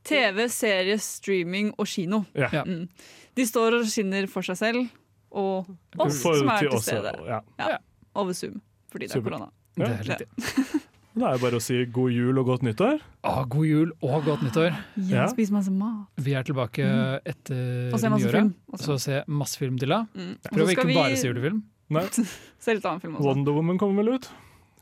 TV, 0.04 0.48
serie, 0.48 0.96
streaming 0.98 1.74
og 1.78 1.86
kino. 1.86 2.24
ja. 2.34 2.48
Ja. 2.52 2.64
Mm. 2.64 2.88
De 3.36 3.44
står 3.48 3.78
og 3.80 3.86
skinner 3.88 4.26
for 4.28 4.42
seg 4.44 4.56
selv 4.60 4.88
og 5.32 5.68
oss 5.98 6.18
For 6.22 6.34
som 6.36 6.48
er 6.52 6.58
til 6.64 6.70
til 6.74 6.82
stede 6.84 7.12
ja. 7.28 7.78
over 8.14 8.32
Zoom. 8.36 8.58
Fordi 8.92 9.06
det 9.08 9.12
Super. 9.14 9.30
er 9.32 9.38
korona. 9.38 9.50
Det 9.76 9.86
Ja. 9.88 9.92
er 9.92 10.02
riktig. 10.04 10.82
Det 11.12 11.24
er 11.28 11.34
jo 11.36 11.40
bare 11.42 11.58
å 11.58 11.62
si 11.62 11.76
god 11.92 12.12
jul 12.14 12.38
og 12.40 12.46
godt 12.48 12.62
nyttår. 12.64 13.00
Ah, 13.28 13.42
god 13.44 13.66
jul 13.68 13.90
og 14.00 14.24
godt 14.24 14.42
nyttår. 14.46 14.72
Ja, 15.10 15.26
Spis 15.28 15.50
masse 15.52 15.70
mat. 15.70 16.06
Vi 16.16 16.32
er 16.38 16.42
tilbake 16.48 16.86
Mm. 16.86 17.20
etter 17.26 17.92
nyåret. 18.16 18.54
Og. 18.72 18.78
Så 18.80 18.96
se 18.98 19.22
masse 19.28 19.58
film 19.60 19.76
til 19.78 19.88
da. 19.92 20.06
Mm. 20.16 20.38
Prøv 20.48 20.70
ikke 20.72 20.86
vi 20.88 20.94
bare 20.96 21.16
se 21.20 21.28
julefilm. 21.28 21.62
Nei, 21.92 22.06
se 22.58 22.74
litt 22.74 22.84
annen 22.88 23.00
film 23.02 23.16
også. 23.18 23.24
Wonder 23.28 23.52
Woman 23.52 23.76
kommer 23.78 24.02
vel 24.02 24.14
ut? 24.14 24.30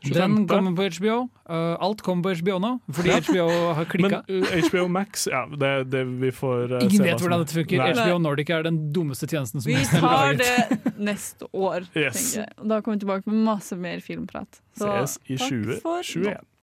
Den 0.01 0.47
kommer 0.47 0.75
på 0.75 0.87
HBO. 0.97 1.29
Uh, 1.49 1.75
alt 1.83 2.01
kommer 2.01 2.23
på 2.23 2.33
HBO 2.41 2.57
nå, 2.63 2.71
fordi 2.95 3.11
HBO 3.27 3.47
har 3.77 3.89
Men 4.01 4.13
uh, 4.15 4.53
HBO 4.69 4.87
Max, 4.87 5.27
ja, 5.27 5.43
det, 5.45 5.91
det 5.91 6.03
vi 6.21 6.31
får 6.33 6.71
uh, 6.71 6.79
se 6.79 6.87
Ingen 6.87 7.05
vet 7.05 7.21
hvordan 7.21 7.43
dette 7.43 7.57
funker. 7.59 7.83
Nei. 7.83 7.91
HBO 7.99 8.17
Nordic 8.23 8.49
er 8.49 8.65
den 8.65 8.79
dummeste 8.95 9.27
tjenesten 9.29 9.61
som 9.61 9.69
Vi 9.69 9.77
er 9.77 9.99
tar 10.01 10.39
det 10.39 10.93
neste 10.97 11.49
år, 11.53 11.85
Yes. 11.93 12.33
tenker 12.33 12.47
jeg. 12.47 12.69
Da 12.71 12.81
kommer 12.81 12.97
vi 12.97 13.03
tilbake 13.05 13.29
med 13.29 13.43
masse 13.45 13.77
mer 13.77 14.01
filmprat. 14.05 14.61
Så 14.77 14.89
Ses 15.01 15.19
i 15.27 15.37
takk 15.37 15.49
for 15.83 16.01
nå. 16.01 16.01
2021. 16.01 16.50